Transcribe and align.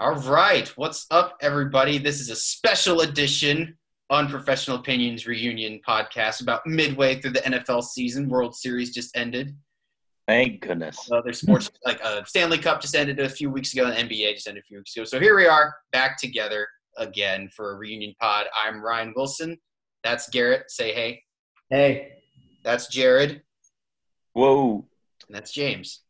All 0.00 0.14
right, 0.14 0.66
what's 0.78 1.04
up, 1.10 1.36
everybody? 1.42 1.98
This 1.98 2.20
is 2.20 2.30
a 2.30 2.34
special 2.34 3.02
edition 3.02 3.76
Unprofessional 4.08 4.78
Opinions 4.78 5.26
Reunion 5.26 5.78
podcast 5.86 6.40
about 6.40 6.66
midway 6.66 7.20
through 7.20 7.32
the 7.32 7.40
NFL 7.40 7.84
season. 7.84 8.26
World 8.30 8.56
Series 8.56 8.94
just 8.94 9.14
ended. 9.14 9.54
Thank 10.26 10.62
goodness. 10.62 11.10
Other 11.12 11.34
sports, 11.34 11.70
like 11.84 12.00
uh, 12.02 12.24
Stanley 12.24 12.56
Cup, 12.56 12.80
just 12.80 12.96
ended 12.96 13.20
a 13.20 13.28
few 13.28 13.50
weeks 13.50 13.74
ago, 13.74 13.88
and 13.90 14.08
NBA 14.08 14.36
just 14.36 14.48
ended 14.48 14.62
a 14.62 14.66
few 14.66 14.78
weeks 14.78 14.96
ago. 14.96 15.04
So 15.04 15.20
here 15.20 15.36
we 15.36 15.46
are, 15.46 15.74
back 15.92 16.18
together 16.18 16.66
again 16.96 17.50
for 17.54 17.72
a 17.72 17.74
reunion 17.74 18.14
pod. 18.18 18.46
I'm 18.56 18.80
Ryan 18.80 19.12
Wilson. 19.14 19.58
That's 20.02 20.30
Garrett. 20.30 20.70
Say 20.70 20.94
hey. 20.94 21.22
Hey. 21.68 22.12
That's 22.64 22.88
Jared. 22.88 23.42
Whoa. 24.32 24.86
And 25.28 25.36
that's 25.36 25.52
James. 25.52 26.00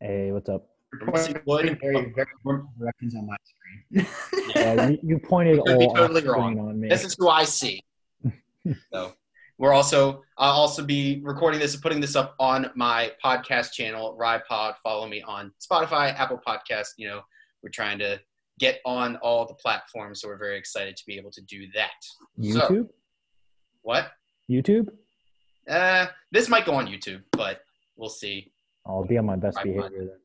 Hey, 0.00 0.32
what's 0.32 0.48
up? 0.48 0.73
Very, 1.00 1.74
very, 1.80 2.12
very 2.14 2.62
directions 2.78 3.14
on 3.14 3.26
my 3.26 3.36
screen. 3.44 4.06
yeah, 4.56 4.88
you, 4.88 4.98
you 5.02 5.18
pointed 5.18 5.60
Could 5.64 5.78
be 5.78 5.86
all 5.86 5.94
totally 5.94 6.26
wrong. 6.26 6.58
on 6.58 6.80
me. 6.80 6.88
This 6.88 7.04
is 7.04 7.14
who 7.18 7.28
I 7.28 7.44
see. 7.44 7.80
so 8.92 9.12
we're 9.58 9.72
also 9.72 10.22
I'll 10.38 10.52
also 10.52 10.84
be 10.84 11.20
recording 11.22 11.60
this 11.60 11.74
and 11.74 11.82
putting 11.82 12.00
this 12.00 12.16
up 12.16 12.34
on 12.38 12.70
my 12.74 13.12
podcast 13.24 13.72
channel, 13.72 14.16
RyPod. 14.20 14.74
Follow 14.82 15.06
me 15.06 15.22
on 15.22 15.52
Spotify, 15.60 16.14
Apple 16.18 16.40
Podcast. 16.46 16.88
You 16.96 17.08
know, 17.08 17.20
we're 17.62 17.70
trying 17.70 17.98
to 18.00 18.20
get 18.58 18.80
on 18.84 19.16
all 19.16 19.46
the 19.46 19.54
platforms, 19.54 20.20
so 20.20 20.28
we're 20.28 20.38
very 20.38 20.58
excited 20.58 20.96
to 20.96 21.02
be 21.06 21.16
able 21.16 21.30
to 21.32 21.42
do 21.42 21.66
that. 21.74 21.90
So, 22.52 22.68
YouTube? 22.68 22.88
what? 23.82 24.12
YouTube? 24.50 24.88
Uh, 25.68 26.06
this 26.30 26.48
might 26.48 26.66
go 26.66 26.74
on 26.74 26.86
YouTube, 26.86 27.22
but 27.32 27.60
we'll 27.96 28.10
see. 28.10 28.52
I'll 28.86 29.04
be 29.04 29.18
on 29.18 29.26
my 29.26 29.36
best 29.36 29.58
behavior 29.62 29.90
then. 29.90 30.18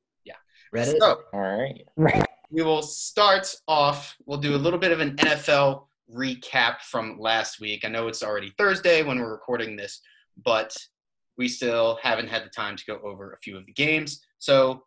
Reddit. 0.75 0.97
So 0.99 1.21
All 1.33 1.39
right. 1.41 1.81
Right. 1.95 2.25
we 2.51 2.61
will 2.63 2.81
start 2.81 3.53
off. 3.67 4.15
We'll 4.25 4.39
do 4.39 4.55
a 4.55 4.57
little 4.57 4.79
bit 4.79 4.91
of 4.91 4.99
an 4.99 5.15
NFL 5.17 5.85
recap 6.13 6.81
from 6.81 7.19
last 7.19 7.59
week. 7.59 7.85
I 7.85 7.89
know 7.89 8.07
it's 8.07 8.23
already 8.23 8.53
Thursday 8.57 9.03
when 9.03 9.19
we're 9.19 9.31
recording 9.31 9.75
this, 9.75 10.01
but 10.43 10.75
we 11.37 11.47
still 11.47 11.99
haven't 12.01 12.27
had 12.27 12.43
the 12.43 12.49
time 12.49 12.75
to 12.75 12.85
go 12.85 12.99
over 13.03 13.31
a 13.31 13.39
few 13.39 13.57
of 13.57 13.65
the 13.65 13.71
games. 13.73 14.21
So, 14.39 14.83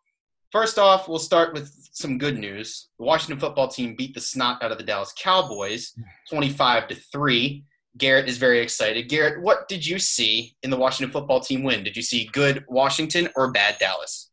first 0.51 0.77
off, 0.77 1.07
we'll 1.07 1.19
start 1.19 1.53
with 1.53 1.71
some 1.91 2.17
good 2.17 2.37
news. 2.37 2.89
The 2.99 3.05
Washington 3.05 3.39
football 3.39 3.67
team 3.67 3.95
beat 3.95 4.13
the 4.13 4.21
snot 4.21 4.61
out 4.63 4.71
of 4.71 4.77
the 4.77 4.83
Dallas 4.83 5.13
Cowboys 5.17 5.93
25 6.29 6.87
to 6.89 6.95
3. 6.95 7.65
Garrett 7.97 8.27
is 8.27 8.37
very 8.37 8.59
excited. 8.59 9.07
Garrett, 9.07 9.41
what 9.41 9.67
did 9.67 9.85
you 9.85 9.99
see 9.99 10.55
in 10.63 10.69
the 10.69 10.77
Washington 10.77 11.11
football 11.11 11.39
team 11.39 11.63
win? 11.63 11.83
Did 11.83 11.95
you 11.95 12.01
see 12.01 12.29
good 12.33 12.65
Washington 12.67 13.29
or 13.35 13.51
bad 13.51 13.77
Dallas? 13.79 14.31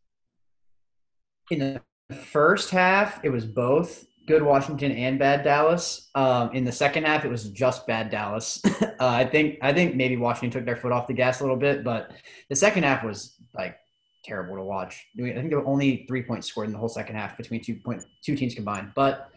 In 1.50 1.58
the 1.58 2.14
first 2.14 2.70
half, 2.70 3.24
it 3.24 3.30
was 3.30 3.44
both 3.44 4.06
good 4.26 4.42
Washington 4.42 4.92
and 4.92 5.18
bad 5.18 5.42
Dallas. 5.42 6.08
Um, 6.14 6.52
in 6.52 6.64
the 6.64 6.70
second 6.70 7.04
half, 7.04 7.24
it 7.24 7.28
was 7.28 7.50
just 7.50 7.86
bad 7.86 8.10
Dallas. 8.10 8.62
uh, 8.82 8.88
I 9.00 9.24
think 9.24 9.58
I 9.60 9.72
think 9.72 9.96
maybe 9.96 10.16
Washington 10.16 10.50
took 10.50 10.64
their 10.64 10.76
foot 10.76 10.92
off 10.92 11.08
the 11.08 11.12
gas 11.12 11.40
a 11.40 11.42
little 11.42 11.56
bit, 11.56 11.82
but 11.82 12.12
the 12.48 12.56
second 12.56 12.84
half 12.84 13.02
was 13.02 13.34
like 13.54 13.76
terrible 14.24 14.56
to 14.56 14.62
watch. 14.62 15.04
I 15.18 15.32
think 15.32 15.50
there 15.50 15.58
were 15.58 15.66
only 15.66 16.04
three 16.06 16.22
points 16.22 16.46
scored 16.46 16.66
in 16.66 16.72
the 16.72 16.78
whole 16.78 16.88
second 16.88 17.16
half 17.16 17.36
between 17.36 17.60
two 17.62 17.76
point 17.76 18.04
two 18.22 18.36
teams 18.36 18.54
combined. 18.54 18.92
But 18.94 19.30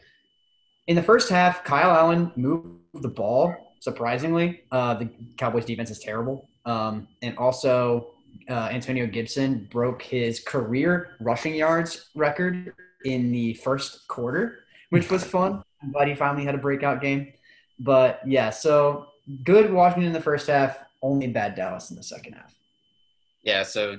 in 0.87 0.95
the 0.95 1.03
first 1.03 1.29
half, 1.29 1.63
Kyle 1.63 1.91
Allen 1.91 2.31
moved 2.35 2.79
the 2.93 3.09
ball 3.09 3.55
surprisingly. 3.79 4.61
Uh, 4.71 4.93
the 4.93 5.09
Cowboys 5.37 5.65
defense 5.65 5.89
is 5.89 5.99
terrible, 5.99 6.47
um, 6.65 7.07
and 7.21 7.37
also 7.37 8.13
uh, 8.49 8.69
Antonio 8.71 9.07
Gibson 9.07 9.67
broke 9.71 10.01
his 10.01 10.39
career 10.39 11.15
rushing 11.19 11.55
yards 11.55 12.09
record 12.15 12.73
in 13.05 13.31
the 13.31 13.53
first 13.55 14.07
quarter, 14.07 14.59
which 14.89 15.09
was 15.09 15.23
fun. 15.23 15.63
I'm 15.81 15.91
glad 15.91 16.07
he 16.07 16.15
finally 16.15 16.45
had 16.45 16.55
a 16.55 16.59
breakout 16.59 17.01
game. 17.01 17.33
But 17.79 18.21
yeah, 18.25 18.49
so 18.49 19.07
good 19.43 19.71
Washington 19.71 20.07
in 20.07 20.13
the 20.13 20.21
first 20.21 20.47
half, 20.47 20.77
only 21.01 21.27
bad 21.27 21.55
Dallas 21.55 21.89
in 21.89 21.97
the 21.97 22.03
second 22.03 22.33
half. 22.33 22.53
Yeah, 23.43 23.63
so 23.63 23.97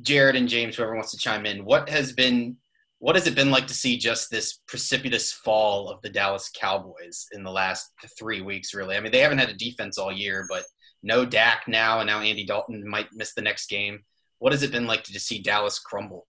Jared 0.00 0.36
and 0.36 0.48
James, 0.48 0.76
whoever 0.76 0.94
wants 0.94 1.10
to 1.12 1.18
chime 1.18 1.46
in, 1.46 1.64
what 1.64 1.88
has 1.88 2.12
been 2.12 2.56
what 3.00 3.14
has 3.14 3.28
it 3.28 3.36
been 3.36 3.52
like 3.52 3.68
to 3.68 3.74
see 3.74 3.96
just 3.96 4.28
this 4.28 4.58
precipitous 4.66 5.32
fall 5.32 5.88
of 5.88 6.02
the 6.02 6.08
Dallas 6.08 6.50
Cowboys 6.52 7.28
in 7.30 7.44
the 7.44 7.50
last 7.50 7.92
three 8.18 8.40
weeks? 8.40 8.74
Really, 8.74 8.96
I 8.96 9.00
mean, 9.00 9.12
they 9.12 9.20
haven't 9.20 9.38
had 9.38 9.50
a 9.50 9.54
defense 9.54 9.98
all 9.98 10.10
year, 10.10 10.46
but 10.48 10.64
no 11.02 11.24
Dak 11.24 11.64
now, 11.68 12.00
and 12.00 12.06
now 12.06 12.20
Andy 12.20 12.44
Dalton 12.44 12.86
might 12.88 13.08
miss 13.12 13.34
the 13.34 13.42
next 13.42 13.68
game. 13.68 14.00
What 14.38 14.52
has 14.52 14.62
it 14.62 14.72
been 14.72 14.86
like 14.86 15.04
to 15.04 15.12
just 15.12 15.26
see 15.26 15.40
Dallas 15.40 15.78
crumble? 15.78 16.26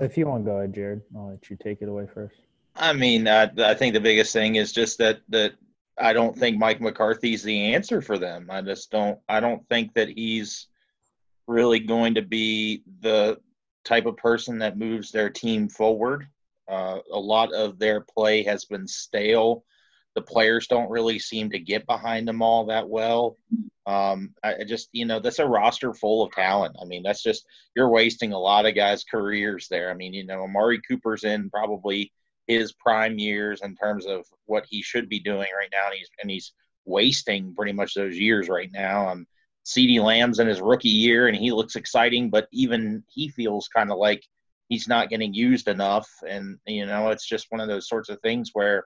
If 0.00 0.16
you 0.16 0.26
want 0.26 0.44
to 0.44 0.50
go 0.50 0.56
ahead, 0.58 0.74
Jared, 0.74 1.02
I'll 1.16 1.30
let 1.30 1.50
you 1.50 1.56
take 1.56 1.82
it 1.82 1.88
away 1.88 2.06
first. 2.12 2.36
I 2.76 2.92
mean, 2.92 3.26
uh, 3.26 3.48
I 3.58 3.74
think 3.74 3.94
the 3.94 4.00
biggest 4.00 4.32
thing 4.32 4.54
is 4.54 4.72
just 4.72 4.98
that 4.98 5.20
that 5.30 5.54
I 5.98 6.12
don't 6.12 6.36
think 6.36 6.58
Mike 6.58 6.80
McCarthy's 6.80 7.42
the 7.42 7.74
answer 7.74 8.00
for 8.00 8.18
them. 8.18 8.48
I 8.50 8.62
just 8.62 8.90
don't. 8.90 9.18
I 9.28 9.40
don't 9.40 9.66
think 9.68 9.94
that 9.94 10.08
he's 10.08 10.68
really 11.46 11.80
going 11.80 12.14
to 12.14 12.22
be 12.22 12.82
the 13.00 13.38
type 13.84 14.06
of 14.06 14.16
person 14.16 14.58
that 14.58 14.78
moves 14.78 15.10
their 15.10 15.30
team 15.30 15.68
forward. 15.68 16.28
Uh, 16.68 16.98
a 17.10 17.18
lot 17.18 17.52
of 17.52 17.78
their 17.78 18.02
play 18.02 18.42
has 18.44 18.66
been 18.66 18.86
stale. 18.86 19.64
The 20.18 20.24
players 20.24 20.66
don't 20.66 20.90
really 20.90 21.20
seem 21.20 21.50
to 21.50 21.60
get 21.60 21.86
behind 21.86 22.26
them 22.26 22.42
all 22.42 22.66
that 22.66 22.88
well. 22.88 23.36
Um, 23.86 24.34
I 24.42 24.64
just, 24.64 24.88
you 24.90 25.06
know, 25.06 25.20
that's 25.20 25.38
a 25.38 25.46
roster 25.46 25.94
full 25.94 26.24
of 26.24 26.32
talent. 26.32 26.74
I 26.82 26.86
mean, 26.86 27.04
that's 27.04 27.22
just 27.22 27.46
you're 27.76 27.88
wasting 27.88 28.32
a 28.32 28.38
lot 28.38 28.66
of 28.66 28.74
guys' 28.74 29.04
careers 29.04 29.68
there. 29.68 29.92
I 29.92 29.94
mean, 29.94 30.12
you 30.12 30.26
know, 30.26 30.42
Amari 30.42 30.80
Cooper's 30.80 31.22
in 31.22 31.50
probably 31.50 32.12
his 32.48 32.72
prime 32.72 33.16
years 33.20 33.60
in 33.62 33.76
terms 33.76 34.06
of 34.06 34.26
what 34.46 34.66
he 34.68 34.82
should 34.82 35.08
be 35.08 35.20
doing 35.20 35.46
right 35.56 35.70
now, 35.70 35.86
and 35.86 35.94
he's 35.94 36.10
and 36.20 36.28
he's 36.28 36.52
wasting 36.84 37.54
pretty 37.54 37.72
much 37.72 37.94
those 37.94 38.18
years 38.18 38.48
right 38.48 38.70
now. 38.72 39.10
Um, 39.10 39.26
CeeDee 39.64 40.02
Lamb's 40.02 40.40
in 40.40 40.48
his 40.48 40.60
rookie 40.60 40.88
year, 40.88 41.28
and 41.28 41.36
he 41.36 41.52
looks 41.52 41.76
exciting, 41.76 42.28
but 42.28 42.48
even 42.50 43.04
he 43.06 43.28
feels 43.28 43.68
kind 43.68 43.92
of 43.92 43.98
like 43.98 44.24
he's 44.68 44.88
not 44.88 45.10
getting 45.10 45.32
used 45.32 45.68
enough. 45.68 46.10
And 46.28 46.58
you 46.66 46.86
know, 46.86 47.10
it's 47.10 47.28
just 47.28 47.46
one 47.50 47.60
of 47.60 47.68
those 47.68 47.88
sorts 47.88 48.08
of 48.08 48.20
things 48.20 48.50
where 48.52 48.84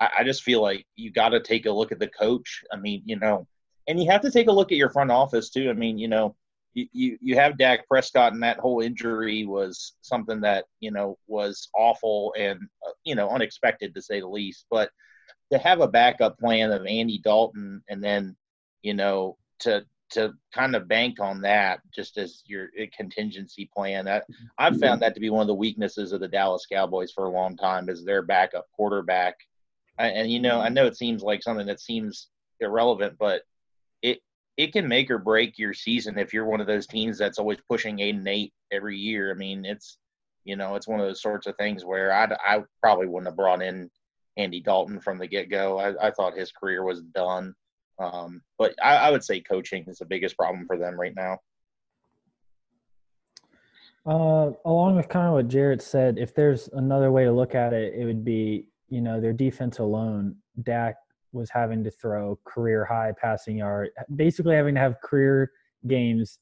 I, 0.00 0.10
I 0.18 0.24
just 0.24 0.42
feel 0.42 0.62
like 0.62 0.86
you 0.96 1.10
got 1.10 1.30
to 1.30 1.40
take 1.40 1.66
a 1.66 1.70
look 1.70 1.92
at 1.92 1.98
the 1.98 2.08
coach. 2.08 2.64
I 2.72 2.76
mean, 2.76 3.02
you 3.04 3.18
know, 3.18 3.46
and 3.86 4.02
you 4.02 4.10
have 4.10 4.22
to 4.22 4.30
take 4.30 4.48
a 4.48 4.52
look 4.52 4.72
at 4.72 4.78
your 4.78 4.90
front 4.90 5.10
office 5.10 5.50
too. 5.50 5.70
I 5.70 5.74
mean, 5.74 5.98
you 5.98 6.08
know, 6.08 6.34
you, 6.74 6.86
you, 6.92 7.18
you 7.20 7.36
have 7.36 7.58
Dak 7.58 7.86
Prescott, 7.88 8.32
and 8.32 8.42
that 8.42 8.58
whole 8.58 8.80
injury 8.80 9.44
was 9.44 9.94
something 10.02 10.40
that 10.42 10.66
you 10.78 10.90
know 10.90 11.18
was 11.26 11.68
awful 11.74 12.34
and 12.38 12.60
uh, 12.86 12.92
you 13.04 13.14
know 13.14 13.28
unexpected 13.28 13.94
to 13.94 14.02
say 14.02 14.20
the 14.20 14.28
least. 14.28 14.66
But 14.70 14.90
to 15.52 15.58
have 15.58 15.80
a 15.80 15.88
backup 15.88 16.38
plan 16.38 16.70
of 16.70 16.86
Andy 16.86 17.18
Dalton, 17.18 17.82
and 17.88 18.02
then 18.02 18.36
you 18.82 18.94
know 18.94 19.36
to 19.60 19.84
to 20.10 20.32
kind 20.52 20.74
of 20.74 20.88
bank 20.88 21.20
on 21.20 21.40
that 21.40 21.80
just 21.94 22.18
as 22.18 22.42
your 22.46 22.68
uh, 22.80 22.84
contingency 22.96 23.70
plan. 23.74 24.04
That 24.04 24.26
I've 24.58 24.78
found 24.78 25.02
that 25.02 25.14
to 25.14 25.20
be 25.20 25.30
one 25.30 25.42
of 25.42 25.46
the 25.46 25.54
weaknesses 25.54 26.12
of 26.12 26.20
the 26.20 26.28
Dallas 26.28 26.66
Cowboys 26.70 27.12
for 27.12 27.24
a 27.24 27.30
long 27.30 27.56
time 27.56 27.88
is 27.88 28.04
their 28.04 28.22
backup 28.22 28.66
quarterback. 28.72 29.36
And, 30.00 30.16
and 30.16 30.32
you 30.32 30.40
know, 30.40 30.60
I 30.60 30.68
know 30.68 30.86
it 30.86 30.96
seems 30.96 31.22
like 31.22 31.42
something 31.42 31.66
that 31.66 31.80
seems 31.80 32.28
irrelevant, 32.60 33.16
but 33.18 33.42
it 34.02 34.20
it 34.56 34.72
can 34.72 34.88
make 34.88 35.10
or 35.10 35.18
break 35.18 35.58
your 35.58 35.74
season 35.74 36.18
if 36.18 36.32
you're 36.32 36.46
one 36.46 36.60
of 36.60 36.66
those 36.66 36.86
teams 36.86 37.18
that's 37.18 37.38
always 37.38 37.58
pushing 37.68 38.00
eight 38.00 38.14
and 38.14 38.28
eight 38.28 38.52
every 38.72 38.96
year. 38.96 39.30
I 39.30 39.34
mean, 39.34 39.64
it's 39.64 39.98
you 40.44 40.56
know, 40.56 40.74
it's 40.74 40.88
one 40.88 41.00
of 41.00 41.06
those 41.06 41.22
sorts 41.22 41.46
of 41.46 41.56
things 41.56 41.84
where 41.84 42.12
I 42.12 42.24
I 42.44 42.62
probably 42.82 43.06
wouldn't 43.06 43.28
have 43.28 43.36
brought 43.36 43.62
in 43.62 43.90
Andy 44.36 44.60
Dalton 44.60 45.00
from 45.00 45.18
the 45.18 45.26
get 45.26 45.50
go. 45.50 45.78
I, 45.78 46.08
I 46.08 46.10
thought 46.10 46.36
his 46.36 46.52
career 46.52 46.82
was 46.82 47.02
done. 47.02 47.54
Um, 47.98 48.40
but 48.58 48.74
I, 48.82 48.96
I 48.96 49.10
would 49.10 49.22
say 49.22 49.40
coaching 49.40 49.84
is 49.86 49.98
the 49.98 50.06
biggest 50.06 50.36
problem 50.36 50.66
for 50.66 50.78
them 50.78 50.98
right 50.98 51.14
now. 51.14 51.38
Uh, 54.06 54.52
along 54.64 54.96
with 54.96 55.08
kind 55.10 55.26
of 55.26 55.34
what 55.34 55.48
Jared 55.48 55.82
said, 55.82 56.18
if 56.18 56.34
there's 56.34 56.68
another 56.72 57.12
way 57.12 57.24
to 57.24 57.32
look 57.32 57.54
at 57.54 57.74
it, 57.74 57.94
it 57.94 58.06
would 58.06 58.24
be, 58.24 58.66
you 58.90 59.00
know, 59.00 59.20
their 59.20 59.32
defense 59.32 59.78
alone. 59.78 60.36
Dak 60.62 60.96
was 61.32 61.48
having 61.50 61.82
to 61.84 61.90
throw 61.90 62.38
career 62.44 62.84
high 62.84 63.12
passing 63.20 63.58
yard, 63.58 63.90
basically 64.16 64.54
having 64.54 64.74
to 64.74 64.80
have 64.80 65.00
career 65.00 65.52
games 65.86 66.38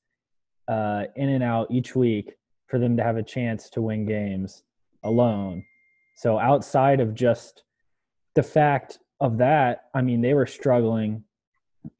uh, 0.66 1.04
in 1.16 1.28
and 1.28 1.44
out 1.44 1.68
each 1.70 1.94
week 1.94 2.34
for 2.66 2.78
them 2.78 2.96
to 2.96 3.02
have 3.02 3.16
a 3.16 3.22
chance 3.22 3.70
to 3.70 3.82
win 3.82 4.04
games 4.04 4.64
alone. 5.04 5.64
So 6.16 6.38
outside 6.38 7.00
of 7.00 7.14
just 7.14 7.62
the 8.34 8.42
fact 8.42 8.98
of 9.20 9.38
that, 9.38 9.84
I 9.94 10.02
mean, 10.02 10.20
they 10.20 10.34
were 10.34 10.46
struggling 10.46 11.22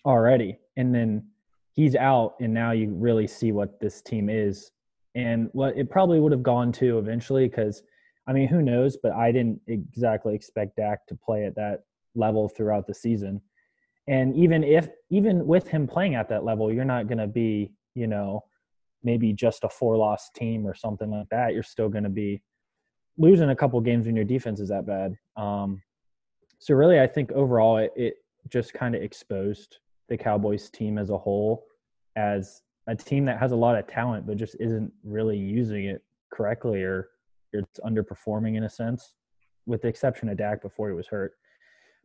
already. 0.05 0.59
And 0.77 0.94
then 0.94 1.29
he's 1.75 1.94
out, 1.94 2.35
and 2.41 2.53
now 2.53 2.73
you 2.73 2.91
really 2.94 3.27
see 3.27 3.53
what 3.53 3.81
this 3.81 4.03
team 4.03 4.29
is 4.29 4.71
and 5.15 5.49
what 5.53 5.77
it 5.77 5.91
probably 5.91 6.21
would 6.21 6.33
have 6.33 6.43
gone 6.43 6.71
to 6.73 6.99
eventually 6.99 7.49
because 7.49 7.83
I 8.29 8.33
mean, 8.33 8.47
who 8.47 8.63
knows? 8.63 8.97
But 8.97 9.13
I 9.13 9.33
didn't 9.33 9.61
exactly 9.67 10.35
expect 10.35 10.77
Dak 10.77 11.07
to 11.09 11.17
play 11.17 11.45
at 11.47 11.57
that 11.57 11.81
level 12.15 12.49
throughout 12.49 12.87
the 12.87 12.95
season. 12.95 13.41
And 14.07 14.37
even 14.37 14.63
if, 14.63 14.89
even 15.11 15.47
with 15.47 15.67
him 15.67 15.87
playing 15.87 16.15
at 16.15 16.29
that 16.29 16.45
level, 16.45 16.73
you're 16.73 16.85
not 16.85 17.09
going 17.09 17.19
to 17.19 17.27
be, 17.27 17.73
you 17.95 18.07
know, 18.07 18.45
maybe 19.03 19.33
just 19.33 19.65
a 19.65 19.69
four 19.69 19.97
loss 19.97 20.31
team 20.31 20.67
or 20.67 20.75
something 20.75 21.11
like 21.11 21.29
that. 21.31 21.55
You're 21.55 21.63
still 21.63 21.89
going 21.89 22.05
to 22.05 22.11
be, 22.11 22.41
losing 23.19 23.51
a 23.51 23.57
couple 23.57 23.81
games 23.81 24.07
when 24.07 24.17
your 24.17 24.25
defense 24.25 24.61
is 24.61 24.69
that 24.69 24.87
bad. 24.87 25.15
Um, 25.37 25.83
so 26.61 26.75
really, 26.75 27.01
I 27.01 27.07
think 27.07 27.33
overall 27.33 27.79
it, 27.79 27.93
it 27.97 28.15
just 28.49 28.73
kind 28.73 28.95
of 28.95 29.03
exposed 29.03 29.79
the 30.09 30.17
Cowboys 30.17 30.71
team 30.71 30.97
as 30.97 31.11
a 31.11 31.19
whole 31.19 31.67
as 32.17 32.63
a 32.87 32.97
team 32.97 33.25
that 33.27 33.39
has 33.39 33.53
a 33.53 33.57
lot 33.57 33.77
of 33.77 33.87
talent 33.87 34.27
but 34.27 34.37
just 34.39 34.57
isn't 34.59 34.91
really 35.05 35.37
using 35.37 35.85
it 35.85 36.03
correctly 36.33 36.83
or 36.83 37.11
it's 37.58 37.81
underperforming 37.81 38.56
in 38.56 38.64
a 38.64 38.70
sense, 38.70 39.14
with 39.66 39.82
the 39.82 39.88
exception 39.88 40.28
of 40.28 40.37
Dak 40.37 40.62
before 40.62 40.88
he 40.88 40.94
was 40.94 41.06
hurt. 41.06 41.32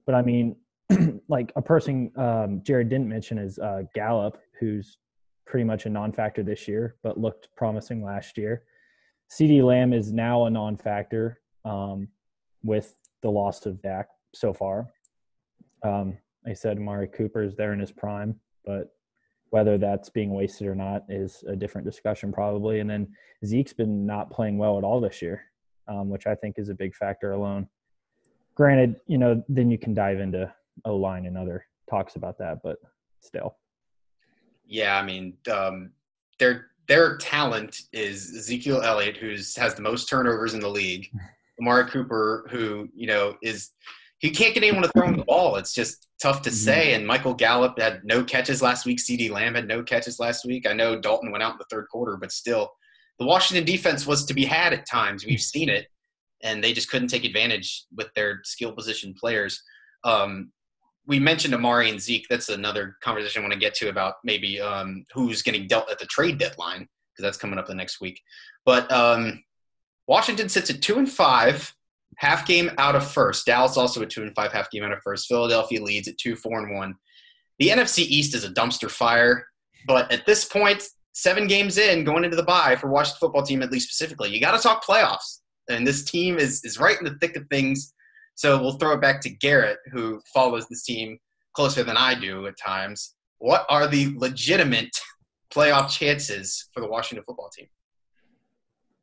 But 0.05 0.15
I 0.15 0.21
mean, 0.21 0.55
like 1.27 1.51
a 1.55 1.61
person 1.61 2.11
um, 2.17 2.61
Jared 2.63 2.89
didn't 2.89 3.07
mention 3.07 3.37
is 3.37 3.59
uh, 3.59 3.83
Gallup, 3.95 4.37
who's 4.59 4.97
pretty 5.45 5.63
much 5.63 5.85
a 5.85 5.89
non-factor 5.89 6.43
this 6.43 6.67
year, 6.67 6.95
but 7.03 7.19
looked 7.19 7.49
promising 7.55 8.03
last 8.03 8.37
year. 8.37 8.63
CeeDee 9.31 9.63
Lamb 9.63 9.93
is 9.93 10.11
now 10.11 10.45
a 10.45 10.49
non-factor 10.49 11.39
um, 11.65 12.07
with 12.63 12.95
the 13.21 13.29
loss 13.29 13.65
of 13.65 13.81
Dak 13.81 14.07
so 14.33 14.53
far. 14.53 14.87
Um, 15.83 16.17
I 16.45 16.53
said 16.53 16.77
Amari 16.77 17.07
Cooper 17.07 17.43
is 17.43 17.55
there 17.55 17.73
in 17.73 17.79
his 17.79 17.91
prime, 17.91 18.39
but 18.65 18.93
whether 19.53 19.77
that's 19.77 20.09
being 20.09 20.33
wasted 20.33 20.65
or 20.65 20.73
not 20.73 21.03
is 21.09 21.43
a 21.47 21.55
different 21.55 21.85
discussion 21.85 22.33
probably. 22.33 22.79
And 22.79 22.89
then 22.89 23.07
Zeke's 23.45 23.71
been 23.71 24.03
not 24.03 24.31
playing 24.31 24.57
well 24.57 24.79
at 24.79 24.83
all 24.83 24.99
this 24.99 25.21
year, 25.21 25.43
um, 25.87 26.09
which 26.09 26.25
I 26.25 26.33
think 26.33 26.55
is 26.57 26.69
a 26.69 26.73
big 26.73 26.95
factor 26.95 27.33
alone. 27.33 27.67
Granted, 28.55 28.95
you 29.05 29.19
know, 29.19 29.43
then 29.47 29.69
you 29.69 29.77
can 29.77 29.93
dive 29.93 30.19
into 30.19 30.51
O 30.85 30.95
line 30.95 31.27
and 31.27 31.37
other 31.37 31.67
talks 31.87 32.15
about 32.15 32.39
that, 32.39 32.63
but 32.63 32.77
still. 33.19 33.57
Yeah, 34.65 34.97
I 34.97 35.05
mean, 35.05 35.35
um, 35.51 35.91
their 36.39 36.71
their 36.87 37.17
talent 37.17 37.79
is 37.93 38.35
Ezekiel 38.35 38.81
Elliott, 38.81 39.17
who's 39.17 39.55
has 39.55 39.75
the 39.75 39.83
most 39.83 40.09
turnovers 40.09 40.55
in 40.55 40.61
the 40.61 40.67
league. 40.67 41.11
Amari 41.61 41.91
Cooper, 41.91 42.47
who 42.49 42.89
you 42.95 43.05
know 43.05 43.37
is 43.43 43.69
he 44.23 44.29
can't 44.29 44.53
get 44.53 44.63
anyone 44.63 44.83
to 44.83 44.89
throw 44.89 45.05
him 45.05 45.17
the 45.17 45.25
ball. 45.25 45.57
It's 45.57 45.73
just 45.73 46.07
tough 46.21 46.43
to 46.43 46.49
mm-hmm. 46.49 46.55
say. 46.55 46.93
And 46.93 47.05
Michael 47.05 47.33
Gallup 47.33 47.77
had 47.77 48.05
no 48.05 48.23
catches 48.23 48.61
last 48.61 48.85
week. 48.85 48.99
CeeDee 48.99 49.29
Lamb 49.29 49.53
had 49.53 49.67
no 49.67 49.83
catches 49.83 50.17
last 50.17 50.45
week. 50.45 50.65
I 50.65 50.71
know 50.71 50.97
Dalton 50.97 51.29
went 51.29 51.43
out 51.43 51.51
in 51.51 51.57
the 51.57 51.65
third 51.69 51.87
quarter, 51.91 52.15
but 52.15 52.31
still, 52.31 52.71
the 53.19 53.25
Washington 53.25 53.65
defense 53.65 54.07
was 54.07 54.23
to 54.25 54.33
be 54.33 54.45
had 54.45 54.71
at 54.71 54.87
times. 54.87 55.25
We've 55.25 55.41
seen 55.41 55.67
it, 55.67 55.87
and 56.41 56.63
they 56.63 56.71
just 56.71 56.89
couldn't 56.89 57.09
take 57.09 57.25
advantage 57.25 57.83
with 57.93 58.13
their 58.15 58.39
skill 58.45 58.71
position 58.71 59.13
players. 59.13 59.61
Um, 60.05 60.53
we 61.05 61.19
mentioned 61.19 61.53
Amari 61.53 61.89
and 61.89 61.99
Zeke. 61.99 62.25
That's 62.29 62.47
another 62.47 62.95
conversation 63.03 63.41
I 63.41 63.43
want 63.43 63.53
to 63.53 63.59
get 63.59 63.75
to 63.75 63.89
about 63.89 64.15
maybe 64.23 64.61
um, 64.61 65.05
who's 65.13 65.41
getting 65.41 65.67
dealt 65.67 65.91
at 65.91 65.99
the 65.99 66.05
trade 66.05 66.37
deadline 66.37 66.87
because 67.11 67.23
that's 67.23 67.37
coming 67.37 67.59
up 67.59 67.67
the 67.67 67.75
next 67.75 67.99
week. 67.99 68.21
But 68.65 68.89
um, 68.89 69.43
Washington 70.07 70.47
sits 70.47 70.69
at 70.69 70.81
two 70.81 70.97
and 70.97 71.11
five, 71.11 71.75
half 72.17 72.45
game 72.47 72.71
out 72.77 72.95
of 72.95 73.09
first. 73.09 73.45
Dallas 73.45 73.77
also 73.77 74.01
at 74.01 74.09
two 74.09 74.23
and 74.23 74.35
five, 74.35 74.51
half 74.51 74.69
game 74.71 74.83
out 74.83 74.91
of 74.91 74.99
first. 75.03 75.27
Philadelphia 75.27 75.81
leads 75.81 76.07
at 76.07 76.17
two, 76.17 76.35
four 76.35 76.59
and 76.59 76.75
one. 76.75 76.95
The 77.59 77.69
NFC 77.69 77.99
East 77.99 78.35
is 78.35 78.43
a 78.43 78.49
dumpster 78.49 78.89
fire, 78.89 79.45
but 79.87 80.11
at 80.11 80.25
this 80.25 80.45
point, 80.45 80.83
seven 81.13 81.47
games 81.47 81.77
in, 81.77 82.03
going 82.03 82.23
into 82.23 82.35
the 82.35 82.43
bye 82.43 82.75
for 82.75 82.89
Washington 82.89 83.19
football 83.19 83.43
team, 83.43 83.61
at 83.61 83.71
least 83.71 83.87
specifically, 83.87 84.29
you 84.29 84.41
got 84.41 84.55
to 84.55 84.61
talk 84.61 84.83
playoffs. 84.83 85.41
And 85.69 85.85
this 85.87 86.03
team 86.03 86.37
is 86.37 86.63
is 86.63 86.79
right 86.79 86.97
in 86.97 87.05
the 87.05 87.17
thick 87.19 87.35
of 87.37 87.47
things 87.49 87.93
so 88.35 88.59
we'll 88.59 88.73
throw 88.73 88.93
it 88.93 89.01
back 89.01 89.21
to 89.21 89.29
Garrett, 89.29 89.79
who 89.91 90.19
follows 90.33 90.67
this 90.67 90.83
team 90.83 91.17
closer 91.53 91.83
than 91.83 91.97
I 91.97 92.15
do 92.15 92.47
at 92.47 92.57
times. 92.57 93.15
What 93.37 93.65
are 93.69 93.87
the 93.87 94.13
legitimate 94.17 94.89
playoff 95.53 95.89
chances 95.89 96.69
for 96.73 96.81
the 96.81 96.87
Washington 96.87 97.23
football 97.27 97.49
team? 97.55 97.67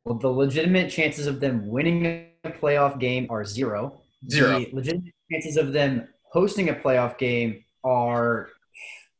Well, 0.03 0.17
the 0.17 0.27
legitimate 0.27 0.89
chances 0.89 1.27
of 1.27 1.39
them 1.39 1.67
winning 1.67 2.27
a 2.43 2.49
playoff 2.49 2.99
game 2.99 3.27
are 3.29 3.45
zero. 3.45 4.01
Zero. 4.29 4.59
The 4.59 4.69
legitimate 4.73 5.13
chances 5.31 5.57
of 5.57 5.73
them 5.73 6.07
hosting 6.31 6.69
a 6.69 6.73
playoff 6.73 7.17
game 7.17 7.63
are 7.83 8.49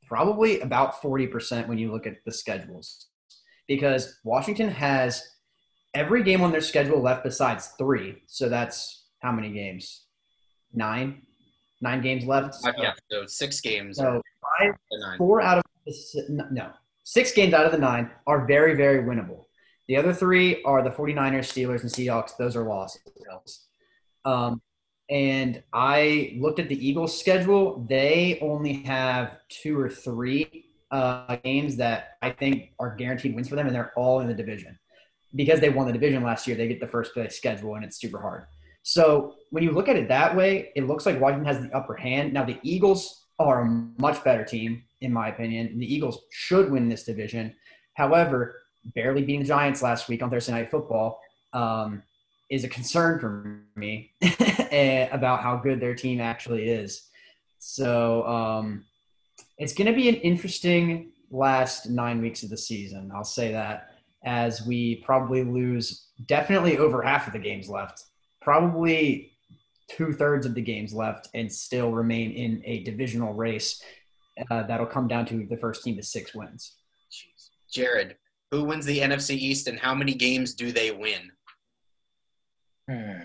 probably 0.07 0.59
about 0.61 1.01
40% 1.01 1.67
when 1.67 1.77
you 1.77 1.91
look 1.91 2.07
at 2.07 2.17
the 2.25 2.31
schedules. 2.31 3.07
Because 3.67 4.19
Washington 4.23 4.69
has 4.69 5.23
every 5.93 6.23
game 6.23 6.41
on 6.41 6.51
their 6.51 6.61
schedule 6.61 7.01
left 7.01 7.23
besides 7.23 7.69
three. 7.77 8.21
So 8.27 8.49
that's 8.49 9.05
how 9.19 9.31
many 9.31 9.51
games? 9.51 10.05
Nine, 10.73 11.21
nine 11.81 12.01
games 12.01 12.25
left. 12.25 12.55
So, 12.55 12.71
yeah, 12.77 12.93
so 13.09 13.25
six 13.25 13.61
games. 13.61 13.97
So 13.97 14.21
five, 14.59 14.73
four 15.17 15.41
out 15.41 15.59
of 15.59 15.63
the, 15.85 16.47
no, 16.51 16.71
six 17.03 17.31
games 17.31 17.53
out 17.53 17.65
of 17.65 17.71
the 17.71 17.77
nine 17.77 18.09
are 18.27 18.45
very, 18.45 18.75
very 18.75 19.03
winnable. 19.03 19.45
The 19.91 19.97
other 19.97 20.13
three 20.13 20.63
are 20.63 20.81
the 20.81 20.89
49ers, 20.89 21.51
Steelers, 21.51 21.81
and 21.81 21.91
Seahawks. 21.91 22.37
Those 22.37 22.55
are 22.55 22.63
losses. 22.63 23.01
Um, 24.23 24.61
and 25.09 25.61
I 25.73 26.37
looked 26.39 26.59
at 26.59 26.69
the 26.69 26.87
Eagles' 26.87 27.19
schedule. 27.19 27.85
They 27.89 28.39
only 28.41 28.83
have 28.83 29.39
two 29.49 29.77
or 29.77 29.89
three 29.89 30.63
uh, 30.91 31.35
games 31.43 31.75
that 31.75 32.11
I 32.21 32.29
think 32.29 32.71
are 32.79 32.95
guaranteed 32.95 33.35
wins 33.35 33.49
for 33.49 33.57
them, 33.57 33.67
and 33.67 33.75
they're 33.75 33.91
all 33.97 34.21
in 34.21 34.27
the 34.27 34.33
division. 34.33 34.79
Because 35.35 35.59
they 35.59 35.67
won 35.67 35.87
the 35.87 35.91
division 35.91 36.23
last 36.23 36.47
year, 36.47 36.55
they 36.55 36.69
get 36.69 36.79
the 36.79 36.87
first 36.87 37.13
place 37.13 37.35
schedule, 37.35 37.75
and 37.75 37.83
it's 37.83 37.99
super 37.99 38.21
hard. 38.21 38.45
So 38.83 39.35
when 39.49 39.61
you 39.61 39.71
look 39.71 39.89
at 39.89 39.97
it 39.97 40.07
that 40.07 40.33
way, 40.33 40.71
it 40.73 40.87
looks 40.87 41.05
like 41.05 41.19
Washington 41.19 41.53
has 41.53 41.61
the 41.61 41.75
upper 41.75 41.97
hand. 41.97 42.31
Now 42.31 42.45
the 42.45 42.59
Eagles 42.63 43.25
are 43.39 43.63
a 43.63 43.65
much 43.99 44.23
better 44.23 44.45
team, 44.45 44.83
in 45.01 45.11
my 45.11 45.27
opinion. 45.27 45.77
The 45.77 45.93
Eagles 45.93 46.17
should 46.31 46.71
win 46.71 46.87
this 46.87 47.03
division. 47.03 47.53
However, 47.95 48.55
barely 48.83 49.21
beating 49.21 49.41
the 49.41 49.47
Giants 49.47 49.81
last 49.81 50.07
week 50.07 50.21
on 50.21 50.29
Thursday 50.29 50.53
Night 50.53 50.71
Football 50.71 51.19
um, 51.53 52.03
is 52.49 52.63
a 52.63 52.69
concern 52.69 53.19
for 53.19 53.61
me 53.75 54.11
eh, 54.21 55.07
about 55.11 55.41
how 55.41 55.57
good 55.57 55.79
their 55.79 55.95
team 55.95 56.19
actually 56.19 56.69
is. 56.69 57.09
So 57.59 58.25
um, 58.27 58.85
it's 59.57 59.73
going 59.73 59.87
to 59.87 59.93
be 59.93 60.09
an 60.09 60.15
interesting 60.15 61.11
last 61.29 61.89
nine 61.89 62.21
weeks 62.21 62.43
of 62.43 62.49
the 62.49 62.57
season. 62.57 63.11
I'll 63.13 63.23
say 63.23 63.51
that 63.51 63.89
as 64.23 64.65
we 64.65 64.97
probably 64.97 65.43
lose 65.43 66.07
definitely 66.25 66.77
over 66.77 67.01
half 67.01 67.27
of 67.27 67.33
the 67.33 67.39
games 67.39 67.69
left 67.69 68.03
probably 68.41 69.31
two 69.87 70.11
thirds 70.13 70.45
of 70.45 70.55
the 70.55 70.61
games 70.61 70.93
left 70.93 71.29
and 71.33 71.51
still 71.51 71.91
remain 71.91 72.31
in 72.31 72.61
a 72.65 72.83
divisional 72.83 73.33
race 73.33 73.81
uh, 74.49 74.63
that'll 74.63 74.85
come 74.85 75.07
down 75.07 75.25
to 75.25 75.45
the 75.49 75.57
first 75.57 75.83
team 75.83 75.95
to 75.95 76.03
six 76.03 76.33
wins. 76.33 76.75
Jared, 77.71 78.15
who 78.51 78.65
wins 78.65 78.85
the 78.85 78.99
NFC 78.99 79.31
East 79.35 79.67
and 79.67 79.79
how 79.79 79.95
many 79.95 80.13
games 80.13 80.53
do 80.53 80.71
they 80.71 80.91
win? 80.91 81.31
Hmm. 82.89 83.21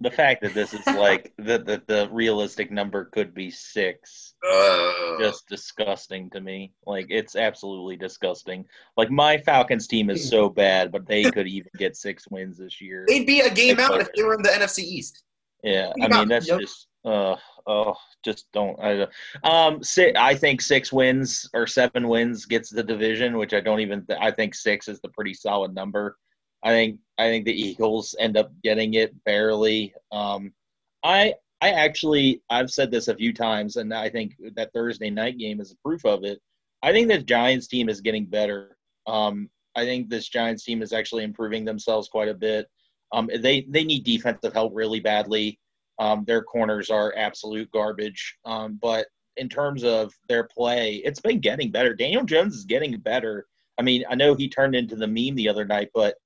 the 0.00 0.10
fact 0.10 0.42
that 0.42 0.52
this 0.52 0.74
is 0.74 0.86
like 0.86 1.32
the, 1.38 1.58
the, 1.58 1.82
the 1.86 2.08
realistic 2.10 2.70
number 2.70 3.06
could 3.06 3.32
be 3.32 3.50
six 3.50 4.34
just 5.18 5.48
disgusting 5.48 6.28
to 6.30 6.40
me. 6.40 6.72
Like 6.84 7.06
it's 7.08 7.36
absolutely 7.36 7.96
disgusting. 7.96 8.66
Like 8.96 9.10
my 9.10 9.38
falcons 9.38 9.86
team 9.86 10.10
is 10.10 10.28
so 10.28 10.48
bad 10.64 10.92
but 10.92 11.06
they 11.06 11.30
could 11.30 11.46
even 11.46 11.70
get 11.78 11.96
six 11.96 12.28
wins 12.28 12.58
this 12.58 12.80
year. 12.80 13.06
They'd 13.08 13.26
be 13.26 13.40
a 13.40 13.50
game 13.50 13.80
out 13.80 14.00
if 14.00 14.12
they 14.14 14.22
were 14.22 14.34
in 14.34 14.42
the 14.42 14.50
nfc 14.50 14.80
east. 14.80 15.22
Yeah 15.62 15.92
i 16.02 16.08
mean 16.08 16.28
that's 16.28 16.48
yep. 16.48 16.60
just 16.60 16.87
uh 17.04 17.36
oh 17.66 17.94
just 18.24 18.46
don't 18.52 18.78
i 18.80 19.06
um 19.44 19.82
six, 19.82 20.12
i 20.18 20.34
think 20.34 20.60
six 20.60 20.92
wins 20.92 21.48
or 21.54 21.66
seven 21.66 22.08
wins 22.08 22.44
gets 22.44 22.70
the 22.70 22.82
division 22.82 23.36
which 23.36 23.54
i 23.54 23.60
don't 23.60 23.80
even 23.80 24.04
th- 24.06 24.18
i 24.20 24.30
think 24.30 24.54
six 24.54 24.88
is 24.88 25.00
the 25.00 25.08
pretty 25.10 25.32
solid 25.32 25.74
number 25.74 26.16
I 26.62 26.70
think 26.70 26.98
I 27.18 27.28
think 27.28 27.44
the 27.44 27.60
Eagles 27.60 28.14
end 28.18 28.36
up 28.36 28.50
getting 28.62 28.94
it 28.94 29.12
barely. 29.24 29.94
Um, 30.12 30.52
I 31.04 31.34
I 31.60 31.70
actually 31.70 32.42
I've 32.50 32.70
said 32.70 32.90
this 32.90 33.08
a 33.08 33.16
few 33.16 33.32
times, 33.32 33.76
and 33.76 33.92
I 33.94 34.08
think 34.08 34.34
that 34.54 34.72
Thursday 34.72 35.10
night 35.10 35.38
game 35.38 35.60
is 35.60 35.72
a 35.72 35.76
proof 35.76 36.04
of 36.04 36.24
it. 36.24 36.40
I 36.82 36.92
think 36.92 37.08
this 37.08 37.24
Giants 37.24 37.68
team 37.68 37.88
is 37.88 38.00
getting 38.00 38.26
better. 38.26 38.76
Um, 39.06 39.48
I 39.76 39.84
think 39.84 40.08
this 40.08 40.28
Giants 40.28 40.64
team 40.64 40.82
is 40.82 40.92
actually 40.92 41.24
improving 41.24 41.64
themselves 41.64 42.08
quite 42.08 42.28
a 42.28 42.34
bit. 42.34 42.66
Um, 43.12 43.30
they 43.40 43.66
they 43.68 43.84
need 43.84 44.04
defensive 44.04 44.52
help 44.52 44.72
really 44.74 45.00
badly. 45.00 45.58
Um, 45.98 46.24
their 46.24 46.42
corners 46.42 46.90
are 46.90 47.14
absolute 47.16 47.70
garbage. 47.72 48.36
Um, 48.44 48.78
but 48.80 49.06
in 49.36 49.48
terms 49.48 49.84
of 49.84 50.12
their 50.28 50.44
play, 50.44 50.96
it's 51.04 51.20
been 51.20 51.40
getting 51.40 51.70
better. 51.70 51.94
Daniel 51.94 52.24
Jones 52.24 52.54
is 52.54 52.64
getting 52.64 52.96
better. 52.98 53.46
I 53.78 53.82
mean, 53.82 54.04
I 54.08 54.14
know 54.14 54.34
he 54.34 54.48
turned 54.48 54.74
into 54.74 54.96
the 54.96 55.06
meme 55.06 55.36
the 55.36 55.48
other 55.48 55.64
night, 55.64 55.90
but 55.94 56.16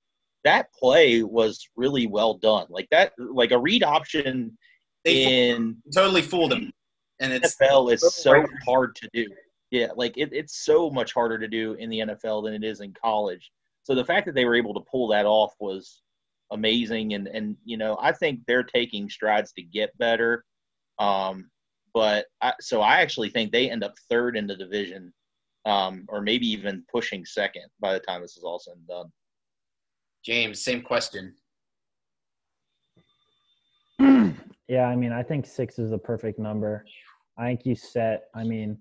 that 0.43 0.73
play 0.73 1.23
was 1.23 1.67
really 1.75 2.07
well 2.07 2.35
done. 2.35 2.67
Like 2.69 2.87
that, 2.91 3.13
like 3.17 3.51
a 3.51 3.59
read 3.59 3.83
option 3.83 4.57
they 5.03 5.49
in 5.49 5.77
totally 5.93 6.21
fooled 6.21 6.53
him. 6.53 6.71
And 7.19 7.31
it's 7.31 7.55
NFL 7.55 7.93
is 7.93 8.01
so 8.15 8.43
hard 8.65 8.95
to 8.95 9.09
do. 9.13 9.27
Yeah, 9.71 9.87
like 9.95 10.17
it, 10.17 10.29
it's 10.31 10.63
so 10.65 10.89
much 10.89 11.13
harder 11.13 11.37
to 11.39 11.47
do 11.47 11.73
in 11.73 11.89
the 11.89 11.99
NFL 11.99 12.43
than 12.43 12.53
it 12.53 12.63
is 12.63 12.81
in 12.81 12.93
college. 12.93 13.51
So 13.83 13.95
the 13.95 14.05
fact 14.05 14.25
that 14.27 14.35
they 14.35 14.45
were 14.45 14.55
able 14.55 14.73
to 14.75 14.81
pull 14.81 15.07
that 15.09 15.25
off 15.25 15.53
was 15.59 16.02
amazing. 16.53 17.13
And 17.13 17.27
and 17.27 17.57
you 17.65 17.77
know, 17.77 17.97
I 18.01 18.11
think 18.11 18.41
they're 18.47 18.63
taking 18.63 19.09
strides 19.09 19.51
to 19.53 19.61
get 19.61 19.97
better. 19.97 20.45
Um, 20.99 21.49
but 21.93 22.25
I, 22.41 22.53
so 22.59 22.81
I 22.81 23.01
actually 23.01 23.29
think 23.29 23.51
they 23.51 23.69
end 23.69 23.83
up 23.83 23.93
third 24.09 24.37
in 24.37 24.47
the 24.47 24.55
division, 24.55 25.13
um, 25.65 26.05
or 26.07 26.21
maybe 26.21 26.47
even 26.47 26.83
pushing 26.91 27.25
second 27.25 27.65
by 27.79 27.93
the 27.93 27.99
time 27.99 28.21
this 28.21 28.37
is 28.37 28.43
all 28.43 28.59
said 28.59 28.75
and 28.77 28.87
done. 28.87 29.11
James, 30.25 30.63
same 30.63 30.81
question. 30.81 31.35
Yeah, 34.67 34.85
I 34.85 34.95
mean, 34.95 35.11
I 35.11 35.23
think 35.23 35.45
six 35.45 35.77
is 35.77 35.91
the 35.91 35.97
perfect 35.97 36.39
number. 36.39 36.85
I 37.37 37.47
think 37.47 37.65
you 37.65 37.75
set. 37.75 38.29
I 38.33 38.43
mean, 38.43 38.77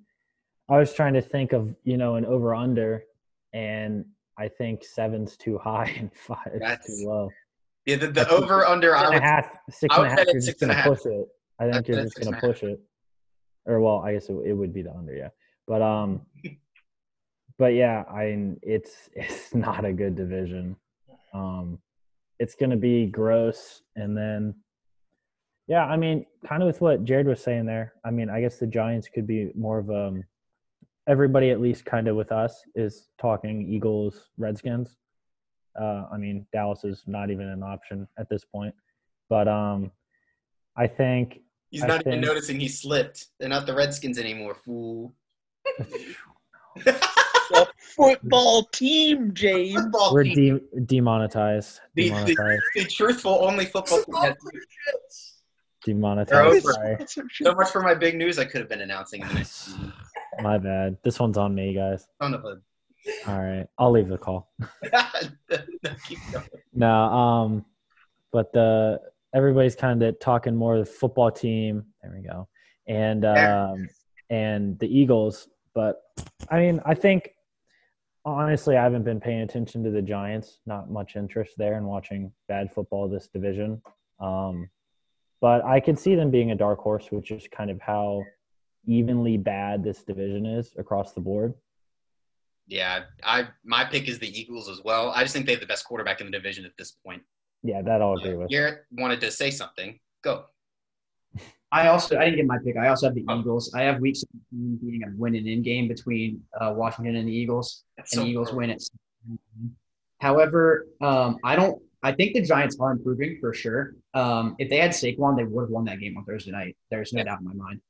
I 0.69 0.79
was 0.79 0.95
trying 0.95 1.15
to 1.15 1.21
think 1.21 1.53
of 1.53 1.75
you 1.85 1.97
know 1.97 2.15
an 2.15 2.25
over 2.25 2.55
under, 2.55 3.05
and 3.53 4.05
I 4.39 4.49
think 4.49 4.85
seven's 4.85 5.37
too 5.37 5.59
high 5.59 5.93
and 5.99 6.11
five 6.15 6.53
is 6.55 6.87
too 6.87 7.09
low. 7.09 7.31
Yeah, 7.87 7.97
the, 7.97 8.09
the 8.09 8.29
over 8.31 8.65
under. 8.65 8.91
Six 8.91 9.01
I 9.01 9.05
and 9.05 9.09
a 9.09 9.11
would, 9.11 9.23
half, 9.23 9.51
six 9.71 9.97
I 9.97 9.97
and 9.97 10.07
a 10.07 10.11
half. 10.11 10.27
You're 10.27 10.41
just 10.41 10.63
a 10.63 10.67
gonna 10.67 10.83
push 10.83 11.07
it. 11.07 11.29
I 11.59 11.65
I'd 11.65 11.73
think 11.73 11.89
you're 11.89 12.03
just 12.03 12.19
a 12.27 12.33
half. 12.33 12.41
push 12.41 12.63
it. 12.63 12.81
Or 13.67 13.81
well, 13.81 13.99
I 13.99 14.13
guess 14.13 14.29
it, 14.29 14.35
it 14.45 14.53
would 14.53 14.73
be 14.73 14.83
the 14.83 14.93
under, 14.93 15.15
yeah. 15.15 15.29
But 15.67 15.83
um, 15.83 16.23
but 17.59 17.75
yeah, 17.75 18.05
I 18.09 18.55
it's 18.63 18.93
it's 19.15 19.55
not 19.55 19.85
a 19.85 19.93
good 19.93 20.17
division. 20.17 20.77
Um, 21.35 21.79
it's 22.39 22.55
gonna 22.55 22.77
be 22.77 23.07
gross, 23.07 23.83
and 23.97 24.17
then 24.17 24.55
yeah, 25.69 25.85
I 25.85 25.97
mean, 25.97 26.27
kind 26.47 26.63
of 26.63 26.67
with 26.67 26.81
what 26.81 27.05
Jared 27.05 27.27
was 27.27 27.43
saying 27.43 27.67
there. 27.67 27.95
I 28.05 28.11
mean, 28.11 28.29
I 28.31 28.41
guess 28.41 28.59
the 28.59 28.67
Giants 28.67 29.09
could 29.09 29.27
be 29.27 29.51
more 29.55 29.79
of 29.79 29.91
um, 29.91 30.25
everybody 31.09 31.51
at 31.51 31.61
least 31.61 31.85
kind 31.85 32.09
of 32.09 32.17
with 32.17 32.33
us 32.33 32.63
is 32.75 33.09
talking 33.21 33.69
Eagles, 33.69 34.31
Redskins. 34.39 34.97
Uh, 35.81 36.05
I 36.13 36.17
mean, 36.19 36.47
Dallas 36.53 36.85
is 36.85 37.03
not 37.07 37.31
even 37.31 37.49
an 37.49 37.63
option 37.63 38.07
at 38.19 38.29
this 38.29 38.45
point, 38.45 38.75
but 39.29 39.49
um, 39.49 39.91
I 40.77 40.87
think 40.87 41.41
he's 41.71 41.83
I 41.83 41.87
not 41.87 42.07
even 42.07 42.21
noticing 42.21 42.61
he 42.61 42.69
slipped. 42.69 43.27
They're 43.39 43.49
not 43.49 43.67
the 43.67 43.75
Redskins 43.75 44.19
anymore, 44.19 44.55
fool. 44.55 45.15
The 47.53 47.69
football 47.77 48.65
team, 48.73 49.35
James. 49.35 49.75
Football 49.83 50.15
we're 50.15 50.25
de- 50.25 50.61
demonetized, 50.87 51.81
The- 51.95 52.09
the- 52.09 52.15
demonetized, 52.15 52.63
the 52.75 52.85
truthful 52.87 53.45
only 53.45 53.67
football 53.67 54.03
team. 54.05 54.35
demonetized. 55.85 57.21
So 57.43 57.55
much 57.55 57.71
for 57.71 57.83
my 57.83 57.95
big 57.95 58.17
news 58.17 58.39
I 58.39 58.45
could 58.47 58.61
have 58.61 58.71
been 58.71 58.81
announcing 58.81 59.21
in 59.23 59.29
the 59.29 59.35
next 59.35 59.51
season. 59.67 59.93
My 60.41 60.57
bad. 60.57 60.97
This 61.05 61.21
one's 61.21 61.37
on 61.37 61.55
me, 61.55 61.75
guys. 61.75 62.07
Son 62.23 62.33
of 62.33 62.43
a. 62.47 62.57
All 63.27 63.39
right, 63.39 63.67
I'll 63.79 63.91
leave 63.91 64.09
the 64.09 64.19
call. 64.19 64.53
No, 66.75 66.91
um, 66.91 67.65
but 68.33 68.53
the 68.53 69.01
everybody's 69.35 69.77
kind 69.77 70.03
of 70.03 70.19
talking 70.21 70.55
more 70.55 70.79
the 70.79 70.85
football 70.85 71.31
team. 71.31 71.85
There 72.03 72.13
we 72.15 72.27
go, 72.27 72.49
and 72.87 73.25
um, 73.25 73.89
and 74.31 74.79
the 74.79 74.87
Eagles. 74.87 75.49
But 75.75 76.03
I 76.51 76.59
mean, 76.59 76.81
I 76.85 76.95
think 76.95 77.31
honestly, 78.25 78.77
I 78.77 78.83
haven't 78.83 79.05
been 79.05 79.21
paying 79.21 79.41
attention 79.41 79.83
to 79.85 79.91
the 79.91 80.03
Giants. 80.03 80.59
Not 80.67 80.91
much 80.91 81.17
interest 81.17 81.55
there 81.57 81.77
in 81.77 81.85
watching 81.85 82.33
bad 82.49 82.73
football 82.73 83.09
this 83.09 83.29
division. 83.29 83.83
Um, 84.21 84.71
but 85.41 85.65
I 85.65 85.81
could 85.81 85.99
see 85.99 86.15
them 86.15 86.31
being 86.31 86.53
a 86.53 86.55
dark 86.55 86.79
horse, 86.79 87.11
which 87.11 87.33
is 87.33 87.49
kind 87.49 87.71
of 87.71 87.81
how 87.81 88.23
evenly 88.87 89.37
bad 89.37 89.83
this 89.83 90.03
division 90.03 90.47
is 90.47 90.73
across 90.79 91.13
the 91.13 91.21
board. 91.21 91.55
Yeah, 92.69 93.05
I 93.25 93.49
my 93.65 93.85
pick 93.85 94.09
is 94.09 94.19
the 94.19 94.29
Eagles 94.39 94.69
as 94.69 94.81
well. 94.85 95.11
I 95.11 95.23
just 95.23 95.35
think 95.35 95.47
they 95.47 95.53
have 95.53 95.61
the 95.61 95.67
best 95.67 95.85
quarterback 95.85 96.21
in 96.21 96.27
the 96.27 96.33
division 96.33 96.65
at 96.65 96.73
this 96.79 96.93
point. 97.05 97.23
Yeah, 97.63 97.83
that 97.83 98.01
I'll 98.03 98.15
agree 98.15 98.35
with. 98.35 98.49
Garrett 98.49 98.85
wanted 98.93 99.21
to 99.21 99.31
say 99.31 99.51
something. 99.51 99.99
Go. 100.23 100.45
I 101.71 101.89
also 101.89 102.19
I 102.19 102.25
didn't 102.27 102.37
get 102.37 102.47
my 102.47 102.59
pick. 102.65 102.77
I 102.77 102.89
also 102.89 103.07
have 103.07 103.15
the 103.15 103.25
Oh. 103.29 103.41
Eagles. 103.41 103.73
I 103.75 103.83
have 103.83 104.01
Week 104.01 104.15
17 104.53 104.79
being 104.83 105.03
a 105.05 105.07
win 105.17 105.35
and 105.35 105.47
in 105.47 105.63
game 105.63 105.89
between 105.89 106.43
uh, 106.61 106.73
Washington 106.77 107.17
and 107.17 107.27
the 107.29 107.33
Eagles, 107.33 107.85
That's 107.97 108.13
and 108.13 108.21
so 108.21 108.25
the 108.25 108.31
Eagles 108.31 108.49
cool. 108.51 108.59
win 108.59 108.71
it. 108.71 108.83
However, 110.21 110.87
um, 111.01 111.39
I 111.45 111.57
don't. 111.57 111.81
I 112.05 112.13
think 112.13 112.35
the 112.35 112.43
Giants 112.43 112.77
are 112.81 112.91
improving 112.91 113.39
for 113.41 113.55
sure. 113.55 113.95
Um, 114.13 114.57
if 114.59 114.69
they 114.69 114.79
had 114.79 114.91
Saquon, 114.91 115.37
they 115.37 115.45
would 115.45 115.63
have 115.63 115.71
won 115.71 115.85
that 115.85 116.01
game 116.01 116.17
on 116.19 116.25
Thursday 116.25 116.51
night. 116.51 116.77
There's 116.91 117.13
no 117.13 117.23
doubt 117.23 117.41
in 117.41 117.47
my 117.47 117.55
mind. 117.55 117.81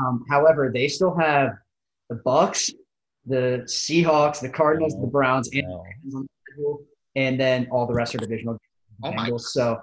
Um, 0.00 0.24
however, 0.28 0.70
they 0.74 0.88
still 0.88 1.14
have 1.14 1.52
the 2.08 2.16
Bucks, 2.16 2.70
the 3.26 3.62
Seahawks, 3.66 4.40
the 4.40 4.48
Cardinals, 4.48 4.94
the 4.94 5.02
oh, 5.02 5.06
Browns, 5.06 5.48
and 5.52 5.66
No. 5.66 5.84
Ravens 5.84 6.14
on 6.14 6.22
the 6.22 6.28
schedule, 6.44 6.82
and 7.16 7.38
then 7.38 7.68
all 7.70 7.86
the 7.86 7.94
rest 7.94 8.14
are 8.14 8.18
divisional 8.18 8.58
Oh 9.04 9.12
my 9.12 9.30
So 9.36 9.80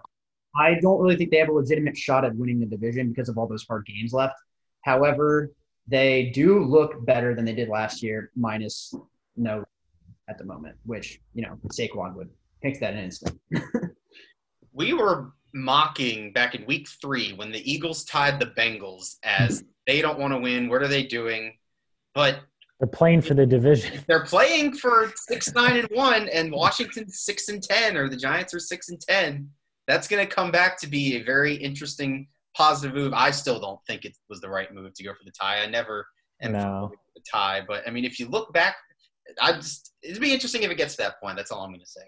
I 0.55 0.75
don't 0.81 0.99
really 1.01 1.15
think 1.15 1.31
they 1.31 1.37
have 1.37 1.49
a 1.49 1.53
legitimate 1.53 1.97
shot 1.97 2.25
at 2.25 2.35
winning 2.35 2.59
the 2.59 2.65
division 2.65 3.09
because 3.09 3.29
of 3.29 3.37
all 3.37 3.47
those 3.47 3.65
hard 3.65 3.85
games 3.85 4.13
left. 4.13 4.35
However, 4.81 5.51
they 5.87 6.31
do 6.33 6.63
look 6.63 7.05
better 7.05 7.35
than 7.35 7.45
they 7.45 7.53
did 7.53 7.69
last 7.69 8.01
year, 8.01 8.31
minus 8.35 8.93
no 9.35 9.63
at 10.27 10.37
the 10.37 10.45
moment, 10.45 10.75
which 10.85 11.19
you 11.33 11.41
know 11.41 11.57
Saquon 11.73 12.15
would 12.15 12.29
fix 12.61 12.79
that 12.79 12.93
in 12.93 12.99
an 12.99 13.05
instant. 13.05 13.39
We 14.71 14.93
were 14.93 15.33
mocking 15.53 16.31
back 16.31 16.55
in 16.55 16.65
week 16.65 16.87
three 17.01 17.33
when 17.33 17.51
the 17.51 17.69
Eagles 17.69 18.05
tied 18.05 18.39
the 18.39 18.45
Bengals 18.45 19.15
as 19.23 19.63
they 19.87 20.01
don't 20.01 20.19
want 20.19 20.31
to 20.31 20.39
win. 20.39 20.69
What 20.69 20.81
are 20.81 20.87
they 20.87 21.03
doing? 21.03 21.57
But 22.13 22.41
They're 22.79 22.87
playing 22.87 23.21
for 23.21 23.33
the 23.33 23.45
division. 23.45 24.03
they're 24.07 24.23
playing 24.23 24.73
for 24.75 25.11
six, 25.27 25.53
nine, 25.53 25.77
and 25.77 25.87
one, 25.91 26.29
and 26.29 26.51
Washington's 26.51 27.19
six 27.19 27.49
and 27.49 27.61
ten, 27.61 27.97
or 27.97 28.07
the 28.09 28.15
Giants 28.15 28.53
are 28.53 28.59
six 28.59 28.89
and 28.89 28.99
ten. 28.99 29.49
That's 29.87 30.07
going 30.07 30.25
to 30.25 30.33
come 30.33 30.51
back 30.51 30.79
to 30.81 30.87
be 30.87 31.17
a 31.17 31.23
very 31.23 31.55
interesting, 31.55 32.27
positive 32.55 32.95
move. 32.95 33.13
I 33.13 33.31
still 33.31 33.59
don't 33.59 33.79
think 33.85 34.05
it 34.05 34.15
was 34.29 34.39
the 34.39 34.49
right 34.49 34.73
move 34.73 34.93
to 34.93 35.03
go 35.03 35.13
for 35.13 35.25
the 35.25 35.31
tie. 35.31 35.61
I 35.61 35.65
never 35.65 36.07
am 36.41 36.53
No. 36.53 36.89
for 36.91 36.97
the 37.15 37.21
tie, 37.29 37.61
but 37.67 37.85
I 37.87 37.91
mean, 37.91 38.05
if 38.05 38.19
you 38.19 38.27
look 38.27 38.53
back, 38.53 38.75
I 39.41 39.53
just 39.53 39.93
it'd 40.01 40.21
be 40.21 40.33
interesting 40.33 40.63
if 40.63 40.71
it 40.71 40.75
gets 40.75 40.95
to 40.95 41.03
that 41.03 41.19
point. 41.21 41.35
That's 41.35 41.51
all 41.51 41.63
I'm 41.63 41.71
going 41.71 41.81
to 41.81 41.85
say. 41.85 42.01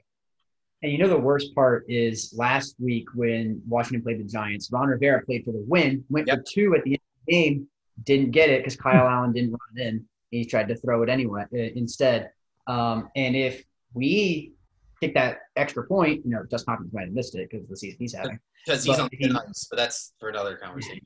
And 0.83 0.91
you 0.91 0.97
know 0.97 1.09
the 1.09 1.17
worst 1.17 1.53
part 1.53 1.85
is 1.87 2.33
last 2.35 2.75
week 2.79 3.05
when 3.13 3.61
Washington 3.67 4.01
played 4.01 4.19
the 4.19 4.23
Giants, 4.23 4.71
Ron 4.71 4.87
Rivera 4.87 5.23
played 5.23 5.43
for 5.43 5.51
the 5.51 5.63
win, 5.67 6.03
went 6.09 6.29
for 6.29 6.41
two 6.49 6.73
at 6.75 6.83
the 6.83 6.91
end 6.91 6.95
of 6.95 7.25
the 7.27 7.33
game, 7.33 7.67
didn't 8.03 8.31
get 8.31 8.49
it 8.49 8.61
because 8.63 8.77
Kyle 8.77 9.07
Allen 9.09 9.33
didn't 9.33 9.51
run 9.51 9.85
in. 9.85 10.05
He 10.31 10.45
tried 10.45 10.67
to 10.69 10.75
throw 10.75 11.03
it 11.03 11.09
anyway 11.09 11.43
uh, 11.53 11.57
instead. 11.57 12.31
Um, 12.67 13.09
and 13.15 13.35
if 13.35 13.63
we 13.93 14.53
take 15.01 15.13
that 15.13 15.39
extra 15.55 15.85
point, 15.85 16.25
you 16.25 16.31
know, 16.31 16.43
Dustin 16.50 16.71
Hopkins 16.73 16.93
might 16.93 17.05
have 17.05 17.13
missed 17.13 17.35
it 17.35 17.50
because 17.50 17.63
of 17.63 17.69
the 17.69 17.77
season 17.77 17.97
he's 18.00 18.13
having. 18.15 18.39
Because 18.65 18.83
he's 18.83 18.95
But 18.97 19.03
on 19.03 19.09
he- 19.11 19.29
ice, 19.29 19.67
but 19.69 19.77
that's 19.77 20.13
for 20.19 20.29
another 20.29 20.55
conversation. 20.55 21.01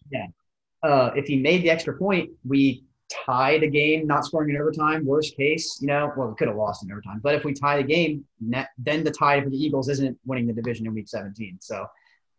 uh, 0.84 1.12
if 1.15 1.25
he 1.25 1.38
made 1.38 1.63
the 1.63 1.70
extra 1.70 1.98
point, 1.98 2.29
we 2.48 2.84
tied 3.25 3.63
a 3.63 3.67
game, 3.67 4.05
not 4.05 4.25
scoring 4.25 4.50
in 4.50 4.58
overtime. 4.58 5.05
Worst 5.05 5.36
case, 5.38 5.79
you 5.82 5.88
know, 5.88 6.12
well, 6.15 6.27
we 6.29 6.36
could 6.36 6.48
have 6.48 6.58
lost 6.58 6.84
in 6.84 6.91
overtime. 6.91 7.20
But 7.24 7.36
if 7.36 7.44
we 7.44 7.53
tie 7.53 7.77
the 7.77 7.88
game, 7.88 8.25
net, 8.41 8.70
then 8.77 9.03
the 9.03 9.12
tie 9.12 9.41
for 9.41 9.50
the 9.50 9.58
Eagles 9.58 9.89
isn't 9.89 10.17
winning 10.25 10.48
the 10.48 10.53
division 10.53 10.86
in 10.86 10.94
Week 10.94 11.08
17. 11.08 11.58
So, 11.62 11.88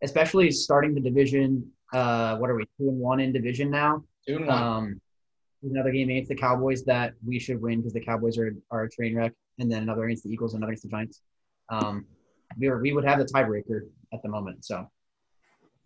especially 0.03 0.51
starting 0.51 0.95
the 0.95 1.01
division, 1.01 1.71
uh, 1.93 2.37
what 2.37 2.51
are 2.51 2.55
we 2.57 2.65
two 2.79 2.89
and 2.89 2.99
one 2.99 3.21
in 3.21 3.33
division 3.33 3.71
now? 3.71 4.05
Two 4.27 4.37
and 4.37 4.47
one. 4.47 4.63
Um, 4.63 5.01
another 5.63 5.91
game 5.91 6.09
against 6.11 6.29
the 6.29 6.35
Cowboys 6.37 6.85
that 6.85 7.15
we 7.27 7.39
should 7.39 7.61
win 7.61 7.79
because 7.81 7.93
the 7.93 8.01
Cowboys 8.05 8.39
are 8.39 8.55
are 8.71 8.85
a 8.85 8.91
train 8.91 9.17
wreck, 9.17 9.33
and 9.59 9.71
then 9.71 9.83
another 9.83 10.05
against 10.05 10.25
the 10.25 10.31
Eagles, 10.31 10.55
another 10.55 10.73
against 10.73 10.85
the 10.85 10.89
Giants. 10.91 11.21
Um, 11.69 12.07
we 12.59 12.69
were, 12.69 12.81
we 12.81 12.93
would 12.93 13.05
have 13.05 13.19
the 13.19 13.25
tiebreaker 13.25 13.81
at 14.13 14.23
the 14.23 14.29
moment. 14.29 14.65
So 14.65 14.87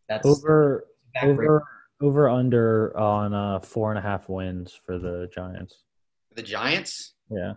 that's 0.09 0.27
Over 0.27 0.85
backbreaker. 1.17 1.33
over 1.33 1.65
over 2.03 2.29
under 2.31 2.97
on 2.99 3.33
uh 3.35 3.61
four 3.61 3.91
and 3.91 3.99
a 3.99 4.03
half 4.03 4.29
wins 4.29 4.79
for 4.87 4.99
the 4.99 5.29
Giants. 5.35 5.83
the 6.35 6.43
Giants 6.43 7.15
Yeah, 7.31 7.55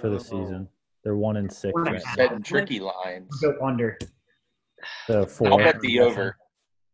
for 0.00 0.08
the 0.10 0.18
season. 0.20 0.68
They're 1.04 1.16
one 1.16 1.36
and 1.36 1.50
six 1.52 1.72
Four 1.72 1.86
and 1.86 1.96
right 1.96 2.30
now. 2.32 2.38
Tricky 2.44 2.80
lines. 2.80 3.28
go 3.40 3.56
under. 3.62 3.98
So 5.06 5.24
four. 5.26 5.48
I'll 5.52 5.58
bet 5.58 5.80
the 5.80 6.00
over. 6.00 6.36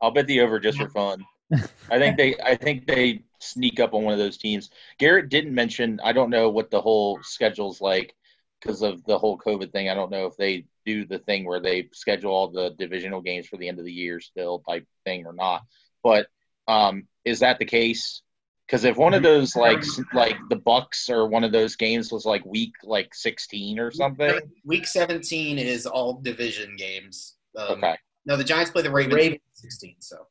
I'll 0.00 0.10
bet 0.10 0.26
the 0.26 0.40
over 0.40 0.60
just 0.60 0.78
for 0.78 0.88
fun. 0.88 1.24
I 1.90 1.98
think 1.98 2.16
they 2.16 2.34
I 2.44 2.54
think 2.54 2.86
they 2.86 3.22
sneak 3.44 3.80
up 3.80 3.94
on 3.94 4.02
one 4.04 4.12
of 4.12 4.18
those 4.18 4.36
teams. 4.36 4.70
Garrett 4.98 5.28
didn't 5.28 5.54
mention 5.54 6.00
I 6.02 6.12
don't 6.12 6.30
know 6.30 6.50
what 6.50 6.70
the 6.70 6.80
whole 6.80 7.20
schedule's 7.22 7.80
like 7.80 8.14
because 8.60 8.82
of 8.82 9.04
the 9.04 9.18
whole 9.18 9.38
COVID 9.38 9.72
thing. 9.72 9.88
I 9.88 9.94
don't 9.94 10.10
know 10.10 10.26
if 10.26 10.36
they 10.36 10.64
do 10.86 11.04
the 11.06 11.18
thing 11.18 11.44
where 11.44 11.60
they 11.60 11.88
schedule 11.92 12.32
all 12.32 12.48
the 12.48 12.70
divisional 12.78 13.20
games 13.20 13.46
for 13.46 13.56
the 13.56 13.68
end 13.68 13.78
of 13.78 13.84
the 13.84 13.92
year 13.92 14.20
still 14.20 14.60
type 14.68 14.86
thing 15.04 15.26
or 15.26 15.32
not. 15.32 15.62
But 16.02 16.26
um, 16.68 17.06
is 17.24 17.40
that 17.40 17.58
the 17.58 17.64
case? 17.64 18.22
Because 18.66 18.84
if 18.84 18.96
one 18.96 19.12
of 19.12 19.22
those 19.22 19.56
like 19.56 19.84
like 20.14 20.36
the 20.48 20.56
Bucks 20.56 21.10
or 21.10 21.28
one 21.28 21.44
of 21.44 21.52
those 21.52 21.76
games 21.76 22.10
was 22.10 22.24
like 22.24 22.44
week 22.46 22.72
like 22.82 23.14
sixteen 23.14 23.78
or 23.78 23.90
something. 23.90 24.40
Week 24.64 24.86
17 24.86 25.58
is 25.58 25.86
all 25.86 26.20
division 26.22 26.76
games. 26.76 27.34
Um, 27.56 27.84
Okay. 27.84 27.96
No, 28.26 28.36
the 28.38 28.44
Giants 28.44 28.70
play 28.70 28.80
the 28.82 28.90
Ravens. 28.90 29.14
Ravens. 29.14 29.40
16. 29.52 29.96
So 30.00 30.26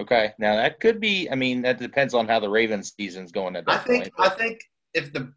Okay. 0.00 0.32
Now 0.38 0.56
that 0.56 0.80
could 0.80 1.00
be. 1.00 1.28
I 1.30 1.34
mean, 1.34 1.62
that 1.62 1.78
depends 1.78 2.14
on 2.14 2.26
how 2.26 2.40
the 2.40 2.48
Ravens 2.48 2.92
season's 2.98 3.30
going 3.32 3.56
at 3.56 3.64
I 3.66 3.76
that 3.76 3.86
think 3.86 4.14
point. 4.16 4.30
I 4.32 4.34
think 4.34 4.60
if 4.92 5.12
the 5.12 5.32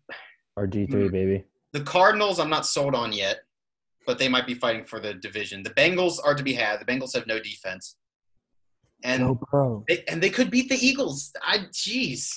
Or 0.55 0.67
G 0.67 0.85
three 0.87 1.05
hmm. 1.07 1.11
baby. 1.11 1.43
the 1.73 1.81
Cardinals, 1.81 2.39
I'm 2.39 2.49
not 2.49 2.65
sold 2.65 2.95
on 2.95 3.13
yet, 3.13 3.41
but 4.05 4.17
they 4.17 4.27
might 4.27 4.47
be 4.47 4.55
fighting 4.55 4.83
for 4.85 4.99
the 4.99 5.13
division. 5.13 5.61
The 5.63 5.69
Bengals 5.71 6.17
are 6.23 6.33
to 6.35 6.43
be 6.43 6.53
had. 6.53 6.79
The 6.79 6.85
Bengals 6.85 7.13
have 7.15 7.27
no 7.27 7.39
defense, 7.39 7.97
and 9.03 9.21
No 9.23 9.35
pro. 9.35 9.83
they, 9.87 10.03
and 10.07 10.21
they 10.23 10.29
could 10.31 10.49
beat 10.49 10.69
the 10.69 10.75
Eagles. 10.83 11.31
I 11.43 11.59
jeez, 11.71 12.31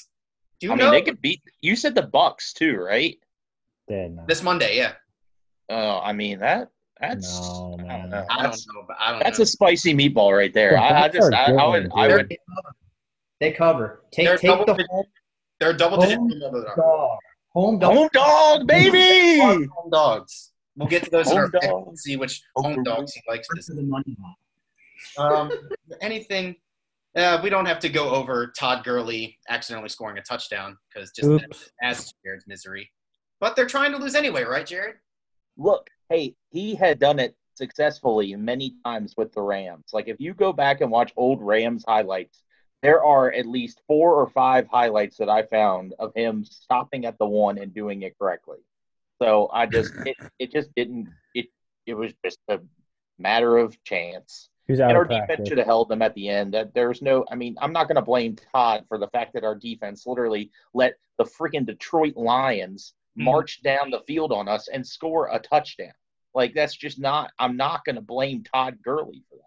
do 0.61 0.67
you 0.67 0.73
I 0.73 0.77
know 0.77 0.85
mean, 0.85 0.93
they 0.93 1.03
could 1.03 1.23
beat. 1.23 1.41
You 1.63 1.75
said 1.77 1.95
the 1.95 2.03
Bucks 2.03 2.53
too, 2.53 2.77
right? 2.77 3.17
Dead 3.89 4.15
now. 4.15 4.25
this 4.29 4.43
Monday? 4.43 4.77
Yeah, 4.77 4.93
Oh, 5.71 6.01
I 6.01 6.13
mean 6.13 6.41
that. 6.41 6.69
That's. 7.01 7.41
No, 7.41 7.77
I 7.79 7.83
man. 7.83 7.90
Don't 8.11 8.19
know. 8.19 8.19
Uh, 8.19 8.27
I 8.31 8.35
don't 8.35 8.43
That's- 8.45 8.67
know, 8.67 8.85
but 8.87 8.97
I 9.01 9.11
don't 9.13 9.23
That's 9.23 9.39
know. 9.39 9.43
a 9.45 9.47
spicy 9.47 9.95
meatball 9.95 10.37
right 10.37 10.53
there. 10.53 10.73
The 10.73 10.79
I, 10.81 11.03
I 11.05 11.09
just, 11.09 11.33
are 11.33 11.35
I, 11.35 11.45
I 11.53 11.67
would, 11.69 11.83
good, 11.85 11.93
I 11.95 12.09
would. 12.09 12.29
They 12.29 12.39
cover. 12.49 12.75
They 13.41 13.53
cover. 13.53 14.03
Take 14.13 14.27
They're 14.27 14.37
take 14.37 14.51
the 14.59 14.65
double- 14.67 14.85
home 14.91 15.05
They're 15.61 15.73
double 15.73 15.97
digit 15.99 16.19
Home 16.19 16.31
home 16.31 16.51
dog. 16.77 17.19
Home 17.53 17.79
dog. 17.79 17.95
Home 17.95 18.09
dog, 18.13 18.67
baby. 18.67 19.39
home 19.41 19.69
dogs. 19.91 20.53
We'll 20.77 20.89
get 20.89 21.05
to 21.05 21.11
those 21.11 21.27
in 21.31 21.37
Home 21.37 21.45
our 21.45 21.51
pick 21.51 21.63
dogs. 21.63 21.89
and 21.89 21.99
see 21.99 22.17
which 22.17 22.43
Home 22.57 22.75
home 22.75 22.85
dogs. 22.85 22.99
dogs 22.99 23.15
he 23.15 23.21
likes 23.29 23.49
this. 23.55 23.67
to 23.67 23.75
the 23.75 23.83
money. 23.83 24.17
Um, 25.19 25.51
anything? 26.01 26.57
Uh, 27.17 27.41
we 27.43 27.51
don't 27.51 27.67
have 27.67 27.81
to 27.81 27.89
go 27.89 28.11
over 28.11 28.53
Todd 28.57 28.85
Gurley 28.85 29.37
accidentally 29.49 29.89
scoring 29.89 30.17
a 30.19 30.23
touchdown 30.23 30.77
because 30.95 31.11
just 31.11 31.29
that 31.29 31.45
Oops. 31.45 31.71
adds 31.83 32.05
to 32.09 32.15
Jared's 32.25 32.47
misery. 32.47 32.89
But 33.41 33.57
they're 33.57 33.67
trying 33.67 33.91
to 33.93 33.99
lose 33.99 34.15
anyway, 34.15 34.45
right, 34.45 34.65
Jared? 34.65 34.97
Look, 35.57 35.91
hey, 36.09 36.37
he 36.51 36.75
had 36.77 36.99
done 37.01 37.19
it 37.19 37.35
successfully 37.61 38.35
many 38.37 38.75
times 38.85 39.15
with 39.17 39.33
the 39.35 39.43
Rams. 39.43 39.87
Like 39.93 40.09
if 40.09 40.21
you 40.21 40.35
go 40.35 40.53
back 40.53 40.81
and 40.83 40.91
watch 40.91 41.13
old 41.17 41.43
Rams 41.43 41.85
highlights, 41.87 42.43
there 42.83 43.05
are 43.05 43.33
at 43.33 43.47
least 43.47 43.83
four 43.87 44.17
or 44.17 44.29
five 44.31 44.67
highlights 44.69 45.19
that 45.19 45.29
I 45.31 45.45
found 45.45 45.95
of 46.01 46.13
him 46.17 46.45
stopping 46.45 47.07
at 47.07 47.19
the 47.19 47.27
one 47.27 47.59
and 47.59 47.75
doing 47.75 48.03
it 48.03 48.19
correctly. 48.19 48.59
So 49.23 49.51
I 49.53 49.67
just 49.67 49.95
it, 50.05 50.17
it 50.39 50.53
just 50.53 50.75
didn't 50.75 51.11
it 51.35 51.47
it 51.87 51.95
was 51.95 52.13
just 52.25 52.39
a 52.49 52.61
matter 53.19 53.59
of 53.59 53.83
chance. 53.85 54.49
Out 54.81 54.91
And 54.91 54.97
our 54.97 55.03
of 55.05 55.11
defense 55.11 55.49
should 55.49 55.59
have 55.59 55.67
held 55.67 55.89
them 55.89 56.03
at 56.03 56.15
the 56.15 56.29
end. 56.29 56.55
That 56.55 56.75
there's 56.75 57.03
no 57.03 57.25
I 57.31 57.35
mean, 57.35 57.57
I'm 57.61 57.73
not 57.73 57.89
gonna 57.89 58.03
blame 58.03 58.37
Todd 58.37 58.85
for 58.89 58.99
the 58.99 59.09
fact 59.09 59.35
that 59.35 59.45
our 59.45 59.55
defense 59.55 60.07
literally 60.07 60.51
let 60.75 60.95
the 61.19 61.25
freaking 61.25 61.67
Detroit 61.67 62.17
Lions 62.17 62.95
Mhm. 63.19 63.25
march 63.25 63.63
down 63.63 63.91
the 63.91 64.01
field 64.07 64.33
on 64.33 64.49
us 64.49 64.69
and 64.69 64.87
score 64.87 65.29
a 65.33 65.39
touchdown. 65.41 65.93
Like 66.35 66.55
that's 66.55 66.77
just 66.77 66.99
not 66.99 67.31
I'm 67.39 67.57
not 67.57 67.85
gonna 67.85 68.01
blame 68.01 68.45
Todd 68.45 68.79
Gurley 68.85 69.23
for 69.29 69.37
that. 69.37 69.43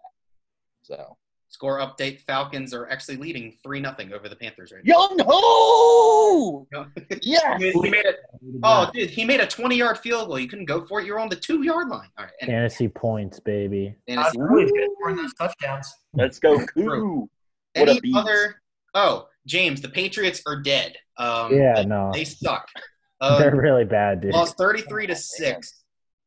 So 0.82 1.16
Score 1.48 1.78
update: 1.78 2.20
Falcons 2.22 2.74
are 2.74 2.88
actually 2.90 3.16
leading 3.16 3.56
three 3.62 3.78
nothing 3.78 4.12
over 4.12 4.28
the 4.28 4.34
Panthers 4.34 4.72
right 4.72 4.82
now. 4.84 4.92
Young 5.08 5.18
Ho! 5.24 6.66
Yeah. 7.22 7.56
he 7.58 7.70
he 7.70 7.90
made 7.90 8.04
it. 8.06 8.16
Oh, 8.64 8.90
dude, 8.92 9.08
he 9.08 9.24
made 9.24 9.40
a 9.40 9.46
20 9.46 9.76
yard 9.76 9.98
field 9.98 10.26
goal. 10.28 10.38
You 10.38 10.48
couldn't 10.48 10.64
go 10.64 10.84
for 10.84 11.00
it. 11.00 11.06
You're 11.06 11.20
on 11.20 11.28
the 11.28 11.36
two 11.36 11.62
yard 11.62 11.88
line. 11.88 12.08
All 12.18 12.24
right. 12.24 12.32
And, 12.40 12.48
Fantasy 12.50 12.88
points, 12.88 13.38
baby. 13.38 13.94
and 14.08 14.18
Todd 14.18 14.34
Gurley's 14.36 14.72
good 14.72 14.82
at 14.82 14.90
scoring 14.98 15.16
those 15.16 15.32
touchdowns. 15.34 15.94
Let's 16.12 16.40
go 16.40 16.56
True. 16.58 16.66
Koo. 16.66 17.30
What 17.76 17.88
a 17.88 17.90
any 17.92 18.00
beast. 18.00 18.16
other? 18.18 18.60
Oh, 18.94 19.28
James, 19.46 19.80
the 19.80 19.88
Patriots 19.88 20.42
are 20.46 20.60
dead. 20.60 20.96
Um, 21.18 21.54
Yeah, 21.56 21.74
they, 21.76 21.86
no. 21.86 22.10
they 22.12 22.24
suck. 22.24 22.68
They're 23.20 23.52
Um, 23.52 23.58
really 23.58 23.84
bad, 23.84 24.20
dude. 24.22 24.32
lost 24.32 24.56
33 24.58 25.06
to 25.06 25.12
Oh, 25.12 25.16
six. 25.16 25.83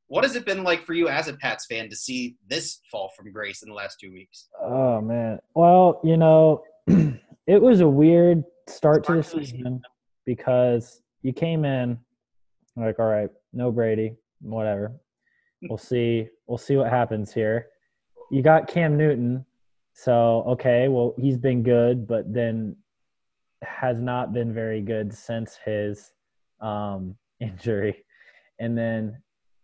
What 0.08 0.24
has 0.24 0.36
it 0.36 0.46
been 0.46 0.64
like 0.64 0.84
for 0.84 0.94
you 0.94 1.10
as 1.10 1.28
a 1.28 1.34
Pats 1.34 1.66
fan 1.66 1.90
to 1.90 1.96
see 1.96 2.38
this 2.48 2.80
fall 2.90 3.12
from 3.16 3.32
grace 3.32 3.62
in 3.62 3.70
the 3.70 3.76
last 3.76 4.00
two 4.00 4.12
weeks? 4.12 4.48
Oh 4.62 5.02
man. 5.02 5.40
Well, 5.54 6.00
you 6.04 6.16
know, 6.16 6.64
it 6.88 7.62
was 7.62 7.82
a 7.82 7.88
weird 7.88 8.44
start 8.68 9.04
to 9.06 9.16
the 9.16 9.24
Start 9.24 9.40
to 9.40 9.40
the 9.40 9.46
season 9.46 9.82
because 10.26 11.02
you 11.24 11.34
came 11.34 11.66
in 11.66 11.98
like, 12.78 13.00
all 13.00 13.08
right, 13.08 13.30
no 13.54 13.72
Brady, 13.72 14.16
whatever. 14.42 14.94
We'll 15.64 15.78
see. 15.78 16.28
We'll 16.46 16.58
see 16.58 16.78
what 16.78 16.90
happens 16.90 17.34
here. 17.34 17.68
You 18.32 18.42
got 18.42 18.68
Cam 18.68 18.96
Newton, 18.98 19.46
so 19.94 20.44
okay, 20.48 20.88
well 20.88 21.16
he's 21.18 21.38
been 21.38 21.64
good, 21.64 22.08
but 22.08 22.32
then 22.32 22.78
has 23.64 24.00
not 24.00 24.34
been 24.34 24.54
very 24.54 24.82
good 24.82 25.14
since 25.14 25.58
his 25.66 26.14
um, 26.62 27.16
injury, 27.42 28.06
and 28.60 28.78
then 28.78 29.18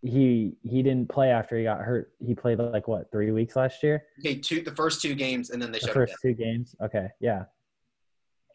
he 0.03 0.57
he 0.63 0.83
didn't 0.83 1.07
play 1.07 1.29
after 1.29 1.57
he 1.57 1.63
got 1.63 1.79
hurt. 1.79 2.12
He 2.19 2.36
played 2.36 2.60
like 2.60 2.88
what 2.88 3.10
three 3.12 3.31
weeks 3.31 3.55
last 3.55 3.81
year 3.81 4.03
Okay, 4.19 4.36
two 4.36 4.62
the 4.62 4.75
first 4.75 5.01
two 5.01 5.15
games, 5.15 5.50
and 5.50 5.62
then 5.62 5.72
they 5.72 5.79
the 5.79 5.88
shut 5.88 5.93
first 5.93 6.15
two 6.22 6.33
games. 6.33 6.75
Okay, 6.81 7.07
yeah. 7.22 7.45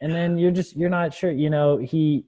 And 0.00 0.12
then 0.12 0.38
you're 0.38 0.52
just 0.52 0.76
you're 0.76 0.90
not 0.90 1.14
sure. 1.14 1.32
You 1.32 1.48
know 1.48 1.78
he 1.78 2.26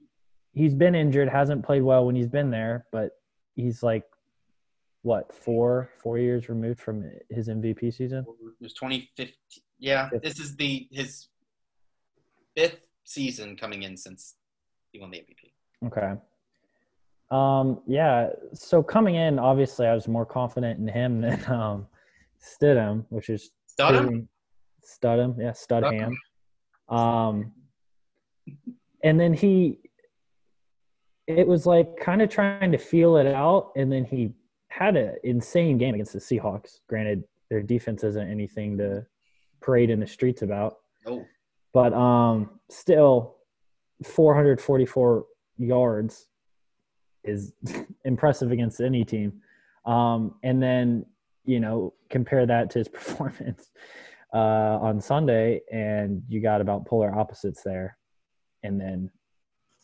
he's 0.53 0.73
been 0.73 0.95
injured, 0.95 1.29
hasn't 1.29 1.63
played 1.63 1.83
well 1.83 2.05
when 2.05 2.15
he's 2.15 2.27
been 2.27 2.49
there, 2.49 2.87
but 2.91 3.11
he's 3.55 3.83
like 3.83 4.03
what 5.03 5.33
four 5.33 5.89
four 6.01 6.17
years 6.17 6.49
removed 6.49 6.79
from 6.79 7.05
his 7.29 7.47
MVP 7.47 7.93
season. 7.93 8.25
It 8.27 8.63
was 8.63 8.73
2015. 8.73 9.35
Yeah, 9.77 10.09
Fifth. 10.09 10.23
this 10.23 10.39
is 10.39 10.55
the 10.55 10.87
his 10.91 11.27
fifth 12.55 12.87
season 13.03 13.55
coming 13.55 13.83
in 13.83 13.95
since 13.97 14.35
he 14.91 14.99
won 14.99 15.11
the 15.11 15.17
MVP. 15.17 15.87
Okay. 15.87 16.13
Um. 17.31 17.81
Yeah. 17.87 18.29
So 18.53 18.83
coming 18.83 19.15
in, 19.15 19.39
obviously, 19.39 19.87
I 19.87 19.93
was 19.93 20.07
more 20.07 20.25
confident 20.25 20.79
in 20.79 20.87
him 20.87 21.21
than 21.21 21.51
um, 21.51 21.87
Stidham, 22.41 23.05
which 23.09 23.29
is 23.29 23.51
Studham? 23.79 24.27
Studham, 24.83 25.35
yeah, 25.39 25.51
Studham. 25.51 26.13
Um, 26.89 27.53
and 29.03 29.19
then 29.19 29.33
he, 29.33 29.79
it 31.27 31.47
was 31.47 31.65
like 31.65 31.97
kind 31.97 32.21
of 32.21 32.29
trying 32.29 32.71
to 32.71 32.77
feel 32.77 33.17
it 33.17 33.27
out, 33.27 33.71
and 33.75 33.91
then 33.91 34.03
he 34.03 34.33
had 34.69 34.95
an 34.97 35.15
insane 35.23 35.77
game 35.77 35.93
against 35.93 36.13
the 36.13 36.19
Seahawks. 36.19 36.79
Granted, 36.87 37.23
their 37.49 37.61
defense 37.61 38.03
isn't 38.03 38.29
anything 38.29 38.77
to 38.77 39.05
parade 39.61 39.89
in 39.89 39.99
the 39.99 40.07
streets 40.07 40.41
about, 40.41 40.77
Oh, 41.05 41.25
but 41.73 41.93
um, 41.93 42.59
still, 42.69 43.37
444 44.03 45.25
yards 45.57 46.27
is 47.23 47.53
impressive 48.05 48.51
against 48.51 48.79
any 48.81 49.03
team. 49.03 49.33
Um, 49.85 50.35
and 50.43 50.61
then 50.61 51.05
you 51.45 51.59
know 51.59 51.93
compare 52.09 52.45
that 52.45 52.69
to 52.71 52.79
his 52.79 52.87
performance 52.97 53.69
uh, 54.33 54.37
on 54.81 55.01
Sunday, 55.01 55.61
and 55.71 56.23
you 56.29 56.41
got 56.41 56.61
about 56.61 56.85
polar 56.85 57.13
opposites 57.13 57.63
there. 57.63 57.97
And 58.63 58.79
then 58.79 59.09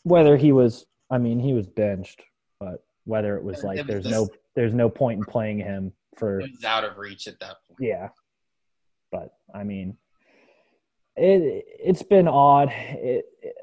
whether 0.04 0.38
he 0.38 0.52
was, 0.52 0.86
I 1.10 1.18
mean, 1.18 1.40
he 1.40 1.54
was 1.54 1.68
benched, 1.68 2.22
but 2.60 2.84
whether 3.06 3.36
it 3.38 3.44
was 3.44 3.64
It 3.64 3.68
like 3.68 3.78
was 3.80 3.88
there's 3.88 4.04
this- 4.04 4.12
no 4.14 4.28
there's 4.56 4.74
no 4.74 4.90
point 4.90 5.20
in 5.20 5.26
playing 5.26 5.60
him 5.60 5.94
for 6.16 6.40
it 6.40 6.50
was 6.52 6.64
out 6.64 6.84
of 6.84 6.98
reach 6.98 7.28
at 7.28 7.40
that 7.40 7.58
point. 7.68 7.80
yeah. 7.80 8.10
But 9.12 9.30
I 9.54 9.64
mean, 9.64 9.98
it 11.16 11.66
it's 11.80 12.04
been 12.04 12.28
odd. 12.28 12.70
It, 12.72 13.26
it- 13.42 13.56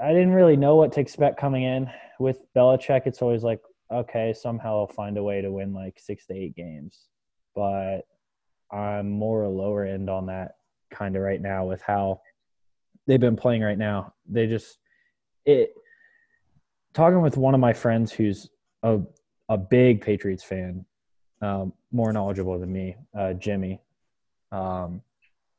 I 0.00 0.08
didn't 0.08 0.32
really 0.32 0.56
know 0.56 0.76
what 0.76 0.92
to 0.92 1.00
expect 1.00 1.40
coming 1.40 1.62
in 1.62 1.90
with 2.18 2.40
Belichick. 2.54 3.02
It's 3.06 3.22
always 3.22 3.42
like, 3.42 3.60
okay, 3.90 4.32
somehow 4.32 4.80
I'll 4.80 4.86
find 4.86 5.16
a 5.16 5.22
way 5.22 5.40
to 5.40 5.50
win 5.50 5.72
like 5.72 5.98
six 5.98 6.26
to 6.26 6.34
eight 6.34 6.54
games. 6.54 7.06
But 7.54 8.02
I'm 8.70 9.08
more 9.10 9.44
a 9.44 9.48
lower 9.48 9.84
end 9.84 10.10
on 10.10 10.26
that 10.26 10.56
kind 10.90 11.16
of 11.16 11.22
right 11.22 11.40
now 11.40 11.64
with 11.64 11.82
how 11.82 12.20
they've 13.06 13.20
been 13.20 13.36
playing 13.36 13.62
right 13.62 13.78
now. 13.78 14.12
They 14.28 14.46
just 14.46 14.78
it 15.44 15.72
talking 16.92 17.20
with 17.22 17.36
one 17.36 17.54
of 17.54 17.60
my 17.60 17.72
friends 17.72 18.12
who's 18.12 18.50
a 18.82 19.00
a 19.48 19.56
big 19.56 20.00
Patriots 20.00 20.42
fan, 20.42 20.84
um, 21.40 21.72
more 21.92 22.12
knowledgeable 22.12 22.58
than 22.58 22.72
me, 22.72 22.96
uh, 23.16 23.32
Jimmy, 23.34 23.80
um, 24.50 25.00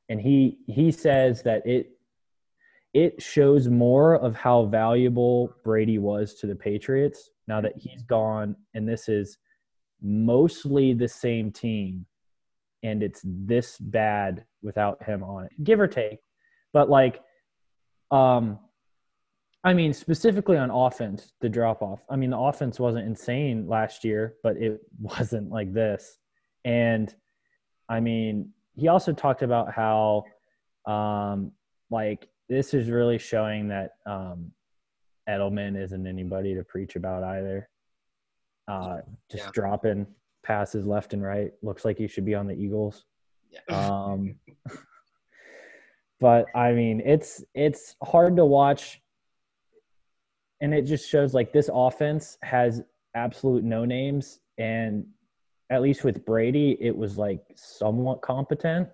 and 0.09 0.19
he 0.19 0.57
he 0.67 0.91
says 0.91 1.41
that 1.43 1.65
it 1.65 1.96
it 2.97 3.21
shows 3.21 3.67
more 3.67 4.15
of 4.15 4.35
how 4.35 4.65
valuable 4.65 5.53
Brady 5.63 5.99
was 5.99 6.33
to 6.33 6.47
the 6.47 6.55
Patriots 6.55 7.29
now 7.47 7.61
that 7.61 7.77
he's 7.77 8.01
gone, 8.01 8.55
and 8.73 8.89
this 8.89 9.07
is 9.07 9.37
mostly 10.01 10.93
the 10.93 11.07
same 11.07 11.51
team, 11.51 12.07
and 12.81 13.03
it's 13.03 13.21
this 13.23 13.77
bad 13.77 14.43
without 14.63 15.03
him 15.03 15.21
on 15.21 15.45
it, 15.45 15.51
give 15.63 15.79
or 15.79 15.87
take, 15.87 16.17
but 16.73 16.89
like, 16.89 17.21
um. 18.09 18.57
I 19.63 19.73
mean, 19.73 19.91
specifically 19.91 20.55
on 20.55 20.69
offense, 20.71 21.33
the 21.41 21.49
drop 21.49 21.81
off. 21.81 21.99
I 22.09 22.15
mean, 22.15 22.29
the 22.29 22.37
offense 22.37 22.79
wasn't 22.79 23.05
insane 23.05 23.67
last 23.67 24.05
year, 24.05 24.35
but 24.41 24.55
it 24.55 24.79
wasn't 24.99 25.51
like 25.51 25.73
this. 25.73 26.17
And 26.63 27.13
I 27.89 27.99
mean, 27.99 28.53
he 28.75 28.87
also 28.87 29.11
talked 29.11 29.41
about 29.41 29.73
how, 29.73 30.23
um, 30.85 31.51
like, 31.89 32.29
this 32.49 32.73
is 32.73 32.89
really 32.89 33.17
showing 33.17 33.67
that 33.69 33.95
um, 34.05 34.51
Edelman 35.29 35.81
isn't 35.81 36.07
anybody 36.07 36.55
to 36.55 36.63
preach 36.63 36.95
about 36.95 37.23
either. 37.23 37.69
Uh, 38.67 39.01
just 39.29 39.45
Yeah. 39.45 39.51
dropping 39.53 40.07
passes 40.43 40.85
left 40.85 41.13
and 41.13 41.23
right. 41.23 41.53
Looks 41.61 41.83
like 41.85 41.97
he 41.97 42.07
should 42.07 42.25
be 42.25 42.35
on 42.35 42.47
the 42.47 42.55
Eagles. 42.55 43.05
Yeah. 43.49 43.59
Um, 43.69 44.35
but 46.19 46.45
I 46.55 46.71
mean, 46.73 47.01
it's 47.05 47.43
it's 47.53 47.95
hard 48.03 48.35
to 48.37 48.45
watch, 48.45 49.01
and 50.61 50.73
it 50.73 50.81
just 50.83 51.07
shows 51.07 51.33
like 51.33 51.53
this 51.53 51.69
offense 51.71 52.37
has 52.41 52.81
absolute 53.13 53.63
no 53.63 53.85
names, 53.85 54.39
and 54.57 55.05
at 55.69 55.81
least 55.81 56.03
with 56.03 56.25
Brady, 56.25 56.75
it 56.81 56.95
was 56.95 57.17
like 57.17 57.43
somewhat 57.55 58.21
competent 58.21 58.89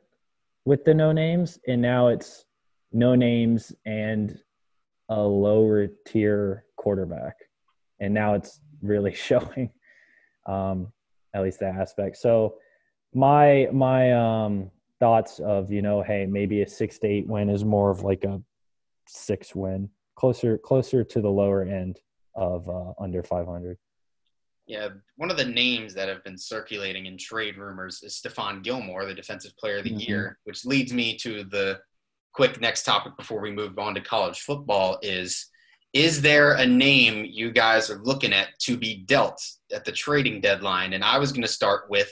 with 0.66 0.84
the 0.84 0.94
no 0.94 1.12
names, 1.14 1.60
and 1.68 1.82
now 1.82 2.08
it's 2.10 2.46
no 2.94 3.16
names 3.16 3.74
and 3.86 4.38
a 5.10 5.22
lower 5.22 5.88
tier 6.08 6.66
quarterback, 6.78 7.36
and 8.00 8.14
now 8.14 8.36
it's 8.36 8.62
really 8.82 9.14
showing, 9.30 9.72
um, 10.46 10.92
at 11.34 11.42
least 11.44 11.60
that 11.60 11.76
aspect. 11.76 12.18
So 12.18 12.56
my 13.14 13.68
my 13.72 14.12
um 14.14 14.72
thoughts 15.00 15.40
of 15.40 15.72
you 15.72 15.82
know 15.82 16.02
hey 16.02 16.26
maybe 16.26 16.62
a 16.62 16.68
six 16.68 16.98
to 17.00 17.08
eight 17.08 17.28
win 17.28 17.50
is 17.50 17.64
more 17.66 17.92
of 17.92 18.02
like 18.02 18.24
a 18.24 18.42
six 19.08 19.54
win 19.54 19.90
closer 20.16 20.58
closer 20.58 21.04
to 21.04 21.22
the 21.22 21.30
lower 21.30 21.64
end 21.64 22.00
of 22.36 22.68
uh, 22.70 22.94
under 23.00 23.22
500 23.22 23.78
Yeah, 24.66 24.90
one 25.18 25.30
of 25.30 25.38
the 25.38 25.46
names 25.46 25.94
that 25.94 26.08
have 26.08 26.24
been 26.24 26.38
circulating 26.38 27.06
in 27.06 27.18
trade 27.18 27.58
rumors 27.58 28.02
is 28.02 28.20
Stephon 28.20 28.64
Gilmore, 28.64 29.06
the 29.06 29.14
Defensive 29.14 29.56
Player 29.58 29.78
of 29.78 29.84
the 29.84 29.92
Mhm. 29.92 30.08
Year, 30.08 30.40
which 30.46 30.66
leads 30.66 30.92
me 30.94 31.16
to 31.18 31.44
the 31.44 31.80
quick 32.34 32.60
next 32.60 32.84
topic 32.84 33.16
before 33.18 33.42
we 33.42 33.52
move 33.52 33.78
on 33.78 33.96
to 33.96 34.02
college 34.02 34.42
football 34.42 34.98
is 35.02 35.48
is 35.94 36.22
there 36.22 36.54
a 36.54 36.66
name 36.66 37.24
you 37.30 37.52
guys 37.52 37.92
are 37.92 38.02
looking 38.04 38.34
at 38.34 38.48
to 38.58 38.76
be 38.76 39.04
dealt 39.06 39.40
at 39.72 39.86
the 39.86 39.92
trading 39.92 40.42
deadline? 40.42 40.94
And 40.94 41.04
I 41.04 41.20
was 41.20 41.32
going 41.32 41.44
to 41.44 41.48
start 41.48 41.90
with 41.90 42.12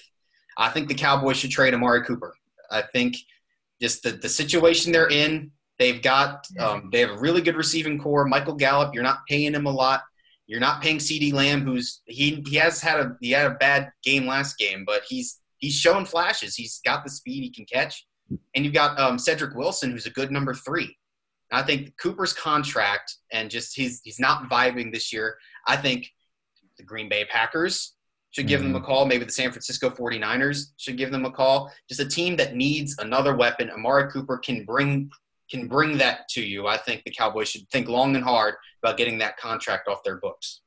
I 0.57 0.69
think 0.69 0.87
the 0.87 0.93
Cowboys 0.93 1.37
should 1.37 1.49
trade 1.49 1.73
Amari 1.73 2.03
Cooper. 2.03 2.35
I 2.69 2.83
think 2.83 3.15
just 3.81 4.03
the, 4.03 4.11
the 4.11 4.29
situation 4.29 4.91
they're 4.91 5.09
in, 5.09 5.51
they've 5.79 6.01
got 6.01 6.45
um, 6.59 6.89
they 6.91 6.99
have 6.99 7.11
a 7.11 7.19
really 7.19 7.41
good 7.41 7.55
receiving 7.55 7.97
core. 7.99 8.25
Michael 8.25 8.55
Gallup, 8.55 8.93
you're 8.93 9.03
not 9.03 9.25
paying 9.27 9.53
him 9.53 9.65
a 9.65 9.71
lot. 9.71 10.03
You're 10.45 10.59
not 10.59 10.81
paying 10.81 10.97
CeeDee 10.97 11.33
Lamb, 11.33 11.61
who's 11.61 12.01
he 12.05 12.43
he 12.47 12.57
has 12.57 12.81
had 12.81 12.99
a 12.99 13.17
he 13.21 13.31
had 13.31 13.49
a 13.49 13.55
bad 13.55 13.91
game 14.03 14.27
last 14.27 14.57
game, 14.57 14.83
but 14.85 15.03
he's 15.07 15.39
he's 15.57 15.73
shown 15.73 16.05
flashes. 16.05 16.55
He's 16.55 16.79
got 16.85 17.03
the 17.03 17.09
speed, 17.09 17.41
he 17.41 17.49
can 17.49 17.65
catch, 17.65 18.05
and 18.55 18.65
you've 18.65 18.73
got 18.73 18.99
um, 18.99 19.17
Cedric 19.17 19.55
Wilson, 19.55 19.91
who's 19.91 20.05
a 20.05 20.11
good 20.11 20.31
number 20.31 20.53
three. 20.53 20.97
I 21.51 21.63
think 21.63 21.97
Cooper's 21.97 22.33
contract 22.33 23.17
and 23.31 23.49
just 23.49 23.75
he's 23.75 24.01
he's 24.03 24.19
not 24.19 24.49
vibing 24.49 24.91
this 24.91 25.11
year. 25.11 25.35
I 25.67 25.75
think 25.75 26.07
the 26.77 26.83
Green 26.83 27.09
Bay 27.09 27.25
Packers 27.25 27.95
should 28.31 28.47
give 28.47 28.63
them 28.63 28.75
a 28.75 28.81
call. 28.81 29.05
Maybe 29.05 29.25
the 29.25 29.31
San 29.31 29.51
Francisco 29.51 29.89
49ers 29.89 30.67
should 30.77 30.97
give 30.97 31.11
them 31.11 31.25
a 31.25 31.31
call. 31.31 31.69
Just 31.89 31.99
a 31.99 32.07
team 32.07 32.37
that 32.37 32.55
needs 32.55 32.95
another 32.99 33.35
weapon. 33.35 33.69
Amari 33.69 34.09
Cooper 34.09 34.37
can 34.37 34.63
bring 34.63 35.09
can 35.49 35.67
bring 35.67 35.97
that 35.97 36.29
to 36.29 36.41
you. 36.41 36.67
I 36.67 36.77
think 36.77 37.03
the 37.03 37.11
Cowboys 37.11 37.49
should 37.49 37.67
think 37.69 37.89
long 37.89 38.15
and 38.15 38.23
hard 38.23 38.55
about 38.81 38.95
getting 38.95 39.17
that 39.17 39.35
contract 39.35 39.89
off 39.89 40.01
their 40.03 40.17
books. 40.17 40.61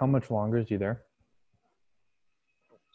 how 0.00 0.06
much 0.06 0.28
longer 0.30 0.58
is 0.58 0.68
he 0.68 0.76
there 0.76 1.02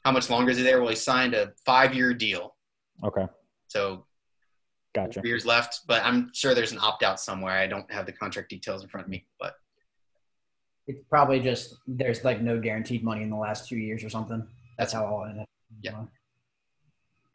How 0.05 0.11
much 0.11 0.29
longer 0.29 0.51
is 0.51 0.57
he 0.57 0.63
there? 0.63 0.79
Well, 0.79 0.89
he 0.89 0.95
signed 0.95 1.33
a 1.33 1.51
five 1.65 1.93
year 1.93 2.13
deal. 2.13 2.55
okay 3.03 3.25
So 3.67 4.05
gotcha 4.95 5.21
years 5.23 5.45
left, 5.45 5.81
but 5.87 6.03
I'm 6.03 6.31
sure 6.33 6.53
there's 6.55 6.71
an 6.71 6.79
opt 6.79 7.03
out 7.03 7.19
somewhere. 7.19 7.53
I 7.53 7.67
don't 7.67 7.89
have 7.91 8.05
the 8.05 8.11
contract 8.13 8.49
details 8.49 8.83
in 8.83 8.89
front 8.89 9.05
of 9.05 9.09
me, 9.11 9.25
but 9.39 9.53
It's 10.87 11.03
probably 11.09 11.39
just 11.39 11.75
there's 11.87 12.23
like 12.23 12.41
no 12.41 12.59
guaranteed 12.59 13.03
money 13.03 13.23
in 13.23 13.29
the 13.29 13.37
last 13.37 13.67
two 13.67 13.77
years 13.77 14.03
or 14.03 14.09
something. 14.09 14.45
That's 14.77 14.93
how 14.93 15.05
I'll 15.05 15.25
end 15.29 15.41
it. 15.41 15.47
Yeah. 15.81 16.05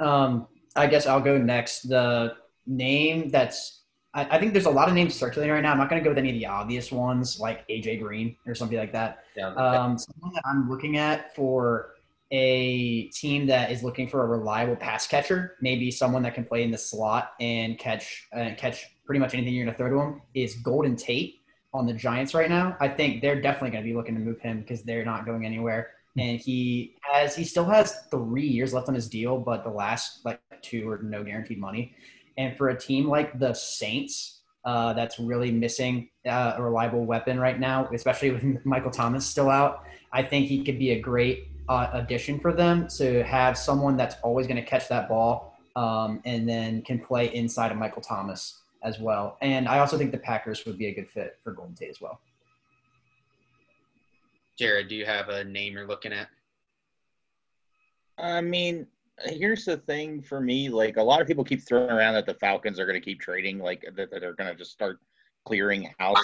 Um, 0.00 0.48
I 0.74 0.86
guess 0.86 1.06
I'll 1.06 1.20
go 1.20 1.38
next. 1.38 1.88
The 1.88 2.34
name 2.66 3.30
that's 3.30 3.82
I, 4.14 4.36
I 4.36 4.38
think 4.38 4.52
there's 4.52 4.66
a 4.66 4.70
lot 4.70 4.88
of 4.88 4.94
names 4.94 5.14
circulating 5.14 5.52
right 5.52 5.62
now. 5.62 5.72
I'm 5.72 5.78
not 5.78 5.90
going 5.90 6.00
to 6.00 6.04
go 6.04 6.10
with 6.10 6.18
any 6.18 6.30
of 6.30 6.34
the 6.34 6.46
obvious 6.46 6.90
ones 6.90 7.38
like 7.38 7.66
AJ 7.68 8.00
Green 8.00 8.36
or 8.46 8.54
something 8.54 8.78
like 8.78 8.92
that. 8.92 9.24
yeah, 9.36 9.48
Um, 9.54 9.98
someone 9.98 10.32
that 10.34 10.42
I'm 10.46 10.70
looking 10.70 10.96
at 10.96 11.34
for 11.36 11.93
a 12.36 13.08
team 13.10 13.46
that 13.46 13.70
is 13.70 13.84
looking 13.84 14.08
for 14.08 14.24
a 14.24 14.26
reliable 14.26 14.74
pass 14.74 15.06
catcher, 15.06 15.54
maybe 15.60 15.88
someone 15.92 16.22
that 16.24 16.34
can 16.34 16.44
play 16.44 16.64
in 16.64 16.72
the 16.72 16.78
slot 16.78 17.32
and 17.38 17.78
catch 17.78 18.26
uh, 18.36 18.50
catch 18.56 18.86
pretty 19.06 19.20
much 19.20 19.34
anything 19.34 19.54
you're 19.54 19.64
going 19.64 19.74
to 19.74 19.78
throw 19.78 19.88
to 19.88 20.00
him, 20.00 20.22
is 20.34 20.56
Golden 20.56 20.96
Tate 20.96 21.42
on 21.72 21.86
the 21.86 21.92
Giants 21.92 22.34
right 22.34 22.50
now. 22.50 22.76
I 22.80 22.88
think 22.88 23.22
they're 23.22 23.40
definitely 23.40 23.70
going 23.70 23.84
to 23.84 23.88
be 23.88 23.94
looking 23.94 24.16
to 24.16 24.20
move 24.20 24.40
him 24.40 24.60
because 24.60 24.82
they're 24.82 25.04
not 25.04 25.26
going 25.26 25.46
anywhere. 25.46 25.92
And 26.18 26.40
he 26.40 26.96
has 27.02 27.36
he 27.36 27.44
still 27.44 27.66
has 27.66 27.94
three 28.10 28.46
years 28.46 28.74
left 28.74 28.88
on 28.88 28.94
his 28.96 29.08
deal, 29.08 29.38
but 29.38 29.62
the 29.62 29.70
last 29.70 30.24
like 30.24 30.40
two 30.60 30.88
are 30.88 30.98
no 31.02 31.22
guaranteed 31.22 31.60
money. 31.60 31.94
And 32.36 32.56
for 32.56 32.70
a 32.70 32.78
team 32.78 33.08
like 33.08 33.38
the 33.38 33.54
Saints, 33.54 34.40
uh, 34.64 34.92
that's 34.94 35.20
really 35.20 35.52
missing 35.52 36.08
uh, 36.26 36.54
a 36.56 36.62
reliable 36.62 37.04
weapon 37.04 37.38
right 37.38 37.60
now, 37.60 37.88
especially 37.92 38.32
with 38.32 38.42
Michael 38.64 38.90
Thomas 38.90 39.24
still 39.24 39.50
out. 39.50 39.84
I 40.12 40.22
think 40.22 40.48
he 40.48 40.64
could 40.64 40.80
be 40.80 40.92
a 40.92 41.00
great 41.00 41.48
uh, 41.68 41.88
addition 41.92 42.38
for 42.38 42.52
them 42.52 42.86
to 42.88 43.22
have 43.24 43.56
someone 43.56 43.96
that's 43.96 44.16
always 44.22 44.46
going 44.46 44.56
to 44.56 44.68
catch 44.68 44.88
that 44.88 45.08
ball 45.08 45.56
um, 45.76 46.20
and 46.24 46.48
then 46.48 46.82
can 46.82 46.98
play 46.98 47.34
inside 47.34 47.72
of 47.72 47.78
Michael 47.78 48.02
Thomas 48.02 48.60
as 48.82 48.98
well. 48.98 49.38
And 49.40 49.66
I 49.66 49.78
also 49.78 49.96
think 49.96 50.12
the 50.12 50.18
Packers 50.18 50.64
would 50.66 50.78
be 50.78 50.86
a 50.86 50.94
good 50.94 51.08
fit 51.08 51.38
for 51.42 51.52
Golden 51.52 51.74
Tate 51.74 51.90
as 51.90 52.00
well. 52.00 52.20
Jared, 54.58 54.88
do 54.88 54.94
you 54.94 55.06
have 55.06 55.30
a 55.30 55.42
name 55.42 55.72
you're 55.72 55.86
looking 55.86 56.12
at? 56.12 56.28
I 58.18 58.40
mean, 58.40 58.86
here's 59.24 59.64
the 59.64 59.78
thing 59.78 60.22
for 60.22 60.40
me. 60.40 60.68
Like 60.68 60.96
a 60.96 61.02
lot 61.02 61.20
of 61.20 61.26
people 61.26 61.44
keep 61.44 61.62
throwing 61.62 61.90
around 61.90 62.14
that 62.14 62.26
the 62.26 62.34
Falcons 62.34 62.78
are 62.78 62.86
going 62.86 63.00
to 63.00 63.04
keep 63.04 63.20
trading, 63.20 63.58
like 63.58 63.84
that, 63.96 64.10
that 64.10 64.20
they're 64.20 64.34
going 64.34 64.50
to 64.50 64.56
just 64.56 64.70
start 64.70 65.00
clearing 65.44 65.92
house. 65.98 66.18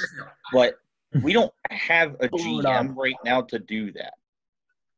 But 0.53 0.75
we 1.23 1.33
don't 1.33 1.53
have 1.71 2.15
a 2.21 2.29
GM 2.29 2.95
right 2.97 3.17
now 3.25 3.43
to 3.43 3.59
do 3.59 3.91
that. 3.93 4.15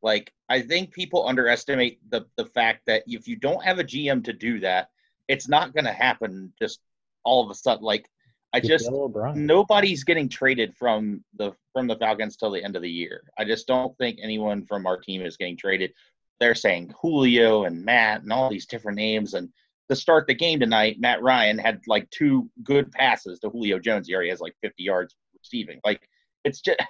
Like 0.02 0.32
I 0.48 0.60
think 0.62 0.92
people 0.92 1.26
underestimate 1.26 1.98
the 2.10 2.26
the 2.36 2.46
fact 2.46 2.82
that 2.86 3.04
if 3.06 3.28
you 3.28 3.36
don't 3.36 3.64
have 3.64 3.78
a 3.78 3.84
GM 3.84 4.24
to 4.24 4.32
do 4.32 4.60
that, 4.60 4.90
it's 5.28 5.48
not 5.48 5.72
going 5.72 5.84
to 5.84 5.92
happen 5.92 6.52
just 6.60 6.80
all 7.24 7.44
of 7.44 7.50
a 7.50 7.54
sudden. 7.54 7.84
Like 7.84 8.08
I 8.52 8.60
just 8.60 8.90
nobody's 9.34 10.04
getting 10.04 10.28
traded 10.28 10.76
from 10.76 11.24
the 11.36 11.52
from 11.72 11.86
the 11.86 11.96
Falcons 11.96 12.36
till 12.36 12.50
the 12.50 12.62
end 12.62 12.76
of 12.76 12.82
the 12.82 12.90
year. 12.90 13.22
I 13.38 13.44
just 13.44 13.66
don't 13.66 13.96
think 13.96 14.18
anyone 14.22 14.66
from 14.66 14.86
our 14.86 14.98
team 14.98 15.22
is 15.22 15.36
getting 15.36 15.56
traded. 15.56 15.94
They're 16.38 16.54
saying 16.54 16.92
Julio 17.00 17.64
and 17.64 17.84
Matt 17.84 18.22
and 18.22 18.32
all 18.32 18.50
these 18.50 18.66
different 18.66 18.96
names. 18.96 19.34
And 19.34 19.48
to 19.88 19.96
start 19.96 20.26
the 20.26 20.34
game 20.34 20.60
tonight, 20.60 21.00
Matt 21.00 21.22
Ryan 21.22 21.58
had 21.58 21.80
like 21.86 22.10
two 22.10 22.50
good 22.62 22.90
passes 22.92 23.38
to 23.40 23.48
Julio 23.48 23.78
Jones. 23.78 24.08
He 24.08 24.14
already 24.14 24.30
has 24.30 24.40
like 24.40 24.56
50 24.60 24.82
yards 24.82 25.14
receiving. 25.38 25.80
Like 25.84 26.06
it's 26.44 26.60
just 26.60 26.80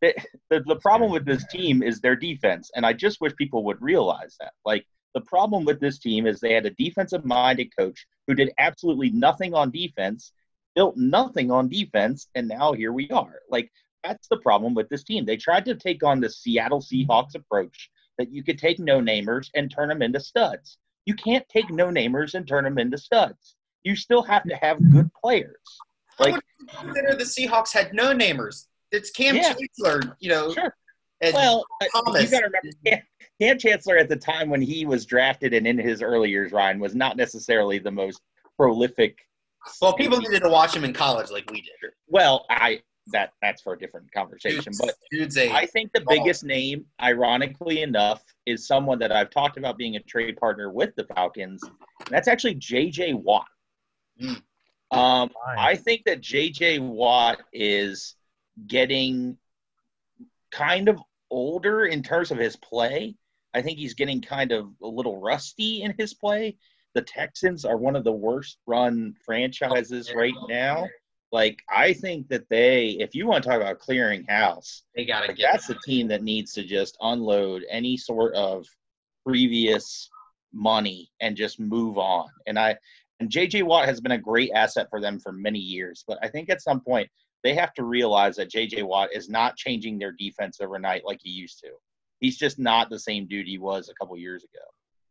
the, 0.00 0.14
the 0.50 0.60
the 0.66 0.76
problem 0.76 1.10
with 1.10 1.24
this 1.24 1.46
team 1.48 1.82
is 1.82 2.00
their 2.00 2.16
defense, 2.16 2.70
and 2.74 2.86
I 2.86 2.92
just 2.92 3.20
wish 3.20 3.34
people 3.36 3.64
would 3.64 3.80
realize 3.82 4.36
that. 4.40 4.52
Like 4.64 4.86
the 5.14 5.20
problem 5.22 5.64
with 5.64 5.80
this 5.80 5.98
team 5.98 6.26
is 6.26 6.40
they 6.40 6.54
had 6.54 6.66
a 6.66 6.70
defensive 6.70 7.24
minded 7.24 7.74
coach 7.76 8.06
who 8.26 8.34
did 8.34 8.52
absolutely 8.58 9.10
nothing 9.10 9.54
on 9.54 9.70
defense 9.70 10.32
built 10.78 10.96
nothing 10.96 11.50
on 11.50 11.68
defense, 11.68 12.28
and 12.36 12.46
now 12.46 12.72
here 12.72 12.92
we 12.92 13.10
are. 13.10 13.40
Like 13.50 13.68
that's 14.04 14.28
the 14.28 14.36
problem 14.36 14.74
with 14.74 14.88
this 14.88 15.02
team. 15.02 15.24
They 15.24 15.36
tried 15.36 15.64
to 15.64 15.74
take 15.74 16.04
on 16.04 16.20
the 16.20 16.30
Seattle 16.30 16.80
Seahawks 16.80 17.34
approach 17.34 17.90
that 18.16 18.30
you 18.30 18.44
could 18.44 18.58
take 18.58 18.78
no 18.78 19.00
namers 19.00 19.48
and 19.56 19.68
turn 19.68 19.88
them 19.88 20.02
into 20.02 20.20
studs. 20.20 20.78
You 21.04 21.14
can't 21.14 21.48
take 21.48 21.68
no 21.70 21.88
namers 21.88 22.34
and 22.34 22.46
turn 22.46 22.62
them 22.62 22.78
into 22.78 22.96
studs. 22.96 23.56
You 23.82 23.96
still 23.96 24.22
have 24.22 24.44
to 24.44 24.54
have 24.54 24.78
good 24.92 25.10
players. 25.20 25.56
I 26.20 26.24
Like 26.24 26.34
would 26.34 26.44
consider 26.70 27.16
the 27.16 27.24
Seahawks 27.24 27.72
had 27.72 27.92
no 27.92 28.14
namers. 28.14 28.66
It's 28.92 29.10
Kam 29.10 29.36
Yeah. 29.36 29.54
Chancellor, 29.54 30.16
you 30.20 30.28
know. 30.30 30.52
Sure. 30.52 30.74
Well, 31.32 31.64
uh, 31.82 31.86
you 32.20 32.28
got 32.30 32.40
to 32.40 32.46
remember, 32.46 32.60
Kam, 32.86 33.00
Kam 33.40 33.58
Chancellor 33.58 33.96
at 33.98 34.08
the 34.08 34.16
time 34.16 34.48
when 34.50 34.62
he 34.62 34.86
was 34.86 35.04
drafted 35.04 35.52
and 35.52 35.66
in 35.66 35.76
his 35.78 36.00
early 36.00 36.30
years, 36.30 36.52
Ryan 36.52 36.78
was 36.78 36.94
not 36.94 37.16
necessarily 37.16 37.78
the 37.78 37.90
most 37.90 38.20
prolific. 38.56 39.18
well, 39.82 39.92
people 39.94 40.18
needed 40.18 40.42
to 40.42 40.48
watch 40.48 40.74
him 40.74 40.84
in 40.84 40.92
college 40.92 41.30
like 41.30 41.50
we 41.50 41.60
did. 41.62 41.90
Well, 42.06 42.46
I 42.50 42.82
that 43.10 43.32
that's 43.40 43.62
for 43.62 43.72
a 43.72 43.78
different 43.78 44.12
conversation. 44.12 44.60
Dude's, 44.64 44.78
But 44.80 44.94
dude's 45.10 45.38
a 45.38 45.50
I 45.50 45.64
think 45.66 45.90
the 45.92 46.02
Oh. 46.02 46.04
biggest 46.08 46.44
name, 46.44 46.84
ironically 47.02 47.82
enough, 47.82 48.22
is 48.46 48.66
someone 48.66 48.98
that 49.00 49.10
I've 49.10 49.30
talked 49.30 49.56
about 49.56 49.76
being 49.78 49.96
a 49.96 50.00
trade 50.00 50.36
partner 50.36 50.70
with 50.70 50.94
the 50.94 51.04
Falcons. 51.04 51.62
And 51.64 52.08
that's 52.10 52.28
actually 52.28 52.54
J.J. 52.56 53.14
Watt. 53.14 53.46
Mm. 54.22 54.42
Um, 54.90 55.30
I 55.58 55.74
think 55.74 56.04
that 56.04 56.20
J.J. 56.20 56.78
Watt 56.80 57.40
is 57.52 58.14
getting 58.66 59.36
kind 60.50 60.88
of 60.88 61.00
older 61.30 61.84
in 61.86 62.02
terms 62.02 62.30
of 62.30 62.38
his 62.38 62.56
play. 62.56 63.14
I 63.54 63.62
think 63.62 63.78
he's 63.78 63.94
getting 63.94 64.20
kind 64.20 64.52
of 64.52 64.68
a 64.82 64.86
little 64.86 65.20
rusty 65.20 65.82
in 65.82 65.94
his 65.98 66.14
play. 66.14 66.56
The 66.94 67.02
Texans 67.02 67.64
are 67.64 67.76
one 67.76 67.96
of 67.96 68.04
the 68.04 68.12
worst 68.12 68.58
run 68.66 69.14
franchises 69.24 70.12
right 70.14 70.34
now. 70.48 70.86
Like, 71.30 71.62
I 71.68 71.92
think 71.92 72.28
that 72.28 72.48
they, 72.48 72.96
if 73.00 73.14
you 73.14 73.26
want 73.26 73.42
to 73.44 73.50
talk 73.50 73.60
about 73.60 73.78
clearing 73.78 74.24
house, 74.24 74.82
they 74.96 75.04
gotta 75.04 75.28
like, 75.28 75.36
get. 75.36 75.52
that's 75.52 75.66
the 75.66 75.78
team 75.84 76.08
that 76.08 76.22
needs 76.22 76.52
to 76.54 76.64
just 76.64 76.96
unload 77.02 77.64
any 77.68 77.98
sort 77.98 78.34
of 78.34 78.66
previous 79.26 80.08
money 80.52 81.10
and 81.20 81.36
just 81.36 81.60
move 81.60 81.98
on. 81.98 82.28
And 82.46 82.58
I 82.58 82.76
and 83.20 83.28
JJ 83.28 83.64
Watt 83.64 83.86
has 83.86 84.00
been 84.00 84.12
a 84.12 84.18
great 84.18 84.52
asset 84.54 84.88
for 84.88 85.00
them 85.00 85.18
for 85.18 85.32
many 85.32 85.58
years, 85.58 86.04
but 86.06 86.18
I 86.22 86.28
think 86.28 86.48
at 86.48 86.62
some 86.62 86.80
point 86.80 87.10
they 87.44 87.54
have 87.54 87.74
to 87.74 87.84
realize 87.84 88.36
that 88.36 88.50
JJ 88.50 88.82
Watt 88.84 89.10
is 89.14 89.28
not 89.28 89.56
changing 89.56 89.98
their 89.98 90.12
defense 90.12 90.58
overnight 90.60 91.04
like 91.04 91.20
he 91.22 91.30
used 91.30 91.60
to. 91.60 91.70
He's 92.20 92.36
just 92.36 92.58
not 92.58 92.90
the 92.90 92.98
same 92.98 93.26
dude 93.26 93.46
he 93.46 93.58
was 93.58 93.88
a 93.88 93.94
couple 93.94 94.16
years 94.16 94.42
ago. 94.42 94.64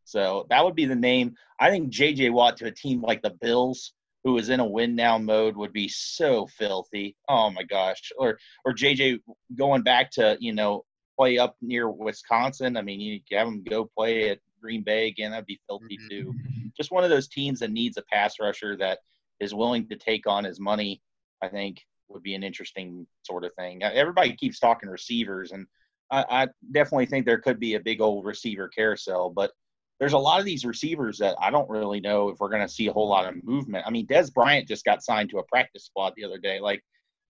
So 0.04 0.46
that 0.50 0.64
would 0.64 0.76
be 0.76 0.86
the 0.86 0.96
name. 0.96 1.36
I 1.60 1.70
think 1.70 1.92
JJ 1.92 2.32
Watt 2.32 2.58
to 2.58 2.68
a 2.68 2.72
team 2.72 3.02
like 3.02 3.22
the 3.22 3.36
Bills, 3.42 3.94
who 4.24 4.38
is 4.38 4.50
in 4.50 4.60
a 4.60 4.66
win 4.66 4.96
now 4.96 5.18
mode, 5.18 5.56
would 5.56 5.74
be 5.74 5.88
so 5.88 6.48
filthy. 6.48 7.16
Oh 7.28 7.50
my 7.50 7.64
gosh. 7.64 8.12
Or 8.18 8.38
or 8.66 8.74
JJ 8.74 9.20
going 9.58 9.84
back 9.84 10.12
to, 10.12 10.38
you 10.40 10.54
know, 10.54 10.84
play 11.18 11.38
up 11.38 11.56
near 11.62 11.90
Wisconsin. 11.90 12.78
I 12.78 12.82
mean, 12.82 13.02
you 13.02 13.20
have 13.38 13.48
him 13.48 13.64
go 13.64 13.90
play 13.98 14.30
at 14.30 14.40
Green 14.62 14.84
Bay 14.84 15.08
again. 15.08 15.32
That'd 15.32 15.46
be 15.46 15.60
filthy 15.68 15.98
mm-hmm. 15.98 16.10
too. 16.10 16.34
Just 16.78 16.92
one 16.92 17.04
of 17.04 17.10
those 17.10 17.28
teams 17.28 17.60
that 17.60 17.72
needs 17.72 17.98
a 17.98 18.04
pass 18.04 18.36
rusher 18.40 18.78
that 18.78 19.00
is 19.40 19.54
willing 19.54 19.88
to 19.90 19.96
take 19.96 20.28
on 20.28 20.44
his 20.44 20.60
money. 20.60 21.02
I 21.42 21.48
think 21.48 21.86
would 22.10 22.24
be 22.24 22.36
an 22.36 22.44
interesting 22.44 23.06
sort 23.24 23.44
of 23.44 23.54
thing. 23.56 23.84
Uh, 23.84 23.92
Everybody 23.94 24.36
keeps 24.36 24.60
talking 24.60 24.90
receivers, 24.90 25.52
and 25.52 25.66
I, 26.12 26.26
I 26.30 26.48
definitely 26.72 27.06
think 27.08 27.26
there 27.26 27.40
could 27.40 27.60
be 27.60 27.76
a 27.76 27.80
big 27.80 28.02
old 28.02 28.26
receiver 28.26 28.68
carousel, 28.68 29.30
but 29.30 29.52
there's 30.00 30.14
a 30.14 30.18
lot 30.18 30.40
of 30.40 30.46
these 30.46 30.66
receivers 30.66 31.18
that 31.18 31.36
I 31.42 31.50
don't 31.50 31.70
really 31.70 32.00
know 32.00 32.30
if 32.30 32.40
we're 32.40 32.50
going 32.50 32.66
to 32.66 32.72
see 32.72 32.88
a 32.88 32.94
whole 32.94 33.10
lot 33.10 33.28
of 33.28 33.44
movement. 33.44 33.86
I 33.88 33.90
mean, 33.90 34.06
Dez 34.06 34.32
Bryant 34.32 34.68
just 34.68 34.86
got 34.86 35.04
signed 35.04 35.30
to 35.32 35.40
a 35.40 35.44
practice 35.44 35.86
squad 35.86 36.14
the 36.16 36.24
other 36.24 36.38
day. 36.38 36.60
Like, 36.60 36.84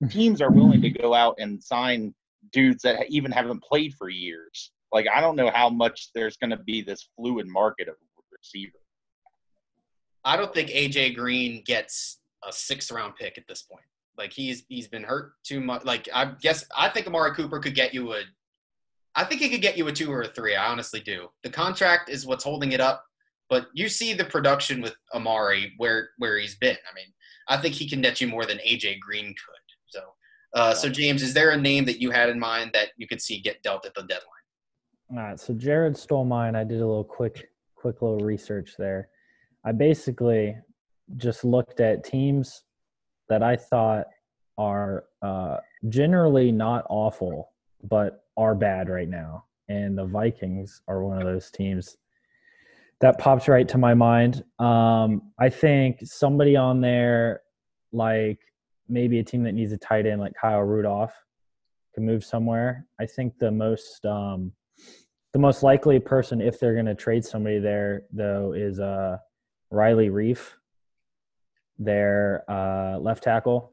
teams 0.09 0.41
are 0.41 0.51
willing 0.51 0.81
to 0.81 0.89
go 0.89 1.13
out 1.13 1.35
and 1.39 1.63
sign 1.63 2.13
dudes 2.51 2.83
that 2.83 3.09
even 3.09 3.31
haven't 3.31 3.63
played 3.63 3.93
for 3.97 4.09
years. 4.09 4.71
Like, 4.91 5.07
I 5.13 5.21
don't 5.21 5.35
know 5.35 5.49
how 5.49 5.69
much 5.69 6.09
there's 6.13 6.37
going 6.37 6.51
to 6.51 6.57
be 6.57 6.81
this 6.81 7.09
fluid 7.15 7.47
market 7.47 7.87
of 7.87 7.95
receiver. 8.31 8.77
I 10.23 10.35
don't 10.35 10.53
think 10.53 10.69
AJ 10.69 11.15
Green 11.15 11.63
gets 11.65 12.19
a 12.47 12.51
sixth 12.51 12.91
round 12.91 13.15
pick 13.15 13.37
at 13.37 13.45
this 13.47 13.61
point. 13.63 13.85
Like 14.17 14.33
he's 14.33 14.63
he's 14.67 14.87
been 14.87 15.03
hurt 15.03 15.33
too 15.43 15.59
much. 15.59 15.83
Like 15.83 16.09
I 16.13 16.33
guess 16.41 16.65
I 16.75 16.89
think 16.89 17.07
Amari 17.07 17.33
Cooper 17.35 17.59
could 17.59 17.75
get 17.75 17.93
you 17.93 18.13
a. 18.13 18.21
I 19.15 19.23
think 19.23 19.41
he 19.41 19.49
could 19.49 19.61
get 19.61 19.77
you 19.77 19.87
a 19.87 19.91
two 19.91 20.11
or 20.11 20.23
a 20.23 20.27
three. 20.27 20.55
I 20.55 20.69
honestly 20.69 20.99
do. 20.99 21.27
The 21.43 21.49
contract 21.49 22.09
is 22.09 22.25
what's 22.25 22.43
holding 22.43 22.71
it 22.71 22.79
up, 22.79 23.03
but 23.49 23.67
you 23.73 23.89
see 23.89 24.13
the 24.13 24.25
production 24.25 24.81
with 24.81 24.95
Amari 25.13 25.73
where 25.77 26.09
where 26.17 26.37
he's 26.37 26.55
been. 26.55 26.75
I 26.75 26.95
mean, 26.95 27.13
I 27.47 27.57
think 27.57 27.75
he 27.75 27.87
can 27.87 28.01
net 28.01 28.19
you 28.21 28.27
more 28.27 28.45
than 28.45 28.57
AJ 28.57 28.99
Green 28.99 29.27
could. 29.27 29.67
So, 29.87 30.01
uh, 30.53 30.73
so 30.73 30.89
James, 30.89 31.21
is 31.23 31.33
there 31.33 31.51
a 31.51 31.57
name 31.57 31.85
that 31.85 32.01
you 32.01 32.11
had 32.11 32.29
in 32.29 32.39
mind 32.39 32.71
that 32.73 32.89
you 32.97 33.07
could 33.07 33.21
see 33.21 33.39
get 33.39 33.61
dealt 33.63 33.85
at 33.85 33.93
the 33.93 34.01
deadline? 34.01 34.23
All 35.11 35.17
right, 35.17 35.39
so 35.39 35.53
Jared 35.53 35.95
stole 35.95 36.25
mine. 36.25 36.55
I 36.55 36.65
did 36.65 36.81
a 36.81 36.87
little 36.87 37.03
quick, 37.03 37.49
quick 37.75 38.01
little 38.01 38.19
research 38.19 38.73
there. 38.77 39.09
I 39.63 39.71
basically 39.71 40.57
just 41.15 41.45
looked 41.45 41.79
at 41.79 42.03
teams 42.03 42.63
that 43.29 43.43
I 43.43 43.55
thought 43.55 44.07
are 44.57 45.05
uh, 45.21 45.57
generally 45.89 46.51
not 46.51 46.85
awful, 46.89 47.51
but 47.83 48.23
are 48.35 48.55
bad 48.55 48.89
right 48.89 49.09
now. 49.09 49.45
And 49.69 49.97
the 49.97 50.05
Vikings 50.05 50.81
are 50.87 51.03
one 51.03 51.17
of 51.17 51.23
those 51.23 51.51
teams 51.51 51.97
that 52.99 53.19
pops 53.19 53.47
right 53.47 53.67
to 53.67 53.77
my 53.77 53.93
mind. 53.93 54.43
Um, 54.59 55.31
I 55.39 55.49
think 55.49 55.99
somebody 56.03 56.55
on 56.55 56.81
there, 56.81 57.41
like 57.91 58.39
maybe 58.89 59.19
a 59.19 59.23
team 59.23 59.43
that 59.43 59.53
needs 59.53 59.71
a 59.71 59.77
tight 59.77 60.05
end, 60.05 60.21
like 60.21 60.33
Kyle 60.39 60.61
Rudolph, 60.61 61.13
can 61.93 62.05
move 62.05 62.23
somewhere. 62.23 62.85
I 62.99 63.05
think 63.05 63.37
the 63.39 63.51
most 63.51 64.05
um, 64.05 64.51
the 65.33 65.39
most 65.39 65.61
likely 65.61 65.99
person, 65.99 66.41
if 66.41 66.59
they're 66.59 66.73
going 66.73 66.85
to 66.85 66.95
trade 66.95 67.23
somebody 67.23 67.59
there, 67.59 68.03
though, 68.11 68.53
is 68.53 68.79
uh, 68.79 69.17
Riley 69.69 70.09
Reiff, 70.09 70.53
their 71.79 72.43
uh, 72.49 72.97
left 72.99 73.23
tackle, 73.23 73.71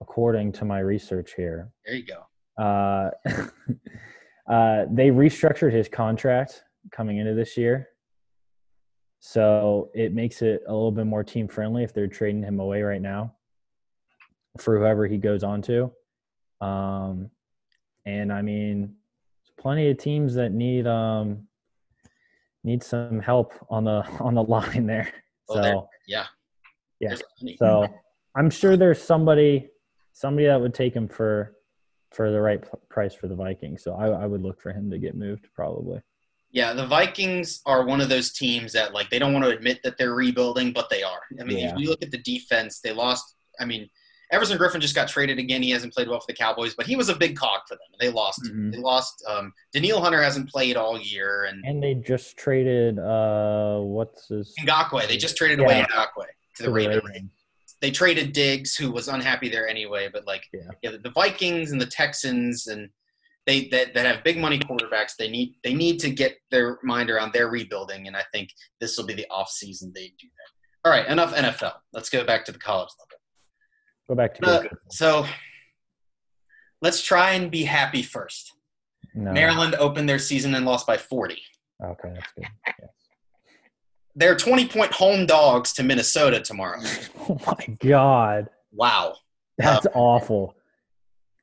according 0.00 0.52
to 0.52 0.64
my 0.64 0.78
research 0.80 1.34
here. 1.36 1.70
There 1.86 1.94
you 1.96 2.04
go. 2.06 2.62
Uh, 2.62 3.10
uh, 4.50 4.86
they 4.90 5.08
restructured 5.10 5.72
his 5.72 5.88
contract 5.88 6.62
coming 6.90 7.18
into 7.18 7.34
this 7.34 7.56
year. 7.56 7.88
So 9.20 9.90
it 9.94 10.12
makes 10.12 10.42
it 10.42 10.62
a 10.66 10.72
little 10.72 10.90
bit 10.90 11.06
more 11.06 11.22
team 11.22 11.46
friendly 11.46 11.84
if 11.84 11.94
they're 11.94 12.08
trading 12.08 12.42
him 12.42 12.58
away 12.58 12.82
right 12.82 13.00
now 13.00 13.34
for 14.58 14.78
whoever 14.78 15.06
he 15.06 15.16
goes 15.16 15.44
on 15.44 15.62
to. 15.62 15.92
Um, 16.60 17.30
and 18.04 18.32
I 18.32 18.42
mean, 18.42 18.80
there's 18.80 19.54
plenty 19.58 19.88
of 19.90 19.98
teams 19.98 20.34
that 20.34 20.50
need 20.52 20.88
um, 20.88 21.46
need 22.64 22.82
some 22.82 23.20
help 23.20 23.52
on 23.70 23.84
the 23.84 24.04
on 24.20 24.34
the 24.34 24.42
line 24.42 24.86
there. 24.86 25.12
Well, 25.48 25.62
there- 25.62 25.72
So 25.74 25.88
Yeah. 26.08 26.26
Yeah. 27.02 27.16
So 27.58 27.86
I'm 28.36 28.48
sure 28.48 28.76
there's 28.76 29.02
somebody 29.02 29.68
somebody 30.12 30.46
that 30.46 30.60
would 30.60 30.72
take 30.74 30.94
him 30.94 31.08
for 31.08 31.56
for 32.12 32.30
the 32.30 32.40
right 32.40 32.62
p- 32.62 32.68
price 32.88 33.14
for 33.14 33.26
the 33.28 33.34
Vikings. 33.34 33.82
So 33.82 33.94
I, 33.94 34.06
I 34.08 34.26
would 34.26 34.42
look 34.42 34.60
for 34.60 34.72
him 34.72 34.90
to 34.90 34.98
get 34.98 35.14
moved 35.16 35.48
probably. 35.54 36.00
Yeah, 36.52 36.74
the 36.74 36.86
Vikings 36.86 37.60
are 37.66 37.84
one 37.86 38.00
of 38.02 38.08
those 38.10 38.32
teams 38.32 38.72
that 38.74 38.92
like 38.94 39.10
they 39.10 39.18
don't 39.18 39.32
want 39.32 39.44
to 39.46 39.50
admit 39.50 39.80
that 39.84 39.96
they're 39.98 40.14
rebuilding, 40.14 40.72
but 40.72 40.88
they 40.90 41.02
are. 41.02 41.20
I 41.40 41.44
mean, 41.44 41.58
Yeah. 41.58 41.72
if 41.72 41.78
you 41.78 41.88
look 41.88 42.02
at 42.02 42.10
the 42.10 42.18
defense, 42.18 42.80
they 42.80 42.92
lost. 42.92 43.34
I 43.58 43.64
mean, 43.64 43.88
Everson 44.30 44.56
Griffen 44.58 44.80
just 44.80 44.94
got 44.94 45.08
traded 45.08 45.38
again. 45.38 45.62
He 45.62 45.70
hasn't 45.70 45.92
played 45.94 46.08
well 46.08 46.20
for 46.20 46.26
the 46.28 46.34
Cowboys, 46.34 46.74
but 46.74 46.86
he 46.86 46.94
was 46.96 47.08
a 47.08 47.16
big 47.16 47.36
cog 47.36 47.60
for 47.68 47.74
them. 47.74 47.88
They 48.00 48.10
lost. 48.10 48.42
Mhm. 48.44 48.72
They 48.72 48.78
lost. 48.78 49.24
Um, 49.28 49.52
Danielle 49.72 50.00
Hunter 50.02 50.22
hasn't 50.22 50.48
played 50.50 50.76
all 50.76 50.98
year, 51.00 51.44
and 51.44 51.64
And 51.64 51.82
they 51.82 51.94
just 51.94 52.36
traded 52.36 52.98
uh 52.98 53.78
what's 53.80 54.28
his 54.28 54.54
Ngakoue. 54.60 55.08
They 55.08 55.16
just 55.16 55.36
traded 55.36 55.58
away 55.60 55.78
Yeah. 55.78 55.86
Ngakoue 55.86 56.26
to 56.56 56.62
the 56.64 56.68
the 56.68 56.74
Ravens. 56.74 57.02
Ravens. 57.04 57.30
They 57.80 57.90
traded 57.90 58.32
Diggs, 58.32 58.76
who 58.76 58.92
was 58.92 59.08
unhappy 59.08 59.48
there 59.48 59.66
anyway. 59.68 60.08
But 60.12 60.26
like, 60.26 60.44
Yeah. 60.82 60.92
the 61.02 61.10
Vikings 61.10 61.72
and 61.72 61.80
the 61.80 61.86
Texans 61.86 62.66
and 62.68 62.88
they 63.44 63.66
that, 63.70 63.92
that 63.94 64.06
have 64.06 64.22
big 64.22 64.38
money 64.38 64.58
quarterbacks. 64.58 65.16
They 65.18 65.28
need 65.28 65.56
they 65.64 65.74
need 65.74 65.98
to 66.00 66.10
get 66.10 66.36
their 66.52 66.78
mind 66.84 67.10
around 67.10 67.32
their 67.32 67.48
rebuilding, 67.48 68.06
and 68.06 68.16
I 68.16 68.22
think 68.32 68.50
this 68.80 68.96
will 68.96 69.04
be 69.06 69.14
the 69.14 69.26
off 69.30 69.50
season 69.50 69.90
they 69.92 70.12
do 70.20 70.28
that. 70.28 70.88
All 70.88 70.92
right, 70.96 71.06
enough 71.08 71.34
NFL. 71.34 71.74
Let's 71.92 72.08
go 72.08 72.22
back 72.24 72.44
to 72.44 72.52
the 72.52 72.58
college 72.60 72.90
level. 73.00 73.18
Go 74.08 74.14
back 74.14 74.34
to 74.36 74.46
Uh, 74.46 74.62
so 74.90 75.26
let's 76.82 77.02
try 77.02 77.32
and 77.32 77.50
be 77.50 77.64
happy 77.64 78.02
first. 78.02 78.52
no. 79.14 79.32
Maryland 79.32 79.74
opened 79.74 80.08
their 80.08 80.18
season 80.20 80.54
and 80.54 80.64
lost 80.64 80.86
by 80.86 80.96
40. 80.96 81.42
Okay, 81.84 82.12
that's 82.14 82.32
good. 82.36 82.46
Yes. 82.66 82.90
They're 84.14 84.36
20 84.36 84.66
point 84.68 84.92
home 84.92 85.26
dogs 85.26 85.72
to 85.74 85.82
Minnesota 85.82 86.40
tomorrow. 86.40 86.80
Oh 87.28 87.38
my 87.46 87.76
god. 87.78 88.48
Wow. 88.72 89.14
That's 89.56 89.86
awful. 89.94 90.56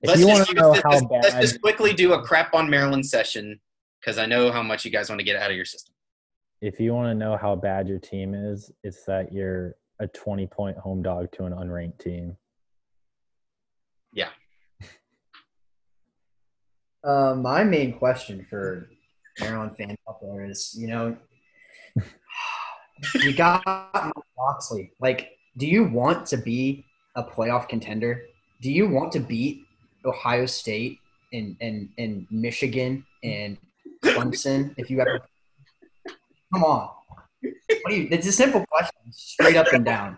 If 0.02 0.10
Let's 0.10 0.20
you 0.20 0.28
just, 0.28 0.40
want 0.40 0.50
to 0.50 0.56
know 0.56 0.74
this- 0.74 0.84
how 0.84 0.90
let's, 0.92 1.02
bad 1.06 1.24
let's 1.24 1.36
just 1.36 1.62
quickly 1.62 1.94
do 1.94 2.14
a 2.14 2.22
crap 2.22 2.54
on 2.54 2.70
Maryland 2.70 3.06
session 3.06 3.62
because 4.00 4.18
I 4.18 4.26
know 4.26 4.52
how 4.52 4.62
much 4.62 4.84
you 4.84 4.92
guys 4.92 5.08
want 5.10 5.20
to 5.20 5.24
get 5.26 5.38
out 5.38 5.50
of 5.52 5.56
your 5.56 5.64
system. 5.66 5.94
if 6.62 6.80
you 6.82 6.94
want 6.94 7.08
to 7.10 7.16
know 7.16 7.38
how 7.38 7.56
bad 7.56 7.88
your 7.88 7.98
team 8.00 8.34
is, 8.36 8.72
it's 8.84 9.06
that 9.06 9.32
you're 9.32 9.76
a 10.02 10.08
20 10.08 10.48
point 10.48 10.78
home 10.78 11.02
dog 11.02 11.32
to 11.34 11.46
an 11.46 11.54
unranked 11.54 12.00
team. 12.00 12.36
Yeah. 14.14 14.30
uh, 17.06 17.36
my 17.36 17.64
main 17.64 17.98
question 17.98 18.46
for 18.50 18.90
Maryland 19.40 19.78
fans 19.78 19.98
out 20.10 20.20
there 20.22 20.44
is, 20.46 20.76
you 20.78 20.88
know, 20.88 21.16
you 23.16 23.34
got 23.34 23.64
Moxley. 24.38 24.92
Like, 25.00 25.32
do 25.58 25.68
you 25.68 25.86
want 25.86 26.26
to 26.28 26.38
be 26.38 26.86
a 27.16 27.24
playoff 27.24 27.68
contender? 27.68 28.24
Do 28.62 28.72
you 28.72 28.88
want 28.88 29.12
to 29.14 29.20
beat 29.20 29.64
Ohio 30.06 30.46
State 30.46 31.00
and 31.34 31.56
and, 31.62 31.90
and 31.98 32.28
Michigan 32.32 33.06
and 33.24 33.58
Clemson 34.04 34.74
if 34.78 34.90
you 34.90 35.02
ever? 35.02 35.20
Come 36.54 36.64
on. 36.64 36.90
What 37.42 37.90
do 37.90 37.96
you? 37.96 38.08
It's 38.12 38.28
a 38.28 38.32
simple 38.32 38.66
question, 38.66 39.00
straight 39.12 39.56
up 39.56 39.72
and 39.72 39.86
down. 39.86 40.18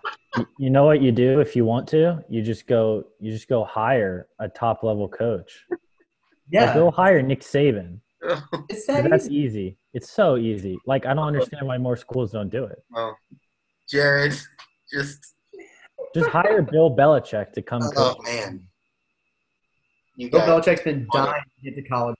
You- 0.57 0.69
know 0.69 0.85
what 0.85 1.01
you 1.01 1.11
do 1.11 1.39
if 1.39 1.55
you 1.55 1.65
want 1.65 1.87
to? 1.89 2.23
You 2.29 2.41
just 2.41 2.65
go 2.65 3.05
you 3.19 3.31
just 3.31 3.47
go 3.47 3.63
hire 3.63 4.27
a 4.39 4.47
top 4.47 4.81
level 4.83 5.07
coach. 5.07 5.65
Like, 5.69 5.79
Yeah, 6.49 6.73
go 6.73 6.89
hire 6.89 7.21
Nick 7.21 7.41
Saban. 7.41 7.99
It's 8.69 8.85
that 8.87 9.09
That's 9.09 9.25
easy. 9.27 9.35
easy. 9.35 9.77
It's 9.93 10.11
so 10.11 10.37
easy. 10.37 10.77
Like 10.85 11.05
I 11.05 11.13
don't 11.13 11.25
understand 11.27 11.67
why 11.67 11.77
more 11.77 11.95
schools 11.97 12.31
don't 12.31 12.49
do 12.49 12.63
it. 12.65 12.79
well, 12.91 13.17
Jared, 13.89 14.33
just 14.91 15.35
Just 16.13 16.29
hire 16.29 16.61
Bill 16.61 16.95
Belichick 16.95 17.51
to 17.53 17.61
come 17.61 17.81
oh 17.83 18.15
coach. 18.15 18.17
man, 18.25 18.67
you 20.15 20.29
Bill 20.29 20.41
guys, 20.41 20.49
Belichick's 20.49 20.81
been 20.83 21.07
dying 21.13 21.41
to 21.63 21.71
get 21.71 21.75
to 21.81 21.87
college. 21.89 22.15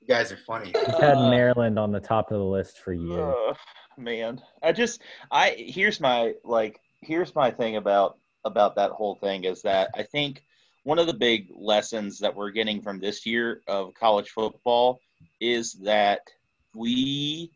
you 0.00 0.06
guys 0.08 0.32
are 0.32 0.38
funny. 0.46 0.72
He's 0.74 0.98
had 1.00 1.16
Maryland 1.18 1.78
on 1.78 1.92
the 1.92 2.00
top 2.00 2.30
of 2.30 2.38
the 2.38 2.44
list 2.44 2.78
for 2.78 2.92
years. 2.92 3.34
Uh, 3.34 3.54
man, 3.98 4.40
I 4.62 4.72
just 4.72 5.02
I 5.30 5.50
here's 5.56 6.00
my 6.00 6.34
like 6.44 6.80
here's 7.02 7.34
my 7.34 7.50
thing 7.50 7.76
about 7.76 8.18
about 8.44 8.76
that 8.76 8.90
whole 8.92 9.16
thing 9.16 9.44
is 9.44 9.62
that 9.62 9.90
I 9.94 10.02
think 10.02 10.42
one 10.84 10.98
of 10.98 11.06
the 11.06 11.14
big 11.14 11.48
lessons 11.54 12.18
that 12.20 12.34
we're 12.34 12.50
getting 12.52 12.80
from 12.80 13.00
this 13.00 13.26
year 13.26 13.60
of 13.66 13.92
college 13.94 14.30
football 14.30 15.00
is 15.40 15.74
that 15.84 16.20
we 16.74 17.50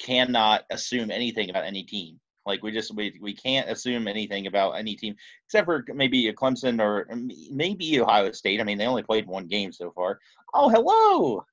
cannot 0.00 0.64
assume 0.70 1.10
anything 1.10 1.50
about 1.50 1.64
any 1.64 1.82
team. 1.82 2.18
Like 2.44 2.62
we 2.62 2.72
just 2.72 2.94
we, 2.94 3.18
we 3.20 3.34
can't 3.34 3.70
assume 3.70 4.08
anything 4.08 4.46
about 4.48 4.72
any 4.72 4.96
team 4.96 5.14
except 5.46 5.64
for 5.64 5.84
maybe 5.94 6.28
a 6.28 6.32
Clemson 6.32 6.80
or 6.80 7.08
maybe 7.50 8.00
Ohio 8.00 8.32
State. 8.32 8.60
I 8.60 8.64
mean, 8.64 8.78
they 8.78 8.86
only 8.86 9.04
played 9.04 9.26
one 9.26 9.46
game 9.46 9.72
so 9.72 9.92
far. 9.92 10.18
Oh, 10.52 10.68
hello. 10.68 11.44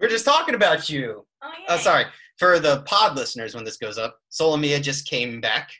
We're 0.00 0.08
just 0.08 0.24
talking 0.24 0.54
about 0.54 0.88
you. 0.88 1.26
Oh, 1.42 1.50
Oh, 1.68 1.76
sorry. 1.76 2.04
For 2.38 2.58
the 2.60 2.82
pod 2.82 3.16
listeners, 3.16 3.54
when 3.54 3.64
this 3.64 3.76
goes 3.76 3.98
up, 3.98 4.18
Solomia 4.30 4.80
just 4.80 5.06
came 5.06 5.40
back. 5.40 5.70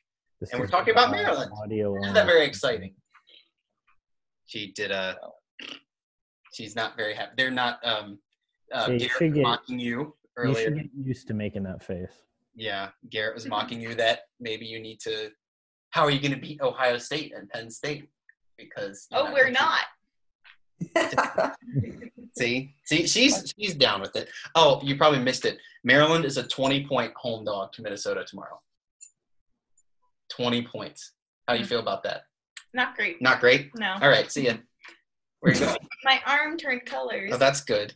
This 0.41 0.51
And 0.51 0.61
we're 0.61 0.67
talking 0.67 0.93
about 0.93 1.09
uh, 1.09 1.13
Maryland. 1.13 1.51
Audio 1.63 1.97
Isn't 2.03 2.15
that 2.15 2.27
very 2.27 2.45
exciting? 2.45 2.95
She 4.47 4.73
did 4.73 4.91
a. 4.91 5.17
She's 6.53 6.75
not 6.75 6.97
very 6.97 7.15
happy. 7.15 7.33
They're 7.37 7.51
not. 7.51 7.79
Um, 7.85 8.19
Uh, 8.73 8.87
So 8.87 8.93
you 8.93 8.99
Garrett 8.99 9.13
should 9.19 9.29
was 9.31 9.35
get- 9.37 9.43
mocking 9.43 9.79
you 9.79 10.15
earlier. 10.37 10.59
You 10.59 10.65
should 10.65 10.75
get 10.77 10.91
used 11.07 11.27
to 11.29 11.35
making 11.35 11.63
that 11.65 11.83
face. 11.83 12.23
Yeah, 12.55 12.89
Garrett 13.11 13.35
was 13.35 13.47
mocking 13.55 13.81
you 13.81 13.95
that 13.95 14.21
maybe 14.41 14.67
you 14.67 14.81
need 14.81 15.01
to. 15.01 15.31
How 15.91 16.03
are 16.05 16.11
you 16.11 16.21
going 16.21 16.33
to 16.35 16.41
beat 16.41 16.61
Ohio 16.61 16.99
State 16.99 17.33
and 17.35 17.49
Penn 17.49 17.71
State? 17.71 18.09
Because 18.59 19.07
you're 19.11 19.21
Oh, 19.29 19.33
we're 19.33 19.51
not. 19.51 19.85
See, 22.37 22.75
see, 22.85 23.07
she's 23.07 23.53
she's 23.59 23.75
down 23.75 24.01
with 24.01 24.15
it. 24.15 24.29
Oh, 24.55 24.81
you 24.83 24.97
probably 24.97 25.19
missed 25.19 25.45
it. 25.45 25.59
Maryland 25.83 26.25
is 26.25 26.37
a 26.37 26.47
twenty-point 26.47 27.13
home 27.17 27.45
dog 27.45 27.73
to 27.73 27.83
Minnesota 27.83 28.25
tomorrow. 28.25 28.61
Twenty 30.31 30.63
points. 30.63 31.13
How 31.49 31.55
do 31.55 31.61
you 31.61 31.67
feel 31.67 31.81
about 31.81 32.05
that? 32.05 32.23
Not 32.75 32.95
great. 32.97 33.21
Not 33.21 33.41
great. 33.41 33.71
No. 33.75 33.97
All 34.01 34.09
right, 34.09 34.31
see 34.31 34.45
ya. 34.47 34.55
Where 35.41 35.53
you 35.55 35.61
going? 35.67 35.77
My 36.05 36.21
arm 36.27 36.57
turned 36.57 36.85
colors. 36.87 37.31
Oh, 37.35 37.39
that's 37.39 37.63
good. 37.63 37.95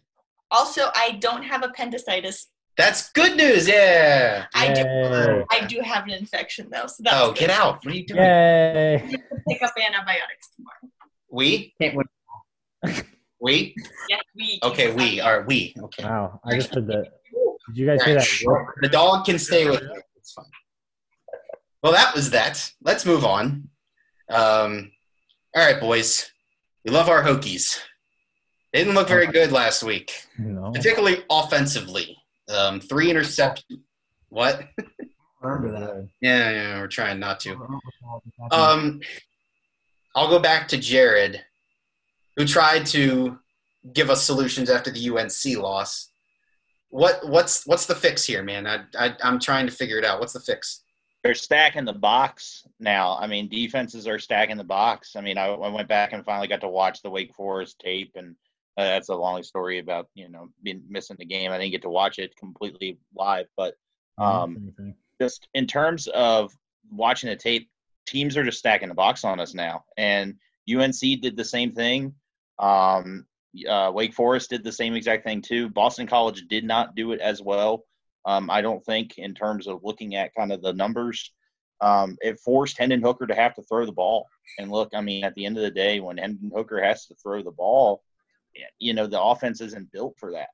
Also, 0.53 0.83
I 0.95 1.13
don't 1.21 1.43
have 1.43 1.63
appendicitis. 1.65 2.47
That's 2.79 3.11
good 3.13 3.37
news. 3.37 3.69
Yeah. 3.69 4.47
I 4.55 4.73
do. 4.73 5.45
I 5.51 5.67
do 5.67 5.81
have 5.83 6.05
an 6.05 6.11
infection 6.11 6.69
though, 6.71 6.87
so 6.87 7.03
that's 7.03 7.17
Oh, 7.17 7.29
good. 7.33 7.39
get 7.41 7.51
out! 7.51 7.85
What 7.85 7.93
are 7.93 7.97
you 7.97 8.07
doing? 8.07 8.21
Yay! 8.23 9.05
Pick 9.49 9.63
up 9.63 9.73
antibiotics 9.77 10.49
tomorrow. 10.57 10.93
We, 11.31 11.75
Can't 11.81 11.97
win. 11.97 12.07
we. 13.41 13.75
Yes, 14.09 14.23
we. 14.37 14.59
Okay, 14.63 14.93
we 14.95 15.21
are 15.21 15.43
we. 15.47 15.75
Okay. 15.83 16.05
Wow, 16.05 16.41
I 16.47 16.55
just 16.57 16.75
heard 16.75 16.87
that. 16.87 17.05
Did 17.69 17.77
you 17.77 17.87
guys 17.87 18.03
hear 18.05 18.15
that? 18.17 18.67
The 18.81 18.89
dog 18.89 19.27
can 19.27 19.39
stay 19.39 19.69
with 19.69 19.83
me. 19.83 19.89
It's 20.17 20.33
fine. 20.33 20.47
Well, 21.83 21.93
that 21.93 22.15
was 22.15 22.31
that. 22.31 22.71
Let's 22.83 23.05
move 23.05 23.25
on. 23.25 23.69
Um, 24.31 24.93
all 25.55 25.63
right, 25.65 25.79
boys. 25.81 26.31
We 26.85 26.91
love 26.91 27.09
our 27.09 27.23
Hokies. 27.23 27.79
They 28.73 28.79
didn't 28.81 28.95
look 28.95 29.09
very 29.09 29.27
good 29.27 29.53
last 29.53 29.83
week, 29.83 30.13
No. 30.39 30.71
particularly 30.73 31.25
offensively. 31.31 32.17
Um, 32.49 32.81
three 32.81 33.09
interceptions. 33.09 33.81
What? 34.29 34.63
Remember 35.43 35.79
that. 35.79 36.09
Yeah, 36.21 36.51
yeah, 36.51 36.81
we're 36.81 36.87
trying 36.87 37.19
not 37.21 37.41
to. 37.41 37.57
Um, 38.51 39.01
I'll 40.15 40.29
go 40.31 40.39
back 40.39 40.69
to 40.69 40.79
Jared, 40.79 41.45
who 42.37 42.47
tried 42.47 42.87
to 42.87 43.39
give 43.93 44.09
us 44.09 44.23
solutions 44.23 44.71
after 44.71 44.91
the 44.91 45.11
UNC 45.11 45.59
loss. 45.63 46.09
What 46.89 47.27
what's 47.29 47.67
what's 47.67 47.87
the 47.87 47.95
fix 47.95 48.25
here, 48.25 48.43
man? 48.43 48.67
I, 48.67 48.81
I 48.99 49.17
I'm 49.23 49.39
trying 49.41 49.67
to 49.67 49.73
figure 49.73 49.99
it 49.99 50.05
out. 50.05 50.21
What's 50.21 50.35
the 50.35 50.41
fix? 50.41 50.83
They're 51.25 51.35
stacking 51.35 51.85
the 51.85 51.93
box 51.93 52.67
now. 52.81 53.17
I 53.19 53.27
mean, 53.27 53.49
defenses 53.49 54.07
are 54.07 54.19
stacking 54.19 54.57
the 54.57 54.65
box. 54.65 55.15
I 55.17 55.21
mean, 55.21 55.39
I, 55.39 55.47
I 55.47 55.69
went 55.69 55.89
back 55.89 56.13
and 56.13 56.25
finally 56.25 56.49
got 56.49 56.61
to 56.63 56.69
watch 56.69 57.01
the 57.03 57.11
Wake 57.11 57.35
Forest 57.35 57.79
tape, 57.81 58.13
and 58.17 58.35
uh, 58.77 58.85
that's 58.85 59.09
a 59.09 59.15
long 59.15 59.43
story 59.43 59.79
about 59.79 60.09
you 60.15 60.29
know 60.29 60.49
being 60.63 60.83
missing 60.89 61.17
the 61.19 61.25
game. 61.25 61.51
I 61.51 61.59
didn't 61.59 61.73
get 61.73 61.83
to 61.83 61.91
watch 61.91 62.19
it 62.19 62.37
completely 62.37 62.99
live, 63.15 63.47
but 63.57 63.75
um, 64.19 64.75
just 65.21 65.49
in 65.55 65.67
terms 65.67 66.07
of 66.09 66.53
watching 66.91 67.31
the 67.31 67.37
tape, 67.37 67.69
teams 68.07 68.37
are 68.37 68.45
just 68.45 68.59
stacking 68.59 68.89
the 68.89 68.95
box 68.95 69.25
on 69.25 69.41
us 69.41 69.55
now. 69.55 69.85
And 69.97 70.37
UNC 70.73 71.01
did 71.01 71.37
the 71.37 71.45
same 71.45 71.73
thing. 71.73 72.15
Um, 72.59 73.27
uh, 73.69 73.91
Wake 73.95 74.15
Forest 74.15 74.51
did 74.51 74.65
the 74.65 74.73
same 74.73 74.95
exact 74.95 75.25
thing 75.25 75.43
too. 75.43 75.69
Boston 75.69 76.07
College 76.07 76.45
did 76.49 76.65
not 76.65 76.95
do 76.95 77.13
it 77.13 77.21
as 77.21 77.43
well. 77.43 77.85
Um, 78.25 78.51
I 78.51 78.63
don't 78.63 78.85
think 78.85 79.19
in 79.19 79.35
terms 79.35 79.67
of 79.67 79.81
looking 79.83 80.15
at 80.15 80.35
kind 80.35 80.53
of 80.53 80.63
the 80.63 80.73
numbers. 80.73 81.33
Um, 81.81 82.17
it 82.21 82.39
forced 82.39 82.79
Hendon 82.79 83.03
Hooker 83.03 83.27
to 83.27 83.35
have 83.35 83.57
to 83.57 83.63
throw 83.63 83.85
the 83.85 83.93
ball. 83.93 84.29
And 84.57 84.71
look, 84.71 84.91
I 84.95 85.01
mean, 85.01 85.25
at 85.25 85.35
the 85.35 85.45
end 85.45 85.57
of 85.57 85.65
the 85.65 85.71
day, 85.71 85.99
when 85.99 86.17
Hendon 86.17 86.53
Hooker 86.55 86.81
has 86.81 87.07
to 87.07 87.17
throw 87.17 87.43
the 87.43 87.51
ball, 87.51 88.05
you 88.79 88.95
know, 88.95 89.07
the 89.07 89.21
offense 89.21 89.61
isn't 89.61 89.93
built 89.93 90.15
for 90.19 90.33
that. 90.33 90.49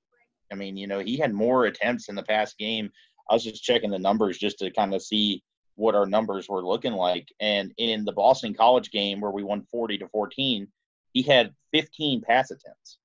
I 0.51 0.55
mean, 0.55 0.77
you 0.77 0.87
know, 0.87 1.01
he 1.01 1.17
had 1.17 1.35
more 1.35 1.67
attempts 1.67 2.09
in 2.09 2.15
the 2.15 2.23
past 2.23 2.57
game 2.59 2.91
I 3.29 3.35
was 3.35 3.45
just 3.45 3.63
checking 3.63 3.91
the 3.91 3.99
numbers 3.99 4.39
just 4.39 4.59
to 4.59 4.71
kind 4.71 4.95
of 4.95 5.03
see 5.03 5.43
what 5.75 5.95
our 5.95 6.07
numbers 6.07 6.49
were 6.49 6.65
looking 6.65 6.95
like. 6.95 7.29
And 7.41 7.73
in 7.79 8.05
the 8.05 8.13
Boston 8.13 8.55
College 8.55 8.91
game 8.91 9.21
where 9.21 9.31
we 9.31 9.43
won 9.43 9.63
40 9.71 9.99
to 9.99 10.09
14, 10.09 10.67
he 11.13 11.23
had 11.23 11.55
15 11.73 12.23
pass 12.23 12.51
attempts. 12.51 12.99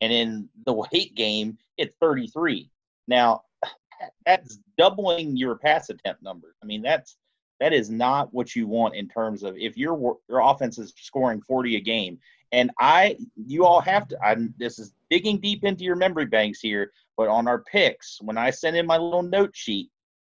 And 0.00 0.12
in 0.12 0.48
the 0.66 0.72
Wake 0.92 1.14
game, 1.14 1.58
it's 1.78 1.96
33. 2.00 2.70
Now, 3.08 3.42
that's 4.26 4.58
doubling 4.76 5.36
your 5.36 5.56
pass 5.56 5.88
attempt 5.88 6.22
numbers. 6.22 6.56
I 6.62 6.66
mean, 6.66 6.82
that's 6.82 7.16
that 7.60 7.72
is 7.72 7.88
not 7.88 8.34
what 8.34 8.54
you 8.56 8.66
want 8.66 8.96
in 8.96 9.08
terms 9.08 9.44
of 9.44 9.56
if 9.56 9.76
your 9.76 10.18
your 10.28 10.40
offense 10.40 10.78
is 10.78 10.92
scoring 10.96 11.40
40 11.40 11.76
a 11.76 11.80
game. 11.80 12.18
And 12.52 12.70
I, 12.78 13.16
you 13.36 13.64
all 13.64 13.80
have 13.80 14.08
to. 14.08 14.18
I'm. 14.24 14.54
This 14.58 14.78
is 14.78 14.92
digging 15.10 15.40
deep 15.40 15.64
into 15.64 15.84
your 15.84 15.96
memory 15.96 16.26
banks 16.26 16.60
here. 16.60 16.92
But 17.16 17.28
on 17.28 17.48
our 17.48 17.62
picks, 17.62 18.18
when 18.20 18.38
I 18.38 18.50
sent 18.50 18.76
in 18.76 18.86
my 18.86 18.96
little 18.96 19.22
note 19.22 19.54
sheet, 19.54 19.90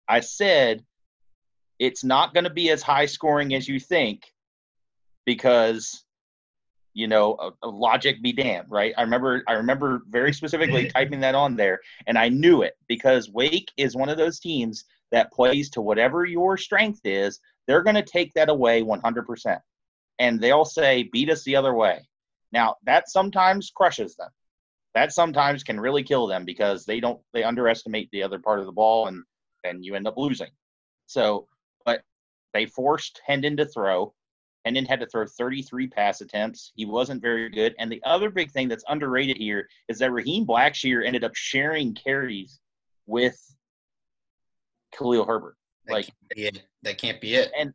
I 0.08 0.20
said 0.20 0.84
it's 1.78 2.04
not 2.04 2.34
going 2.34 2.44
to 2.44 2.50
be 2.50 2.70
as 2.70 2.82
high 2.82 3.06
scoring 3.06 3.54
as 3.54 3.66
you 3.66 3.80
think 3.80 4.32
because 5.24 6.04
you 6.92 7.06
know 7.06 7.36
a, 7.40 7.66
a 7.66 7.68
logic 7.68 8.22
be 8.22 8.32
damned 8.32 8.66
right 8.68 8.92
i 8.98 9.02
remember 9.02 9.42
i 9.48 9.52
remember 9.52 10.02
very 10.08 10.32
specifically 10.32 10.88
typing 10.94 11.20
that 11.20 11.34
on 11.34 11.56
there 11.56 11.80
and 12.06 12.18
i 12.18 12.28
knew 12.28 12.62
it 12.62 12.74
because 12.88 13.30
wake 13.30 13.70
is 13.76 13.96
one 13.96 14.08
of 14.08 14.18
those 14.18 14.40
teams 14.40 14.84
that 15.12 15.32
plays 15.32 15.70
to 15.70 15.80
whatever 15.80 16.24
your 16.24 16.56
strength 16.56 17.00
is 17.04 17.40
they're 17.66 17.82
going 17.82 17.96
to 17.96 18.02
take 18.02 18.32
that 18.34 18.48
away 18.48 18.82
100% 18.82 19.60
and 20.20 20.40
they'll 20.40 20.64
say 20.64 21.02
beat 21.12 21.30
us 21.30 21.42
the 21.42 21.56
other 21.56 21.74
way. 21.74 22.06
Now 22.52 22.76
that 22.84 23.08
sometimes 23.10 23.72
crushes 23.74 24.14
them. 24.14 24.28
That 24.94 25.12
sometimes 25.12 25.62
can 25.64 25.80
really 25.80 26.02
kill 26.02 26.26
them 26.28 26.44
because 26.44 26.84
they 26.84 27.00
don't 27.00 27.20
they 27.32 27.42
underestimate 27.42 28.08
the 28.12 28.22
other 28.22 28.38
part 28.38 28.60
of 28.60 28.66
the 28.66 28.72
ball 28.72 29.08
and 29.08 29.24
then 29.64 29.82
you 29.82 29.94
end 29.96 30.06
up 30.06 30.16
losing. 30.16 30.50
So 31.06 31.48
but 31.84 32.02
they 32.52 32.66
forced 32.66 33.20
hendon 33.26 33.56
to 33.56 33.66
throw. 33.66 34.14
Hendon 34.64 34.84
had 34.84 35.00
to 35.00 35.06
throw 35.06 35.24
33 35.26 35.86
pass 35.88 36.20
attempts. 36.20 36.72
He 36.74 36.84
wasn't 36.84 37.22
very 37.22 37.48
good. 37.48 37.74
And 37.78 37.90
the 37.90 38.02
other 38.04 38.28
big 38.30 38.50
thing 38.50 38.68
that's 38.68 38.84
underrated 38.88 39.38
here 39.38 39.68
is 39.88 39.98
that 40.00 40.12
raheem 40.12 40.46
blackshear 40.46 41.06
ended 41.06 41.24
up 41.24 41.34
sharing 41.34 41.94
carries 41.94 42.60
with 43.06 43.38
khalil 44.92 45.24
herbert. 45.24 45.56
That 45.86 45.92
Like- 45.94 46.06
can't 46.06 46.28
be 46.36 46.46
it. 46.46 46.62
That 46.82 46.98
can't 46.98 47.20
be 47.20 47.34
it. 47.36 47.50
and 47.56 47.72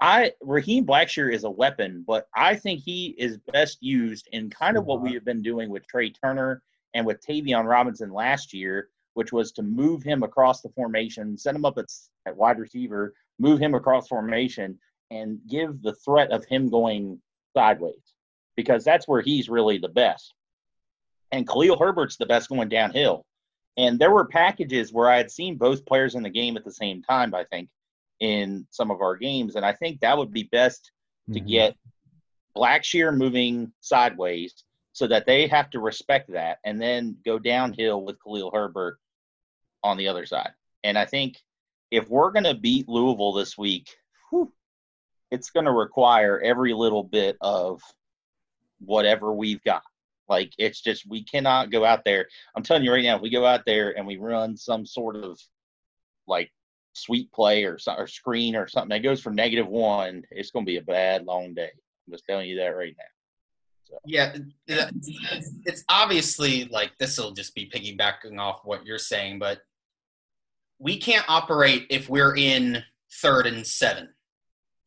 I 0.00 0.32
Raheem 0.40 0.84
Blackshear 0.84 1.32
is 1.32 1.44
a 1.44 1.50
weapon, 1.50 2.04
but 2.06 2.26
I 2.34 2.56
think 2.56 2.80
he 2.80 3.14
is 3.18 3.38
best 3.52 3.78
used 3.80 4.28
in 4.32 4.50
kind 4.50 4.76
of 4.76 4.84
what 4.84 5.00
we 5.00 5.14
have 5.14 5.24
been 5.24 5.42
doing 5.42 5.70
with 5.70 5.86
Tre 5.86 6.10
Turner 6.10 6.62
and 6.94 7.06
with 7.06 7.24
Tayvion 7.24 7.66
Robinson 7.66 8.12
last 8.12 8.52
year, 8.52 8.88
which 9.14 9.32
was 9.32 9.52
to 9.52 9.62
move 9.62 10.02
him 10.02 10.24
across 10.24 10.60
the 10.60 10.70
formation, 10.70 11.38
set 11.38 11.54
him 11.54 11.64
up 11.64 11.78
at, 11.78 11.86
at 12.26 12.36
wide 12.36 12.58
receiver, 12.58 13.14
move 13.38 13.60
him 13.60 13.74
across 13.74 14.08
formation, 14.08 14.78
and 15.12 15.38
give 15.48 15.80
the 15.82 15.94
threat 15.94 16.32
of 16.32 16.44
him 16.46 16.68
going 16.68 17.20
sideways 17.56 18.14
because 18.56 18.84
that's 18.84 19.06
where 19.06 19.22
he's 19.22 19.48
really 19.48 19.78
the 19.78 19.88
best. 19.88 20.34
And 21.30 21.46
Khalil 21.46 21.78
Herbert's 21.78 22.16
the 22.16 22.26
best 22.26 22.48
going 22.48 22.68
downhill. 22.68 23.24
And 23.76 24.00
there 24.00 24.10
were 24.10 24.26
packages 24.26 24.92
where 24.92 25.08
I 25.08 25.16
had 25.16 25.30
seen 25.30 25.56
both 25.56 25.86
players 25.86 26.16
in 26.16 26.24
the 26.24 26.30
game 26.30 26.56
at 26.56 26.64
the 26.64 26.72
same 26.72 27.02
time, 27.02 27.34
I 27.34 27.44
think 27.44 27.68
in 28.20 28.66
some 28.70 28.90
of 28.90 29.00
our 29.00 29.16
games. 29.16 29.56
And 29.56 29.64
I 29.64 29.72
think 29.72 30.00
that 30.00 30.16
would 30.16 30.32
be 30.32 30.44
best 30.44 30.92
to 31.32 31.40
Mhm. 31.40 31.48
get 31.48 31.76
Blackshear 32.56 33.16
moving 33.16 33.72
sideways 33.80 34.64
so 34.92 35.06
that 35.06 35.26
they 35.26 35.46
have 35.46 35.70
to 35.70 35.80
respect 35.80 36.30
that 36.32 36.58
and 36.64 36.80
then 36.80 37.16
go 37.24 37.38
downhill 37.38 38.02
with 38.02 38.22
Khalil 38.22 38.50
Herbert 38.50 38.98
on 39.82 39.96
the 39.96 40.08
other 40.08 40.26
side. 40.26 40.52
And 40.84 40.98
I 40.98 41.06
think 41.06 41.42
if 41.90 42.08
we're 42.08 42.32
going 42.32 42.44
to 42.44 42.54
beat 42.54 42.88
Louisville 42.88 43.32
this 43.32 43.56
week, 43.56 43.88
whew, 44.30 44.52
it's 45.30 45.50
going 45.50 45.66
to 45.66 45.72
require 45.72 46.40
every 46.40 46.72
little 46.74 47.04
bit 47.04 47.36
of 47.40 47.82
whatever 48.80 49.32
we've 49.32 49.62
got. 49.62 49.84
Like 50.28 50.52
it's 50.58 50.80
just 50.80 51.06
we 51.08 51.24
cannot 51.24 51.70
go 51.70 51.84
out 51.84 52.04
there. 52.04 52.28
I'm 52.54 52.62
telling 52.62 52.84
you 52.84 52.92
right 52.92 53.02
now, 53.02 53.16
if 53.16 53.22
we 53.22 53.30
go 53.30 53.46
out 53.46 53.64
there 53.64 53.96
and 53.96 54.06
we 54.06 54.16
run 54.16 54.56
some 54.56 54.86
sort 54.86 55.16
of 55.16 55.40
like 56.26 56.52
sweet 57.00 57.32
play 57.32 57.64
or, 57.64 57.78
or 57.98 58.06
screen 58.06 58.56
or 58.56 58.68
something 58.68 58.90
that 58.90 59.02
goes 59.02 59.20
from 59.20 59.34
negative 59.34 59.66
one, 59.68 60.22
it's 60.30 60.50
going 60.50 60.64
to 60.64 60.70
be 60.70 60.78
a 60.78 60.82
bad 60.82 61.24
long 61.24 61.54
day. 61.54 61.70
I'm 62.06 62.12
just 62.12 62.24
telling 62.28 62.48
you 62.48 62.56
that 62.58 62.68
right 62.76 62.94
now. 62.98 63.04
Yeah, 64.04 64.36
it's, 64.68 65.50
it's 65.64 65.84
obviously 65.88 66.66
like 66.66 66.92
this 66.98 67.18
will 67.18 67.32
just 67.32 67.54
be 67.56 67.68
piggybacking 67.68 68.38
off 68.38 68.60
what 68.64 68.86
you're 68.86 68.98
saying, 68.98 69.40
but 69.40 69.58
we 70.78 70.96
can't 70.98 71.24
operate 71.28 71.86
if 71.90 72.08
we're 72.08 72.36
in 72.36 72.82
third 73.20 73.46
and 73.46 73.66
seven, 73.66 74.08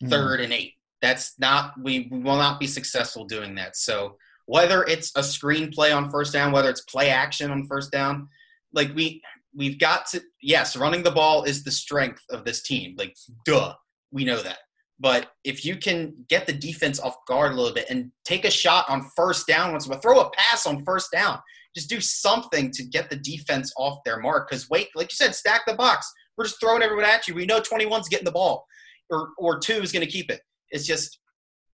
Mhm. 0.01 0.09
third 0.09 0.39
and 0.39 0.53
eight. 0.53 0.73
That's 1.01 1.37
not 1.37 1.73
we, 1.81 2.07
we 2.11 2.19
will 2.19 2.37
not 2.37 2.59
be 2.61 2.67
successful 2.67 3.25
doing 3.25 3.55
that. 3.55 3.75
So 3.75 4.17
whether 4.45 4.83
it's 4.83 5.11
a 5.15 5.21
screenplay 5.21 5.95
on 5.95 6.09
first 6.09 6.31
down, 6.33 6.51
whether 6.53 6.69
it's 6.69 6.81
play 6.81 7.09
action 7.09 7.51
on 7.51 7.65
first 7.67 7.91
down, 7.91 8.29
like 8.71 8.95
we 8.95 9.21
we've 9.55 9.79
got 9.79 10.05
to 10.07 10.21
yes, 10.41 10.75
running 10.75 11.03
the 11.03 11.11
ball 11.11 11.43
is 11.43 11.63
the 11.63 11.71
strength 11.71 12.21
of 12.29 12.45
this 12.45 12.61
team. 12.63 12.95
Like 12.97 13.15
duh, 13.45 13.73
we 14.11 14.25
know 14.25 14.41
that. 14.41 14.59
But 14.99 15.31
if 15.43 15.65
you 15.65 15.75
can 15.75 16.13
get 16.29 16.45
the 16.45 16.53
defense 16.53 16.99
off 16.99 17.15
guard 17.27 17.51
a 17.51 17.55
little 17.55 17.73
bit 17.73 17.87
and 17.89 18.11
take 18.25 18.45
a 18.45 18.51
shot 18.51 18.85
on 18.89 19.09
first 19.15 19.47
down 19.47 19.71
once, 19.71 19.87
but 19.87 20.01
throw 20.01 20.21
a 20.21 20.31
pass 20.31 20.65
on 20.65 20.83
first 20.85 21.11
down, 21.11 21.39
just 21.75 21.89
do 21.89 21.99
something 21.99 22.71
to 22.71 22.83
get 22.83 23.09
the 23.09 23.15
defense 23.15 23.73
off 23.77 23.99
their 24.05 24.19
mark. 24.19 24.49
Because 24.49 24.69
wait, 24.69 24.89
like 24.95 25.11
you 25.11 25.15
said, 25.15 25.35
stack 25.35 25.61
the 25.65 25.73
box. 25.73 26.11
We're 26.37 26.45
just 26.45 26.59
throwing 26.59 26.83
everyone 26.83 27.05
at 27.05 27.27
you. 27.27 27.33
We 27.33 27.45
know 27.45 27.59
21's 27.59 28.09
getting 28.09 28.25
the 28.25 28.31
ball, 28.31 28.65
or 29.09 29.29
or 29.37 29.59
two 29.59 29.81
is 29.81 29.91
going 29.91 30.05
to 30.05 30.11
keep 30.11 30.31
it. 30.31 30.41
It's 30.69 30.85
just 30.85 31.19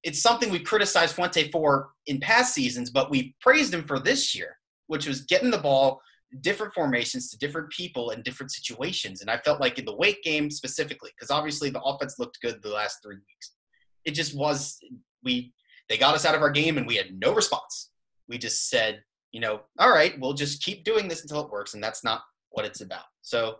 it's 0.04 0.22
something 0.22 0.50
we 0.50 0.60
criticized 0.60 1.14
Fuente 1.14 1.50
for 1.50 1.90
in 2.06 2.20
past 2.20 2.54
seasons, 2.54 2.90
but 2.90 3.10
we 3.10 3.34
praised 3.40 3.74
him 3.74 3.84
for 3.84 3.98
this 3.98 4.34
year, 4.34 4.56
which 4.86 5.06
was 5.06 5.22
getting 5.22 5.50
the 5.50 5.58
ball 5.58 6.00
different 6.40 6.74
formations 6.74 7.30
to 7.30 7.38
different 7.38 7.70
people 7.70 8.10
in 8.10 8.22
different 8.22 8.52
situations. 8.52 9.20
And 9.20 9.30
I 9.30 9.38
felt 9.38 9.60
like 9.60 9.78
in 9.78 9.84
the 9.84 9.96
Wake 9.96 10.22
game 10.22 10.50
specifically, 10.50 11.10
because 11.16 11.30
obviously 11.30 11.70
the 11.70 11.82
offense 11.82 12.18
looked 12.18 12.40
good 12.42 12.62
the 12.62 12.68
last 12.70 12.98
three 13.02 13.16
weeks. 13.16 13.52
It 14.04 14.12
just 14.12 14.36
was 14.36 14.78
we 15.22 15.52
they 15.88 15.96
got 15.96 16.14
us 16.14 16.26
out 16.26 16.34
of 16.34 16.42
our 16.42 16.50
game 16.50 16.78
and 16.78 16.86
we 16.86 16.96
had 16.96 17.18
no 17.18 17.34
response. 17.34 17.90
We 18.28 18.38
just 18.38 18.68
said, 18.68 19.02
you 19.32 19.40
know, 19.40 19.62
all 19.78 19.90
right, 19.90 20.18
we'll 20.20 20.34
just 20.34 20.62
keep 20.62 20.84
doing 20.84 21.08
this 21.08 21.22
until 21.22 21.42
it 21.42 21.50
works, 21.50 21.74
and 21.74 21.82
that's 21.82 22.04
not 22.04 22.22
what 22.50 22.64
it's 22.64 22.82
about. 22.82 23.04
So 23.22 23.56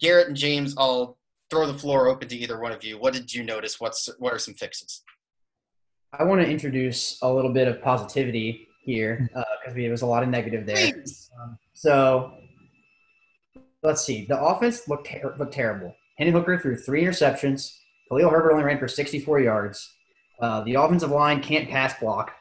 Garrett 0.00 0.28
and 0.28 0.36
James, 0.36 0.74
I'll 0.76 1.18
throw 1.50 1.66
the 1.66 1.78
floor 1.78 2.08
open 2.08 2.28
to 2.28 2.36
either 2.36 2.60
one 2.60 2.72
of 2.72 2.82
you. 2.82 2.98
What 2.98 3.12
did 3.12 3.32
you 3.32 3.44
notice? 3.44 3.80
What's 3.80 4.08
what 4.18 4.32
are 4.32 4.38
some 4.38 4.54
fixes? 4.54 5.02
I 6.12 6.24
want 6.24 6.40
to 6.40 6.48
introduce 6.48 7.20
a 7.22 7.32
little 7.32 7.52
bit 7.52 7.68
of 7.68 7.82
positivity 7.82 8.65
here 8.86 9.28
because 9.32 9.74
there 9.74 9.90
was 9.90 10.02
a 10.02 10.06
lot 10.06 10.22
of 10.22 10.28
negative 10.30 10.64
there. 10.64 10.94
Um, 11.38 11.58
so 11.74 12.32
let's 13.82 14.02
see. 14.04 14.24
The 14.24 14.40
offense 14.40 14.88
looked 14.88 15.08
ter- 15.08 15.34
looked 15.38 15.52
terrible. 15.52 15.94
Henry 16.16 16.32
Hooker 16.32 16.58
threw 16.58 16.76
three 16.76 17.04
interceptions. 17.04 17.72
Khalil 18.08 18.30
Herbert 18.30 18.52
only 18.52 18.64
ran 18.64 18.78
for 18.78 18.88
64 18.88 19.40
yards. 19.40 19.92
Uh, 20.40 20.62
the 20.62 20.74
offensive 20.74 21.10
line 21.10 21.42
can't 21.42 21.68
pass 21.68 21.98
block. 21.98 22.32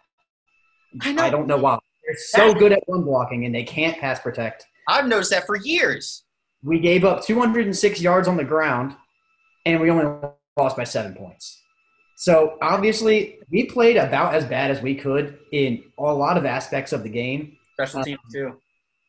I 1.02 1.12
know. 1.12 1.24
I 1.24 1.30
don't 1.30 1.48
know 1.48 1.58
why. 1.58 1.80
They're 2.06 2.16
so 2.18 2.54
good 2.54 2.72
at 2.72 2.84
run 2.88 3.04
blocking 3.04 3.46
and 3.46 3.54
they 3.54 3.64
can't 3.64 3.98
pass 3.98 4.20
protect. 4.20 4.68
I've 4.88 5.08
noticed 5.08 5.32
that 5.32 5.46
for 5.46 5.56
years. 5.56 6.24
We 6.64 6.80
gave 6.80 7.04
up 7.04 7.24
206 7.24 8.02
yards 8.02 8.28
on 8.28 8.38
the 8.38 8.44
ground, 8.44 8.96
and 9.66 9.80
we 9.80 9.90
only 9.90 10.06
lost 10.58 10.78
by 10.78 10.84
seven 10.84 11.14
points. 11.14 11.62
So 12.16 12.58
obviously, 12.62 13.40
we 13.52 13.66
played 13.66 13.98
about 13.98 14.34
as 14.34 14.46
bad 14.46 14.72
as 14.72 14.82
we 14.82 14.96
could 14.96 15.38
in 15.52 15.84
a 15.98 16.02
lot 16.04 16.38
of 16.38 16.46
aspects 16.46 16.94
of 16.94 17.04
the 17.04 17.10
game, 17.10 17.58
Special 17.74 18.00
Uh, 18.00 18.04
teams 18.06 18.20
too. 18.34 18.56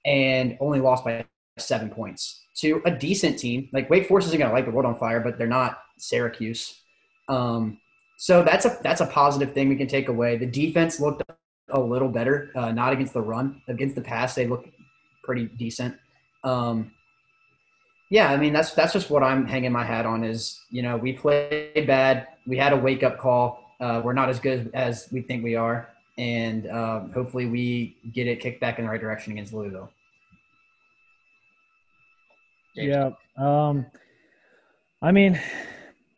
and 0.04 0.56
only 0.60 0.80
lost 0.80 1.04
by 1.04 1.24
seven 1.58 1.88
points 1.88 2.42
to 2.56 2.82
a 2.84 2.90
decent 2.90 3.38
team. 3.38 3.68
Like 3.72 3.88
Wake 3.88 4.08
Forest 4.08 4.28
isn't 4.28 4.38
going 4.38 4.50
to 4.50 4.54
light 4.54 4.64
the 4.66 4.72
world 4.72 4.86
on 4.86 4.98
fire, 4.98 5.20
but 5.20 5.38
they're 5.38 5.46
not 5.46 5.78
Syracuse. 5.98 6.82
Um, 7.28 7.78
so 8.18 8.42
that's 8.42 8.64
a 8.64 8.78
that's 8.82 9.00
a 9.00 9.06
positive 9.06 9.52
thing 9.54 9.68
we 9.68 9.76
can 9.76 9.86
take 9.88 10.08
away. 10.08 10.36
The 10.36 10.46
defense 10.46 11.00
looked 11.00 11.22
a 11.70 11.80
little 11.80 12.08
better, 12.08 12.50
uh, 12.56 12.72
not 12.72 12.92
against 12.92 13.12
the 13.14 13.20
run, 13.20 13.62
against 13.68 13.94
the 13.94 14.00
pass 14.02 14.34
they 14.34 14.46
looked 14.46 14.68
pretty 15.22 15.46
decent. 15.46 15.96
Um, 16.44 16.92
yeah, 18.10 18.30
I 18.30 18.36
mean 18.36 18.52
that's 18.52 18.72
that's 18.72 18.92
just 18.92 19.10
what 19.10 19.22
I'm 19.22 19.46
hanging 19.46 19.72
my 19.72 19.84
hat 19.84 20.06
on. 20.06 20.22
Is 20.24 20.60
you 20.70 20.82
know 20.82 20.96
we 20.96 21.12
played 21.12 21.86
bad, 21.86 22.28
we 22.46 22.56
had 22.56 22.72
a 22.72 22.76
wake 22.76 23.02
up 23.02 23.18
call. 23.18 23.62
Uh, 23.80 24.00
we're 24.04 24.12
not 24.12 24.28
as 24.28 24.38
good 24.38 24.70
as 24.74 25.08
we 25.12 25.20
think 25.20 25.42
we 25.42 25.54
are, 25.54 25.88
and 26.18 26.70
um, 26.70 27.12
hopefully 27.12 27.46
we 27.46 27.96
get 28.12 28.26
it 28.26 28.40
kicked 28.40 28.60
back 28.60 28.78
in 28.78 28.84
the 28.84 28.90
right 28.90 29.00
direction 29.00 29.32
against 29.32 29.52
Louisville. 29.52 29.90
Yeah. 32.74 33.10
Um, 33.36 33.86
I 35.02 35.12
mean, 35.12 35.40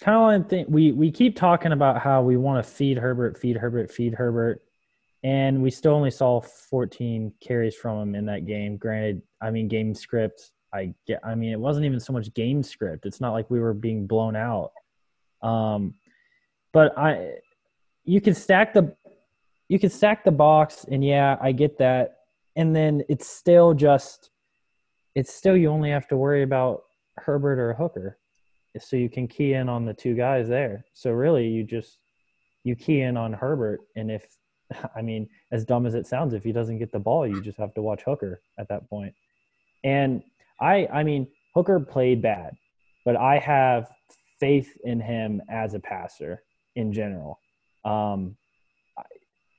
kind 0.01 0.17
of 0.17 0.23
one 0.23 0.45
thing 0.45 0.67
we 0.69 0.93
we 0.93 1.11
keep 1.11 1.37
talking 1.37 1.73
about 1.73 2.01
how 2.01 2.23
we 2.23 2.37
want 2.37 2.65
to 2.65 2.71
feed 2.71 2.99
Herbert, 2.99 3.39
feed 3.39 3.57
Herbert, 3.57 3.91
feed 3.91 4.15
Herbert, 4.15 4.63
and 5.23 5.63
we 5.63 5.71
still 5.71 5.95
only 5.95 6.11
saw 6.11 6.41
14 6.41 7.33
carries 7.41 7.75
from 7.75 7.99
him 7.99 8.15
in 8.15 8.27
that 8.27 8.47
game. 8.47 8.77
Granted, 8.77 9.23
I 9.41 9.51
mean 9.51 9.69
game 9.69 9.95
script. 9.95 10.53
I 10.73 10.95
get. 11.07 11.21
I 11.25 11.35
mean, 11.35 11.53
it 11.53 11.61
wasn't 11.61 11.87
even 11.87 12.01
so 12.01 12.13
much 12.13 12.33
game 12.35 12.63
script. 12.63 13.07
It's 13.07 13.21
not 13.21 13.33
like 13.33 13.51
we 13.51 13.61
were 13.61 13.75
being 13.75 14.07
blown 14.07 14.37
out. 14.37 14.73
Um, 15.43 15.95
but 16.73 16.97
I, 16.99 17.37
you 18.05 18.21
can 18.21 18.35
stack 18.35 18.75
the, 18.75 18.95
you 19.69 19.79
can 19.79 19.91
stack 19.91 20.25
the 20.25 20.31
box, 20.31 20.85
and 20.91 21.05
yeah, 21.05 21.37
I 21.41 21.53
get 21.53 21.79
that. 21.79 22.17
And 22.57 22.75
then 22.75 23.03
it's 23.09 23.29
still 23.29 23.73
just 23.73 24.31
it's 25.15 25.33
still 25.33 25.57
you 25.57 25.69
only 25.69 25.91
have 25.91 26.07
to 26.09 26.17
worry 26.17 26.43
about 26.43 26.83
Herbert 27.17 27.59
or 27.59 27.75
Hooker. 27.75 28.19
So 28.79 28.97
you 28.97 29.09
can 29.09 29.27
key 29.27 29.55
in 29.55 29.69
on 29.69 29.85
the 29.85 29.95
two 29.95 30.15
guys 30.15 30.49
there. 30.49 30.85
So 30.93 31.11
really 31.11 31.49
you 31.49 31.65
just 31.65 31.99
you 32.63 32.77
key 32.77 33.01
in 33.01 33.17
on 33.17 33.33
Herbert 33.33 33.81
and 33.97 34.11
if 34.11 34.39
I 34.97 35.03
mean, 35.03 35.29
as 35.53 35.65
dumb 35.65 35.87
as 35.87 35.95
it 35.95 36.07
sounds, 36.07 36.35
if 36.35 36.45
he 36.45 36.53
doesn't 36.53 36.79
get 36.79 36.93
the 36.93 36.99
ball, 36.99 37.27
you 37.27 37.41
just 37.43 37.59
have 37.59 37.75
to 37.75 37.83
watch 37.83 38.03
Hooker 38.05 38.43
at 38.59 38.69
that 38.69 38.89
point. 38.89 39.15
And 39.85 40.23
I 40.61 40.87
I 40.93 41.03
mean, 41.05 41.27
Hooker 41.55 41.81
played 41.81 42.23
bad, 42.23 42.55
but 43.05 43.17
I 43.17 43.39
have 43.39 43.89
faith 44.41 44.77
in 44.85 45.01
him 45.01 45.43
as 45.49 45.75
a 45.75 45.81
passer 45.81 46.43
in 46.77 46.93
general. 46.93 47.41
Um 47.85 48.37
I- 48.97 49.03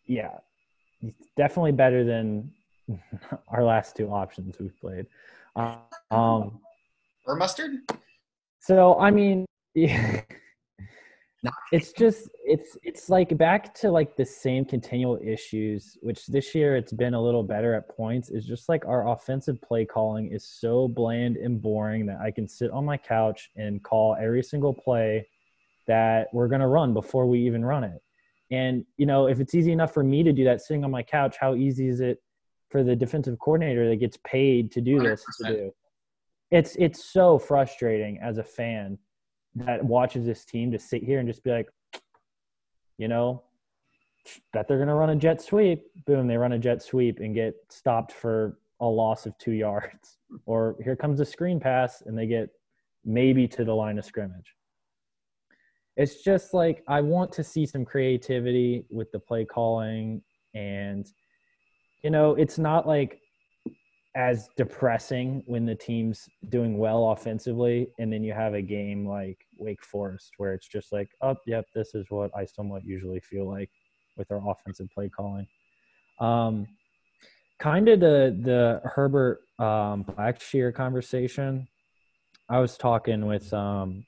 yeah, 0.06 0.38
he's 1.00 1.14
definitely 1.38 1.72
better 1.74 2.04
than 2.04 2.52
our 3.48 3.64
last 3.64 3.96
two 3.96 4.10
options 4.10 4.58
we've 4.60 4.78
played. 4.80 5.06
Um, 6.12 6.60
Or 7.26 7.36
mustard? 7.36 7.72
so 8.60 8.98
I 9.00 9.12
mean, 9.12 9.46
yeah, 9.76 10.22
Not- 11.42 11.54
it's 11.72 11.94
just 11.94 12.30
it's 12.44 12.78
it's 12.84 13.10
like 13.10 13.38
back 13.38 13.74
to 13.76 13.92
like 13.92 14.18
the 14.18 14.26
same 14.26 14.66
continual 14.66 15.18
issues, 15.24 15.98
which 16.02 16.26
this 16.28 16.54
year 16.54 16.76
it's 16.76 16.92
been 16.92 17.14
a 17.14 17.22
little 17.22 17.44
better 17.44 17.74
at 17.74 17.88
points. 17.88 18.30
Is 18.30 18.46
just 18.46 18.68
like 18.68 18.86
our 18.86 19.08
offensive 19.10 19.62
play 19.62 19.86
calling 19.86 20.32
is 20.32 20.46
so 20.46 20.90
bland 20.90 21.38
and 21.38 21.62
boring 21.62 22.06
that 22.08 22.20
I 22.20 22.32
can 22.32 22.48
sit 22.48 22.72
on 22.72 22.84
my 22.84 22.98
couch 22.98 23.52
and 23.56 23.82
call 23.82 24.18
every 24.20 24.44
single 24.44 24.74
play 24.74 25.28
that 25.88 26.28
we're 26.34 26.50
gonna 26.50 26.68
run 26.68 26.94
before 26.94 27.26
we 27.26 27.40
even 27.40 27.64
run 27.64 27.86
it. 27.86 28.02
And 28.52 28.86
you 28.98 29.06
know, 29.06 29.28
if 29.28 29.40
it's 29.40 29.56
easy 29.56 29.72
enough 29.72 29.94
for 29.94 30.04
me 30.04 30.24
to 30.24 30.34
do 30.34 30.44
that 30.44 30.62
sitting 30.62 30.84
on 30.84 30.92
my 30.92 31.04
couch, 31.04 31.38
how 31.40 31.56
easy 31.56 31.88
is 31.88 32.02
it 32.02 32.22
for 32.70 32.84
the 32.84 32.98
defensive 32.98 33.40
coordinator 33.40 33.88
that 33.88 33.98
gets 33.98 34.18
paid 34.26 34.74
to 34.74 34.82
do 34.82 35.00
this 35.00 35.24
to 35.42 35.54
do? 35.54 35.72
It's 36.52 36.76
it's 36.78 37.06
so 37.06 37.40
frustrating 37.40 38.20
as 38.22 38.40
a 38.40 38.44
fan 38.44 38.98
that 39.66 39.84
watches 39.84 40.26
this 40.26 40.46
team 40.46 40.72
to 40.72 40.80
sit 40.80 41.04
here 41.04 41.20
and 41.20 41.28
just 41.28 41.44
be 41.44 41.52
like, 41.52 41.68
you 42.98 43.08
know, 43.08 43.44
bet 44.54 44.68
they're 44.68 44.80
gonna 44.80 44.96
run 44.96 45.10
a 45.10 45.16
jet 45.16 45.42
sweep. 45.42 45.84
Boom, 46.06 46.28
they 46.28 46.38
run 46.38 46.54
a 46.54 46.60
jet 46.60 46.82
sweep 46.82 47.20
and 47.20 47.34
get 47.34 47.56
stopped 47.70 48.12
for 48.12 48.60
a 48.80 48.86
loss 48.86 49.26
of 49.26 49.38
two 49.38 49.52
yards. 49.66 50.18
Or 50.46 50.76
here 50.84 50.96
comes 50.96 51.20
a 51.20 51.26
screen 51.26 51.60
pass 51.60 52.04
and 52.06 52.18
they 52.18 52.28
get 52.28 52.50
maybe 53.06 53.48
to 53.48 53.64
the 53.64 53.74
line 53.74 53.98
of 53.98 54.06
scrimmage. 54.06 54.56
It's 55.98 56.24
just 56.24 56.54
like 56.54 56.84
I 56.88 57.02
want 57.02 57.32
to 57.34 57.44
see 57.44 57.66
some 57.66 57.84
creativity 57.84 58.86
with 58.90 59.12
the 59.12 59.20
play 59.20 59.46
calling 59.46 60.22
and 60.54 61.08
you 62.04 62.10
know, 62.10 62.36
it's 62.36 62.58
not 62.58 62.88
like 62.88 63.20
as 64.16 64.50
depressing 64.58 65.44
when 65.46 65.66
the 65.66 65.76
team's 65.76 66.28
doing 66.50 66.78
well 66.78 67.12
offensively 67.12 67.88
and 68.00 68.12
then 68.12 68.24
you 68.24 68.34
have 68.34 68.54
a 68.56 68.62
game 68.62 69.08
like 69.08 69.46
Wake 69.58 69.84
Forest 69.84 70.32
where 70.38 70.54
it's 70.54 70.68
just 70.68 70.92
like, 70.92 71.10
oh, 71.22 71.36
yep, 71.46 71.66
this 71.76 71.94
is 71.94 72.06
what 72.10 72.32
I 72.36 72.46
somewhat 72.46 72.84
usually 72.86 73.20
feel 73.20 73.48
like 73.50 73.70
with 74.18 74.32
our 74.32 74.42
offensive 74.50 74.88
play 74.94 75.10
calling. 75.10 75.48
Um, 76.20 76.68
kind 77.60 77.90
of 77.90 78.00
the 78.00 78.38
the 78.42 78.82
Herbert 78.84 79.42
um, 79.60 80.04
Blackshear 80.04 80.74
conversation. 80.74 81.68
I 82.50 82.60
was 82.60 82.78
talking 82.78 83.28
with 83.28 83.54
um, 83.54 84.06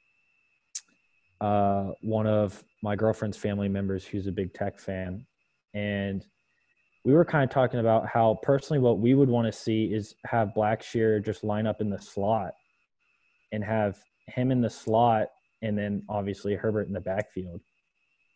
uh, 1.40 1.92
one 2.02 2.26
of 2.26 2.64
my 2.82 2.96
girlfriend's 2.96 3.38
family 3.38 3.70
members 3.70 4.06
who's 4.06 4.28
a 4.28 4.32
big 4.32 4.54
tech 4.54 4.80
fan, 4.80 5.26
and 5.74 6.26
we 7.04 7.14
were 7.14 7.26
kind 7.26 7.44
of 7.44 7.50
talking 7.50 7.80
about 7.80 8.08
how 8.08 8.40
personally 8.44 8.80
what 8.80 9.00
we 9.00 9.16
would 9.16 9.30
want 9.30 9.48
to 9.48 9.52
see 9.52 9.86
is 9.86 10.16
have 10.26 10.54
Blackshear 10.56 11.24
just 11.24 11.44
line 11.44 11.66
up 11.66 11.82
in 11.82 11.90
the 11.90 12.00
slot 12.00 12.54
and 13.52 13.64
have 13.64 13.98
him 14.28 14.52
in 14.52 14.62
the 14.62 14.70
slot 14.70 15.28
and 15.62 15.78
then 15.78 16.04
obviously 16.10 16.56
Herbert 16.56 16.88
in 16.88 16.94
the 16.94 17.02
backfield 17.02 17.62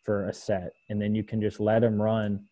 for 0.04 0.28
a 0.28 0.32
set. 0.32 0.72
And 0.88 1.00
then 1.00 1.14
you 1.14 1.22
can 1.22 1.40
just 1.40 1.60
let 1.60 1.82
him 1.82 2.00
run 2.00 2.44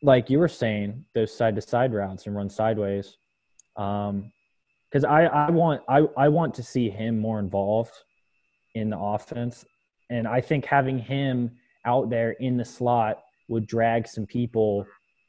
like 0.00 0.30
you 0.30 0.38
were 0.38 0.48
saying, 0.48 1.04
those 1.12 1.36
side 1.36 1.56
to 1.56 1.60
side 1.60 1.92
routes 1.92 2.26
and 2.26 2.36
run 2.36 2.48
sideways. 2.48 3.16
Um 3.76 4.32
because 4.90 5.04
I, 5.04 5.24
I 5.24 5.50
want 5.50 5.82
I, 5.86 6.04
I 6.16 6.28
want 6.28 6.54
to 6.54 6.62
see 6.62 6.88
him 6.88 7.18
more 7.18 7.38
involved 7.38 7.92
in 8.74 8.88
the 8.88 8.98
offense. 8.98 9.66
And 10.08 10.26
I 10.26 10.40
think 10.40 10.64
having 10.64 10.98
him 10.98 11.50
out 11.84 12.08
there 12.08 12.32
in 12.32 12.56
the 12.56 12.64
slot 12.64 13.22
would 13.48 13.66
drag 13.66 14.06
some 14.06 14.26
people 14.26 14.86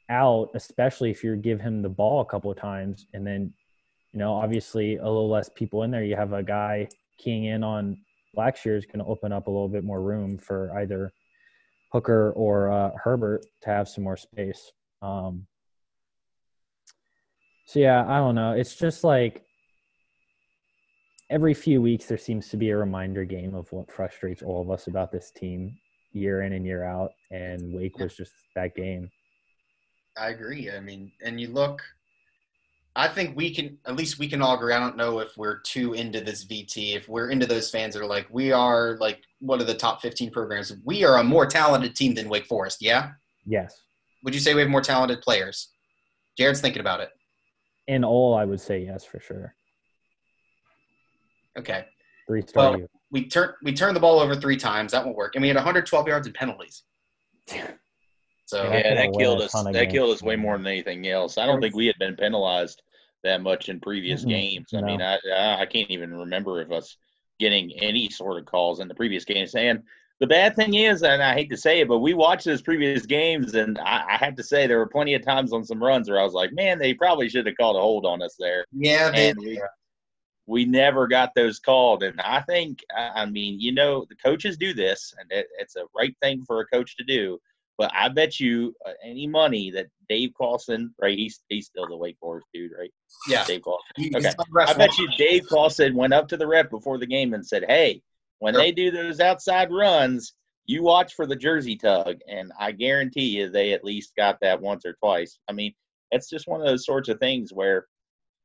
out, 0.10 0.50
especially 0.56 1.12
if 1.12 1.24
you 1.24 1.36
give 1.36 1.60
him 1.60 1.82
the 1.82 1.90
ball 1.90 2.22
a 2.22 2.26
couple 2.26 2.52
of 2.52 2.58
times. 2.58 3.08
And 3.14 3.26
then, 3.26 3.54
you 4.12 4.20
know, 4.20 4.34
obviously 4.34 4.98
a 4.98 5.06
little 5.06 5.30
less 5.30 5.50
people 5.50 5.84
in 5.84 5.92
there. 5.92 6.04
You 6.04 6.16
have 6.16 6.34
a 6.34 6.44
guy 6.44 6.88
keying 7.18 7.46
in 7.46 7.64
on 7.64 7.98
Blackshear 8.38 8.78
is 8.78 8.86
going 8.86 9.00
to 9.00 9.06
open 9.06 9.32
up 9.32 9.48
a 9.48 9.52
little 9.52 9.70
bit 9.70 9.84
more 9.84 10.02
room 10.02 10.38
for 10.38 10.72
either 10.78 11.12
Hooker 11.92 12.32
or 12.32 12.72
uh, 12.72 12.92
Herbert 13.04 13.46
to 13.62 13.70
have 13.70 13.88
some 13.88 14.04
more 14.04 14.18
space. 14.18 14.72
Um, 15.02 15.48
So 17.66 17.80
yeah, 17.80 18.04
I 18.08 18.18
don't 18.18 18.36
know. 18.36 18.54
It's 18.54 18.76
just 18.76 19.04
like 19.04 19.44
every 21.30 21.54
few 21.54 21.82
weeks 21.82 22.06
there 22.06 22.18
seems 22.18 22.50
to 22.50 22.58
be 22.58 22.72
a 22.72 22.78
reminder 22.78 23.26
game 23.26 23.54
of 23.54 23.72
what 23.72 23.92
frustrates 23.92 24.42
all 24.42 24.62
of 24.62 24.72
us 24.72 24.88
about 24.88 25.12
this 25.12 25.32
team 25.32 25.78
year 26.12 26.42
in 26.44 26.54
and 26.54 26.66
year 26.66 26.84
out, 26.84 27.12
and 27.32 27.74
Wake 27.74 28.00
was 28.00 28.16
just 28.16 28.34
that 28.56 28.76
game. 28.76 29.10
I 30.18 30.30
agree. 30.30 30.70
I 30.72 30.80
mean, 30.80 31.12
and 31.24 31.40
you 31.40 31.48
look. 31.50 31.82
I 32.96 33.08
think 33.08 33.38
we 33.38 33.54
can 33.54 33.78
at 33.86 33.96
least 33.96 34.20
we 34.20 34.28
can 34.28 34.42
all 34.42 34.56
agree. 34.56 34.74
I 34.74 34.80
don't 34.80 34.98
know 34.98 35.20
if 35.20 35.38
we're 35.38 35.60
too 35.60 35.94
into 35.94 36.20
this 36.22 36.44
VT. 36.46 36.96
If 36.96 37.08
we're 37.08 37.30
into 37.30 37.46
those 37.46 37.70
fans 37.70 37.94
that 37.94 38.02
are 38.02 38.08
like, 38.08 38.28
we 38.30 38.52
are 38.52 38.98
like 39.00 39.22
one 39.40 39.62
of 39.62 39.68
the 39.68 39.76
top 39.76 40.02
15 40.02 40.32
programs. 40.32 40.74
We 40.84 41.06
are 41.06 41.18
a 41.18 41.24
more 41.24 41.46
talented 41.46 41.96
team 41.96 42.14
than 42.16 42.28
Wake 42.28 42.46
Forest. 42.48 42.80
Yeah. 42.82 43.12
Yes, 43.46 43.82
Would 44.24 44.34
you 44.34 44.40
say 44.42 44.54
we 44.54 44.62
have 44.62 44.70
more 44.70 44.82
talented 44.82 45.22
players? 45.22 45.70
Jared's 46.38 46.60
thinking 46.62 46.82
about 46.82 47.00
it. 47.00 47.10
in 47.88 48.04
all, 48.04 48.36
I 48.36 48.44
would 48.44 48.60
say 48.60 48.80
yes 48.84 49.06
for 49.06 49.20
sure. 49.20 49.56
Okay. 51.58 51.86
Three 52.28 52.42
star. 52.42 52.78
Well, 52.78 52.88
we 53.12 53.28
turned 53.28 53.54
we 53.64 53.74
turned 53.74 53.96
the 53.96 54.00
ball 54.00 54.20
over 54.20 54.36
three 54.36 54.58
times. 54.58 54.92
That 54.92 55.04
won't 55.04 55.18
work. 55.18 55.36
And 55.36 55.42
we 55.42 55.48
had 55.48 55.56
112 55.58 56.08
yards 56.08 56.28
in 56.28 56.34
penalties. 56.34 56.84
So 58.46 58.64
Yeah. 58.64 58.78
Yeah, 58.78 58.96
that 58.96 59.14
killed 59.18 59.42
us. 59.42 59.52
That 59.54 59.74
games. 59.74 59.94
killed 59.94 60.14
us 60.14 60.22
way 60.24 60.36
more 60.36 60.58
than 60.58 60.68
anything 60.68 61.08
else. 61.08 61.38
I 61.38 61.46
don't 61.46 61.62
think 61.62 61.76
we 61.76 61.88
had 61.88 61.98
been 62.00 62.16
penalized 62.16 62.82
that 63.24 63.42
much 63.42 63.70
in 63.70 63.80
previous 63.80 64.24
Mm-mm, 64.26 64.30
games. 64.30 64.68
I 64.74 64.82
no. 64.82 64.88
mean, 64.88 65.02
I 65.02 65.18
I 65.36 65.62
I 65.62 65.66
can't 65.66 65.90
even 65.90 66.14
remember 66.14 66.62
of 66.62 66.72
us 66.72 66.98
getting 67.40 67.72
any 67.82 68.10
sort 68.10 68.40
of 68.40 68.46
calls 68.46 68.80
in 68.80 68.88
the 68.88 68.96
previous 68.96 69.24
games. 69.26 69.56
And 69.56 69.82
the 70.20 70.28
bad 70.28 70.56
thing 70.56 70.74
is, 70.74 71.04
and 71.04 71.24
I 71.24 71.34
hate 71.34 71.50
to 71.52 71.58
say 71.58 71.80
it, 71.80 71.88
but 71.88 72.00
we 72.00 72.14
watched 72.14 72.44
those 72.46 72.62
previous 72.62 73.06
games, 73.06 73.56
and 73.56 73.78
I, 73.80 74.04
I 74.10 74.18
have 74.18 74.36
to 74.36 74.44
say 74.44 74.68
there 74.68 74.80
were 74.80 74.88
plenty 74.88 75.14
of 75.14 75.24
times 75.24 75.54
on 75.54 75.64
some 75.64 75.82
runs 75.82 76.10
where 76.10 76.20
I 76.20 76.24
was 76.24 76.34
like, 76.34 76.52
man, 76.52 76.78
they 76.78 76.94
probably 76.94 77.30
should 77.30 77.46
have 77.46 77.56
called 77.56 77.78
a 77.78 77.80
hold 77.80 78.06
on 78.06 78.22
us 78.22 78.36
there. 78.38 78.66
yeah, 78.74 79.10
they, 79.12 79.30
And 79.30 79.38
we, 79.40 79.62
we 80.50 80.66
never 80.66 81.08
got 81.08 81.36
those 81.36 81.60
called. 81.60 82.02
And 82.02 82.20
I 82.20 82.42
think, 82.42 82.84
I 82.98 83.26
mean, 83.28 83.60
you 83.60 83.72
know, 83.72 84.06
the 84.10 84.16
coaches 84.16 84.58
do 84.58 84.74
this, 84.74 85.14
and 85.20 85.32
it, 85.32 85.48
it's 85.60 85.76
a 85.76 85.84
right 85.96 86.16
thing 86.24 86.44
for 86.48 86.60
a 86.60 86.66
coach 86.66 86.98
to 86.98 87.04
do. 87.04 87.38
But 87.78 87.92
I 87.94 88.10
bet 88.10 88.40
you 88.40 88.76
uh, 88.86 88.94
any 89.04 89.28
money 89.28 89.70
that 89.72 89.88
Dave 90.10 90.34
Clawson, 90.34 90.94
right? 91.00 91.18
He's 91.18 91.40
he's 91.50 91.68
still 91.68 91.88
the 91.88 91.96
Wake 91.96 92.18
Forest 92.20 92.48
dude, 92.54 92.72
right? 92.78 92.92
yeah. 93.28 93.46
Dave 93.46 93.62
Clawson. 93.62 93.86
Okay. 93.98 94.10
he's 94.12 94.24
not 94.24 94.38
the 94.38 94.66
I 94.68 94.74
bet 94.74 94.98
you 94.98 95.08
Dave 95.18 95.46
Clawson 95.48 95.96
went 95.96 96.14
up 96.14 96.28
to 96.30 96.38
the 96.38 96.48
rep 96.48 96.72
before 96.72 96.98
the 96.98 97.06
game 97.06 97.34
and 97.36 97.46
said, 97.46 97.64
"Hey, 97.68 98.02
when 98.40 98.56
Sure. 98.56 98.64
they 98.64 98.72
do 98.72 98.90
those 98.90 99.20
outside 99.20 99.72
runs, 99.72 100.34
you 100.66 100.82
watch 100.82 101.14
for 101.14 101.28
the 101.28 101.36
jersey 101.36 101.78
tug." 101.78 102.18
And 102.28 102.52
I 102.60 102.72
guarantee 102.72 103.28
you, 103.38 103.50
they 103.50 103.72
at 103.74 103.86
least 103.86 104.14
got 104.18 104.40
that 104.42 104.60
once 104.60 104.84
or 104.84 104.94
twice. 104.94 105.38
I 105.48 105.54
mean, 105.54 105.74
it's 106.12 106.28
just 106.30 106.48
one 106.48 106.60
of 106.60 106.68
those 106.68 106.86
sorts 106.86 107.08
of 107.08 107.20
things 107.20 107.54
where 107.54 107.86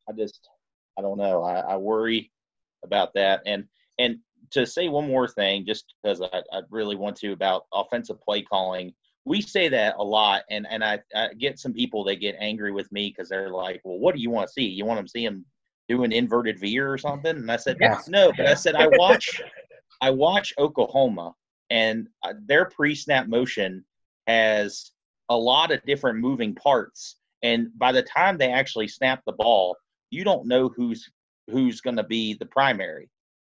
I 0.08 0.12
just, 0.12 0.48
I 0.98 1.02
don't 1.02 1.18
know. 1.18 1.42
I, 1.42 1.60
I 1.60 1.76
worry 1.76 2.30
about 2.84 3.14
that. 3.14 3.42
And 3.46 3.64
and 3.98 4.18
to 4.50 4.66
say 4.66 4.88
one 4.88 5.08
more 5.08 5.28
thing, 5.28 5.66
just 5.66 5.94
because 6.02 6.20
I, 6.20 6.42
I 6.52 6.60
really 6.70 6.96
want 6.96 7.16
to 7.16 7.32
about 7.32 7.66
offensive 7.72 8.20
play 8.20 8.42
calling. 8.42 8.92
We 9.26 9.40
say 9.40 9.68
that 9.68 9.96
a 9.98 10.04
lot, 10.04 10.42
and 10.50 10.66
and 10.70 10.84
I, 10.84 11.00
I 11.14 11.28
get 11.38 11.58
some 11.58 11.72
people 11.72 12.04
that 12.04 12.16
get 12.16 12.36
angry 12.38 12.72
with 12.72 12.90
me 12.92 13.08
because 13.08 13.28
they're 13.28 13.50
like, 13.50 13.80
"Well, 13.84 13.98
what 13.98 14.14
do 14.14 14.20
you 14.20 14.30
want 14.30 14.46
to 14.46 14.52
see? 14.52 14.66
You 14.66 14.84
want 14.84 14.98
them 14.98 15.06
to 15.06 15.10
see 15.10 15.24
him 15.24 15.44
do 15.88 16.04
an 16.04 16.12
inverted 16.12 16.60
veer 16.60 16.92
or 16.92 16.98
something?" 16.98 17.36
And 17.36 17.50
I 17.50 17.56
said, 17.56 17.78
Yes. 17.80 18.06
"No," 18.08 18.32
but 18.36 18.46
I 18.46 18.54
said, 18.54 18.74
"I 18.74 18.86
watch, 18.86 19.40
I 20.02 20.10
watch 20.10 20.52
Oklahoma, 20.58 21.34
and 21.70 22.06
uh, 22.22 22.34
their 22.44 22.66
pre-snap 22.66 23.26
motion 23.26 23.84
has 24.26 24.90
a 25.30 25.36
lot 25.36 25.72
of 25.72 25.82
different 25.84 26.18
moving 26.18 26.54
parts, 26.54 27.16
and 27.42 27.70
by 27.78 27.92
the 27.92 28.02
time 28.02 28.36
they 28.36 28.50
actually 28.50 28.88
snap 28.88 29.22
the 29.24 29.32
ball, 29.32 29.74
you 30.10 30.24
don't 30.24 30.46
know 30.46 30.68
who's 30.68 31.10
who's 31.50 31.80
going 31.80 31.96
to 31.96 32.04
be 32.04 32.34
the 32.34 32.46
primary. 32.46 33.08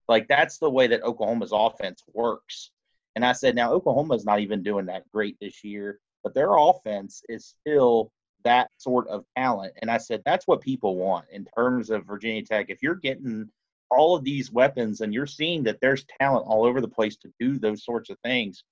Like 0.08 0.28
that's 0.28 0.58
the 0.58 0.70
way 0.70 0.88
that 0.88 1.04
Oklahoma's 1.04 1.52
offense 1.54 2.04
works. 2.14 2.72
And 3.16 3.26
I 3.26 3.34
said, 3.34 3.56
now 3.56 3.74
Oklahoma's 3.74 4.26
not 4.26 4.40
even 4.40 4.64
doing 4.64 4.86
that 4.88 5.10
great 5.12 5.38
this 5.40 5.64
year, 5.64 6.00
but 6.24 6.34
their 6.34 6.56
offense 6.56 7.22
is 7.30 7.54
still 7.60 8.12
that 8.44 8.70
sort 8.78 9.08
of 9.08 9.26
talent. 9.38 9.74
And 9.82 9.92
I 9.92 9.98
said, 9.98 10.22
that's 10.26 10.48
what 10.48 10.62
people 10.62 10.96
want 10.96 11.26
in 11.32 11.46
terms 11.58 11.90
of 11.90 12.06
Virginia 12.06 12.44
Tech. 12.44 12.68
If 12.70 12.82
you're 12.82 12.96
getting 12.96 13.50
all 13.92 14.16
of 14.16 14.24
these 14.24 14.52
weapons 14.52 15.02
and 15.02 15.14
you're 15.14 15.26
seeing 15.26 15.64
that 15.64 15.80
there's 15.82 16.06
talent 16.20 16.46
all 16.48 16.66
over 16.66 16.82
the 16.82 16.88
place 16.88 17.18
to 17.18 17.34
do 17.40 17.58
those 17.58 17.84
sorts 17.84 18.10
of 18.10 18.18
things, 18.24 18.64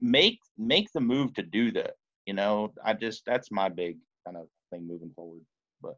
make 0.00 0.40
make 0.56 0.92
the 0.92 1.00
move 1.00 1.32
to 1.34 1.42
do 1.42 1.70
that. 1.72 1.94
You 2.26 2.34
know, 2.34 2.72
I 2.84 2.94
just 2.94 3.24
that's 3.24 3.50
my 3.50 3.68
big 3.68 3.98
kind 4.24 4.36
of 4.36 4.48
thing 4.70 4.86
moving 4.86 5.12
forward. 5.14 5.42
But 5.80 5.96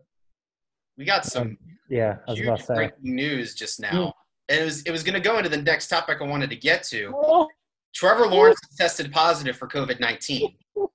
We 0.96 1.04
got 1.04 1.24
some 1.24 1.42
Um, 1.48 1.58
Yeah, 1.88 2.16
I 2.26 2.30
was 2.32 2.40
about 2.40 2.58
huge 2.58 2.60
to 2.60 2.66
say. 2.66 2.74
breaking 2.74 3.14
news 3.14 3.54
just 3.54 3.80
now. 3.80 4.14
And 4.48 4.60
it 4.60 4.64
was 4.64 4.82
it 4.82 4.90
was 4.90 5.02
going 5.02 5.14
to 5.14 5.20
go 5.20 5.38
into 5.38 5.48
the 5.48 5.62
next 5.62 5.88
topic 5.88 6.18
I 6.20 6.24
wanted 6.24 6.50
to 6.50 6.56
get 6.56 6.82
to. 6.84 7.48
Trevor 7.94 8.26
Lawrence 8.26 8.60
tested 8.76 9.10
positive 9.12 9.56
for 9.56 9.68
COVID 9.68 10.00
nineteen. 10.00 10.56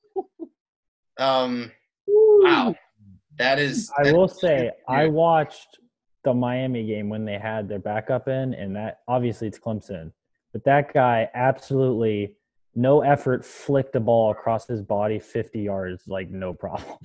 Um, 1.17 1.71
wow, 2.07 2.75
that 3.37 3.57
is. 3.57 3.89
I 3.97 4.03
that 4.03 4.13
will 4.13 4.25
is 4.25 4.37
say 4.39 4.63
huge 4.63 4.73
I 4.89 5.07
watched 5.07 5.79
the 6.25 6.33
Miami 6.33 6.85
game 6.85 7.07
when 7.07 7.23
they 7.23 7.37
had 7.37 7.69
their 7.69 7.79
backup 7.79 8.27
in, 8.27 8.53
and 8.53 8.75
that 8.75 8.99
obviously 9.07 9.47
it's 9.47 9.57
Clemson, 9.57 10.11
but 10.51 10.63
that 10.65 10.93
guy 10.93 11.29
absolutely 11.33 12.35
no 12.75 13.01
effort 13.01 13.45
flicked 13.45 13.93
the 13.93 13.99
ball 14.01 14.31
across 14.31 14.67
his 14.67 14.81
body 14.81 15.19
50 15.19 15.61
yards 15.61 16.03
like 16.07 16.29
no 16.29 16.53
problem. 16.53 16.97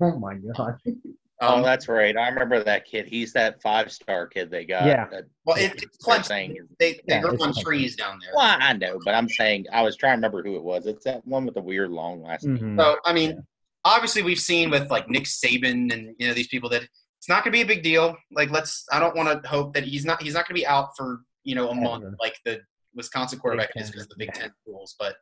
Oh 0.00 0.18
my 0.18 0.36
god. 0.56 0.78
oh, 1.42 1.56
Um, 1.56 1.62
that's 1.62 1.88
right. 1.88 2.16
I 2.16 2.28
remember 2.28 2.62
that 2.64 2.84
kid. 2.86 3.06
He's 3.06 3.32
that 3.34 3.60
five 3.62 3.92
star 3.92 4.26
kid 4.26 4.50
they 4.50 4.64
got. 4.64 4.86
Yeah. 4.86 5.06
that- 5.10 5.24
well, 5.44 5.56
it, 5.56 5.72
it's 5.82 5.98
they're 6.06 6.16
Clemson. 6.18 6.24
saying- 6.24 6.56
They 6.78 6.92
they 6.92 7.00
Yeah, 7.08 7.20
grew 7.20 7.30
on 7.42 7.52
Clemson. 7.52 7.62
trees 7.62 7.96
down 7.96 8.18
there. 8.22 8.32
Well, 8.34 8.56
I 8.60 8.72
know, 8.72 8.98
but 9.04 9.14
I'm 9.14 9.28
saying 9.28 9.66
I 9.72 9.82
was 9.82 9.96
trying 9.96 10.12
to 10.12 10.16
remember 10.16 10.42
who 10.42 10.56
it 10.56 10.62
was. 10.62 10.86
It's 10.86 11.04
that 11.04 11.26
one 11.26 11.44
with 11.44 11.54
the 11.54 11.60
weird 11.62 11.90
long 11.90 12.22
last 12.22 12.44
name. 12.44 12.76
Mhm. 12.76 12.80
So 12.80 12.96
I 13.04 13.12
mean, 13.12 13.30
Yeah. 13.30 13.36
obviously 13.84 14.22
we've 14.22 14.38
seen 14.40 14.70
with 14.70 14.90
like 14.90 15.08
Nick 15.10 15.24
Saban 15.24 15.92
and 15.92 16.14
you 16.18 16.28
know 16.28 16.34
these 16.34 16.48
people 16.48 16.68
that 16.70 16.82
it's 17.18 17.28
not 17.28 17.44
going 17.44 17.52
to 17.52 17.56
be 17.58 17.62
a 17.62 17.66
big 17.66 17.82
deal. 17.82 18.16
Like 18.30 18.50
let's 18.50 18.84
I 18.90 18.98
don't 19.00 19.14
want 19.16 19.42
to 19.42 19.48
hope 19.48 19.74
that 19.74 19.84
he's 19.84 20.04
not 20.04 20.22
he's 20.22 20.34
not 20.34 20.46
going 20.48 20.56
to 20.56 20.60
be 20.60 20.66
out 20.66 20.96
for 20.96 21.20
you 21.44 21.54
know 21.54 21.68
a 21.70 21.74
month 21.74 22.04
like 22.20 22.36
the 22.44 22.60
Wisconsin 22.94 23.38
quarterback 23.38 23.70
is 23.76 23.90
because 23.90 24.06
the 24.08 24.16
Big 24.16 24.32
Ten 24.32 24.52
rules. 24.66 24.94
But 24.98 25.16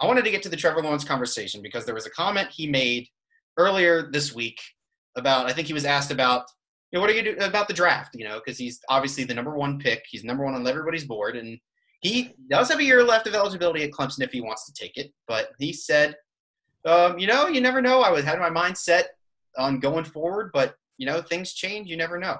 I 0.00 0.06
wanted 0.06 0.24
to 0.24 0.30
get 0.30 0.42
to 0.44 0.48
the 0.48 0.56
Trevor 0.56 0.82
Lawrence 0.82 1.02
conversation 1.04 1.62
because 1.62 1.84
there 1.84 1.94
was 1.94 2.06
a 2.06 2.10
comment 2.10 2.48
he 2.52 2.68
made 2.68 3.08
earlier 3.56 4.10
this 4.12 4.32
week 4.34 4.60
about 5.18 5.46
I 5.46 5.52
think 5.52 5.66
he 5.66 5.74
was 5.74 5.84
asked 5.84 6.10
about 6.10 6.44
you 6.90 6.96
know 6.96 7.00
what 7.00 7.10
are 7.10 7.14
you 7.14 7.36
about 7.38 7.68
the 7.68 7.74
draft 7.74 8.14
you 8.14 8.24
know 8.24 8.40
because 8.44 8.58
he's 8.58 8.80
obviously 8.88 9.24
the 9.24 9.34
number 9.34 9.56
one 9.56 9.78
pick 9.78 10.04
he's 10.08 10.24
number 10.24 10.44
one 10.44 10.54
on 10.54 10.66
everybody's 10.66 11.04
board 11.04 11.36
and 11.36 11.58
he 12.00 12.34
does 12.48 12.68
have 12.70 12.78
a 12.78 12.84
year 12.84 13.02
left 13.02 13.26
of 13.26 13.34
eligibility 13.34 13.82
at 13.82 13.90
Clemson 13.90 14.22
if 14.22 14.30
he 14.30 14.40
wants 14.40 14.66
to 14.66 14.72
take 14.72 14.96
it 14.96 15.12
but 15.26 15.50
he 15.58 15.72
said 15.72 16.16
um, 16.84 17.18
you 17.18 17.26
know, 17.26 17.48
you 17.48 17.60
never 17.60 17.82
know. 17.82 18.00
I 18.00 18.10
was 18.10 18.24
had 18.24 18.38
my 18.38 18.50
mind 18.50 18.76
set 18.76 19.10
on 19.56 19.80
going 19.80 20.04
forward, 20.04 20.50
but 20.52 20.74
you 20.96 21.06
know, 21.06 21.20
things 21.20 21.52
change. 21.52 21.88
You 21.88 21.96
never 21.96 22.18
know. 22.18 22.36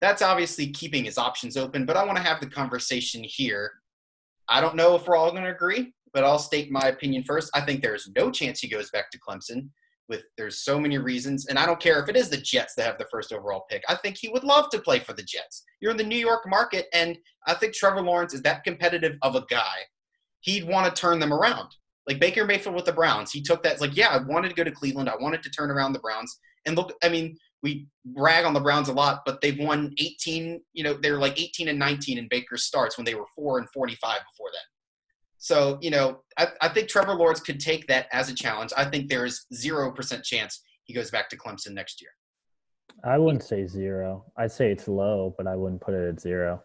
That's 0.00 0.22
obviously 0.22 0.68
keeping 0.68 1.04
his 1.04 1.18
options 1.18 1.56
open, 1.56 1.86
but 1.86 1.96
I 1.96 2.04
want 2.04 2.16
to 2.18 2.22
have 2.22 2.40
the 2.40 2.46
conversation 2.46 3.22
here. 3.24 3.72
I 4.48 4.60
don't 4.60 4.76
know 4.76 4.94
if 4.94 5.06
we're 5.06 5.16
all 5.16 5.30
going 5.30 5.44
to 5.44 5.50
agree, 5.50 5.94
but 6.12 6.24
I'll 6.24 6.38
state 6.38 6.70
my 6.70 6.88
opinion 6.88 7.24
first. 7.24 7.50
I 7.54 7.62
think 7.62 7.82
there's 7.82 8.10
no 8.14 8.30
chance 8.30 8.60
he 8.60 8.68
goes 8.68 8.90
back 8.90 9.10
to 9.10 9.18
Clemson. 9.18 9.70
With 10.08 10.24
there's 10.36 10.60
so 10.60 10.78
many 10.78 10.98
reasons, 10.98 11.46
and 11.46 11.58
I 11.58 11.64
don't 11.64 11.80
care 11.80 12.02
if 12.02 12.10
it 12.10 12.16
is 12.16 12.28
the 12.28 12.36
Jets 12.36 12.74
that 12.74 12.86
have 12.86 12.98
the 12.98 13.06
first 13.10 13.32
overall 13.32 13.64
pick. 13.70 13.82
I 13.88 13.94
think 13.94 14.16
he 14.18 14.28
would 14.28 14.44
love 14.44 14.68
to 14.70 14.80
play 14.80 14.98
for 14.98 15.14
the 15.14 15.22
Jets. 15.22 15.64
You're 15.80 15.92
in 15.92 15.96
the 15.96 16.04
New 16.04 16.18
York 16.18 16.42
market, 16.46 16.86
and 16.92 17.16
I 17.46 17.54
think 17.54 17.74
Trevor 17.74 18.02
Lawrence 18.02 18.34
is 18.34 18.42
that 18.42 18.64
competitive 18.64 19.16
of 19.22 19.34
a 19.34 19.46
guy. 19.48 19.76
He'd 20.40 20.68
want 20.68 20.94
to 20.94 21.00
turn 21.00 21.20
them 21.20 21.32
around 21.32 21.70
like 22.06 22.20
Baker 22.20 22.44
Mayfield 22.44 22.74
with 22.74 22.84
the 22.84 22.92
Browns. 22.92 23.32
He 23.32 23.40
took 23.40 23.62
that. 23.62 23.80
Like, 23.80 23.96
yeah, 23.96 24.08
I 24.08 24.18
wanted 24.18 24.48
to 24.48 24.54
go 24.54 24.64
to 24.64 24.70
Cleveland. 24.70 25.08
I 25.08 25.16
wanted 25.18 25.42
to 25.42 25.50
turn 25.50 25.70
around 25.70 25.92
the 25.92 26.00
Browns. 26.00 26.38
And 26.66 26.76
look, 26.76 26.92
I 27.02 27.08
mean, 27.08 27.36
we 27.62 27.86
rag 28.14 28.44
on 28.44 28.52
the 28.52 28.60
Browns 28.60 28.88
a 28.88 28.92
lot, 28.92 29.22
but 29.24 29.40
they've 29.40 29.58
won 29.58 29.94
18. 29.98 30.60
You 30.74 30.84
know, 30.84 30.94
they're 30.94 31.18
like 31.18 31.40
18 31.40 31.68
and 31.68 31.78
19 31.78 32.18
in 32.18 32.28
Baker's 32.28 32.64
starts 32.64 32.98
when 32.98 33.04
they 33.04 33.14
were 33.14 33.26
four 33.34 33.58
and 33.58 33.68
45 33.70 34.00
before 34.00 34.50
then. 34.52 34.73
So, 35.44 35.76
you 35.82 35.90
know, 35.90 36.22
I, 36.38 36.46
I 36.62 36.68
think 36.70 36.88
Trevor 36.88 37.14
Lawrence 37.14 37.40
could 37.40 37.60
take 37.60 37.86
that 37.88 38.06
as 38.12 38.30
a 38.30 38.34
challenge. 38.34 38.72
I 38.78 38.86
think 38.86 39.10
there 39.10 39.26
is 39.26 39.44
zero 39.52 39.92
percent 39.92 40.24
chance 40.24 40.62
he 40.84 40.94
goes 40.94 41.10
back 41.10 41.28
to 41.28 41.36
Clemson 41.36 41.72
next 41.72 42.00
year. 42.00 42.12
I 43.04 43.18
wouldn't 43.18 43.42
say 43.44 43.66
zero. 43.66 44.24
I'd 44.38 44.52
say 44.52 44.72
it's 44.72 44.88
low, 44.88 45.34
but 45.36 45.46
I 45.46 45.54
wouldn't 45.54 45.82
put 45.82 45.92
it 45.92 46.08
at 46.08 46.18
zero. 46.18 46.62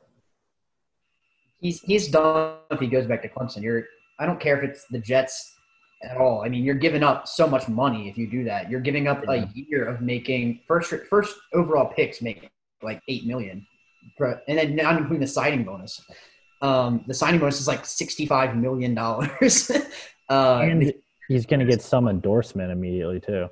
He's 1.59 1.82
he's 1.82 2.07
done 2.07 2.55
if 2.71 2.80
he 2.80 2.88
goes 2.88 3.05
back 3.05 3.21
to 3.23 3.27
Clemson. 3.27 3.61
You're 3.63 3.84
I 4.17 4.25
don't 4.25 4.39
care 4.39 4.57
if 4.57 4.69
it's 4.69 4.86
the 4.86 4.99
Jets 4.99 5.53
at 6.09 6.15
all. 6.15 6.43
I 6.45 6.47
mean, 6.47 6.63
you're 6.63 6.75
giving 6.75 7.03
up 7.03 7.27
so 7.27 7.47
much 7.47 7.67
money 7.67 8.07
if 8.07 8.17
you 8.17 8.32
do 8.32 8.45
that. 8.45 8.69
You're 8.69 8.80
giving 8.80 9.09
up 9.09 9.27
a 9.27 9.49
year 9.55 9.89
of 9.89 9.99
making 9.99 10.61
first 10.69 10.93
first 11.09 11.36
overall 11.53 11.91
picks 11.93 12.21
make 12.21 12.49
like 12.82 13.01
eight 13.09 13.25
million, 13.25 13.67
But- 14.17 14.45
and 14.47 14.57
then 14.57 14.77
not 14.77 14.95
including 14.95 15.19
the 15.19 15.27
signing 15.27 15.65
bonus. 15.65 15.99
Um, 16.62 17.03
the 17.07 17.14
signing 17.14 17.39
bonus 17.39 17.60
is 17.60 17.68
like 17.68 17.86
sixty 17.86 18.26
five 18.26 18.55
million 18.55 18.93
dollars. 18.93 19.72
uh, 20.30 20.60
And 20.64 20.93
he's 21.28 21.45
going 21.45 21.62
to 21.62 21.66
get 21.66 21.82
some 21.82 22.07
endorsement 22.07 22.72
immediately 22.72 23.20
too. 23.20 23.47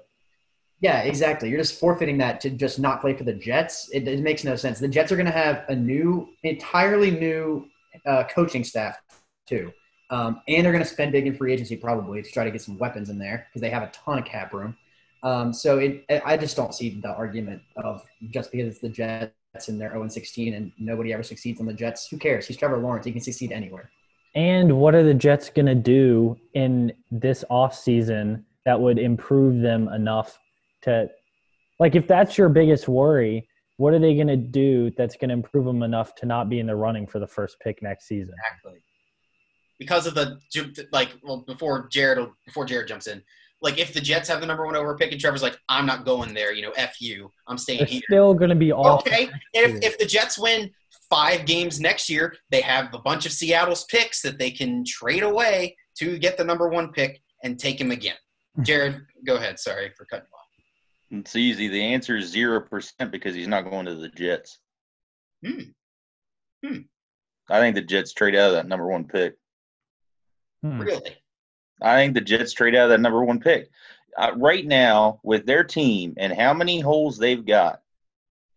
Yeah, 0.80 1.02
exactly. 1.02 1.50
You're 1.50 1.60
just 1.60 1.80
forfeiting 1.80 2.20
that 2.20 2.40
to 2.42 2.52
just 2.52 2.78
not 2.78 3.02
play 3.02 3.16
for 3.16 3.24
the 3.24 3.34
Jets. 3.34 3.90
It, 3.92 4.08
it 4.08 4.20
makes 4.20 4.44
no 4.44 4.56
sense. 4.56 4.80
The 4.80 4.88
Jets 4.88 5.12
are 5.12 5.16
going 5.16 5.26
to 5.26 5.32
have 5.32 5.66
a 5.70 5.76
new, 5.76 6.30
entirely 6.44 7.10
new 7.10 7.68
uh, 8.06 8.26
coaching 8.26 8.64
staff 8.64 9.02
too, 9.48 9.72
um, 10.12 10.42
and 10.48 10.64
they're 10.64 10.72
going 10.72 10.84
to 10.84 10.90
spend 10.90 11.14
big 11.14 11.26
in 11.26 11.36
free 11.36 11.52
agency 11.52 11.76
probably 11.76 12.22
to 12.22 12.30
try 12.30 12.44
to 12.44 12.52
get 12.52 12.62
some 12.62 12.78
weapons 12.78 13.10
in 13.10 13.18
there 13.18 13.48
because 13.50 13.62
they 13.62 13.72
have 13.72 13.84
a 13.84 13.92
ton 13.92 14.20
of 14.20 14.26
cap 14.26 14.54
room. 14.54 14.76
Um, 15.24 15.52
so 15.52 15.80
it, 15.80 16.06
I 16.26 16.38
just 16.38 16.56
don't 16.56 16.76
see 16.76 17.00
the 17.02 17.10
argument 17.10 17.62
of 17.78 18.04
just 18.30 18.52
because 18.52 18.68
it's 18.68 18.80
the 18.80 18.90
Jets 18.90 19.34
Oh 19.56 19.60
and 19.68 19.82
they're 19.82 19.92
0 19.92 20.08
16 20.08 20.54
and 20.54 20.72
nobody 20.78 21.14
ever 21.14 21.24
succeeds 21.24 21.60
on 21.60 21.66
the 21.66 21.74
Jets. 21.74 22.08
Who 22.10 22.18
cares? 22.18 22.48
He's 22.48 22.58
Trevor 22.58 22.78
Lawrence. 22.78 23.06
He 23.06 23.12
can 23.12 23.22
succeed 23.22 23.52
anywhere. 23.52 23.90
And 24.36 24.78
what 24.78 24.94
are 24.94 25.04
the 25.04 25.14
Jets 25.14 25.50
going 25.50 25.66
to 25.66 25.76
do 25.76 26.38
in 26.54 26.94
this 27.10 27.44
offseason 27.50 28.44
that 28.66 28.80
would 28.80 29.00
improve 29.00 29.62
them 29.62 29.88
enough 29.90 30.38
to, 30.84 31.10
like, 31.80 31.96
if 31.96 32.08
that's 32.08 32.38
your 32.38 32.50
biggest 32.50 32.88
worry, 32.88 33.48
what 33.78 33.94
are 33.94 34.00
they 34.00 34.16
going 34.16 34.28
to 34.28 34.38
do 34.38 34.92
that's 34.92 35.16
going 35.16 35.30
to 35.30 35.34
improve 35.34 35.66
them 35.66 35.82
enough 35.82 36.14
to 36.16 36.26
not 36.26 36.50
be 36.50 36.60
in 36.60 36.68
the 36.68 36.76
running 36.76 37.08
for 37.08 37.20
the 37.20 37.28
first 37.28 37.58
pick 37.62 37.82
next 37.82 38.08
season? 38.08 38.36
Exactly. 38.40 38.84
Because 39.80 40.08
of 40.08 40.16
the 40.16 40.40
like, 40.92 41.16
well, 41.24 41.44
before 41.48 41.88
Jared 41.92 42.28
before 42.46 42.66
Jared 42.66 42.88
jumps 42.88 43.08
in, 43.08 43.24
like 43.62 43.80
if 43.80 43.94
the 43.94 44.02
Jets 44.02 44.30
have 44.30 44.40
the 44.42 44.48
number 44.48 44.66
one 44.66 44.76
over 44.76 44.96
pick 44.96 45.12
and 45.12 45.20
Trevor's 45.20 45.42
like, 45.42 45.58
I'm 45.68 45.86
not 45.86 46.06
going 46.06 46.34
there, 46.34 46.54
you 46.54 46.62
know, 46.62 46.72
f 46.78 47.02
you, 47.02 47.32
I'm 47.48 47.58
staying 47.58 47.80
They're 47.80 47.88
here. 47.88 48.02
still 48.10 48.34
going 48.34 48.50
to 48.50 48.56
be 48.56 48.72
all 48.72 48.98
Okay, 49.00 49.30
if 49.54 49.84
if 49.84 49.98
the 49.98 50.06
Jets 50.06 50.38
win 50.38 50.72
five 51.10 51.46
games 51.46 51.80
next 51.80 52.10
year, 52.10 52.36
they 52.52 52.62
have 52.62 52.94
a 52.94 53.00
bunch 53.00 53.26
of 53.26 53.32
Seattle's 53.32 53.86
picks 53.86 54.22
that 54.22 54.38
they 54.38 54.52
can 54.52 54.84
trade 54.86 55.24
away 55.24 55.76
to 56.00 56.18
get 56.20 56.38
the 56.38 56.44
number 56.44 56.70
one 56.70 56.92
pick 56.92 57.22
and 57.44 57.58
take 57.60 57.80
him 57.80 57.92
again. 57.92 58.16
Jared, 58.62 59.02
go 59.26 59.36
ahead. 59.36 59.60
Sorry 59.60 59.92
for 59.96 60.06
cutting 60.06 60.28
you 60.32 60.38
off. 60.38 61.22
It's 61.22 61.36
easy. 61.36 61.68
The 61.68 61.82
answer 61.82 62.18
is 62.18 62.28
zero 62.30 62.60
percent 62.62 63.12
because 63.12 63.34
he's 63.34 63.48
not 63.48 63.70
going 63.70 63.86
to 63.86 63.96
the 63.96 64.10
Jets. 64.10 64.60
Hmm. 65.46 65.62
Hmm. 66.66 66.80
I 67.50 67.60
think 67.60 67.76
the 67.76 67.82
Jets 67.82 68.14
trade 68.14 68.36
out 68.36 68.50
of 68.50 68.54
that 68.56 68.68
number 68.68 68.88
one 68.88 69.06
pick. 69.06 69.36
Hmm. 70.62 70.82
Really? 70.82 71.16
I 71.82 71.98
think 71.98 72.14
the 72.14 72.22
Jets 72.22 72.54
trade 72.54 72.76
out 72.76 72.86
of 72.86 72.90
that 72.90 73.02
number 73.02 73.24
one 73.24 73.40
pick. 73.40 73.70
Uh, 74.18 74.32
right 74.36 74.66
now, 74.66 75.20
with 75.24 75.46
their 75.46 75.64
team 75.64 76.16
and 76.18 76.34
how 76.34 76.54
many 76.54 76.80
holes 76.80 77.18
they've 77.18 77.46
got, 77.46 77.82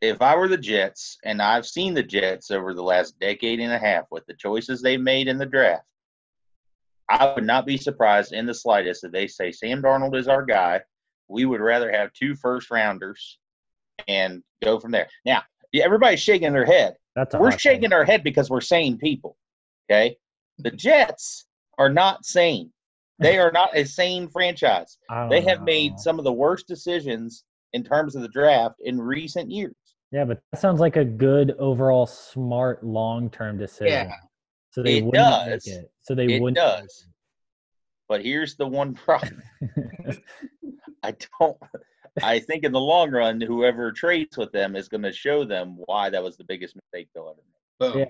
if 0.01 0.23
I 0.23 0.35
were 0.35 0.49
the 0.49 0.57
Jets, 0.57 1.18
and 1.25 1.43
I've 1.43 1.66
seen 1.66 1.93
the 1.93 2.03
Jets 2.03 2.51
over 2.51 2.73
the 2.73 2.83
last 2.83 3.18
decade 3.21 3.61
and 3.61 3.73
a 3.73 3.79
half 3.79 4.07
with 4.11 4.25
the 4.27 4.35
choices 4.35 4.81
they've 4.81 5.01
made 5.01 5.29
in 5.29 5.37
the 5.37 5.45
draft, 5.45 5.85
I 7.11 7.35
would 7.35 7.45
not 7.45 7.66
be 7.66 7.77
surprised 7.77 8.33
in 8.33 8.47
the 8.47 8.55
slightest 8.55 9.05
if 9.05 9.12
they 9.12 9.27
say 9.27 9.53
Sam 9.53 9.83
Darnold 9.83 10.16
is 10.16 10.29
our 10.29 10.45
guy. 10.45 10.81
We 11.29 11.45
would 11.45 11.61
rather 11.61 11.91
have 11.91 12.12
two 12.12 12.35
first 12.35 12.71
rounders 12.71 13.39
and 14.09 14.43
go 14.62 14.81
from 14.81 14.93
there. 14.93 15.09
Now, 15.27 15.43
everybody's 15.75 16.21
shaking 16.21 16.53
their 16.53 16.64
head. 16.64 16.97
That's 17.16 17.35
We're 17.35 17.59
shaking 17.59 17.93
our 17.93 18.05
head 18.05 18.23
because 18.23 18.49
we're 18.49 18.61
sane 18.61 18.97
people. 18.97 19.37
Okay? 19.91 20.16
The 20.59 20.71
Jets 20.71 21.47
are 21.79 21.91
not 21.91 22.25
sane. 22.25 22.73
They 23.21 23.39
are 23.39 23.53
not 23.53 23.77
a 23.77 23.85
sane 23.85 24.29
franchise. 24.29 24.99
They 25.29 25.43
have 25.43 25.59
know. 25.61 25.64
made 25.64 25.99
some 25.99 26.18
of 26.18 26.25
the 26.25 26.33
worst 26.33 26.66
decisions 26.66 27.45
in 27.73 27.85
terms 27.85 28.16
of 28.16 28.23
the 28.23 28.29
draft 28.29 28.77
in 28.81 29.01
recent 29.01 29.51
years. 29.51 29.75
Yeah, 30.11 30.25
but 30.25 30.41
that 30.51 30.61
sounds 30.61 30.81
like 30.81 30.97
a 30.97 31.05
good 31.05 31.53
overall 31.59 32.07
smart 32.07 32.83
long 32.83 33.31
term 33.31 33.59
decision. 33.59 34.09
Yeah. 34.09 34.14
So 34.71 34.83
they 34.83 34.99
It 34.99 35.05
wouldn't 35.05 35.25
does. 35.25 35.66
make 35.66 35.77
it. 35.77 35.91
So 36.03 36.14
they 36.14 36.27
It 36.35 36.43
wouldn't 36.43 36.57
does. 36.57 37.07
But 38.09 38.25
here's 38.25 38.57
the 38.57 38.66
one 38.66 38.95
problem. 38.95 39.43
I 41.03 41.14
don't 41.39 41.57
I 42.23 42.41
think 42.41 42.64
in 42.64 42.73
the 42.73 42.81
long 42.81 43.11
run, 43.11 43.41
whoever 43.41 43.93
trades 43.93 44.37
with 44.37 44.53
them 44.53 44.75
is 44.75 44.89
going 44.89 45.03
to 45.03 45.12
show 45.12 45.45
them 45.45 45.77
why 45.87 46.11
that 46.11 46.23
was 46.23 46.37
the 46.37 46.45
biggest 46.45 46.75
mistake 46.75 47.09
they'll 47.14 47.29
ever 47.29 47.37
make. 47.37 47.93
Boom. 47.93 47.99
Yeah. 48.01 48.05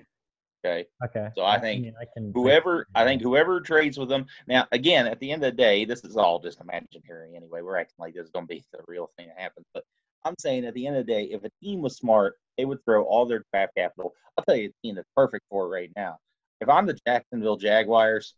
Okay. 0.63 0.85
okay. 1.03 1.29
So 1.35 1.43
I 1.43 1.59
think 1.59 1.83
mean, 1.83 1.93
I 1.99 2.05
can 2.13 2.31
whoever 2.33 2.87
I 2.93 3.03
think 3.03 3.21
whoever 3.21 3.61
trades 3.61 3.97
with 3.97 4.09
them 4.09 4.25
now 4.47 4.67
again 4.71 5.07
at 5.07 5.19
the 5.19 5.31
end 5.31 5.43
of 5.43 5.51
the 5.51 5.57
day 5.57 5.85
this 5.85 6.03
is 6.03 6.17
all 6.17 6.39
just 6.39 6.61
imaginary 6.61 7.35
anyway 7.35 7.61
we're 7.61 7.77
acting 7.77 7.95
like 7.99 8.13
this 8.13 8.25
is 8.25 8.31
going 8.31 8.47
to 8.47 8.53
be 8.53 8.63
the 8.73 8.79
real 8.87 9.09
thing 9.17 9.27
that 9.27 9.39
happens 9.39 9.65
but 9.73 9.83
I'm 10.23 10.35
saying 10.37 10.65
at 10.65 10.75
the 10.75 10.85
end 10.85 10.97
of 10.97 11.05
the 11.05 11.11
day 11.11 11.23
if 11.25 11.43
a 11.43 11.49
team 11.63 11.81
was 11.81 11.97
smart 11.97 12.35
they 12.57 12.65
would 12.65 12.83
throw 12.85 13.03
all 13.03 13.25
their 13.25 13.43
draft 13.51 13.73
capital 13.75 14.13
I'll 14.37 14.43
tell 14.43 14.55
you 14.55 14.69
a 14.69 14.87
team 14.87 14.95
that's 14.95 15.09
perfect 15.15 15.45
for 15.49 15.65
it 15.65 15.69
right 15.69 15.91
now 15.95 16.17
if 16.59 16.69
I'm 16.69 16.85
the 16.85 16.97
Jacksonville 17.07 17.57
Jaguars 17.57 18.35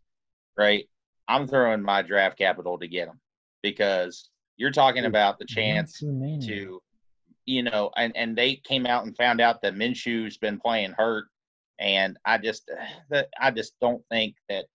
right 0.56 0.88
I'm 1.28 1.46
throwing 1.46 1.82
my 1.82 2.02
draft 2.02 2.38
capital 2.38 2.78
to 2.78 2.88
get 2.88 3.06
them 3.06 3.20
because 3.62 4.30
you're 4.56 4.70
talking 4.70 5.04
about 5.04 5.38
the 5.38 5.46
chance 5.46 5.98
to 5.98 6.80
you 7.44 7.62
know 7.62 7.90
and 7.96 8.16
and 8.16 8.36
they 8.36 8.56
came 8.56 8.86
out 8.86 9.04
and 9.04 9.14
found 9.14 9.42
out 9.42 9.60
that 9.60 9.74
Minshew's 9.74 10.38
been 10.38 10.58
playing 10.58 10.92
hurt 10.92 11.26
and 11.78 12.16
I 12.24 12.38
just 12.38 12.70
I 13.40 13.50
just 13.50 13.74
don't 13.80 14.02
think 14.10 14.36
that 14.48 14.66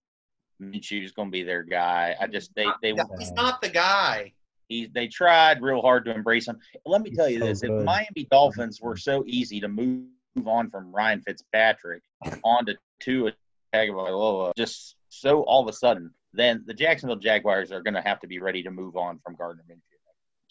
Minshew's 0.62 1.12
going 1.14 1.30
to 1.30 1.32
be 1.32 1.44
their 1.44 1.64
guy. 1.64 2.16
I 2.20 2.28
just 2.28 2.54
they 2.56 2.66
they 2.82 2.92
Yeah, 2.92 3.04
He's 3.18 3.32
not 3.32 3.62
the 3.62 3.70
guy. 3.70 4.34
he, 4.68 4.88
they 4.88 5.08
tried 5.08 5.62
real 5.62 5.82
hard 5.82 6.06
to 6.06 6.12
embrace 6.14 6.48
him. 6.48 6.60
And 6.74 6.82
let 6.86 7.02
me 7.02 7.10
He's 7.10 7.18
tell 7.18 7.30
you 7.30 7.40
so 7.40 7.46
this: 7.46 7.64
if. 7.64 7.72
Miami 7.86 8.28
Dolphins 8.30 8.82
were 8.82 8.98
so 8.98 9.24
easy 9.26 9.60
to 9.62 9.68
move 9.68 10.08
on 10.46 10.70
from 10.70 10.92
Ryan 10.92 11.22
Fitzpatrick 11.22 12.04
onto 12.44 12.74
Tua 13.00 13.32
Tagovailoa, 13.74 14.52
just 14.58 14.96
so 15.10 15.42
all 15.44 15.62
of 15.62 15.68
a 15.68 15.74
sudden, 15.74 16.14
then 16.34 16.64
the 16.66 16.74
Jacksonville 16.74 17.16
Jaguars 17.18 17.72
are 17.72 17.82
going 17.82 17.94
to 17.94 18.02
have 18.02 18.20
to 18.20 18.28
be 18.28 18.40
ready 18.40 18.62
to 18.64 18.72
move 18.72 18.96
on 18.98 19.20
from 19.24 19.36
Gardner 19.36 19.64
Minshew. 19.70 19.80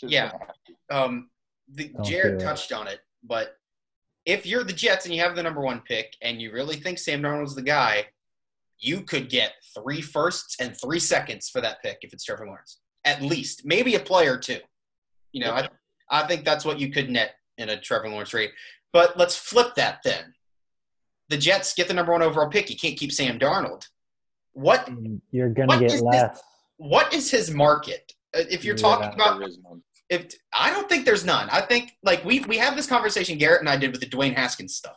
Just 0.00 0.12
Yeah. 0.12 0.30
gonna 0.32 0.44
have 0.46 0.56
to. 0.66 0.96
Um, 0.96 1.30
the, 1.68 1.92
Jared 2.02 2.40
touched 2.40 2.72
on 2.72 2.88
it, 2.88 3.00
but 3.22 3.56
if 4.28 4.44
you're 4.44 4.62
the 4.62 4.74
Jets 4.74 5.06
and 5.06 5.14
you 5.14 5.22
have 5.22 5.34
the 5.34 5.42
number 5.42 5.62
one 5.62 5.80
pick 5.80 6.14
and 6.20 6.40
you 6.40 6.52
really 6.52 6.76
think 6.76 6.98
Sam 6.98 7.22
Darnold's 7.22 7.54
the 7.54 7.62
guy, 7.62 8.04
you 8.78 9.00
could 9.00 9.30
get 9.30 9.54
three 9.74 10.02
firsts 10.02 10.56
and 10.60 10.76
three 10.78 11.00
seconds 11.00 11.48
for 11.48 11.62
that 11.62 11.82
pick 11.82 11.98
if 12.02 12.12
it's 12.12 12.24
Trevor 12.24 12.44
Lawrence, 12.46 12.78
at 13.06 13.22
least, 13.22 13.62
maybe 13.64 13.94
a 13.94 14.00
player 14.00 14.34
or 14.34 14.38
two. 14.38 14.58
You 15.32 15.44
know, 15.46 15.52
I, 15.52 15.68
I 16.10 16.26
think 16.26 16.44
that's 16.44 16.66
what 16.66 16.78
you 16.78 16.90
could 16.92 17.08
net 17.08 17.36
in 17.56 17.70
a 17.70 17.80
Trevor 17.80 18.10
Lawrence 18.10 18.28
trade. 18.28 18.50
But 18.92 19.16
let's 19.16 19.34
flip 19.34 19.74
that 19.76 20.00
then. 20.04 20.34
The 21.30 21.38
Jets 21.38 21.72
get 21.72 21.88
the 21.88 21.94
number 21.94 22.12
one 22.12 22.20
overall 22.22 22.50
pick. 22.50 22.68
You 22.68 22.76
can't 22.76 22.98
keep 22.98 23.12
Sam 23.12 23.38
Darnold. 23.38 23.86
What 24.52 24.90
You're 25.30 25.48
gonna 25.48 25.68
What 25.68 25.78
get 25.80 25.86
is 25.86 25.92
this- 25.94 26.02
less. 26.02 26.42
what 26.76 27.14
is 27.14 27.30
his 27.30 27.50
market? 27.50 28.12
Uh, 28.36 28.42
If 28.50 28.62
you're 28.62 28.76
Yeah, 28.76 28.82
talking 28.82 29.14
about 29.14 29.38
There 29.38 29.48
is 29.48 29.58
none. 29.58 29.82
If 30.10 30.34
I 30.52 30.70
don't 30.70 30.88
think 30.88 31.04
there's 31.04 31.24
none. 31.24 31.48
I 31.50 31.60
think 31.60 31.92
like 32.02 32.24
we 32.24 32.40
we 32.40 32.56
have 32.58 32.76
this 32.76 32.86
conversation 32.86 33.38
Garrett 33.38 33.60
and 33.60 33.68
I 33.68 33.76
did 33.76 33.90
with 33.92 34.00
the 34.00 34.06
Dwayne 34.06 34.34
Haskins 34.34 34.74
stuff. 34.74 34.96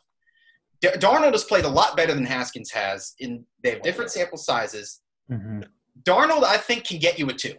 D- 0.82 0.90
Darnold 0.96 1.34
has 1.34 1.44
played 1.44 1.66
a 1.66 1.70
lot 1.70 1.96
better 1.98 2.14
than 2.14 2.26
Haskins 2.26 2.72
has. 2.72 3.14
In 3.20 3.46
they 3.64 3.72
have 3.72 3.82
different 3.82 4.12
sample 4.12 4.38
sizes. 4.38 5.02
Mhm. 5.30 5.66
Darnold, 6.04 6.44
I 6.44 6.58
think, 6.58 6.86
can 6.86 6.98
get 6.98 7.20
you 7.20 7.30
a 7.30 7.34
two, 7.34 7.54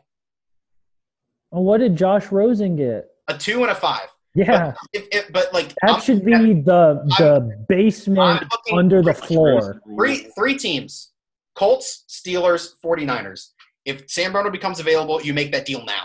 Well, 1.51 1.63
what 1.63 1.79
did 1.79 1.97
Josh 1.97 2.33
Rosen 2.33 2.77
get? 2.77 3.07
a 3.29 3.37
two 3.39 3.63
and 3.63 3.71
a 3.71 3.75
five. 3.75 4.09
Yeah, 4.35 4.73
But, 4.73 4.77
if, 4.95 5.09
if, 5.13 5.33
but 5.33 5.53
like 5.53 5.69
that 5.83 5.91
I'm- 5.91 6.01
should 6.01 6.25
be 6.25 6.33
the 6.33 7.03
the 7.19 7.65
basement 7.69 8.19
I'm 8.43 8.49
looking- 8.51 8.79
under 8.79 9.03
the 9.03 9.13
floor. 9.15 9.81
three 9.95 10.31
three 10.37 10.57
teams: 10.57 11.13
Colts, 11.55 12.05
Steelers, 12.09 12.71
49ers. 12.83 13.51
If 13.85 14.11
Sam 14.11 14.33
Darnold 14.33 14.53
becomes 14.53 14.81
available, 14.81 15.21
you 15.21 15.35
make 15.35 15.53
that 15.53 15.67
deal 15.67 15.85
now. 15.85 16.05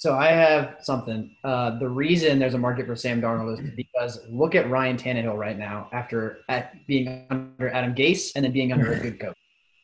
So 0.00 0.16
I 0.16 0.28
have 0.28 0.76
something. 0.80 1.36
Uh, 1.44 1.78
the 1.78 1.86
reason 1.86 2.38
there's 2.38 2.54
a 2.54 2.58
market 2.58 2.86
for 2.86 2.96
Sam 2.96 3.20
Darnold 3.20 3.60
is 3.60 3.70
because 3.76 4.26
look 4.30 4.54
at 4.54 4.70
Ryan 4.70 4.96
Tannehill 4.96 5.36
right 5.36 5.58
now 5.58 5.90
after 5.92 6.38
at 6.48 6.74
being 6.86 7.26
under 7.28 7.68
Adam 7.68 7.94
Gase 7.94 8.32
and 8.34 8.42
then 8.42 8.50
being 8.50 8.72
under 8.72 8.94
a 8.94 8.98
good 8.98 9.20
coach. 9.20 9.36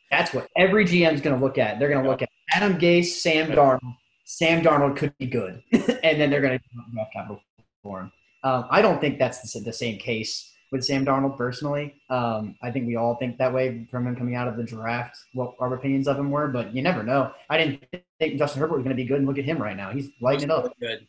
That's 0.09 0.33
what 0.33 0.47
every 0.57 0.85
GM 0.85 1.13
is 1.13 1.21
going 1.21 1.39
to 1.39 1.45
look 1.45 1.59
at. 1.59 1.77
They're 1.77 1.89
going 1.89 2.03
to 2.03 2.09
look 2.09 2.23
at 2.23 2.29
Adam 2.51 2.79
Gase, 2.79 3.05
Sam 3.05 3.51
Darnold. 3.51 3.95
Sam 4.25 4.63
Darnold 4.63 4.97
could 4.97 5.15
be 5.19 5.27
good, 5.27 5.61
and 5.71 6.19
then 6.19 6.31
they're 6.31 6.41
going 6.41 6.57
to 6.57 6.65
draft 6.95 7.13
capital 7.13 7.39
for 7.83 8.01
him. 8.01 8.11
Um, 8.43 8.65
I 8.71 8.81
don't 8.81 8.99
think 8.99 9.19
that's 9.19 9.53
the, 9.53 9.59
the 9.59 9.73
same 9.73 9.99
case 9.99 10.51
with 10.71 10.83
Sam 10.83 11.05
Darnold 11.05 11.37
personally. 11.37 11.93
Um, 12.09 12.55
I 12.63 12.71
think 12.71 12.87
we 12.87 12.95
all 12.95 13.17
think 13.17 13.37
that 13.37 13.53
way 13.53 13.85
from 13.91 14.07
him 14.07 14.15
coming 14.15 14.33
out 14.33 14.47
of 14.47 14.57
the 14.57 14.63
draft. 14.63 15.15
What 15.33 15.53
our 15.59 15.75
opinions 15.75 16.07
of 16.07 16.17
him 16.17 16.31
were, 16.31 16.47
but 16.47 16.73
you 16.73 16.81
never 16.81 17.03
know. 17.03 17.33
I 17.51 17.59
didn't 17.59 17.83
think 18.19 18.37
Justin 18.37 18.61
Herbert 18.61 18.75
was 18.77 18.83
going 18.83 18.95
to 18.95 19.01
be 19.01 19.07
good, 19.07 19.17
and 19.17 19.27
look 19.27 19.37
at 19.37 19.45
him 19.45 19.57
right 19.61 19.75
now. 19.77 19.91
He's 19.91 20.09
lighting 20.21 20.45
it 20.45 20.51
up. 20.51 20.71
Good. 20.79 21.05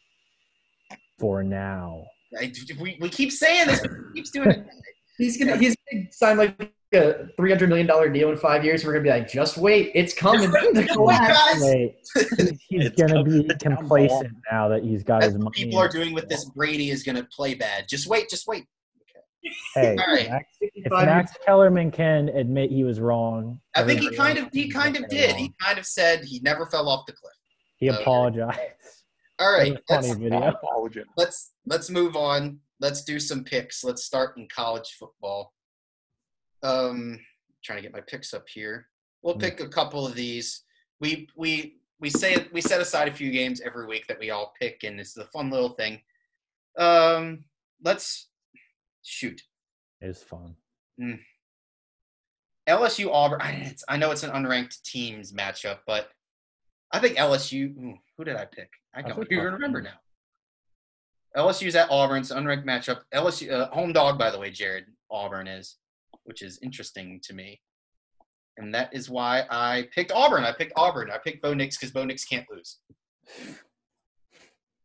For 1.19 1.43
now, 1.43 2.05
I, 2.39 2.53
we, 2.81 2.97
we 3.01 3.09
keep 3.09 3.33
saying 3.33 3.67
this. 3.67 3.81
but 3.81 3.91
he 3.91 4.21
keeps 4.21 4.31
doing 4.31 4.51
it. 4.51 4.67
He's 5.17 5.37
gonna 5.37 5.57
he's 5.57 5.75
gonna 5.91 6.05
sign 6.13 6.37
like 6.37 6.73
a 6.95 7.27
three 7.37 7.51
hundred 7.51 7.71
million 7.71 7.89
dollar 7.89 8.09
deal 8.09 8.31
in 8.31 8.37
five 8.37 8.65
years. 8.65 8.83
And 8.83 8.89
we're 8.89 8.93
gonna 9.01 9.03
be 9.03 9.11
like, 9.11 9.29
just 9.29 9.59
wait, 9.59 9.91
it's 9.97 10.15
coming. 10.15 10.49
Just 10.53 10.55
wait, 10.63 10.75
The 10.75 10.85
just 10.85 10.97
guys. 10.97 11.61
wait, 11.61 11.97
he's, 12.39 12.61
he's 12.69 12.91
gonna 12.91 13.25
be 13.25 13.49
complacent 13.61 14.33
now 14.53 14.69
that 14.69 14.85
he's 14.85 15.03
got 15.03 15.23
That's 15.23 15.33
his 15.33 15.43
what 15.43 15.45
money. 15.57 15.65
people 15.65 15.81
are 15.81 15.89
doing 15.89 16.15
with 16.15 16.29
this. 16.29 16.45
Brady 16.51 16.91
is 16.91 17.03
going 17.03 17.17
to 17.17 17.25
play 17.25 17.55
bad. 17.55 17.89
Just 17.89 18.07
wait. 18.07 18.29
Just 18.31 18.47
wait. 18.47 18.65
Hey, 19.75 19.97
All 19.97 20.15
right. 20.15 20.29
Max, 20.31 20.47
if 20.61 20.73
55 20.75 21.07
Max 21.07 21.33
Kellerman 21.45 21.91
can 21.91 22.29
admit 22.31 22.71
he 22.71 22.85
was 22.85 23.01
wrong, 23.01 23.61
I 23.75 23.85
think 23.85 24.01
he 24.01 24.11
kind 24.17 24.39
of 24.39 24.49
he 24.53 24.69
kind 24.71 24.97
of 24.97 25.09
did. 25.09 25.31
wrong. 25.33 25.39
He 25.39 25.55
kind 25.63 25.79
of 25.79 25.87
said 25.87 26.25
he 26.25 26.41
never 26.41 26.67
fell 26.67 26.89
off 26.89 27.07
the 27.07 27.13
cliff. 27.13 27.33
He 27.77 27.91
Oh, 27.91 27.95
apologized. 27.95 28.59
All 29.41 29.53
right, 29.53 29.73
That 29.73 29.75
right, 29.75 29.83
let's, 29.89 30.09
funny 30.09 30.21
video. 30.25 31.05
Let's 31.17 31.53
let's 31.67 31.91
move 31.91 32.17
on. 32.17 32.59
Let's 32.81 33.05
do 33.05 33.21
some 33.21 33.45
picks. 33.45 33.85
Let's 33.85 34.05
start 34.05 34.37
in 34.37 34.49
college 34.55 34.97
football. 34.99 35.53
Um, 36.63 37.19
trying 37.65 37.79
to 37.79 37.83
get 37.83 37.93
my 37.93 38.01
picks 38.01 38.35
up 38.35 38.49
here. 38.49 38.89
We'll 39.23 39.35
Hmm. 39.35 39.41
pick 39.41 39.61
a 39.61 39.69
couple 39.69 40.07
of 40.07 40.15
these. 40.15 40.65
We 41.01 41.29
we 41.37 41.77
we 42.01 42.11
say 42.11 42.47
we 42.53 42.61
set 42.61 42.81
aside 42.81 43.09
a 43.09 43.13
few 43.13 43.31
games 43.31 43.61
every 43.61 43.87
week 43.87 44.07
that 44.09 44.19
we 44.19 44.31
all 44.31 44.53
pick, 44.61 44.83
and 44.85 44.99
it's 45.01 45.17
a 45.17 45.25
fun 45.27 45.51
little 45.51 45.71
thing. 45.71 46.01
Um, 46.77 47.45
let's 47.85 48.28
shoot. 49.09 49.43
It 50.01 50.09
was 50.09 50.23
fun. 50.23 50.55
LSU 52.69 53.11
Auburn. 53.11 53.41
I, 53.41 53.53
it's, 53.53 53.85
I 53.89 53.97
know 53.97 54.11
it's 54.11 54.23
an 54.23 54.31
unranked 54.31 54.83
teams 54.83 55.33
matchup, 55.33 55.79
but 55.87 56.09
I 56.93 56.99
think 56.99 57.17
LSU. 57.17 57.77
ooh, 57.77 57.95
who 58.17 58.25
did 58.25 58.37
I 58.37 58.45
pick? 58.45 58.71
I 58.95 59.03
don't 59.03 59.27
even 59.31 59.45
remember 59.45 59.81
now. 59.83 59.99
LSU's 61.37 61.77
at 61.77 61.91
Auburn. 61.91 62.21
It's 62.21 62.31
an 62.31 62.45
unranked 62.45 62.67
matchup. 62.67 63.01
LSU 63.15 63.51
uh, 63.53 63.69
home 63.71 63.93
dog, 63.93 64.19
by 64.19 64.31
the 64.31 64.39
way. 64.39 64.51
Jared 64.51 64.85
Auburn 65.11 65.47
is, 65.47 65.77
which 66.25 66.43
is 66.43 66.59
interesting 66.63 67.21
to 67.25 67.35
me, 67.35 67.61
and 68.57 68.75
that 68.75 68.93
is 68.93 69.11
why 69.11 69.45
I 69.51 69.89
picked 69.95 70.13
Auburn. 70.13 70.45
I 70.45 70.53
picked 70.53 70.73
Auburn. 70.77 71.11
I 71.11 71.19
picked 71.19 71.43
Bo 71.43 71.55
Nix 71.55 71.77
because 71.77 71.93
Bo 71.93 72.05
Nix 72.05 72.25
can't 72.25 72.47
lose. 72.51 72.79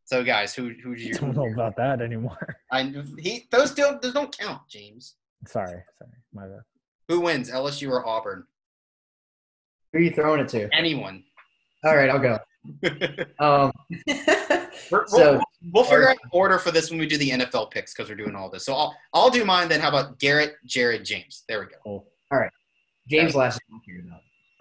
So, 0.06 0.24
guys, 0.24 0.54
who 0.54 0.72
who 0.84 0.96
do 0.96 1.02
I 1.02 1.06
you? 1.08 1.14
don't 1.14 1.36
know 1.36 1.48
about 1.52 1.76
that 1.78 2.02
anymore. 2.02 2.58
I 2.72 2.94
he 3.20 3.48
those 3.52 3.74
don't 3.74 4.02
those 4.02 4.14
don't 4.14 4.36
count, 4.38 4.62
James. 4.70 5.16
Sorry, 5.48 5.68
sorry, 5.98 6.12
my 6.34 6.44
bad. 6.48 6.62
Who 7.10 7.22
wins, 7.22 7.50
LSU 7.52 7.90
or 7.90 8.06
Auburn? 8.08 8.46
Who 9.92 10.00
are 10.00 10.02
you 10.02 10.12
throwing 10.12 10.40
it 10.42 10.48
to? 10.50 10.70
Anyone. 10.74 11.24
All 11.86 11.96
right, 11.96 12.10
I'll 12.10 12.20
go. 12.20 12.40
Um, 13.40 13.72
We're- 14.92 15.06
So- 15.08 15.34
we'll, 15.34 15.42
we'll 15.74 15.84
figure 15.84 16.10
out 16.10 16.18
order 16.32 16.58
for 16.60 16.72
this 16.72 16.90
when 16.90 17.00
we 17.00 17.06
do 17.08 17.18
the 17.18 17.30
NFL 17.32 17.72
picks 17.72 17.94
because 17.94 18.10
we're 18.10 18.16
doing 18.16 18.36
all 18.36 18.50
this. 18.50 18.66
So 18.66 18.74
I'll 18.74 18.96
I'll 19.14 19.30
do 19.30 19.44
mine. 19.46 19.68
Then 19.68 19.82
how 19.82 19.90
about 19.90 20.18
Garrett, 20.20 20.56
Jared, 20.66 21.04
James? 21.06 21.44
There 21.50 21.60
we 21.60 21.66
go. 21.68 21.76
Cool. 21.84 22.08
James 23.10 23.36
last 23.36 23.60
name 23.70 23.82
I 23.82 23.86
cared. 23.86 24.10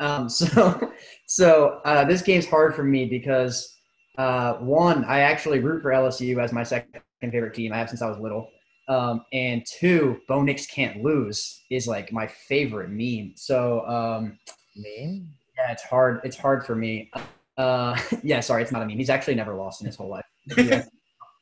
Um, 0.01 0.29
so, 0.29 0.93
so 1.27 1.81
uh, 1.85 2.05
this 2.05 2.23
game's 2.23 2.47
hard 2.47 2.75
for 2.75 2.83
me 2.83 3.05
because 3.07 3.73
uh, 4.19 4.55
one, 4.55 5.05
I 5.05 5.21
actually 5.21 5.61
root 5.61 5.83
for 5.83 5.91
LSU 5.91 6.43
as 6.43 6.53
my 6.53 6.63
second 6.63 7.03
favorite 7.21 7.55
team. 7.55 7.73
I 7.73 7.79
have 7.79 7.89
since 7.89 8.03
I 8.03 8.09
was 8.09 8.19
little. 8.19 8.51
Um, 8.89 9.25
and 9.33 9.65
two, 9.67 10.21
Bo 10.29 10.43
Nix 10.43 10.67
can't 10.67 11.03
lose 11.03 11.63
is 11.71 11.87
like 11.87 12.13
my 12.13 12.27
favorite 12.27 12.91
meme. 12.91 13.33
So 13.37 13.87
um, 13.87 14.39
Me? 14.77 15.23
yeah, 15.57 15.73
it's 15.73 15.83
hard. 15.83 16.21
It's 16.25 16.37
hard 16.37 16.67
for 16.67 16.75
me. 16.75 17.11
Uh, 17.57 17.99
yeah, 18.23 18.41
sorry, 18.41 18.63
it's 18.63 18.73
not 18.73 18.83
a 18.83 18.87
meme. 18.87 18.99
He's 18.99 19.11
actually 19.11 19.35
never 19.35 19.55
lost 19.55 19.81
in 19.81 19.87
his 19.87 19.97
whole 19.97 20.09
life. 20.09 20.25
Yeah. 20.57 20.85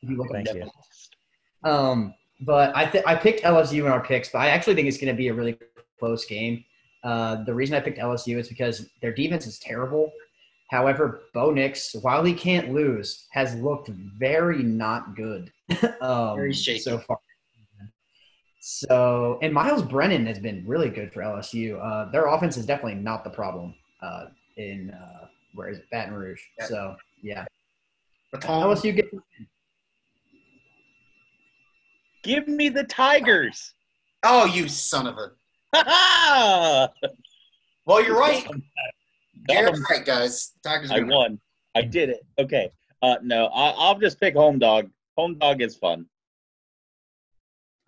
You 0.03 0.17
look 0.17 0.31
Thank 0.31 0.51
you. 0.53 0.69
um, 1.63 2.13
but 2.41 2.75
I 2.75 2.85
th- 2.85 3.03
I 3.05 3.13
picked 3.13 3.43
LSU 3.43 3.85
in 3.85 3.91
our 3.91 4.01
picks, 4.03 4.29
but 4.29 4.39
I 4.39 4.47
actually 4.47 4.73
think 4.73 4.87
it's 4.87 4.97
going 4.97 5.13
to 5.13 5.17
be 5.17 5.27
a 5.27 5.33
really 5.33 5.59
close 5.99 6.25
game. 6.25 6.63
Uh, 7.03 7.43
the 7.43 7.53
reason 7.53 7.75
I 7.75 7.81
picked 7.81 7.99
LSU 7.99 8.37
is 8.37 8.47
because 8.47 8.89
their 9.01 9.13
defense 9.13 9.45
is 9.45 9.59
terrible. 9.59 10.11
However, 10.71 11.23
Bo 11.33 11.51
Nix, 11.51 11.93
while 11.95 12.23
he 12.23 12.33
can't 12.33 12.73
lose, 12.73 13.27
has 13.31 13.53
looked 13.55 13.89
very 13.89 14.63
not 14.63 15.17
good 15.17 15.51
um, 16.01 16.37
Very 16.37 16.53
shaky. 16.53 16.79
so 16.79 16.97
far. 16.97 17.19
So, 18.61 19.37
and 19.41 19.53
Myles 19.53 19.81
Brennan 19.83 20.25
has 20.27 20.39
been 20.39 20.63
really 20.65 20.89
good 20.89 21.11
for 21.11 21.21
LSU. 21.21 21.77
Uh, 21.83 22.09
their 22.11 22.27
offense 22.27 22.55
is 22.55 22.65
definitely 22.65 22.95
not 23.01 23.25
the 23.25 23.29
problem 23.29 23.75
uh, 24.01 24.27
in 24.55 24.91
uh, 24.91 25.25
where 25.55 25.67
is 25.67 25.79
it, 25.79 25.89
Baton 25.91 26.13
Rouge. 26.13 26.39
Yeah. 26.59 26.65
So, 26.65 26.95
yeah, 27.21 27.45
But 28.31 28.41
Tom, 28.41 28.63
LSU 28.63 28.95
get 28.95 29.11
Give 32.23 32.47
me 32.47 32.69
the 32.69 32.85
Tigers. 32.85 33.73
oh, 34.23 34.45
you 34.45 34.69
son 34.69 35.07
of 35.07 35.17
a. 35.17 36.89
Well, 37.83 38.03
you're 38.05 38.17
right. 38.17 38.47
Got 39.53 39.59
Garrett's 39.59 39.79
'em. 39.79 39.85
right, 39.89 40.05
guys. 40.05 40.51
Tigers. 40.63 40.91
I 40.91 40.99
are 40.99 41.05
won. 41.05 41.39
I 41.75 41.81
did 41.81 42.09
it. 42.09 42.21
Okay. 42.39 42.69
Uh, 43.01 43.15
no, 43.23 43.47
I, 43.47 43.69
I'll 43.71 43.97
just 43.99 44.19
pick 44.19 44.35
home 44.35 44.59
dog. 44.59 44.89
Home 45.17 45.37
dog 45.39 45.61
is 45.61 45.75
fun. 45.75 46.05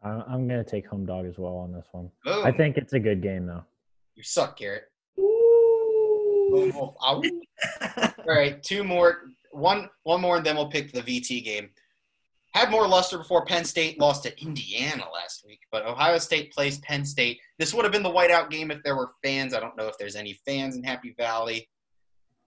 I- 0.03 0.09
I'm 0.27 0.47
gonna 0.47 0.63
take 0.63 0.85
home 0.87 1.05
dog 1.05 1.25
as 1.25 1.37
well 1.37 1.55
on 1.57 1.71
this 1.71 1.85
one. 1.91 2.09
Boom. 2.25 2.45
I 2.45 2.51
think 2.51 2.77
it's 2.77 2.93
a 2.93 2.99
good 2.99 3.21
game 3.21 3.45
though. 3.45 3.63
you 4.15 4.23
suck, 4.23 4.57
Garrett. 4.57 4.85
Boom, 5.17 6.71
boom. 6.71 6.91
All 7.01 7.21
right, 8.27 8.61
two 8.61 8.83
more. 8.83 9.29
One, 9.51 9.89
one 10.03 10.21
more, 10.21 10.37
and 10.37 10.45
then 10.45 10.55
we'll 10.55 10.69
pick 10.69 10.91
the 10.91 11.01
VT 11.01 11.43
game. 11.43 11.69
Had 12.53 12.69
more 12.69 12.87
luster 12.87 13.17
before 13.17 13.45
Penn 13.45 13.65
State 13.65 13.99
lost 13.99 14.23
to 14.23 14.41
Indiana 14.41 15.05
last 15.11 15.43
week, 15.45 15.61
but 15.71 15.87
Ohio 15.87 16.19
State 16.19 16.51
plays 16.51 16.77
Penn 16.79 17.03
State. 17.03 17.39
This 17.57 17.73
would 17.73 17.83
have 17.83 17.91
been 17.91 18.03
the 18.03 18.11
whiteout 18.11 18.51
game 18.51 18.69
if 18.69 18.83
there 18.83 18.95
were 18.95 19.13
fans. 19.23 19.55
I 19.55 19.59
don't 19.59 19.75
know 19.75 19.87
if 19.87 19.97
there's 19.97 20.15
any 20.15 20.39
fans 20.45 20.75
in 20.75 20.83
Happy 20.83 21.15
Valley. 21.17 21.67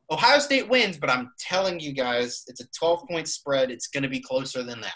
Ohio 0.09 0.39
State 0.39 0.69
wins, 0.69 0.97
but 0.97 1.11
I'm 1.11 1.33
telling 1.41 1.81
you 1.81 1.93
guys, 1.93 2.45
it's 2.47 2.61
a 2.61 2.69
12 2.79 3.09
point 3.11 3.27
spread. 3.27 3.73
It's 3.73 3.89
going 3.89 4.05
to 4.05 4.09
be 4.09 4.21
closer 4.21 4.63
than 4.63 4.81
that. 4.83 4.95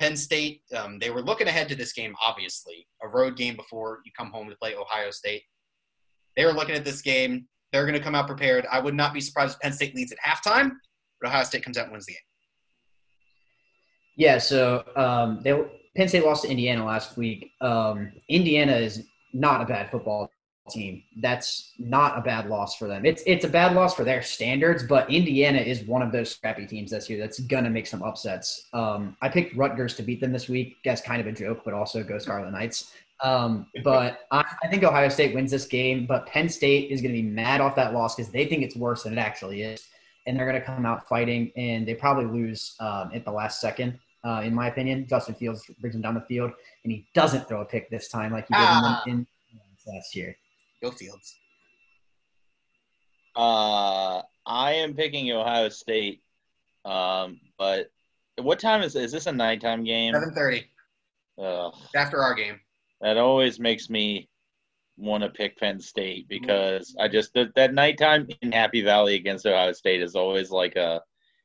Penn 0.00 0.16
State, 0.16 0.62
um, 0.74 0.98
they 0.98 1.10
were 1.10 1.22
looking 1.22 1.46
ahead 1.46 1.68
to 1.68 1.76
this 1.76 1.92
game, 1.92 2.14
obviously, 2.24 2.88
a 3.02 3.08
road 3.08 3.36
game 3.36 3.54
before 3.54 4.00
you 4.06 4.12
come 4.16 4.30
home 4.30 4.48
to 4.48 4.56
play 4.56 4.74
Ohio 4.74 5.10
State. 5.10 5.42
They 6.36 6.46
were 6.46 6.52
looking 6.52 6.74
at 6.74 6.86
this 6.86 7.02
game. 7.02 7.46
They're 7.70 7.84
going 7.84 7.98
to 7.98 8.02
come 8.02 8.14
out 8.14 8.26
prepared. 8.26 8.66
I 8.72 8.80
would 8.80 8.94
not 8.94 9.12
be 9.12 9.20
surprised 9.20 9.54
if 9.54 9.60
Penn 9.60 9.72
State 9.74 9.94
leads 9.94 10.12
at 10.12 10.18
halftime, 10.18 10.70
but 11.20 11.28
Ohio 11.28 11.44
State 11.44 11.62
comes 11.62 11.76
out 11.76 11.84
and 11.84 11.92
wins 11.92 12.06
the 12.06 12.12
game. 12.12 12.20
Yeah, 14.16 14.38
so 14.38 14.84
um, 14.96 15.40
they 15.42 15.58
Penn 15.96 16.08
State 16.08 16.24
lost 16.24 16.44
to 16.44 16.50
Indiana 16.50 16.84
last 16.84 17.16
week. 17.16 17.52
Um, 17.60 18.12
Indiana 18.28 18.76
is 18.76 19.06
not 19.32 19.60
a 19.60 19.64
bad 19.64 19.90
football 19.90 20.30
team. 20.70 21.02
That's 21.20 21.72
not 21.78 22.16
a 22.16 22.20
bad 22.20 22.48
loss 22.48 22.76
for 22.76 22.86
them. 22.86 23.04
It's 23.04 23.22
it's 23.26 23.44
a 23.44 23.48
bad 23.48 23.74
loss 23.74 23.94
for 23.94 24.04
their 24.04 24.22
standards, 24.22 24.84
but 24.84 25.10
Indiana 25.10 25.58
is 25.58 25.82
one 25.82 26.02
of 26.02 26.12
those 26.12 26.30
scrappy 26.30 26.66
teams 26.66 26.90
this 26.90 27.10
year 27.10 27.18
that's 27.18 27.40
gonna 27.40 27.70
make 27.70 27.86
some 27.86 28.02
upsets. 28.02 28.68
Um, 28.72 29.16
I 29.20 29.28
picked 29.28 29.56
Rutgers 29.56 29.94
to 29.96 30.02
beat 30.02 30.20
them 30.20 30.32
this 30.32 30.48
week. 30.48 30.76
That's 30.84 31.00
kind 31.00 31.20
of 31.20 31.26
a 31.26 31.32
joke, 31.32 31.62
but 31.64 31.74
also 31.74 32.02
go 32.02 32.18
Scarlet 32.18 32.52
Knights. 32.52 32.92
Um, 33.22 33.66
but 33.84 34.20
I, 34.32 34.44
I 34.62 34.68
think 34.68 34.82
Ohio 34.82 35.08
State 35.08 35.34
wins 35.34 35.50
this 35.50 35.66
game, 35.66 36.06
but 36.06 36.26
Penn 36.26 36.48
State 36.48 36.90
is 36.90 37.00
to 37.00 37.08
be 37.08 37.22
mad 37.22 37.60
off 37.60 37.76
that 37.76 37.94
loss 37.94 38.16
because 38.16 38.32
they 38.32 38.46
think 38.46 38.62
it's 38.62 38.74
worse 38.74 39.04
than 39.04 39.12
it 39.12 39.18
actually 39.18 39.62
is, 39.62 39.86
and 40.26 40.36
they're 40.38 40.46
going 40.46 40.60
to 40.60 40.64
come 40.66 40.86
out 40.86 41.08
fighting, 41.08 41.50
and 41.56 41.86
they 41.86 41.94
probably 41.94 42.26
lose 42.26 42.74
um, 42.80 43.10
at 43.14 43.24
the 43.24 43.32
last 43.32 43.60
second. 43.60 43.98
Uh, 44.24 44.42
in 44.44 44.54
my 44.54 44.68
opinion, 44.68 45.04
Justin 45.08 45.34
Fields 45.34 45.64
brings 45.80 45.96
him 45.96 46.02
down 46.02 46.14
the 46.14 46.20
field, 46.22 46.52
and 46.84 46.92
he 46.92 47.06
doesn't 47.14 47.48
throw 47.48 47.60
a 47.62 47.64
pick 47.64 47.90
this 47.90 48.08
time 48.08 48.32
like 48.32 48.46
he 48.48 48.54
did 48.54 48.60
Ah. 48.62 49.02
in, 49.06 49.12
in 49.12 49.26
last 49.94 50.14
year. 50.14 50.36
Go 50.82 50.90
Fields. 50.92 51.34
Uh, 53.34 54.22
I 54.46 54.72
am 54.72 54.94
picking 54.94 55.30
Ohio 55.32 55.68
State. 55.68 56.22
Um, 56.84 57.40
but 57.58 57.90
what 58.40 58.58
time 58.58 58.82
is 58.82 58.96
is 58.96 59.12
this 59.12 59.26
a 59.26 59.32
nighttime 59.32 59.84
game? 59.84 60.14
7:30 60.14 60.64
Ugh, 61.38 61.74
after 61.96 62.22
our 62.22 62.34
game. 62.34 62.60
that 63.00 63.16
always 63.16 63.58
makes 63.58 63.88
me 63.88 64.28
want 65.02 65.22
to 65.22 65.28
pick 65.30 65.58
Penn 65.58 65.80
State 65.80 66.28
because 66.28 66.94
I 66.98 67.08
just 67.08 67.34
that, 67.34 67.54
that 67.56 67.74
nighttime 67.74 68.28
in 68.40 68.52
Happy 68.52 68.82
Valley 68.82 69.14
against 69.16 69.46
Ohio 69.46 69.72
State 69.72 70.02
is 70.02 70.14
always 70.14 70.50
like 70.50 70.76
a. 70.76 71.00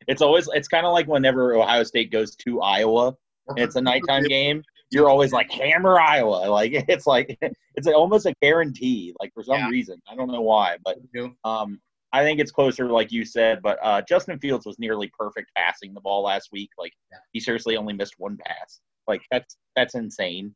It's 0.07 0.21
always 0.21 0.47
it's 0.53 0.67
kind 0.67 0.85
of 0.85 0.93
like 0.93 1.07
whenever 1.07 1.55
Ohio 1.55 1.83
State 1.83 2.11
goes 2.11 2.35
to 2.37 2.61
Iowa 2.61 3.13
and 3.49 3.59
it's 3.59 3.75
a 3.75 3.81
nighttime 3.81 4.23
game. 4.29 4.63
You're 4.89 5.09
always 5.09 5.33
like 5.33 5.51
hammer 5.51 5.99
Iowa, 5.99 6.49
like 6.49 6.71
it's 6.73 7.05
like 7.07 7.37
it's 7.75 7.87
almost 7.87 8.25
a 8.25 8.33
guarantee. 8.41 9.13
Like 9.19 9.33
for 9.33 9.43
some 9.43 9.57
Yeah. 9.57 9.69
reason, 9.69 10.01
I 10.09 10.15
don't 10.15 10.31
know 10.31 10.41
why, 10.41 10.77
but 10.85 10.97
um, 11.43 11.81
I 12.13 12.23
think 12.23 12.39
it's 12.39 12.51
closer, 12.51 12.89
like 12.89 13.11
you 13.11 13.25
said. 13.25 13.61
But 13.61 13.79
uh, 13.83 14.01
Justin 14.07 14.39
Fields 14.39 14.65
was 14.65 14.79
nearly 14.79 15.11
perfect 15.17 15.51
passing 15.57 15.93
the 15.93 15.99
ball 16.01 16.23
last 16.23 16.49
week. 16.53 16.69
Like 16.77 16.93
he 17.33 17.39
seriously 17.41 17.75
only 17.75 17.93
missed 17.93 18.15
one 18.17 18.37
pass. 18.45 18.79
Like 19.07 19.21
that's 19.29 19.57
that's 19.75 19.95
insane. 19.95 20.55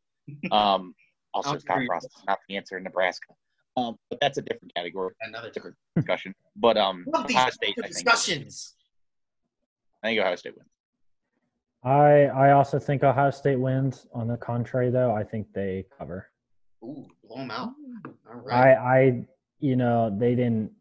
Um, 0.51 0.93
also, 1.33 1.51
I'll 1.51 1.59
Scott 1.59 1.77
agree. 1.77 1.87
Frost 1.87 2.05
is 2.07 2.23
not 2.27 2.39
the 2.47 2.57
answer 2.57 2.77
in 2.77 2.83
Nebraska. 2.83 3.33
Um, 3.77 3.95
but 4.09 4.19
that's 4.19 4.37
a 4.37 4.41
different 4.41 4.73
category, 4.75 5.13
Another 5.21 5.49
different. 5.49 5.77
discussion. 5.95 6.35
But 6.57 6.77
um, 6.77 7.05
Ohio 7.15 7.49
State, 7.51 7.75
I 7.79 7.81
think, 7.83 7.87
discussions. 7.87 8.75
I 10.03 10.07
think 10.07 10.19
Ohio 10.19 10.35
State 10.35 10.55
wins. 10.57 10.67
I 11.83 12.25
I 12.25 12.51
also 12.51 12.79
think 12.79 13.03
Ohio 13.03 13.31
State 13.31 13.55
wins. 13.59 14.07
On 14.13 14.27
the 14.27 14.37
contrary, 14.37 14.89
though, 14.91 15.15
I 15.15 15.23
think 15.23 15.47
they 15.53 15.85
cover. 15.97 16.27
Ooh, 16.83 17.07
blow 17.23 17.37
them 17.37 17.51
out. 17.51 17.69
All 18.31 18.51
I. 18.51 18.73
I 18.73 19.25
you 19.59 19.75
know 19.75 20.13
they 20.15 20.35
didn't 20.35 20.71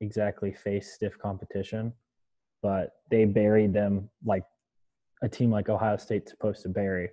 exactly 0.00 0.52
face 0.52 0.92
stiff 0.92 1.16
competition, 1.18 1.92
but 2.62 2.94
they 3.10 3.26
buried 3.26 3.72
them 3.72 4.10
like 4.24 4.42
a 5.22 5.28
team 5.28 5.50
like 5.50 5.68
Ohio 5.68 5.96
State's 5.98 6.30
supposed 6.30 6.62
to 6.62 6.68
bury 6.68 7.10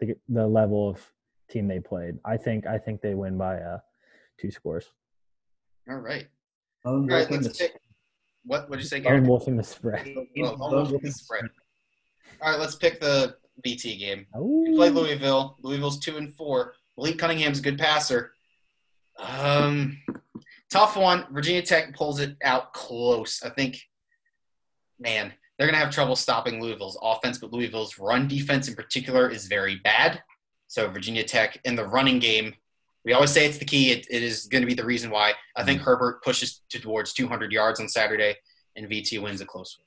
the 0.00 0.14
the 0.28 0.46
level 0.46 0.88
of 0.88 1.00
team 1.48 1.68
they 1.68 1.80
played. 1.80 2.18
I 2.24 2.36
think 2.36 2.66
I 2.66 2.78
think 2.78 3.00
they 3.00 3.14
win 3.14 3.36
by 3.38 3.56
uh, 3.58 3.78
two 4.40 4.50
scores. 4.50 4.90
All 5.88 5.96
right. 5.96 6.26
All 6.84 7.00
right 7.06 7.30
Let's 7.30 7.48
the- 7.48 7.54
pick, 7.54 7.80
What 8.44 8.68
would 8.70 8.78
you 8.80 8.84
say, 8.84 8.96
Lone 8.96 9.04
Gary? 9.04 9.20
wolfing 9.20 9.56
the 9.56 9.62
spread. 9.64 10.14
Well, 10.36 10.56
almost 10.60 11.02
the 11.02 11.10
spread. 11.12 11.44
All 12.42 12.50
right, 12.50 12.60
let's 12.60 12.74
pick 12.76 13.00
the 13.00 13.36
VT 13.64 13.98
game. 13.98 14.26
We 14.38 14.74
play 14.76 14.90
Louisville. 14.90 15.56
Louisville's 15.62 15.98
two 15.98 16.16
and 16.16 16.32
four. 16.34 16.74
Malik 16.96 17.18
Cunningham's 17.18 17.58
a 17.60 17.62
good 17.62 17.78
passer. 17.78 18.32
Um, 19.18 19.98
tough 20.70 20.96
one. 20.96 21.26
Virginia 21.32 21.62
Tech 21.62 21.94
pulls 21.94 22.20
it 22.20 22.36
out 22.44 22.72
close. 22.74 23.42
I 23.42 23.48
think, 23.50 23.80
man, 25.00 25.32
they're 25.58 25.66
gonna 25.66 25.78
have 25.78 25.90
trouble 25.90 26.16
stopping 26.16 26.60
Louisville's 26.60 26.98
offense, 27.02 27.38
but 27.38 27.52
Louisville's 27.52 27.98
run 27.98 28.28
defense 28.28 28.68
in 28.68 28.74
particular 28.74 29.28
is 29.30 29.46
very 29.46 29.76
bad. 29.76 30.22
So 30.68 30.88
Virginia 30.88 31.24
Tech 31.24 31.60
in 31.64 31.76
the 31.76 31.84
running 31.84 32.18
game, 32.18 32.54
we 33.04 33.12
always 33.12 33.30
say 33.30 33.46
it's 33.46 33.58
the 33.58 33.64
key. 33.64 33.92
It, 33.92 34.06
it 34.10 34.22
is 34.22 34.46
going 34.46 34.62
to 34.62 34.66
be 34.66 34.74
the 34.74 34.84
reason 34.84 35.10
why. 35.10 35.32
I 35.56 35.62
think 35.62 35.80
Herbert 35.80 36.22
pushes 36.24 36.62
towards 36.68 37.12
200 37.12 37.52
yards 37.52 37.78
on 37.78 37.88
Saturday, 37.88 38.34
and 38.74 38.88
VT 38.88 39.22
wins 39.22 39.40
a 39.40 39.46
close 39.46 39.78
one. 39.78 39.86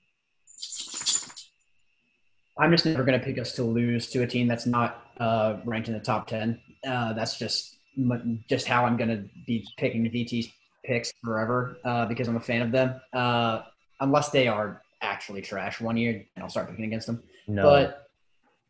I'm 2.59 2.71
just 2.71 2.85
never 2.85 3.03
going 3.03 3.19
to 3.19 3.25
pick 3.25 3.39
us 3.39 3.53
to 3.55 3.63
lose 3.63 4.09
to 4.11 4.23
a 4.23 4.27
team 4.27 4.47
that's 4.47 4.65
not 4.65 5.05
uh, 5.19 5.57
ranked 5.65 5.87
in 5.87 5.93
the 5.93 5.99
top 5.99 6.27
ten. 6.27 6.59
Uh, 6.85 7.13
that's 7.13 7.37
just 7.37 7.77
just 8.49 8.67
how 8.67 8.85
I'm 8.85 8.97
going 8.97 9.09
to 9.09 9.23
be 9.45 9.65
picking 9.77 10.09
VT's 10.09 10.47
picks 10.85 11.11
forever 11.23 11.77
uh, 11.85 12.05
because 12.05 12.27
I'm 12.27 12.37
a 12.37 12.41
fan 12.41 12.61
of 12.61 12.71
them. 12.71 12.99
Uh, 13.13 13.63
unless 13.99 14.29
they 14.29 14.47
are 14.47 14.81
actually 15.01 15.41
trash 15.41 15.79
one 15.79 15.97
year, 15.97 16.25
and 16.35 16.43
I'll 16.43 16.49
start 16.49 16.69
picking 16.69 16.85
against 16.85 17.07
them. 17.07 17.23
No. 17.47 17.63
But 17.63 18.08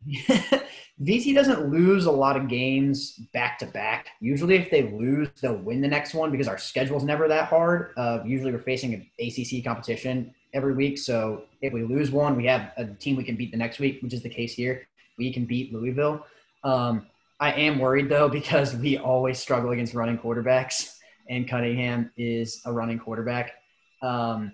VT 1.02 1.34
doesn't 1.34 1.70
lose 1.70 2.06
a 2.06 2.12
lot 2.12 2.36
of 2.36 2.47
games 2.47 3.14
back 3.34 3.58
to 3.60 3.66
back. 3.68 4.08
Usually, 4.20 4.56
if 4.56 4.70
they 4.70 4.84
lose, 4.91 5.30
they'll 5.41 5.56
win 5.56 5.82
the 5.82 5.88
next 5.88 6.14
one 6.14 6.32
because 6.32 6.47
our 6.47 6.58
schedule's 6.58 7.04
never 7.04 7.28
that 7.28 7.47
hard. 7.47 7.93
Uh, 7.97 8.20
usually, 8.26 8.52
we're 8.52 8.60
facing 8.60 8.93
an 8.93 9.10
ACC 9.20 9.64
competition 9.64 10.34
every 10.54 10.74
week. 10.74 10.97
So 10.97 11.43
if 11.62 11.74
we 11.74 11.84
lose 11.84 12.12
one, 12.12 12.36
we 12.36 12.45
have 12.45 12.72
a 12.78 12.86
team 12.86 13.16
we 13.16 13.24
can 13.24 13.36
beat 13.36 13.52
the 13.52 13.58
next 13.58 13.80
week, 13.80 14.02
which 14.02 14.14
is 14.14 14.24
the 14.24 14.30
case 14.30 14.54
here. 14.54 14.88
We 15.18 15.32
can 15.32 15.45
beat 15.45 15.74
Louisville. 15.74 16.26
Um, 16.64 17.08
I 17.39 17.54
am 17.54 17.80
worried 17.80 18.10
though 18.10 18.30
because 18.39 18.76
we 18.76 18.97
always 18.97 19.39
struggle 19.39 19.72
against 19.72 19.93
running 19.93 20.18
quarterbacks, 20.18 20.97
and 21.30 21.47
Cunningham 21.47 22.12
is 22.18 22.62
a 22.66 22.74
running 22.74 23.00
quarterback. 23.00 23.54
Um, 24.02 24.54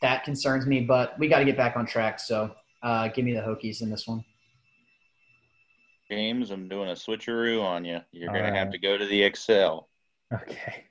that 0.00 0.24
concerns 0.24 0.66
me, 0.66 0.80
but 0.80 1.18
we 1.18 1.28
got 1.28 1.38
to 1.38 1.44
get 1.44 1.56
back 1.56 1.76
on 1.76 1.86
track. 1.86 2.20
So 2.20 2.54
uh, 2.82 3.08
give 3.08 3.24
me 3.24 3.32
the 3.32 3.40
Hokies 3.40 3.80
in 3.80 3.90
this 3.90 4.06
one. 4.06 4.24
James, 6.10 6.50
I'm 6.50 6.68
doing 6.68 6.90
a 6.90 6.94
switcheroo 6.94 7.62
on 7.62 7.84
you. 7.84 8.00
You're 8.12 8.30
All 8.30 8.36
going 8.36 8.52
to 8.52 8.58
have 8.58 8.70
to 8.70 8.78
go 8.78 8.96
to 8.98 9.06
the 9.06 9.22
Excel. 9.22 9.88
okay. 10.32 10.84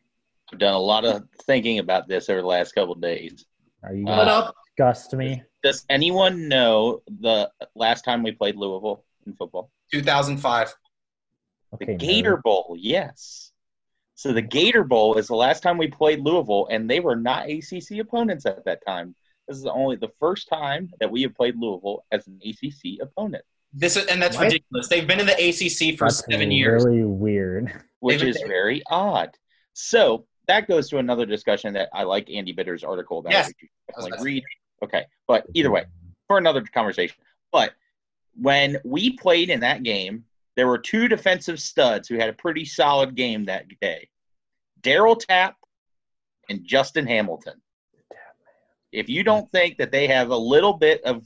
I've 0.51 0.59
done 0.59 0.74
a 0.74 0.80
lot 0.80 1.05
of 1.05 1.24
thinking 1.45 1.80
about 1.80 2.07
this 2.07 2.30
over 2.30 2.41
the 2.41 2.47
last 2.47 2.74
couple 2.74 2.93
of 2.93 3.01
days. 3.01 3.45
Are 3.84 3.93
you 3.93 4.05
Uh, 4.07 4.18
gonna 4.18 4.32
up. 4.32 4.55
disgust 4.68 5.14
me? 5.14 5.41
Does 5.64 5.84
anyone 5.89 6.47
know 6.47 7.01
the 7.07 7.51
last 7.76 8.03
time 8.03 8.22
we 8.24 8.32
played 8.34 8.55
Louisville 8.55 9.03
in 9.26 9.34
football? 9.34 9.72
2005. 9.91 10.74
The 11.72 11.76
Okay. 11.86 11.95
Gator 11.97 12.38
Bowl, 12.38 12.76
yes. 12.78 13.51
So 14.16 14.32
the 14.32 14.43
Gator 14.43 14.84
Bowl 14.84 15.18
is 15.18 15.28
the 15.28 15.36
last 15.36 15.64
time 15.64 15.78
we 15.80 15.88
played 15.88 16.20
Louisville, 16.20 16.68
and 16.70 16.88
they 16.89 16.99
were 16.99 17.16
not 17.16 17.49
ACC 17.49 17.97
opponents 17.99 18.45
at 18.45 18.64
that 18.66 18.86
time. 18.86 19.16
This 19.47 19.57
is 19.57 19.66
only 19.66 19.95
the 19.95 20.11
first 20.20 20.47
time 20.49 20.91
that 20.99 21.09
we 21.09 21.24
have 21.24 21.34
played 21.34 21.55
Louisville 21.57 22.05
as 22.11 22.28
an 22.28 22.39
ACC 22.45 22.99
opponent, 23.01 23.43
This 23.74 23.97
is, 23.97 24.05
and 24.05 24.21
that's 24.21 24.38
What? 24.38 24.45
ridiculous. 24.45 24.88
They've 24.88 25.07
been 25.07 25.19
in 25.19 25.26
the 25.26 25.34
ACC 25.34 25.97
for 25.97 26.05
That's 26.05 26.24
seven 26.30 26.51
years. 26.51 26.86
Really 26.86 27.03
weird. 27.03 27.84
which 27.99 28.19
David- 28.19 28.36
is 28.36 28.41
very 28.47 28.84
odd. 28.89 29.36
So 29.74 30.26
that 30.47 30.67
goes 30.67 30.89
to 30.89 30.97
another 30.97 31.26
discussion 31.26 31.74
that 31.74 31.89
I 31.93 32.03
like 32.03 32.30
Andy 32.30 32.51
Bitter's 32.51 32.84
article 32.84 33.19
about. 33.19 33.32
Yes. 33.34 33.47
which 33.47 33.55
you 33.61 33.67
I 33.69 33.97
was 33.97 34.05
definitely 34.05 34.09
about 34.09 34.17
to 34.19 34.24
read. 34.26 34.43
Okay, 34.84 35.05
but 35.28 35.45
either 35.53 35.71
way, 35.71 35.86
for 36.28 36.38
another 36.38 36.61
conversation. 36.61 37.15
But 37.51 37.74
when 38.36 38.78
we 38.84 39.15
played 39.17 39.49
in 39.49 39.61
that 39.61 39.84
game, 39.84 40.26
there 40.55 40.67
were 40.67 40.78
two 40.78 41.07
defensive 41.07 41.59
studs 41.59 42.07
who 42.07 42.15
had 42.17 42.30
a 42.30 42.34
pretty 42.34 42.65
solid 42.65 43.15
game 43.15 43.45
that 43.45 43.65
day 43.80 44.09
Daryl 44.82 45.17
Tapp 45.17 45.55
and 46.49 46.63
Justin 46.65 47.07
Hamilton. 47.07 47.61
If 48.91 49.09
you 49.09 49.24
don't 49.24 49.49
think 49.51 49.78
that 49.78 49.91
they 49.91 50.07
have 50.07 50.30
a 50.30 50.38
little 50.38 50.74
bit 50.74 51.01
of 51.03 51.26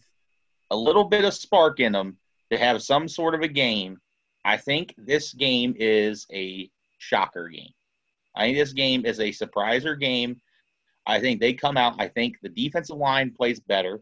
a 0.69 0.75
little 0.77 1.03
bit 1.05 1.25
of 1.25 1.33
spark 1.33 1.79
in 1.79 1.91
them 1.91 2.17
to 2.51 2.57
have 2.57 2.81
some 2.81 3.07
sort 3.07 3.35
of 3.35 3.41
a 3.41 3.47
game, 3.47 3.97
I 4.45 4.57
think 4.57 4.93
this 4.97 5.33
game 5.33 5.75
is 5.77 6.25
a 6.31 6.69
shocker 6.97 7.49
game. 7.49 7.71
I 8.35 8.45
think 8.45 8.57
this 8.57 8.73
game 8.73 9.05
is 9.05 9.19
a 9.19 9.29
surpriser 9.29 9.99
game. 9.99 10.39
I 11.05 11.19
think 11.19 11.39
they 11.39 11.53
come 11.53 11.77
out. 11.77 11.95
I 11.99 12.07
think 12.07 12.37
the 12.41 12.49
defensive 12.49 12.97
line 12.97 13.31
plays 13.31 13.59
better. 13.59 14.01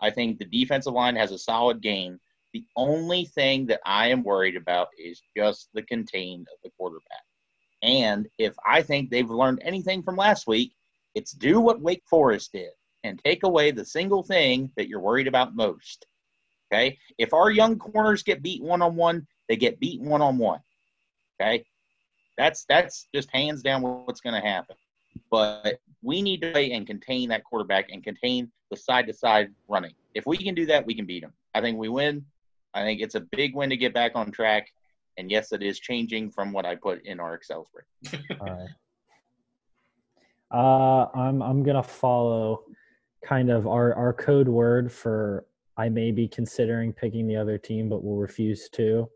I 0.00 0.10
think 0.10 0.38
the 0.38 0.44
defensive 0.44 0.92
line 0.92 1.16
has 1.16 1.32
a 1.32 1.38
solid 1.38 1.80
game. 1.80 2.20
The 2.52 2.64
only 2.76 3.26
thing 3.26 3.66
that 3.66 3.80
I 3.84 4.08
am 4.08 4.22
worried 4.22 4.56
about 4.56 4.88
is 4.98 5.22
just 5.36 5.68
the 5.74 5.82
contain 5.82 6.40
of 6.40 6.58
the 6.62 6.70
quarterback. 6.78 7.22
And 7.82 8.26
if 8.38 8.54
I 8.66 8.82
think 8.82 9.10
they've 9.10 9.28
learned 9.28 9.60
anything 9.62 10.02
from 10.02 10.16
last 10.16 10.46
week, 10.46 10.72
it's 11.14 11.32
do 11.32 11.60
what 11.60 11.80
Wake 11.80 12.02
Forest 12.08 12.52
did 12.52 12.70
and 13.04 13.20
take 13.24 13.42
away 13.42 13.70
the 13.70 13.84
single 13.84 14.22
thing 14.22 14.70
that 14.76 14.88
you're 14.88 15.00
worried 15.00 15.28
about 15.28 15.54
most. 15.54 16.06
Okay? 16.72 16.98
If 17.18 17.32
our 17.32 17.50
young 17.50 17.78
corners 17.78 18.22
get 18.22 18.42
beat 18.42 18.62
one 18.62 18.82
on 18.82 18.96
one, 18.96 19.26
they 19.48 19.56
get 19.56 19.80
beat 19.80 20.00
one 20.00 20.22
on 20.22 20.38
one. 20.38 20.60
Okay? 21.40 21.64
That's 22.36 22.64
that's 22.68 23.08
just 23.14 23.30
hands 23.32 23.62
down 23.62 23.82
what's 23.82 24.20
going 24.20 24.40
to 24.40 24.46
happen. 24.46 24.76
But 25.30 25.80
we 26.02 26.22
need 26.22 26.40
to 26.42 26.52
play 26.52 26.72
and 26.72 26.86
contain 26.86 27.28
that 27.30 27.44
quarterback 27.44 27.90
and 27.90 28.04
contain 28.04 28.50
the 28.70 28.76
side 28.76 29.06
to 29.06 29.12
side 29.12 29.50
running. 29.66 29.92
If 30.14 30.26
we 30.26 30.36
can 30.36 30.54
do 30.54 30.66
that, 30.66 30.86
we 30.86 30.94
can 30.94 31.06
beat 31.06 31.22
them. 31.22 31.32
I 31.54 31.60
think 31.60 31.78
we 31.78 31.88
win. 31.88 32.24
I 32.74 32.82
think 32.82 33.00
it's 33.00 33.14
a 33.14 33.20
big 33.20 33.54
win 33.54 33.70
to 33.70 33.76
get 33.76 33.94
back 33.94 34.12
on 34.14 34.30
track. 34.30 34.68
And 35.16 35.30
yes, 35.30 35.52
it 35.52 35.62
is 35.62 35.80
changing 35.80 36.30
from 36.30 36.52
what 36.52 36.64
I 36.64 36.76
put 36.76 37.04
in 37.04 37.18
our 37.18 37.34
Excel 37.34 37.66
spread. 37.66 38.24
All 38.40 38.46
right. 38.46 38.68
Uh, 40.50 41.08
I'm 41.18 41.42
I'm 41.42 41.62
gonna 41.62 41.82
follow 41.82 42.62
kind 43.24 43.50
of 43.50 43.66
our 43.66 43.92
our 43.94 44.12
code 44.12 44.48
word 44.48 44.90
for 44.90 45.44
I 45.78 45.88
may 45.88 46.10
be 46.10 46.26
considering 46.26 46.92
picking 46.92 47.28
the 47.28 47.36
other 47.36 47.56
team, 47.56 47.88
but 47.88 48.04
will 48.04 48.18
refuse 48.18 48.68
to. 48.70 49.08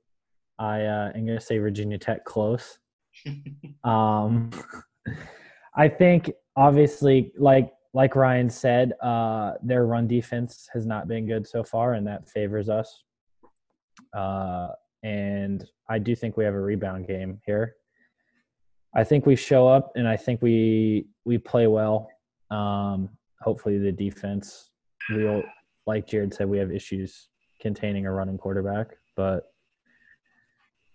I 0.58 0.84
uh, 0.84 1.12
am 1.14 1.26
gonna 1.26 1.40
say 1.40 1.58
Virginia 1.58 1.98
Tech 1.98 2.24
close. 2.24 2.78
Um, 3.84 4.50
I 5.74 5.88
think 5.88 6.30
obviously, 6.54 7.32
like 7.36 7.72
like 7.94 8.14
Ryan 8.14 8.48
said, 8.48 8.92
uh, 9.02 9.54
their 9.60 9.86
run 9.86 10.06
defense 10.06 10.68
has 10.72 10.86
not 10.86 11.08
been 11.08 11.26
good 11.26 11.46
so 11.46 11.64
far, 11.64 11.94
and 11.94 12.06
that 12.06 12.28
favors 12.28 12.68
us. 12.68 13.02
Uh, 14.16 14.68
and 15.02 15.68
I 15.90 15.98
do 15.98 16.14
think 16.14 16.36
we 16.36 16.44
have 16.44 16.54
a 16.54 16.60
rebound 16.60 17.08
game 17.08 17.40
here. 17.44 17.74
I 18.94 19.02
think 19.02 19.26
we 19.26 19.34
show 19.34 19.66
up, 19.66 19.92
and 19.96 20.06
I 20.06 20.16
think 20.16 20.40
we 20.42 21.06
we 21.24 21.38
play 21.38 21.66
well. 21.66 22.08
Um, 22.50 23.08
hopefully, 23.40 23.78
the 23.78 23.92
defense 23.92 24.70
we'll 25.10 25.42
like 25.86 26.06
Jared 26.06 26.34
said, 26.34 26.48
we 26.48 26.58
have 26.58 26.70
issues 26.70 27.28
containing 27.60 28.06
a 28.06 28.12
running 28.12 28.38
quarterback, 28.38 28.88
but 29.16 29.52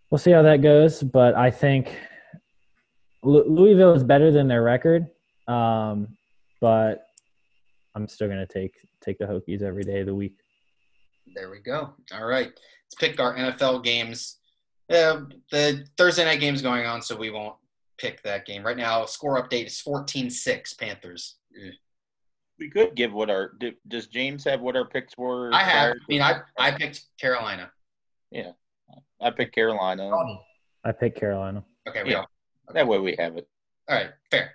we'll 0.10 0.20
see 0.20 0.32
how 0.32 0.42
that 0.42 0.62
goes. 0.62 1.04
But 1.04 1.36
I 1.36 1.52
think 1.52 1.98
Lou- 3.24 3.48
Louisville 3.48 3.94
is 3.94 4.04
better 4.04 4.32
than 4.32 4.48
their 4.48 4.64
record, 4.64 5.08
um, 5.48 6.18
but 6.62 7.08
I'm 7.96 8.08
still 8.08 8.28
gonna 8.28 8.46
take 8.46 8.76
take 9.02 9.18
the 9.18 9.26
Hokies 9.26 9.62
every 9.62 9.84
day 9.84 10.02
of 10.02 10.06
the 10.06 10.16
week. 10.16 10.38
There 11.36 11.50
we 11.50 11.60
go. 11.60 11.94
All 12.14 12.26
right. 12.26 12.48
Let's 12.48 12.96
pick 12.98 13.20
our 13.20 13.36
NFL 13.36 13.84
games. 13.84 14.38
Uh, 14.90 15.24
the 15.52 15.86
Thursday 15.98 16.24
night 16.24 16.40
game's 16.40 16.62
going 16.62 16.86
on, 16.86 17.02
so 17.02 17.18
we 17.18 17.30
won't 17.30 17.56
pick 17.98 18.22
that 18.24 18.46
game. 18.46 18.66
Right 18.66 18.78
now, 18.78 19.06
score 19.06 19.42
update 19.42 19.66
is 19.66 19.82
14 19.82 20.30
6 20.30 20.74
Panthers. 20.76 21.36
Ugh. 21.56 21.74
We 22.60 22.70
could 22.70 22.96
give 22.96 23.14
what 23.14 23.30
our 23.30 23.52
do- 23.60 23.76
does 23.88 24.08
James 24.08 24.44
have 24.46 24.62
what 24.62 24.76
our 24.76 24.86
picks 24.86 25.18
were? 25.18 25.54
I 25.54 25.64
have. 25.64 25.92
I 25.92 25.96
mean, 26.10 26.22
I, 26.22 26.42
I 26.58 26.72
picked 26.72 27.02
Carolina. 27.20 27.72
Yeah, 28.32 28.52
I 29.22 29.30
picked 29.32 29.54
Carolina. 29.54 30.10
I 30.84 30.92
picked 30.92 31.20
Carolina. 31.20 31.64
Okay, 31.88 32.04
we 32.04 32.12
Yeah. 32.12 32.20
all. 32.20 32.30
That 32.74 32.88
way 32.88 33.00
we 33.00 33.16
have 33.20 33.38
it. 33.38 33.48
All 33.88 33.96
right, 33.96 34.10
fair. 34.32 34.54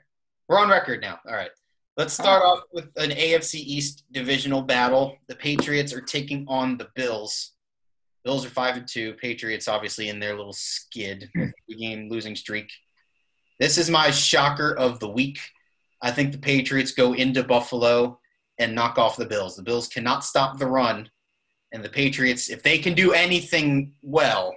We're 0.49 0.59
on 0.61 0.69
record 0.69 1.01
now. 1.01 1.19
All 1.27 1.35
right. 1.35 1.51
Let's 1.97 2.15
start 2.15 2.43
off 2.43 2.63
with 2.73 2.87
an 2.97 3.11
AFC 3.11 3.57
East 3.57 4.05
divisional 4.13 4.63
battle. 4.63 5.17
The 5.29 5.35
Patriots 5.37 5.93
are 5.93 6.01
taking 6.01 6.45
on 6.49 6.79
the 6.79 6.89
Bills. 6.95 7.53
Bills 8.25 8.47
are 8.47 8.51
five 8.51 8.77
and 8.77 8.89
two. 8.89 9.13
Patriots 9.15 9.69
obviously 9.69 10.09
in 10.09 10.19
their 10.19 10.35
little 10.37 10.53
skid 10.55 11.31
game 11.69 12.09
losing 12.09 12.35
streak. 12.35 12.71
This 13.61 13.77
is 13.79 13.91
my 13.91 14.11
shocker 14.11 14.73
of 14.77 15.01
the 15.01 15.09
week. 15.09 15.39
I 16.03 16.11
think 16.11 16.33
the 16.33 16.39
Patriots 16.39 16.93
go 16.93 17.15
into 17.15 17.45
Buffalo 17.45 18.19
and 18.59 18.75
knock 18.75 18.99
off 18.99 19.17
the 19.17 19.27
Bills. 19.27 19.57
The 19.57 19.63
Bills 19.63 19.89
cannot 19.89 20.25
stop 20.25 20.59
the 20.59 20.67
run, 20.67 21.09
and 21.73 21.83
the 21.83 21.89
Patriots, 21.89 22.51
if 22.51 22.63
they 22.63 22.79
can 22.79 22.95
do 22.95 23.13
anything 23.13 23.93
well, 24.03 24.55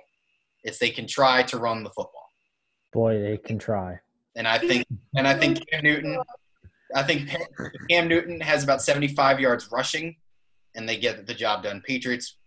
if 0.63 0.79
they 0.79 0.89
can 0.89 1.07
try 1.07 1.43
to 1.43 1.57
run 1.57 1.83
the 1.83 1.89
football. 1.89 2.29
Boy, 2.91 3.21
they 3.21 3.37
can 3.37 3.59
try. 3.59 3.99
And 4.35 4.47
I 4.47 4.57
think, 4.57 4.85
and 5.15 5.27
I 5.27 5.33
think 5.33 5.59
Cam 5.69 5.83
Newton 5.83 6.17
I 6.93 7.03
think 7.03 7.29
Cam 7.89 8.07
Newton 8.07 8.39
has 8.41 8.63
about 8.63 8.81
75 8.81 9.39
yards 9.39 9.71
rushing, 9.71 10.15
and 10.75 10.87
they 10.87 10.97
get 10.97 11.25
the 11.25 11.33
job 11.33 11.63
done. 11.63 11.81
Patriots 11.85 12.37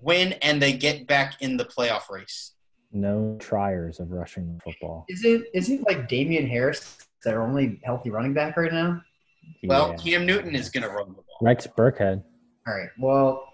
win, 0.00 0.34
and 0.42 0.60
they 0.60 0.72
get 0.72 1.06
back 1.06 1.40
in 1.40 1.56
the 1.56 1.64
playoff 1.64 2.10
race. 2.10 2.52
No 2.92 3.36
triers 3.40 4.00
of 4.00 4.12
rushing 4.12 4.54
the 4.54 4.60
football. 4.60 5.06
Is 5.08 5.24
it 5.24 5.46
is 5.54 5.70
it 5.70 5.82
like 5.86 6.08
Damien 6.08 6.46
Harris, 6.46 6.98
their 7.26 7.42
only 7.42 7.80
healthy 7.84 8.08
running 8.08 8.32
back 8.32 8.56
right 8.56 8.72
now? 8.72 9.02
Well, 9.64 9.90
Yeah. 9.90 9.96
Cam 9.96 10.26
Newton 10.26 10.54
is 10.54 10.70
going 10.70 10.84
to 10.84 10.88
run 10.88 11.08
the 11.08 11.14
ball. 11.14 11.24
Rex 11.42 11.66
Burkhead. 11.66 12.22
All 12.66 12.74
right. 12.74 12.88
Well, 12.98 13.52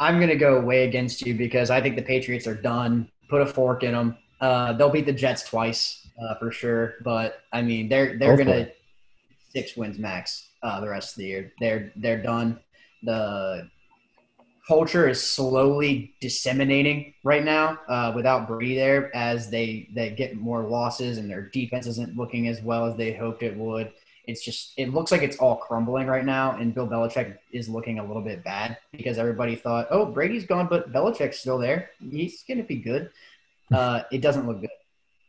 I'm 0.00 0.20
gonna 0.20 0.36
go 0.36 0.60
way 0.60 0.84
against 0.86 1.26
you 1.26 1.34
because 1.34 1.70
I 1.70 1.80
think 1.80 1.96
the 1.96 2.02
Patriots 2.02 2.46
are 2.46 2.54
done. 2.54 3.10
Put 3.28 3.40
a 3.42 3.46
fork 3.46 3.82
in 3.82 3.92
them. 3.92 4.16
Uh, 4.40 4.72
they'll 4.72 4.90
beat 4.90 5.06
the 5.06 5.12
Jets 5.12 5.42
twice 5.42 6.08
uh, 6.22 6.36
for 6.36 6.52
sure, 6.52 6.94
but 7.02 7.40
I 7.52 7.62
mean 7.62 7.88
they're 7.88 8.16
they're 8.16 8.36
Go 8.36 8.44
gonna 8.44 8.68
six 9.52 9.76
wins 9.76 9.98
max 9.98 10.50
uh, 10.62 10.80
the 10.80 10.88
rest 10.88 11.14
of 11.14 11.18
the 11.18 11.26
year. 11.26 11.52
They're 11.60 11.92
they're 11.96 12.22
done. 12.22 12.60
The 13.02 13.68
culture 14.68 15.08
is 15.08 15.20
slowly 15.20 16.14
disseminating 16.20 17.14
right 17.24 17.42
now 17.42 17.78
uh, 17.88 18.12
without 18.14 18.46
Brady 18.46 18.76
there 18.76 19.14
as 19.16 19.48
they 19.48 19.88
they 19.94 20.10
get 20.10 20.36
more 20.36 20.68
losses 20.68 21.16
and 21.16 21.28
their 21.28 21.48
defense 21.48 21.86
isn't 21.86 22.16
looking 22.16 22.48
as 22.48 22.60
well 22.60 22.84
as 22.84 22.94
they 22.94 23.14
hoped 23.14 23.42
it 23.42 23.56
would. 23.56 23.90
It's 24.26 24.44
just 24.44 24.74
it 24.76 24.92
looks 24.92 25.10
like 25.10 25.22
it's 25.22 25.38
all 25.38 25.56
crumbling 25.56 26.06
right 26.06 26.24
now, 26.24 26.56
and 26.58 26.74
Bill 26.74 26.86
Belichick 26.86 27.38
is 27.50 27.66
looking 27.70 27.98
a 27.98 28.06
little 28.06 28.20
bit 28.20 28.44
bad 28.44 28.76
because 28.92 29.16
everybody 29.16 29.56
thought, 29.56 29.86
oh, 29.90 30.04
Brady's 30.04 30.44
gone, 30.44 30.66
but 30.68 30.92
Belichick's 30.92 31.38
still 31.38 31.56
there. 31.56 31.90
He's 31.98 32.44
gonna 32.46 32.62
be 32.62 32.76
good. 32.76 33.10
Uh, 33.72 34.02
it 34.12 34.20
doesn't 34.20 34.46
look 34.46 34.60
good, 34.60 34.70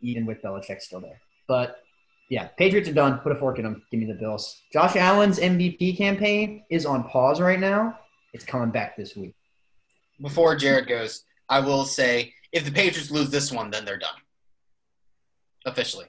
even 0.01 0.25
with 0.25 0.41
Belichick 0.41 0.81
still 0.81 0.99
there. 0.99 1.21
But 1.47 1.81
yeah, 2.29 2.49
Patriots 2.57 2.89
are 2.89 2.93
done. 2.93 3.19
Put 3.19 3.31
a 3.31 3.35
fork 3.35 3.57
in 3.57 3.63
them. 3.63 3.83
Give 3.89 4.01
me 4.01 4.05
the 4.05 4.15
Bills. 4.15 4.61
Josh 4.73 4.97
Allen's 4.97 5.39
MVP 5.39 5.97
campaign 5.97 6.63
is 6.69 6.85
on 6.85 7.05
pause 7.05 7.39
right 7.39 7.59
now. 7.59 7.97
It's 8.33 8.45
coming 8.45 8.69
back 8.71 8.95
this 8.95 9.15
week. 9.15 9.33
Before 10.21 10.55
Jared 10.55 10.87
goes, 10.87 11.23
I 11.47 11.59
will 11.59 11.85
say 11.85 12.33
if 12.51 12.65
the 12.65 12.71
Patriots 12.71 13.11
lose 13.11 13.29
this 13.29 13.51
one, 13.51 13.71
then 13.71 13.85
they're 13.85 13.97
done. 13.97 14.09
Officially. 15.65 16.05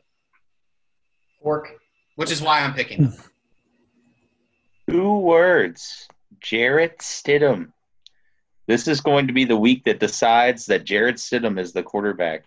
Fork. 1.43 1.69
Which 2.17 2.31
is 2.31 2.43
why 2.43 2.61
I'm 2.61 2.75
picking 2.75 3.03
them. 3.05 3.15
Two 4.89 5.19
words. 5.19 6.09
Jarrett 6.41 6.99
Stidham. 6.99 7.73
This 8.67 8.87
is 8.89 9.01
going 9.01 9.27
to 9.27 9.33
be 9.33 9.45
the 9.45 9.57
week 9.57 9.85
that 9.85 10.01
decides 10.01 10.67
that 10.67 10.85
Jarrett 10.85 11.17
Stidham 11.17 11.59
is 11.59 11.73
the 11.73 11.83
quarterback 11.83 12.45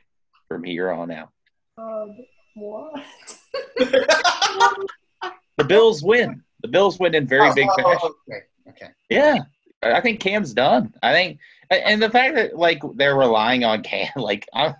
from 0.48 0.64
here 0.64 0.92
on 0.92 1.12
out. 1.12 1.30
Um, 1.78 2.18
what? 2.56 3.04
The 5.56 5.64
Bills 5.66 6.02
win. 6.02 6.42
The 6.64 6.68
Bills 6.68 7.00
win 7.00 7.14
in 7.14 7.28
very 7.28 7.54
big 7.54 7.68
Oh, 7.70 7.76
fashion. 7.76 8.00
oh, 8.04 8.16
okay. 8.28 8.42
Okay. 8.70 8.92
Yeah, 9.10 9.38
I 9.84 10.02
think 10.02 10.20
Cam's 10.20 10.54
done. 10.54 10.94
I 11.02 11.14
think, 11.14 11.40
and 11.70 12.02
the 12.02 12.10
fact 12.10 12.36
that 12.36 12.58
like 12.58 12.82
they're 12.96 13.16
relying 13.16 13.64
on 13.64 13.84
Cam, 13.84 14.10
like 14.16 14.48
I, 14.54 14.76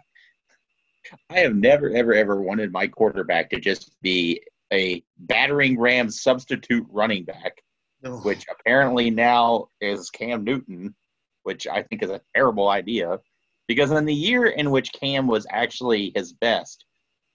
I 1.30 1.40
have 1.40 1.56
never, 1.56 1.90
ever, 1.90 2.14
ever 2.14 2.42
wanted 2.42 2.72
my 2.72 2.88
quarterback 2.88 3.50
to 3.52 3.60
just 3.60 3.92
be 4.02 4.42
a 4.72 5.04
battering 5.18 5.80
ram 5.80 6.10
substitute 6.10 6.86
running 6.90 7.26
back, 7.26 7.62
which 8.02 8.46
apparently 8.50 9.10
now 9.10 9.68
is 9.80 10.10
Cam 10.10 10.44
Newton, 10.44 10.96
which 11.44 11.68
I 11.68 11.84
think 11.84 12.04
is 12.04 12.10
a 12.10 12.22
terrible 12.36 12.70
idea. 12.70 13.20
Because 13.68 13.92
in 13.92 14.06
the 14.06 14.14
year 14.14 14.46
in 14.46 14.72
which 14.72 14.92
Cam 14.92 15.28
was 15.28 15.48
actually 15.50 16.12
his 16.16 16.34
best, 16.34 16.86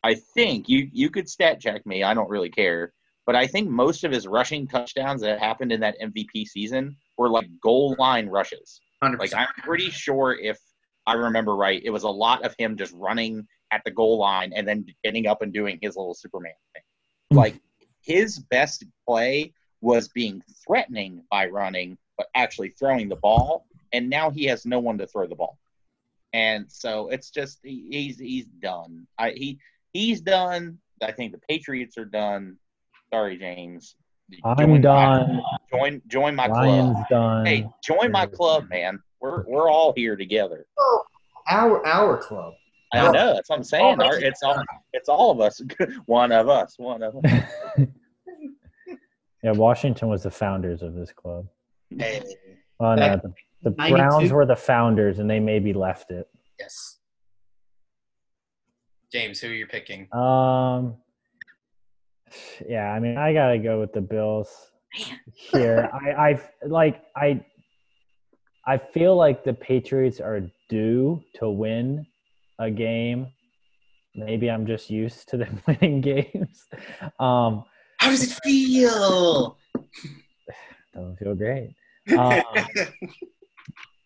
I 0.03 0.15
think 0.15 0.69
you 0.69 0.89
you 0.93 1.11
could 1.11 1.29
stat 1.29 1.61
check 1.61 1.87
me. 1.87 2.03
I 2.03 2.15
don't 2.15 2.29
really 2.29 2.51
care. 2.51 2.93
But 3.29 3.37
I 3.37 3.47
think 3.47 3.69
most 3.69 4.05
of 4.05 4.11
his 4.11 4.27
rushing 4.27 4.67
touchdowns 4.67 5.21
that 5.21 5.39
happened 5.39 5.71
in 5.71 5.81
that 5.81 6.01
MVP 6.01 6.47
season 6.47 6.97
were 7.19 7.29
like 7.29 7.47
goal 7.63 7.95
line 7.99 8.27
rushes. 8.27 8.81
100%. 9.05 9.19
Like 9.19 9.35
I'm 9.35 9.49
pretty 9.59 9.91
sure 9.91 10.39
if 10.41 10.59
I 11.07 11.13
remember 11.13 11.55
right, 11.55 11.83
it 11.85 11.91
was 11.91 12.05
a 12.05 12.09
lot 12.09 12.43
of 12.43 12.55
him 12.59 12.79
just 12.79 12.95
running 12.95 13.47
at 13.71 13.83
the 13.85 13.91
goal 13.91 14.17
line 14.17 14.55
and 14.57 14.67
then 14.67 14.87
getting 15.05 15.27
up 15.27 15.43
and 15.43 15.53
doing 15.53 15.79
his 15.83 15.95
little 15.95 16.15
Superman 16.15 16.55
thing. 16.73 16.83
Hmm. 17.33 17.37
Like 17.37 17.61
his 18.01 18.39
best 18.39 18.87
play 19.07 19.53
was 19.83 20.09
being 20.09 20.43
threatening 20.67 21.23
by 21.31 21.49
running, 21.49 21.99
but 22.17 22.29
actually 22.35 22.71
throwing 22.71 23.11
the 23.11 23.17
ball. 23.17 23.67
And 23.93 24.09
now 24.09 24.31
he 24.31 24.47
has 24.47 24.65
no 24.65 24.79
one 24.79 24.97
to 24.97 25.07
throw 25.07 25.27
the 25.27 25.35
ball. 25.35 25.59
And 26.33 26.65
so 26.73 27.09
it's 27.09 27.29
just 27.29 27.59
he's 27.63 28.19
he's 28.19 28.47
done. 28.47 29.07
I 29.19 29.33
he 29.33 29.59
he's 29.93 30.23
done. 30.23 30.79
I 31.03 31.13
think 31.13 31.33
the 31.33 31.41
Patriots 31.47 31.99
are 31.99 32.07
done. 32.07 32.57
Sorry, 33.13 33.37
James. 33.39 33.97
I'm 34.45 34.57
Join 34.59 34.71
my- 34.71 34.79
done. 34.79 35.43
Join 35.73 36.03
join 36.09 36.35
my 36.35 36.49
club. 36.49 36.97
Done. 37.09 37.47
Hey, 37.47 37.67
join 37.83 38.13
my 38.13 38.27
club, 38.27 38.69
man. 38.69 39.01
We're 39.21 39.45
we're 39.47 39.71
all 39.71 39.93
here 39.97 40.17
together. 40.17 40.67
Our 41.49 41.85
our 41.87 42.19
club. 42.19 42.53
I 42.93 43.05
Yeah. 43.05 43.11
know 43.11 43.35
that's 43.35 43.49
what 43.49 43.57
I'm 43.57 43.65
saying. 43.65 44.01
Our- 44.03 44.19
It's 44.19 44.43
all 44.43 44.63
it's 44.93 45.09
all 45.09 45.31
of 45.31 45.41
us. 45.41 45.63
One 46.07 46.33
of 46.33 46.49
us. 46.49 46.75
One 46.79 47.03
of 47.03 47.17
us. 47.17 47.43
yeah, 49.43 49.53
Washington 49.53 50.09
was 50.09 50.25
the 50.25 50.31
founders 50.31 50.83
of 50.83 50.95
this 50.95 51.11
club. 51.13 51.47
Hey, 51.97 52.23
Oh 52.81 52.95
no, 52.95 52.97
Back 52.97 53.23
the, 53.23 53.33
the 53.63 53.71
Browns 53.71 54.31
were 54.31 54.45
the 54.47 54.55
founders, 54.57 55.19
and 55.21 55.29
they 55.29 55.41
maybe 55.41 55.73
left 55.73 56.11
it. 56.11 56.29
yes. 56.61 56.99
James, 59.11 59.41
who 59.41 59.49
are 59.49 59.55
you 59.55 59.67
picking? 59.67 60.07
Um, 60.13 60.97
yeah, 62.69 62.93
I 62.93 63.01
mean, 63.01 63.17
I 63.17 63.33
gotta 63.33 63.59
go 63.59 63.81
with 63.81 63.93
the 63.93 64.01
Bills 64.01 64.71
here. 65.33 65.91
I, 65.95 66.31
I 66.31 66.41
like, 66.67 67.03
I, 67.17 67.45
I 68.67 68.79
feel 68.79 69.17
like 69.17 69.45
the 69.45 69.55
Patriots 69.55 70.21
are 70.21 70.43
due 70.69 71.23
to 71.37 71.49
win 71.49 72.07
a 72.59 72.71
game. 72.71 73.29
Maybe 74.15 74.51
I'm 74.51 74.67
just 74.67 74.91
used 74.91 75.29
to 75.29 75.37
them 75.37 75.63
winning 75.67 76.01
games. 76.01 76.67
Um, 77.19 77.65
How 77.99 78.11
does 78.11 78.25
it 78.25 78.39
feel? 78.45 79.59
doesn't 80.95 81.17
feel 81.19 81.35
great. 81.35 81.75
Um, 82.17 82.43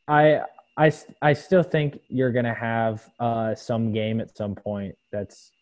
I 0.08 1.32
still 1.32 1.62
think 1.62 2.00
you're 2.08 2.32
gonna 2.32 2.52
have 2.52 3.08
uh, 3.20 3.54
some 3.54 3.92
game 3.92 4.20
at 4.20 4.36
some 4.36 4.56
point 4.56 4.96
that's 5.12 5.52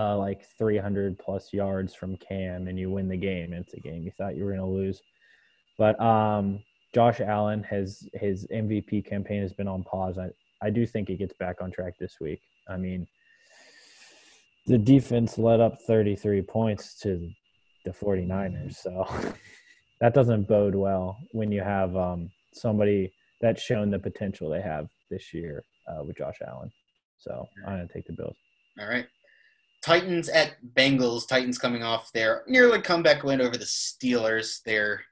uh, 0.00 0.16
like 0.16 0.46
300 0.58 1.18
plus 1.18 1.52
yards 1.52 1.94
from 1.94 2.16
Cam, 2.16 2.68
and 2.68 2.78
you 2.78 2.90
win 2.90 3.08
the 3.08 3.16
game. 3.16 3.52
It's 3.52 3.74
a 3.74 3.80
game 3.80 4.02
you 4.02 4.12
thought 4.16 4.36
you 4.36 4.44
were 4.44 4.52
gonna 4.52 4.66
lose, 4.66 5.02
but 5.76 6.00
um, 6.00 6.62
Josh 6.94 7.20
Allen 7.20 7.62
has 7.64 8.08
his 8.14 8.46
MVP 8.46 9.04
campaign 9.04 9.42
has 9.42 9.52
been 9.52 9.68
on 9.68 9.82
pause. 9.82 10.16
I 10.18 10.30
I 10.62 10.70
do 10.70 10.86
think 10.86 11.08
he 11.08 11.16
gets 11.16 11.34
back 11.34 11.60
on 11.60 11.70
track 11.70 11.94
this 11.98 12.16
week. 12.20 12.40
I 12.68 12.76
mean, 12.76 13.06
the 14.66 14.78
defense 14.78 15.38
let 15.38 15.60
up 15.60 15.80
33 15.86 16.42
points 16.42 16.98
to 17.00 17.30
the 17.84 17.90
49ers, 17.90 18.76
so 18.76 19.06
that 20.00 20.14
doesn't 20.14 20.48
bode 20.48 20.74
well 20.74 21.18
when 21.32 21.52
you 21.52 21.62
have 21.62 21.94
um, 21.96 22.30
somebody 22.54 23.12
that's 23.42 23.62
shown 23.62 23.90
the 23.90 23.98
potential 23.98 24.48
they 24.48 24.62
have 24.62 24.88
this 25.10 25.34
year 25.34 25.64
uh, 25.88 26.02
with 26.04 26.16
Josh 26.16 26.38
Allen. 26.46 26.70
So 27.18 27.46
I'm 27.66 27.74
gonna 27.74 27.88
take 27.92 28.06
the 28.06 28.14
Bills. 28.14 28.36
All 28.78 28.88
right. 28.88 29.06
Titans 29.82 30.28
at 30.28 30.56
Bengals. 30.74 31.26
Titans 31.26 31.58
coming 31.58 31.82
off 31.82 32.12
their 32.12 32.42
nearly 32.46 32.80
comeback 32.80 33.22
win 33.22 33.40
over 33.40 33.56
the 33.56 33.64
Steelers. 33.64 34.60
They're 34.64 35.02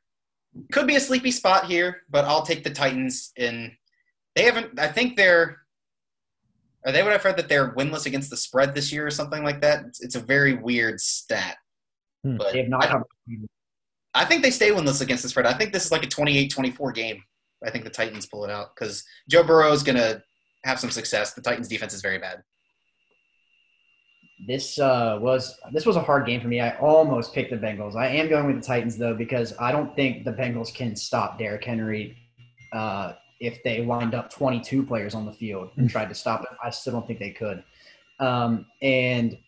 could 0.72 0.86
be 0.86 0.96
a 0.96 1.00
sleepy 1.00 1.30
spot 1.30 1.66
here, 1.66 2.02
but 2.10 2.24
I'll 2.24 2.42
take 2.42 2.64
the 2.64 2.70
Titans. 2.70 3.32
In 3.36 3.76
they 4.34 4.42
haven't. 4.42 4.78
I 4.78 4.88
think 4.88 5.16
they're. 5.16 5.58
Are 6.86 6.92
they 6.92 7.02
what 7.02 7.12
I've 7.12 7.22
heard 7.22 7.36
that 7.36 7.48
they're 7.48 7.74
winless 7.74 8.06
against 8.06 8.30
the 8.30 8.36
spread 8.36 8.74
this 8.74 8.92
year 8.92 9.06
or 9.06 9.10
something 9.10 9.42
like 9.42 9.60
that? 9.62 9.84
It's, 9.86 10.00
it's 10.00 10.14
a 10.14 10.20
very 10.20 10.54
weird 10.54 11.00
stat. 11.00 11.56
Hmm. 12.24 12.36
But 12.36 12.52
They 12.52 12.60
have 12.60 12.68
not 12.68 12.84
I. 12.84 13.02
I 14.14 14.24
think 14.24 14.42
they 14.42 14.50
stay 14.50 14.70
winless 14.70 15.00
against 15.00 15.22
the 15.22 15.28
spread. 15.28 15.46
I 15.46 15.52
think 15.52 15.72
this 15.72 15.84
is 15.84 15.92
like 15.92 16.02
a 16.02 16.08
28-24 16.08 16.94
game. 16.94 17.22
I 17.64 17.70
think 17.70 17.84
the 17.84 17.90
Titans 17.90 18.26
pull 18.26 18.44
it 18.44 18.50
out 18.50 18.68
because 18.74 19.04
Joe 19.28 19.42
Burrow 19.42 19.72
is 19.72 19.82
going 19.82 19.98
to 19.98 20.22
have 20.64 20.80
some 20.80 20.90
success. 20.90 21.34
The 21.34 21.42
Titans 21.42 21.68
defense 21.68 21.92
is 21.92 22.00
very 22.00 22.18
bad. 22.18 22.42
This 24.46 24.78
uh, 24.78 25.18
was 25.20 25.58
this 25.72 25.84
was 25.84 25.96
a 25.96 26.02
hard 26.02 26.26
game 26.26 26.40
for 26.40 26.48
me. 26.48 26.60
I 26.60 26.76
almost 26.78 27.34
picked 27.34 27.50
the 27.50 27.56
Bengals. 27.56 27.96
I 27.96 28.06
am 28.06 28.28
going 28.28 28.46
with 28.46 28.56
the 28.56 28.62
Titans 28.62 28.96
though 28.96 29.14
because 29.14 29.52
I 29.58 29.72
don't 29.72 29.94
think 29.96 30.24
the 30.24 30.32
Bengals 30.32 30.72
can 30.72 30.94
stop 30.94 31.38
Derrick 31.38 31.64
Henry 31.64 32.16
uh, 32.72 33.14
if 33.40 33.62
they 33.64 33.84
lined 33.84 34.14
up 34.14 34.30
22 34.30 34.84
players 34.84 35.14
on 35.14 35.26
the 35.26 35.32
field 35.32 35.70
and 35.76 35.90
tried 35.90 36.08
to 36.08 36.14
stop 36.14 36.42
it. 36.42 36.48
I 36.62 36.70
still 36.70 36.92
don't 36.92 37.06
think 37.06 37.18
they 37.18 37.30
could. 37.30 37.64
Um, 38.20 38.66
and 38.80 39.38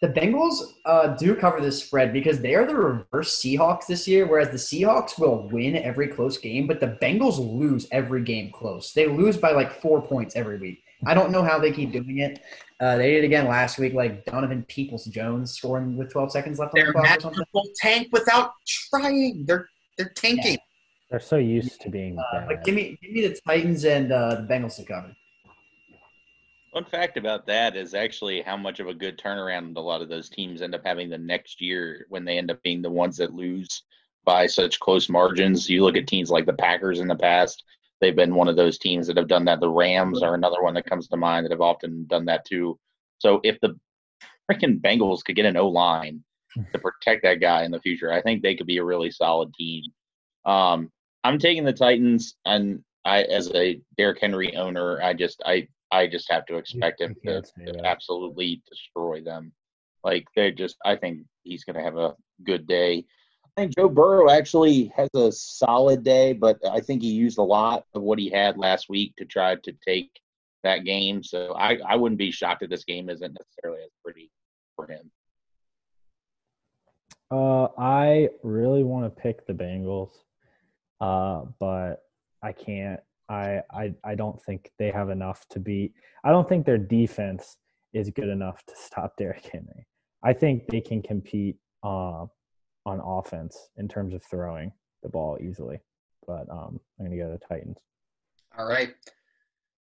the 0.00 0.08
Bengals 0.08 0.74
uh, 0.86 1.08
do 1.08 1.34
cover 1.34 1.60
this 1.60 1.84
spread 1.84 2.12
because 2.12 2.40
they 2.40 2.54
are 2.54 2.66
the 2.66 2.74
reverse 2.74 3.40
Seahawks 3.40 3.86
this 3.86 4.08
year, 4.08 4.26
whereas 4.26 4.48
the 4.48 4.56
Seahawks 4.56 5.18
will 5.18 5.48
win 5.48 5.76
every 5.76 6.08
close 6.08 6.38
game, 6.38 6.66
but 6.66 6.80
the 6.80 6.98
Bengals 7.02 7.38
lose 7.38 7.86
every 7.92 8.22
game 8.22 8.50
close. 8.50 8.92
They 8.92 9.06
lose 9.06 9.36
by 9.36 9.52
like 9.52 9.80
four 9.82 10.00
points 10.00 10.36
every 10.36 10.58
week. 10.58 10.82
I 11.06 11.14
don't 11.14 11.30
know 11.30 11.42
how 11.42 11.58
they 11.58 11.72
keep 11.72 11.92
doing 11.92 12.18
it. 12.18 12.40
Uh, 12.78 12.96
they 12.96 13.10
did 13.12 13.24
it 13.24 13.26
again 13.26 13.46
last 13.46 13.78
week, 13.78 13.94
like 13.94 14.24
Donovan 14.26 14.64
Peoples 14.68 15.04
Jones 15.06 15.52
scoring 15.52 15.96
with 15.96 16.10
12 16.12 16.32
seconds 16.32 16.58
left 16.58 16.74
on 16.74 16.78
They're 16.80 16.86
the 16.86 16.92
clock 16.92 17.04
or 17.04 17.20
something. 17.20 17.38
magical 17.38 17.70
tank 17.76 18.08
without 18.12 18.52
trying. 18.66 19.44
They're 19.46 19.68
they're 19.98 20.10
tanking. 20.14 20.58
They're 21.10 21.20
so 21.20 21.36
used 21.36 21.80
to 21.82 21.90
being 21.90 22.18
Uh, 22.18 22.22
bad. 22.32 22.48
but 22.48 22.64
give 22.64 22.74
me 22.74 22.98
give 23.02 23.12
me 23.12 23.26
the 23.26 23.38
Titans 23.46 23.84
and 23.84 24.12
uh, 24.12 24.36
the 24.36 24.42
Bengals 24.42 24.76
to 24.76 24.84
cover. 24.84 25.14
Fun 26.72 26.84
fact 26.84 27.16
about 27.16 27.46
that 27.48 27.76
is 27.76 27.94
actually 27.94 28.42
how 28.42 28.56
much 28.56 28.78
of 28.78 28.86
a 28.86 28.94
good 28.94 29.18
turnaround 29.18 29.76
a 29.76 29.80
lot 29.80 30.02
of 30.02 30.08
those 30.08 30.28
teams 30.28 30.62
end 30.62 30.74
up 30.74 30.82
having 30.84 31.10
the 31.10 31.18
next 31.18 31.60
year 31.60 32.06
when 32.10 32.24
they 32.24 32.38
end 32.38 32.50
up 32.50 32.62
being 32.62 32.80
the 32.80 32.90
ones 32.90 33.16
that 33.16 33.34
lose 33.34 33.82
by 34.24 34.46
such 34.46 34.78
close 34.78 35.08
margins. 35.08 35.68
You 35.68 35.82
look 35.82 35.96
at 35.96 36.06
teams 36.06 36.30
like 36.30 36.46
the 36.46 36.52
Packers 36.52 37.00
in 37.00 37.08
the 37.08 37.16
past, 37.16 37.64
they've 38.00 38.16
been 38.16 38.34
one 38.34 38.48
of 38.48 38.56
those 38.56 38.78
teams 38.78 39.06
that 39.06 39.16
have 39.16 39.28
done 39.28 39.44
that. 39.46 39.60
The 39.60 39.68
Rams 39.68 40.22
are 40.22 40.34
another 40.34 40.62
one 40.62 40.74
that 40.74 40.88
comes 40.88 41.08
to 41.08 41.16
mind 41.16 41.44
that 41.44 41.52
have 41.52 41.60
often 41.60 42.06
done 42.06 42.24
that 42.26 42.44
too. 42.44 42.78
So 43.18 43.40
if 43.44 43.58
the 43.60 43.78
freaking 44.50 44.80
Bengals 44.80 45.24
could 45.24 45.36
get 45.36 45.46
an 45.46 45.56
O 45.56 45.68
line 45.68 46.22
to 46.72 46.78
protect 46.82 47.22
that 47.22 47.40
guy 47.40 47.64
in 47.64 47.70
the 47.70 47.80
future, 47.80 48.12
I 48.12 48.22
think 48.22 48.42
they 48.42 48.54
could 48.54 48.66
be 48.66 48.78
a 48.78 48.84
really 48.84 49.10
solid 49.10 49.52
team. 49.54 49.84
Um, 50.44 50.90
I'm 51.22 51.38
taking 51.38 51.64
the 51.64 51.72
Titans, 51.72 52.36
and 52.46 52.82
I, 53.04 53.22
as 53.24 53.52
a 53.54 53.80
Derrick 53.96 54.18
Henry 54.20 54.56
owner, 54.56 55.02
I 55.02 55.12
just 55.12 55.42
I 55.44 55.68
I 55.90 56.06
just 56.06 56.30
have 56.30 56.46
to 56.46 56.56
expect 56.56 57.00
him 57.00 57.16
to, 57.26 57.42
to 57.42 57.84
absolutely 57.84 58.62
destroy 58.68 59.22
them. 59.22 59.52
Like 60.04 60.24
they 60.36 60.50
just, 60.52 60.76
I 60.84 60.96
think 60.96 61.22
he's 61.42 61.64
going 61.64 61.76
to 61.76 61.82
have 61.82 61.96
a 61.96 62.14
good 62.44 62.66
day. 62.66 63.04
Think 63.60 63.76
Joe 63.76 63.90
Burrow 63.90 64.30
actually 64.30 64.90
has 64.96 65.10
a 65.14 65.30
solid 65.30 66.02
day, 66.02 66.32
but 66.32 66.58
I 66.66 66.80
think 66.80 67.02
he 67.02 67.10
used 67.10 67.36
a 67.36 67.42
lot 67.42 67.84
of 67.94 68.00
what 68.00 68.18
he 68.18 68.30
had 68.30 68.56
last 68.56 68.88
week 68.88 69.14
to 69.16 69.26
try 69.26 69.56
to 69.56 69.72
take 69.86 70.18
that 70.62 70.84
game. 70.84 71.22
So 71.22 71.52
I, 71.52 71.78
I 71.86 71.96
wouldn't 71.96 72.18
be 72.18 72.30
shocked 72.30 72.62
if 72.62 72.70
this 72.70 72.84
game 72.84 73.10
isn't 73.10 73.36
necessarily 73.38 73.82
as 73.84 73.90
pretty 74.02 74.30
for 74.76 74.86
him. 74.86 75.10
Uh, 77.30 77.68
I 77.78 78.30
really 78.42 78.82
want 78.82 79.04
to 79.04 79.22
pick 79.22 79.46
the 79.46 79.52
Bengals, 79.52 80.12
uh, 81.02 81.42
but 81.58 81.96
I 82.42 82.52
can't. 82.52 83.00
I, 83.28 83.60
I 83.70 83.94
I 84.02 84.14
don't 84.14 84.42
think 84.42 84.72
they 84.78 84.90
have 84.90 85.10
enough 85.10 85.46
to 85.50 85.60
beat. 85.60 85.92
I 86.24 86.30
don't 86.30 86.48
think 86.48 86.64
their 86.64 86.78
defense 86.78 87.58
is 87.92 88.08
good 88.08 88.30
enough 88.30 88.64
to 88.64 88.74
stop 88.74 89.18
Derrick 89.18 89.46
Henry. 89.52 89.86
I 90.24 90.32
think 90.32 90.66
they 90.68 90.80
can 90.80 91.02
compete 91.02 91.56
uh, 91.82 92.24
on 92.86 93.00
offense 93.04 93.56
in 93.76 93.88
terms 93.88 94.14
of 94.14 94.22
throwing 94.24 94.72
the 95.02 95.08
ball 95.08 95.38
easily. 95.40 95.80
But 96.26 96.48
um, 96.50 96.80
I'm 96.98 97.06
going 97.06 97.10
to 97.12 97.16
go 97.16 97.32
to 97.32 97.38
the 97.38 97.46
Titans. 97.46 97.78
All 98.56 98.66
right. 98.68 98.94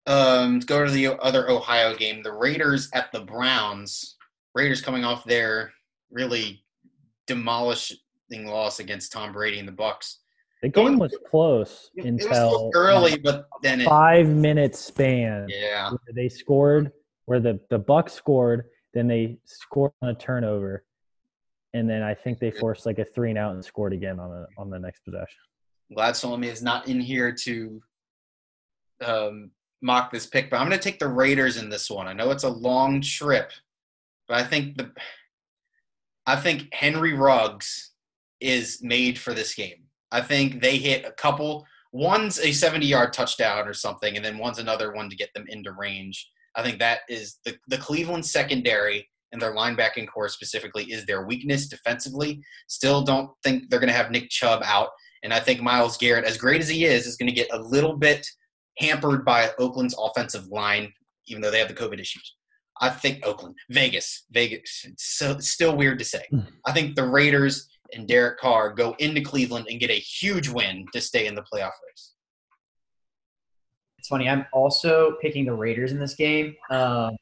Um, 0.07 0.55
let's 0.55 0.65
go 0.65 0.85
to 0.85 0.91
the 0.91 1.09
other 1.23 1.51
Ohio 1.51 1.95
game. 1.95 2.23
The 2.23 2.33
Raiders 2.33 2.89
at 2.95 3.13
the 3.13 3.21
Browns. 3.21 4.17
Raiders 4.55 4.81
coming 4.81 5.05
off 5.05 5.25
their 5.25 5.73
really 6.11 6.65
demolishing 7.27 7.99
loss 8.33 8.81
against 8.81 9.13
Tom 9.13 9.33
Brady 9.33 9.59
and 9.59 9.69
the 9.69 9.73
Bucs. 9.73 10.17
The 10.63 10.69
game 10.69 10.99
was 10.99 11.17
close 11.31 11.91
It 11.95 12.05
until 12.07 12.29
was 12.29 12.37
still 12.37 12.71
early, 12.75 13.17
but 13.19 13.47
then 13.63 13.81
it, 13.81 13.85
five 13.85 14.29
minute 14.29 14.75
span. 14.75 15.47
yeah. 15.49 15.93
they 16.13 16.29
scored 16.29 16.91
where 17.27 17.39
the 17.39 17.61
the 17.71 17.79
bucs 17.79 18.11
scored 18.11 18.65
then 18.95 19.07
they 19.07 19.39
scored 19.45 19.93
on 20.03 20.09
a 20.09 20.15
turnover 20.15 20.85
and 21.75 21.89
then 21.89 22.03
i 22.03 22.15
think 22.15 22.39
they 22.39 22.51
forced 22.51 22.87
like 22.87 22.99
a 22.99 23.05
three 23.05 23.31
and 23.31 23.39
out 23.39 23.55
and 23.55 23.65
scored 23.65 23.93
again 23.93 24.19
on 24.19 24.31
the 24.31 24.47
on 24.57 24.71
the 24.71 24.79
next 24.79 25.01
possession 25.05 25.39
Glad 25.95 26.17
Solomon 26.17 26.49
is 26.49 26.63
not 26.63 26.87
in 26.87 27.01
here 27.01 27.33
to 27.33 27.83
um, 29.05 29.51
mock 29.81 30.13
this 30.13 30.27
pick, 30.27 30.51
but 30.51 30.59
I'm 30.59 30.69
going 30.69 30.79
to 30.79 30.83
take 30.83 30.99
the 30.99 31.09
Raiders 31.09 31.57
in 31.57 31.71
this 31.71 31.91
one. 31.91 32.07
I 32.07 32.13
know 32.13 32.31
it's 32.31 32.45
a 32.45 32.49
long 32.49 33.01
trip, 33.01 33.53
but 34.27 34.37
I 34.37 34.45
think 34.45 34.77
the 34.77 34.93
I 36.27 36.37
think 36.37 36.69
Henry 36.75 37.15
Ruggs 37.15 37.93
is 38.41 38.81
made 38.83 39.19
for 39.19 39.33
this 39.33 39.55
game. 39.55 39.85
I 40.13 40.21
think 40.21 40.61
they 40.61 40.77
hit 40.77 41.07
a 41.07 41.13
couple. 41.13 41.67
One's 41.93 42.39
a 42.39 42.53
70 42.53 42.85
yard 42.85 43.15
touchdown 43.15 43.67
or 43.67 43.73
something, 43.73 44.15
and 44.15 44.25
then 44.25 44.37
one's 44.37 44.59
another 44.59 44.93
one 44.93 45.09
to 45.09 45.17
get 45.17 45.33
them 45.33 45.47
into 45.49 45.73
range. 45.73 46.31
I 46.55 46.63
think 46.63 46.81
that 46.81 47.01
is 47.09 47.39
the, 47.47 47.57
the 47.69 47.79
Cleveland 47.79 48.27
secondary 48.27 49.09
and 49.33 49.41
their 49.41 49.55
linebacking 49.55 50.09
core 50.09 50.29
specifically 50.29 50.85
is 50.85 51.05
their 51.07 51.27
weakness 51.27 51.69
defensively. 51.69 52.41
Still 52.67 53.03
don't 53.03 53.31
think 53.43 53.69
they're 53.69 53.81
going 53.81 53.89
to 53.89 53.97
have 53.97 54.11
Nick 54.11 54.31
Chubb 54.31 54.63
out. 54.65 54.91
And 55.23 55.33
I 55.33 55.41
think 55.41 55.61
Myles 55.61 55.97
Garrett, 55.97 56.25
as 56.25 56.37
great 56.37 56.61
as 56.61 56.69
he 56.69 56.85
is, 56.85 57.07
is 57.07 57.17
going 57.17 57.29
to 57.29 57.35
get 57.35 57.53
a 57.53 57.59
little 57.59 57.97
bit 57.97 58.27
hampered 58.79 59.25
by 59.25 59.51
Oakland's 59.59 59.97
offensive 59.99 60.47
line, 60.47 60.93
even 61.27 61.43
though 61.43 61.51
they 61.51 61.59
have 61.59 61.69
the 61.69 61.75
COVID 61.75 62.01
issues. 62.01 62.35
I 62.81 62.91
think 62.91 63.27
Oakland, 63.27 63.57
Vegas, 63.71 64.25
Vegas. 64.31 64.85
It's 64.85 65.19
so, 65.19 65.39
still 65.39 65.77
weird 65.77 65.99
to 65.99 66.05
say. 66.05 66.23
I 66.65 66.73
think 66.73 66.95
the 66.95 67.07
Raiders 67.07 67.69
and 67.93 68.07
Derek 68.07 68.39
Carr 68.39 68.73
go 68.73 68.95
into 68.99 69.21
Cleveland 69.21 69.67
and 69.69 69.81
get 69.81 69.91
a 69.91 69.95
huge 69.95 70.49
win 70.49 70.87
to 70.93 71.01
stay 71.01 71.27
in 71.27 71.35
the 71.35 71.43
playoff 71.43 71.73
race. 71.89 72.15
It's 73.99 74.09
funny. 74.09 74.29
I'm 74.29 74.47
also 74.53 75.17
picking 75.21 75.45
the 75.45 75.55
Raiders 75.55 75.91
in 75.91 75.99
this 75.99 76.15
game, 76.15 76.55
um, 76.71 77.17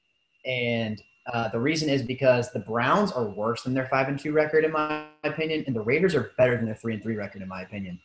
and 0.44 1.00
uh, 1.32 1.48
the 1.48 1.58
reason 1.58 1.88
is 1.88 2.02
because 2.02 2.52
the 2.52 2.58
Browns 2.58 3.12
are 3.12 3.28
worse 3.28 3.62
than 3.62 3.74
their 3.74 3.86
five 3.86 4.08
and 4.08 4.18
two 4.18 4.32
record, 4.32 4.64
in 4.64 4.72
my 4.72 5.06
opinion, 5.24 5.64
and 5.66 5.74
the 5.74 5.80
Raiders 5.80 6.14
are 6.14 6.32
better 6.38 6.56
than 6.56 6.66
their 6.66 6.74
three 6.74 6.94
and 6.94 7.02
three 7.02 7.16
record, 7.16 7.42
in 7.42 7.48
my 7.48 7.62
opinion. 7.62 7.98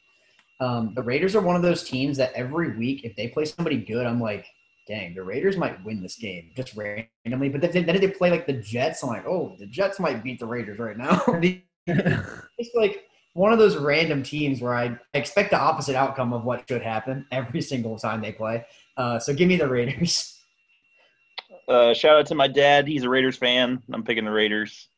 Um, 0.59 0.93
the 0.95 1.03
Raiders 1.03 1.35
are 1.35 1.41
one 1.41 1.55
of 1.55 1.61
those 1.61 1.83
teams 1.83 2.17
that 2.17 2.33
every 2.33 2.77
week, 2.77 3.03
if 3.03 3.15
they 3.15 3.27
play 3.27 3.45
somebody 3.45 3.77
good, 3.77 4.05
I'm 4.05 4.21
like, 4.21 4.45
dang, 4.87 5.13
the 5.13 5.23
Raiders 5.23 5.57
might 5.57 5.83
win 5.83 6.01
this 6.01 6.17
game 6.17 6.51
just 6.55 6.75
randomly. 6.75 7.49
But 7.49 7.61
then, 7.61 7.85
then 7.85 7.95
if 7.95 8.01
they 8.01 8.09
play 8.09 8.31
like 8.31 8.45
the 8.45 8.53
Jets, 8.53 9.03
I'm 9.03 9.09
like, 9.09 9.25
oh, 9.25 9.55
the 9.59 9.65
Jets 9.65 9.99
might 9.99 10.23
beat 10.23 10.39
the 10.39 10.45
Raiders 10.45 10.79
right 10.79 10.97
now. 10.97 11.23
it's 11.87 12.75
like 12.75 13.05
one 13.33 13.53
of 13.53 13.59
those 13.59 13.77
random 13.77 14.23
teams 14.23 14.61
where 14.61 14.75
I 14.75 14.97
expect 15.13 15.51
the 15.51 15.59
opposite 15.59 15.95
outcome 15.95 16.33
of 16.33 16.43
what 16.43 16.67
should 16.67 16.81
happen 16.81 17.25
every 17.31 17.61
single 17.61 17.97
time 17.97 18.21
they 18.21 18.31
play. 18.31 18.65
Uh, 18.97 19.19
so 19.19 19.33
give 19.33 19.47
me 19.47 19.57
the 19.57 19.67
Raiders. 19.67 20.37
Uh, 21.67 21.93
shout 21.93 22.17
out 22.17 22.25
to 22.27 22.35
my 22.35 22.47
dad. 22.47 22.87
He's 22.87 23.03
a 23.03 23.09
Raiders 23.09 23.37
fan. 23.37 23.81
I'm 23.93 24.03
picking 24.03 24.25
the 24.25 24.31
Raiders. 24.31 24.89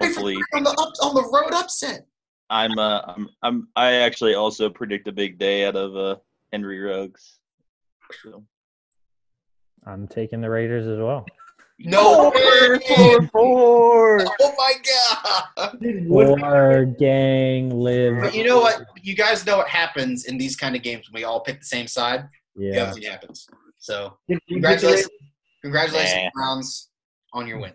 Hopefully, 0.00 0.36
on 0.54 0.64
the 0.64 0.70
up, 0.70 0.92
on 1.02 1.14
the 1.14 1.22
road 1.32 1.52
upset. 1.54 2.06
I'm 2.50 2.78
uh 2.78 3.00
I'm 3.06 3.28
I'm 3.42 3.68
I 3.76 3.92
actually 3.94 4.34
also 4.34 4.68
predict 4.68 5.08
a 5.08 5.12
big 5.12 5.38
day 5.38 5.64
out 5.64 5.76
of 5.76 5.96
uh 5.96 6.16
Henry 6.52 6.78
Ruggs. 6.80 7.38
So. 8.22 8.44
i'm 9.86 10.06
taking 10.06 10.42
the 10.42 10.50
raiders 10.50 10.86
as 10.86 10.98
well 10.98 11.24
No 11.78 12.30
way! 12.30 12.78
four, 12.86 13.22
four. 13.28 14.26
Oh 14.40 14.54
my 14.58 14.74
god! 15.56 16.52
or 16.52 16.84
gang 16.84 17.70
live 17.70 18.20
But 18.20 18.34
you 18.34 18.44
know 18.44 18.60
what? 18.60 18.84
You 19.00 19.16
guys 19.16 19.46
know 19.46 19.56
what 19.56 19.68
happens 19.68 20.26
in 20.26 20.36
these 20.36 20.56
kind 20.56 20.76
of 20.76 20.82
games 20.82 21.10
when 21.10 21.20
we 21.20 21.24
all 21.24 21.40
pick 21.40 21.60
the 21.60 21.66
same 21.66 21.86
side. 21.86 22.28
Yeah 22.54 22.82
other 22.82 22.92
thing 23.00 23.10
happens. 23.10 23.48
So 23.78 24.18
Did 24.28 24.38
you 24.46 24.60
get 24.60 24.80
the 24.80 24.86
congratulations, 24.86 25.08
congratulations, 25.62 26.14
Nah. 26.24 26.30
Browns, 26.34 26.90
on 27.32 27.46
your 27.46 27.58
win. 27.58 27.72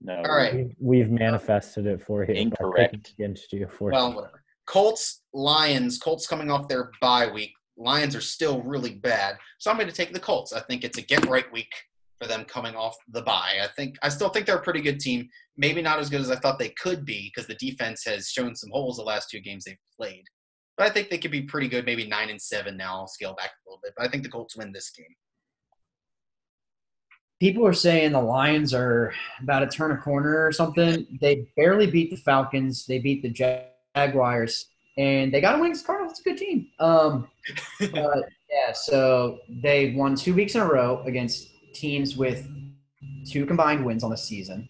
No. 0.00 0.16
All 0.16 0.36
right. 0.36 0.54
We've- 0.54 0.76
we've 0.80 1.10
manifested 1.10 1.86
it 1.86 2.02
for 2.02 2.24
you 2.24 2.34
Incorrect. 2.34 3.10
against 3.10 3.52
you 3.52 3.68
for 3.68 3.90
Well, 3.90 4.14
whatever. 4.14 4.42
Colts, 4.66 5.22
Lions. 5.32 5.98
Colts 5.98 6.26
coming 6.26 6.50
off 6.50 6.68
their 6.68 6.90
bye 7.00 7.26
week. 7.30 7.52
Lions 7.76 8.14
are 8.14 8.20
still 8.20 8.62
really 8.62 8.94
bad, 8.94 9.38
so 9.58 9.70
I'm 9.70 9.76
going 9.76 9.88
to 9.88 9.94
take 9.94 10.12
the 10.12 10.20
Colts. 10.20 10.52
I 10.52 10.60
think 10.60 10.84
it's 10.84 10.98
a 10.98 11.02
get 11.02 11.24
right 11.26 11.50
week 11.52 11.72
for 12.20 12.26
them 12.28 12.44
coming 12.44 12.74
off 12.76 12.94
the 13.08 13.22
bye. 13.22 13.58
I 13.62 13.68
think 13.68 13.96
I 14.02 14.10
still 14.10 14.28
think 14.28 14.44
they're 14.46 14.58
a 14.58 14.62
pretty 14.62 14.82
good 14.82 15.00
team. 15.00 15.28
Maybe 15.56 15.80
not 15.82 15.98
as 15.98 16.10
good 16.10 16.20
as 16.20 16.30
I 16.30 16.36
thought 16.36 16.58
they 16.58 16.68
could 16.70 17.04
be 17.06 17.28
because 17.34 17.46
the 17.46 17.54
defense 17.54 18.04
has 18.04 18.28
shown 18.28 18.54
some 18.54 18.70
holes 18.70 18.96
the 18.98 19.02
last 19.02 19.30
two 19.30 19.40
games 19.40 19.64
they've 19.64 19.78
played. 19.98 20.24
But 20.76 20.86
I 20.88 20.90
think 20.90 21.08
they 21.10 21.18
could 21.18 21.30
be 21.30 21.42
pretty 21.42 21.68
good. 21.68 21.84
Maybe 21.86 22.06
nine 22.06 22.28
and 22.30 22.40
seven 22.40 22.76
now. 22.76 22.96
I'll 23.00 23.06
scale 23.06 23.34
back 23.34 23.50
a 23.50 23.68
little 23.70 23.80
bit, 23.82 23.92
but 23.96 24.06
I 24.06 24.10
think 24.10 24.22
the 24.24 24.28
Colts 24.30 24.56
win 24.56 24.72
this 24.72 24.90
game. 24.90 25.14
People 27.40 27.66
are 27.66 27.72
saying 27.72 28.12
the 28.12 28.20
Lions 28.20 28.72
are 28.74 29.12
about 29.42 29.60
to 29.60 29.66
turn 29.66 29.90
a 29.90 29.96
corner 29.96 30.46
or 30.46 30.52
something. 30.52 31.06
They 31.20 31.46
barely 31.56 31.90
beat 31.90 32.10
the 32.10 32.16
Falcons. 32.16 32.86
They 32.86 32.98
beat 32.98 33.22
the 33.22 33.30
Jaguars, 33.96 34.66
and 34.98 35.32
they 35.32 35.40
got 35.40 35.52
to 35.52 35.58
win 35.58 35.68
against 35.68 35.86
Cardinals. 35.86 36.12
It's 36.12 36.20
a 36.20 36.24
good 36.24 36.38
team. 36.38 36.68
Um, 36.78 37.28
but 37.92 38.28
yeah, 38.50 38.72
so 38.74 39.38
they 39.48 39.94
won 39.94 40.14
two 40.14 40.34
weeks 40.34 40.54
in 40.54 40.60
a 40.60 40.66
row 40.66 41.02
against 41.06 41.48
teams 41.72 42.16
with 42.16 42.46
two 43.26 43.46
combined 43.46 43.84
wins 43.84 44.04
on 44.04 44.10
the 44.10 44.16
season. 44.16 44.68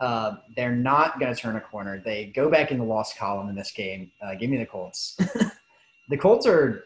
Uh, 0.00 0.34
they're 0.56 0.74
not 0.74 1.20
going 1.20 1.32
to 1.32 1.40
turn 1.40 1.54
a 1.54 1.60
corner. 1.60 2.02
They 2.04 2.26
go 2.34 2.50
back 2.50 2.72
in 2.72 2.78
the 2.78 2.84
lost 2.84 3.16
column 3.16 3.48
in 3.48 3.54
this 3.54 3.70
game. 3.70 4.10
Uh, 4.20 4.34
give 4.34 4.50
me 4.50 4.56
the 4.56 4.66
Colts. 4.66 5.16
the 6.08 6.16
Colts 6.16 6.44
are, 6.44 6.82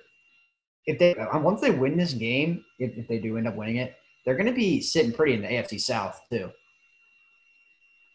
if 0.85 0.99
they 0.99 1.17
once 1.33 1.63
they 1.63 1.71
win 1.71 1.97
this 1.97 2.13
game, 2.13 2.63
if, 2.79 2.95
if 2.99 3.09
they 3.09 3.19
do 3.19 3.39
end 3.39 3.49
up 3.49 3.57
winning 3.57 3.77
it, 3.77 3.97
they're 4.27 4.35
going 4.35 4.47
to 4.47 4.53
be 4.53 4.81
sitting 4.83 5.13
pretty 5.13 5.35
in 5.35 5.41
the 5.41 5.49
AFC 5.49 5.81
South 5.81 6.21
too. 6.29 6.51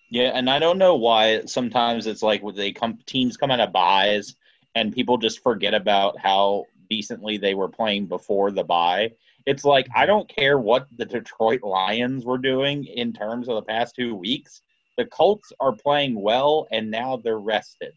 Yeah, 0.09 0.31
and 0.33 0.49
I 0.49 0.59
don't 0.59 0.77
know 0.77 0.97
why 0.97 1.45
sometimes 1.45 2.05
it's 2.05 2.21
like 2.21 2.43
when 2.43 2.53
they 2.53 2.73
come 2.73 2.99
teams 3.05 3.37
come 3.37 3.49
out 3.49 3.61
of 3.61 3.71
buys 3.71 4.35
and 4.75 4.93
people 4.93 5.17
just 5.17 5.41
forget 5.41 5.73
about 5.73 6.19
how 6.19 6.65
decently 6.89 7.37
they 7.37 7.55
were 7.55 7.69
playing 7.69 8.05
before 8.07 8.51
the 8.51 8.63
buy 8.63 9.09
It's 9.45 9.63
like 9.63 9.87
I 9.95 10.05
don't 10.05 10.27
care 10.27 10.59
what 10.59 10.87
the 10.97 11.05
Detroit 11.05 11.63
Lions 11.63 12.25
were 12.25 12.37
doing 12.37 12.83
in 12.85 13.13
terms 13.13 13.47
of 13.47 13.55
the 13.55 13.61
past 13.61 13.95
two 13.95 14.13
weeks. 14.13 14.61
The 14.97 15.05
Colts 15.05 15.53
are 15.61 15.71
playing 15.71 16.21
well, 16.21 16.67
and 16.71 16.91
now 16.91 17.15
they're 17.15 17.39
rested. 17.39 17.93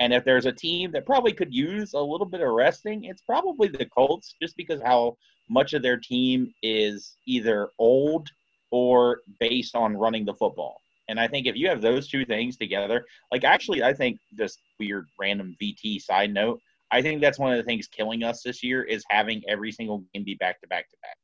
And 0.00 0.12
if 0.12 0.24
there's 0.24 0.46
a 0.46 0.52
team 0.52 0.90
that 0.92 1.06
probably 1.06 1.32
could 1.32 1.54
use 1.54 1.94
a 1.94 2.00
little 2.00 2.26
bit 2.26 2.40
of 2.40 2.50
resting, 2.50 3.04
it's 3.04 3.22
probably 3.22 3.68
the 3.68 3.86
Colts, 3.86 4.34
just 4.42 4.56
because 4.56 4.80
how 4.82 5.16
much 5.48 5.72
of 5.72 5.82
their 5.82 5.96
team 5.96 6.52
is 6.62 7.16
either 7.26 7.68
old 7.78 8.28
or 8.70 9.20
based 9.38 9.76
on 9.76 9.96
running 9.96 10.24
the 10.24 10.34
football. 10.34 10.80
And 11.08 11.20
I 11.20 11.28
think 11.28 11.46
if 11.46 11.54
you 11.54 11.68
have 11.68 11.80
those 11.80 12.08
two 12.08 12.24
things 12.24 12.56
together, 12.56 13.04
like 13.30 13.44
actually, 13.44 13.82
I 13.82 13.92
think 13.92 14.18
this 14.32 14.56
weird 14.80 15.06
random 15.20 15.54
VT 15.62 16.00
side 16.00 16.32
note, 16.32 16.60
I 16.90 17.02
think 17.02 17.20
that's 17.20 17.38
one 17.38 17.52
of 17.52 17.58
the 17.58 17.64
things 17.64 17.86
killing 17.86 18.22
us 18.22 18.42
this 18.42 18.62
year 18.62 18.82
is 18.82 19.04
having 19.10 19.42
every 19.48 19.70
single 19.70 20.04
game 20.12 20.24
be 20.24 20.34
back 20.34 20.60
to 20.62 20.66
back 20.66 20.88
to 20.90 20.96
back. 21.02 21.16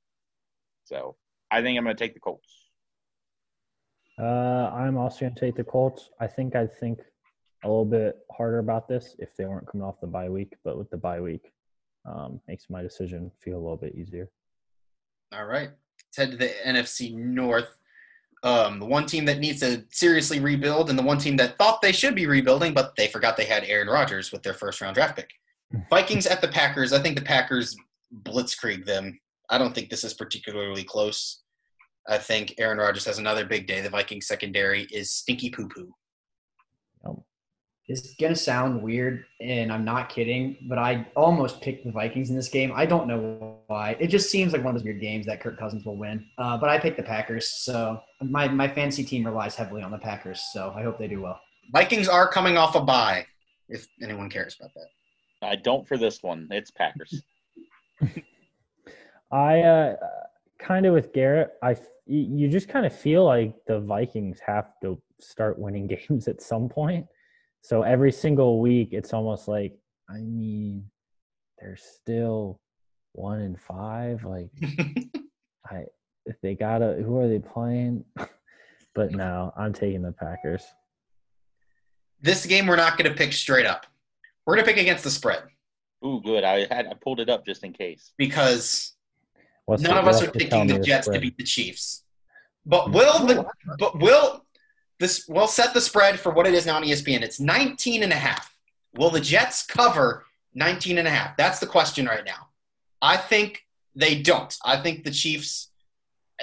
So 0.84 1.16
I 1.50 1.62
think 1.62 1.78
I'm 1.78 1.84
going 1.84 1.96
to 1.96 2.02
take 2.04 2.14
the 2.14 2.20
Colts. 2.20 2.68
Uh, 4.18 4.70
I'm 4.74 4.98
also 4.98 5.20
going 5.20 5.34
to 5.34 5.40
take 5.40 5.56
the 5.56 5.64
Colts. 5.64 6.10
I 6.20 6.26
think 6.26 6.54
I'd 6.54 6.76
think 6.78 7.00
a 7.64 7.68
little 7.68 7.84
bit 7.84 8.18
harder 8.30 8.58
about 8.58 8.88
this 8.88 9.14
if 9.18 9.36
they 9.36 9.44
weren't 9.44 9.66
coming 9.66 9.86
off 9.86 10.00
the 10.00 10.06
bye 10.06 10.28
week, 10.28 10.54
but 10.64 10.78
with 10.78 10.90
the 10.90 10.96
bye 10.96 11.20
week, 11.20 11.52
um, 12.06 12.40
makes 12.48 12.70
my 12.70 12.82
decision 12.82 13.30
feel 13.40 13.56
a 13.56 13.60
little 13.60 13.76
bit 13.76 13.94
easier. 13.94 14.28
All 15.32 15.44
right. 15.44 15.70
Let's 15.70 16.16
head 16.16 16.30
to 16.32 16.36
the 16.36 16.52
NFC 16.66 17.14
North. 17.14 17.76
Um, 18.42 18.78
the 18.78 18.86
one 18.86 19.04
team 19.04 19.26
that 19.26 19.38
needs 19.38 19.60
to 19.60 19.84
seriously 19.90 20.40
rebuild, 20.40 20.88
and 20.88 20.98
the 20.98 21.02
one 21.02 21.18
team 21.18 21.36
that 21.36 21.58
thought 21.58 21.82
they 21.82 21.92
should 21.92 22.14
be 22.14 22.26
rebuilding, 22.26 22.72
but 22.72 22.96
they 22.96 23.06
forgot 23.06 23.36
they 23.36 23.44
had 23.44 23.64
Aaron 23.64 23.88
Rodgers 23.88 24.32
with 24.32 24.42
their 24.42 24.54
first 24.54 24.80
round 24.80 24.94
draft 24.94 25.16
pick. 25.16 25.30
Vikings 25.90 26.26
at 26.26 26.40
the 26.40 26.48
Packers. 26.48 26.92
I 26.92 27.00
think 27.00 27.16
the 27.16 27.24
Packers 27.24 27.76
blitzkrieg 28.22 28.86
them. 28.86 29.20
I 29.50 29.58
don't 29.58 29.74
think 29.74 29.90
this 29.90 30.04
is 30.04 30.14
particularly 30.14 30.84
close. 30.84 31.42
I 32.08 32.18
think 32.18 32.54
Aaron 32.58 32.78
Rodgers 32.78 33.04
has 33.04 33.18
another 33.18 33.44
big 33.44 33.66
day. 33.66 33.80
The 33.82 33.90
Vikings 33.90 34.26
secondary 34.26 34.84
is 34.90 35.12
stinky 35.12 35.50
poo 35.50 35.68
poo. 35.68 35.92
It's 37.90 38.14
gonna 38.14 38.36
sound 38.36 38.80
weird, 38.80 39.24
and 39.40 39.72
I'm 39.72 39.84
not 39.84 40.10
kidding, 40.10 40.56
but 40.68 40.78
I 40.78 41.08
almost 41.16 41.60
picked 41.60 41.84
the 41.84 41.90
Vikings 41.90 42.30
in 42.30 42.36
this 42.36 42.48
game. 42.48 42.70
I 42.72 42.86
don't 42.86 43.08
know 43.08 43.58
why. 43.66 43.96
It 43.98 44.06
just 44.06 44.30
seems 44.30 44.52
like 44.52 44.62
one 44.62 44.76
of 44.76 44.80
those 44.80 44.84
weird 44.84 45.00
games 45.00 45.26
that 45.26 45.40
Kirk 45.40 45.58
Cousins 45.58 45.84
will 45.84 45.96
win. 45.96 46.24
Uh, 46.38 46.56
but 46.56 46.68
I 46.68 46.78
picked 46.78 46.98
the 46.98 47.02
Packers, 47.02 47.50
so 47.50 48.00
my 48.22 48.46
my 48.46 48.68
fantasy 48.68 49.02
team 49.02 49.26
relies 49.26 49.56
heavily 49.56 49.82
on 49.82 49.90
the 49.90 49.98
Packers. 49.98 50.40
So 50.52 50.72
I 50.76 50.84
hope 50.84 51.00
they 51.00 51.08
do 51.08 51.20
well. 51.20 51.40
Vikings 51.72 52.06
are 52.06 52.28
coming 52.28 52.56
off 52.56 52.76
a 52.76 52.80
bye, 52.80 53.26
if 53.68 53.88
anyone 54.00 54.30
cares 54.30 54.56
about 54.60 54.70
that. 54.74 54.86
I 55.42 55.56
don't 55.56 55.88
for 55.88 55.98
this 55.98 56.22
one. 56.22 56.46
It's 56.52 56.70
Packers. 56.70 57.24
I 59.32 59.62
uh, 59.62 59.96
kind 60.60 60.86
of 60.86 60.94
with 60.94 61.12
Garrett. 61.12 61.54
I 61.60 61.74
you 62.06 62.48
just 62.48 62.68
kind 62.68 62.86
of 62.86 62.96
feel 62.96 63.24
like 63.24 63.52
the 63.66 63.80
Vikings 63.80 64.38
have 64.46 64.74
to 64.82 65.02
start 65.18 65.58
winning 65.58 65.86
games 66.08 66.28
at 66.28 66.40
some 66.40 66.68
point. 66.68 67.06
So 67.62 67.82
every 67.82 68.12
single 68.12 68.60
week, 68.60 68.88
it's 68.92 69.12
almost 69.12 69.48
like 69.48 69.78
I 70.08 70.18
mean, 70.18 70.90
they're 71.58 71.76
still 71.76 72.60
one 73.12 73.40
in 73.40 73.56
five. 73.56 74.24
Like 74.24 74.50
I, 75.70 75.84
if 76.26 76.36
they 76.42 76.54
gotta, 76.54 77.02
who 77.04 77.18
are 77.18 77.28
they 77.28 77.38
playing? 77.38 78.04
but 78.94 79.12
no, 79.12 79.52
I'm 79.56 79.72
taking 79.72 80.02
the 80.02 80.12
Packers. 80.12 80.64
This 82.20 82.44
game 82.44 82.66
we're 82.66 82.76
not 82.76 82.98
going 82.98 83.10
to 83.10 83.16
pick 83.16 83.32
straight 83.32 83.66
up. 83.66 83.86
We're 84.44 84.56
going 84.56 84.66
to 84.66 84.72
pick 84.72 84.80
against 84.80 85.04
the 85.04 85.10
spread 85.10 85.44
Ooh, 86.04 86.20
good. 86.24 86.44
I 86.44 86.66
had 86.72 86.86
I 86.86 86.94
pulled 86.94 87.20
it 87.20 87.28
up 87.28 87.44
just 87.44 87.62
in 87.64 87.72
case. 87.72 88.12
because 88.16 88.94
What's 89.66 89.82
none 89.82 89.98
of 89.98 90.06
us 90.06 90.20
are 90.20 90.26
have 90.26 90.32
to 90.32 90.38
tell 90.38 90.60
picking 90.60 90.66
the 90.66 90.78
the 90.78 90.84
Jets 90.84 91.08
to 91.08 91.18
beat 91.18 91.36
the 91.36 91.44
Chiefs. 91.44 92.04
But 92.66 92.90
will 92.90 93.26
the 93.26 93.46
but 93.78 93.98
will 93.98 94.44
this 95.00 95.26
will 95.26 95.48
set 95.48 95.74
the 95.74 95.80
spread 95.80 96.20
for 96.20 96.30
what 96.30 96.46
it 96.46 96.54
is 96.54 96.66
now 96.66 96.76
on 96.76 96.84
ESPN. 96.84 97.22
It's 97.22 97.40
19 97.40 98.02
and 98.02 98.12
a 98.12 98.16
half. 98.16 98.54
Will 98.94 99.10
the 99.10 99.20
Jets 99.20 99.64
cover 99.64 100.24
19 100.54 100.98
and 100.98 101.08
a 101.08 101.10
half? 101.10 101.36
That's 101.36 101.58
the 101.58 101.66
question 101.66 102.06
right 102.06 102.24
now. 102.24 102.48
I 103.02 103.16
think 103.16 103.64
they 103.96 104.20
don't. 104.22 104.54
I 104.64 104.76
think 104.76 105.04
the 105.04 105.10
Chiefs 105.10 105.70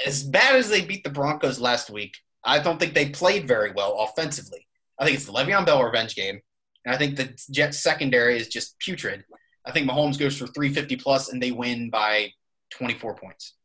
as 0.05 0.23
bad 0.23 0.55
as 0.55 0.69
they 0.69 0.81
beat 0.81 1.03
the 1.03 1.09
Broncos 1.09 1.59
last 1.59 1.89
week, 1.89 2.17
I 2.43 2.59
don't 2.59 2.79
think 2.79 2.93
they 2.93 3.09
played 3.09 3.47
very 3.47 3.71
well 3.71 3.97
offensively. 3.99 4.67
I 4.99 5.05
think 5.05 5.17
it's 5.17 5.25
the 5.25 5.33
Le'Veon 5.33 5.65
Bell 5.65 5.83
revenge 5.83 6.15
game. 6.15 6.39
And 6.85 6.93
I 6.93 6.97
think 6.97 7.15
the 7.15 7.37
Jets 7.51 7.79
secondary 7.79 8.37
is 8.37 8.47
just 8.47 8.79
putrid. 8.79 9.25
I 9.65 9.71
think 9.71 9.89
Mahomes 9.89 10.17
goes 10.17 10.37
for 10.37 10.47
350 10.47 10.95
plus 10.97 11.29
and 11.29 11.41
they 11.41 11.51
win 11.51 11.89
by 11.89 12.31
24 12.71 13.15
points. 13.15 13.55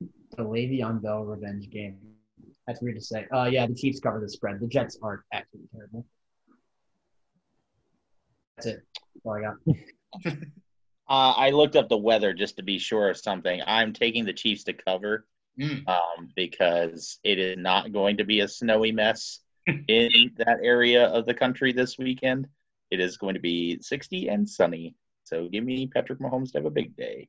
The 0.00 0.42
Le'Veon 0.42 1.02
Bell 1.02 1.24
revenge 1.24 1.68
game. 1.70 1.98
That's 2.66 2.80
weird 2.80 2.96
to 2.96 3.00
say. 3.02 3.26
Uh, 3.34 3.44
yeah, 3.44 3.66
the 3.66 3.74
Chiefs 3.74 4.00
cover 4.00 4.20
the 4.20 4.28
spread. 4.28 4.60
The 4.60 4.68
Jets 4.68 4.98
aren't 5.02 5.22
actually 5.32 5.62
terrible. 5.74 6.06
That's 8.56 8.66
it. 8.68 8.82
That's 9.14 9.26
all 9.26 9.34
I 9.34 9.40
got. 9.40 10.36
Uh, 11.08 11.32
I 11.36 11.50
looked 11.50 11.76
up 11.76 11.90
the 11.90 11.96
weather 11.96 12.32
just 12.32 12.56
to 12.56 12.62
be 12.62 12.78
sure 12.78 13.10
of 13.10 13.18
something. 13.18 13.60
I'm 13.66 13.92
taking 13.92 14.24
the 14.24 14.32
Chiefs 14.32 14.64
to 14.64 14.72
cover 14.72 15.26
Mm. 15.60 15.86
um, 15.86 16.30
because 16.34 17.18
it 17.24 17.38
is 17.38 17.58
not 17.58 17.92
going 17.92 18.16
to 18.16 18.24
be 18.24 18.40
a 18.40 18.48
snowy 18.48 18.90
mess 18.90 19.40
in 19.66 20.32
that 20.38 20.58
area 20.62 21.08
of 21.08 21.26
the 21.26 21.34
country 21.34 21.72
this 21.72 21.98
weekend. 21.98 22.48
It 22.90 23.00
is 23.00 23.18
going 23.18 23.34
to 23.34 23.40
be 23.40 23.78
60 23.82 24.28
and 24.28 24.48
sunny. 24.48 24.94
So 25.24 25.48
give 25.48 25.62
me 25.64 25.86
Patrick 25.88 26.20
Mahomes 26.20 26.52
to 26.52 26.58
have 26.58 26.64
a 26.64 26.70
big 26.70 26.96
day. 26.96 27.28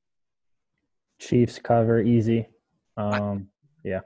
Chiefs 1.19 1.59
cover 1.61 1.99
easy. 2.01 2.47
Um, 2.95 3.49
yeah, 3.83 4.01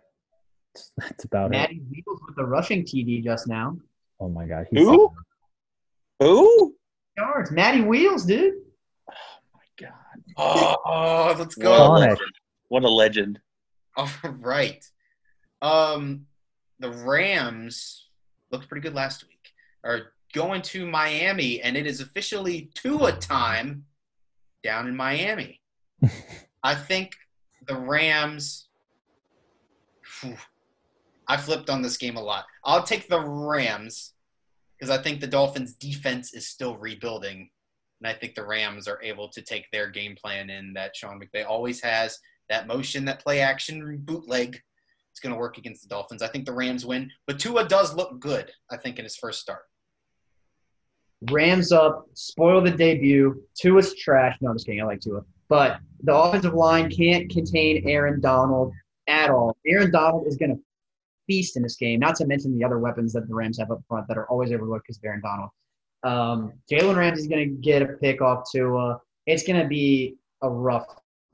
that's, 0.77 0.91
that's 0.97 1.23
about 1.25 1.47
it. 1.47 1.57
Matty 1.57 1.81
Wheels 1.91 2.19
with 2.25 2.35
the 2.35 2.45
rushing 2.45 2.83
TD 2.83 3.23
just 3.23 3.47
now. 3.47 3.77
Oh 4.19 4.29
my 4.29 4.45
God, 4.45 4.67
he's 4.71 4.79
Who? 4.87 5.11
Who? 6.19 6.75
Yards. 7.17 7.51
Matty 7.51 7.81
Wheels, 7.81 8.25
dude. 8.25 8.53
Oh 9.09 9.13
my 9.53 9.87
God. 9.87 10.77
Oh, 10.85 11.35
let's 11.37 11.57
What 11.57 11.63
a 11.65 11.67
go. 11.67 11.77
Sonic. 11.77 12.09
legend. 12.09 12.31
What 12.69 12.83
a 12.83 12.89
legend. 12.89 13.39
All 13.97 14.09
right. 14.39 14.83
Um, 15.61 16.25
the 16.79 16.91
Rams 16.91 18.07
looked 18.51 18.67
pretty 18.69 18.81
good 18.81 18.93
last 18.95 19.23
week. 19.23 19.33
Are 19.83 20.13
going 20.33 20.61
to 20.63 20.85
Miami, 20.85 21.61
and 21.61 21.77
it 21.77 21.87
is 21.87 22.01
officially 22.01 22.69
Tua 22.75 23.13
time 23.13 23.85
down 24.63 24.87
in 24.87 24.95
Miami. 24.95 25.61
I 26.63 26.75
think 26.75 27.13
the 27.67 27.75
Rams. 27.75 28.67
Phew, 30.03 30.35
I 31.27 31.37
flipped 31.37 31.69
on 31.69 31.81
this 31.81 31.97
game 31.97 32.17
a 32.17 32.21
lot. 32.21 32.45
I'll 32.63 32.83
take 32.83 33.07
the 33.07 33.19
Rams 33.21 34.13
because 34.77 34.95
I 34.95 35.01
think 35.01 35.19
the 35.19 35.27
Dolphins' 35.27 35.73
defense 35.73 36.33
is 36.33 36.47
still 36.47 36.77
rebuilding, 36.77 37.49
and 37.99 38.07
I 38.07 38.13
think 38.13 38.35
the 38.35 38.45
Rams 38.45 38.87
are 38.87 39.01
able 39.01 39.27
to 39.29 39.41
take 39.41 39.65
their 39.71 39.89
game 39.89 40.15
plan 40.15 40.49
in 40.49 40.73
that 40.73 40.95
Sean 40.95 41.19
McVay 41.19 41.45
always 41.45 41.81
has 41.81 42.19
that 42.49 42.67
motion, 42.67 43.05
that 43.05 43.21
play 43.21 43.41
action 43.41 43.97
bootleg. 44.03 44.61
It's 45.11 45.19
going 45.19 45.33
to 45.33 45.39
work 45.39 45.57
against 45.57 45.81
the 45.81 45.89
Dolphins. 45.89 46.21
I 46.21 46.27
think 46.27 46.45
the 46.45 46.53
Rams 46.53 46.85
win, 46.85 47.09
but 47.25 47.39
Tua 47.39 47.67
does 47.67 47.95
look 47.95 48.19
good. 48.19 48.51
I 48.69 48.77
think 48.77 48.99
in 48.99 49.03
his 49.03 49.17
first 49.17 49.41
start. 49.41 49.63
Rams 51.31 51.71
up, 51.71 52.05
spoil 52.13 52.61
the 52.61 52.69
debut. 52.69 53.41
Tua's 53.59 53.95
trash. 53.95 54.37
No, 54.39 54.51
I'm 54.51 54.55
just 54.55 54.67
kidding. 54.67 54.81
I 54.81 54.85
like 54.85 55.01
Tua. 55.01 55.21
But 55.49 55.79
the 56.03 56.15
offensive 56.15 56.53
line 56.53 56.91
can't 56.91 57.29
contain 57.31 57.87
Aaron 57.87 58.21
Donald 58.21 58.73
at 59.07 59.31
all. 59.31 59.57
Aaron 59.65 59.91
Donald 59.91 60.27
is 60.27 60.37
going 60.37 60.55
to 60.55 60.61
feast 61.27 61.57
in 61.57 61.63
this 61.63 61.75
game, 61.75 61.99
not 61.99 62.15
to 62.15 62.25
mention 62.25 62.57
the 62.57 62.63
other 62.65 62.79
weapons 62.79 63.13
that 63.13 63.27
the 63.27 63.35
Rams 63.35 63.59
have 63.59 63.69
up 63.71 63.81
front 63.87 64.07
that 64.07 64.17
are 64.17 64.27
always 64.29 64.51
overlooked 64.51 64.85
because 64.87 64.97
of 64.97 65.03
Aaron 65.05 65.21
Donald. 65.21 65.49
Um, 66.03 66.53
Jalen 66.71 66.95
Ramsey's 66.95 67.27
going 67.27 67.47
to 67.49 67.55
get 67.55 67.81
a 67.81 67.87
pick 67.87 68.21
off 68.21 68.49
Tua. 68.51 68.99
It's 69.25 69.43
going 69.43 69.61
to 69.61 69.67
be 69.67 70.15
a 70.41 70.49
rough 70.49 70.87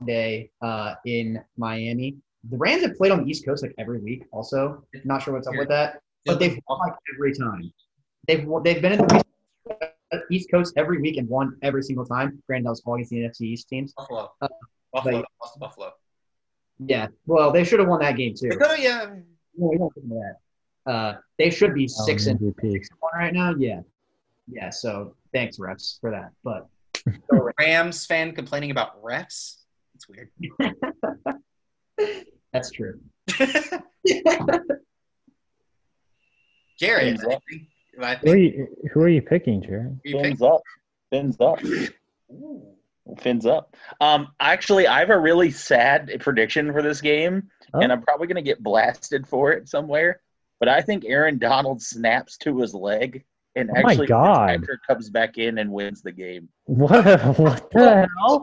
day 0.06 0.50
uh, 0.62 0.94
in 1.06 1.42
Miami. 1.56 2.16
The 2.50 2.56
Rams 2.56 2.82
have 2.82 2.96
played 2.96 3.12
on 3.12 3.24
the 3.24 3.30
East 3.30 3.44
Coast 3.46 3.62
like 3.62 3.74
every 3.78 4.00
week. 4.00 4.24
Also, 4.32 4.84
not 5.04 5.22
sure 5.22 5.32
what's 5.34 5.46
up 5.46 5.54
with 5.56 5.68
that, 5.68 6.00
but 6.26 6.38
they've 6.38 6.58
won 6.68 6.78
like 6.80 6.94
every 7.14 7.34
time. 7.34 7.72
They've 8.26 8.46
they've 8.62 8.82
been 8.82 8.92
in 8.92 9.06
the 9.06 9.24
East 10.30 10.50
Coast 10.50 10.74
every 10.76 11.00
week 11.00 11.16
and 11.16 11.28
won 11.28 11.56
every 11.62 11.82
single 11.82 12.04
time. 12.04 12.42
Granted, 12.46 12.66
that 12.66 12.70
was 12.70 12.82
all 12.84 12.94
against 12.94 13.10
the 13.10 13.18
NFC 13.18 13.40
East 13.42 13.68
teams. 13.68 13.92
Buffalo. 13.94 14.30
Uh, 14.40 14.48
Buffalo. 14.92 15.20
but- 15.22 15.28
lost 15.42 15.54
to 15.54 15.60
Buffalo. 15.60 15.92
Yeah, 16.80 17.06
well, 17.26 17.52
they 17.52 17.62
should 17.62 17.78
have 17.78 17.88
won 17.88 18.00
that 18.00 18.16
game 18.16 18.34
too. 18.34 18.48
They 18.48 18.56
could've- 18.56 18.80
yeah. 18.80 19.14
No, 19.56 19.68
we 19.68 19.76
won't 19.76 19.94
get 19.94 20.04
into 20.04 20.16
that. 20.16 20.36
Uh, 20.90 21.16
they 21.38 21.50
should 21.50 21.74
be 21.74 21.84
um, 21.84 21.88
six 21.88 22.26
and 22.26 22.38
MVP. 22.38 22.72
six 22.72 22.90
and 22.90 22.98
one 23.00 23.12
right 23.16 23.32
now. 23.32 23.54
Yeah, 23.58 23.80
yeah. 24.50 24.70
So 24.70 25.14
thanks, 25.32 25.58
refs, 25.58 25.98
for 26.00 26.10
that. 26.10 26.30
But 26.42 26.68
Rams 27.58 28.06
fan 28.06 28.32
complaining 28.34 28.70
about 28.70 29.02
refs. 29.02 29.56
It's 29.94 30.08
weird. 30.08 30.30
that's 32.52 32.70
true. 32.70 33.00
Jared, 36.78 37.20
Fins 37.20 37.24
I 37.24 37.34
up. 37.34 37.42
think, 37.48 37.62
I 38.02 38.16
Who 38.16 38.30
are 38.32 38.36
you, 38.36 38.66
who 38.92 39.00
are 39.00 39.08
you 39.08 39.22
picking, 39.22 39.62
Jared? 39.62 40.00
you 40.04 40.20
Fins 40.20 40.42
up. 40.42 40.60
Fins 41.10 41.36
up. 41.40 41.62
Ooh. 42.30 42.73
Fins 43.18 43.44
up. 43.46 43.76
Um, 44.00 44.28
actually, 44.40 44.86
I 44.86 45.00
have 45.00 45.10
a 45.10 45.18
really 45.18 45.50
sad 45.50 46.10
prediction 46.20 46.72
for 46.72 46.82
this 46.82 47.00
game, 47.00 47.50
Oh. 47.74 47.80
and 47.80 47.92
I'm 47.92 48.02
probably 48.02 48.26
going 48.28 48.36
to 48.36 48.42
get 48.42 48.62
blasted 48.62 49.26
for 49.26 49.52
it 49.52 49.68
somewhere. 49.68 50.20
But 50.60 50.68
I 50.68 50.80
think 50.80 51.04
Aaron 51.06 51.38
Donald 51.38 51.82
snaps 51.82 52.38
to 52.38 52.58
his 52.60 52.72
leg, 52.72 53.24
and 53.56 53.70
Oh 53.70 53.74
actually 53.76 54.06
God. 54.06 54.48
Fitzpatrick 54.50 54.80
comes 54.86 55.10
back 55.10 55.36
in 55.38 55.58
and 55.58 55.70
wins 55.72 56.00
the 56.02 56.12
game. 56.12 56.48
What? 56.66 57.04
What 57.38 57.70
the 57.72 58.08
hell? 58.18 58.42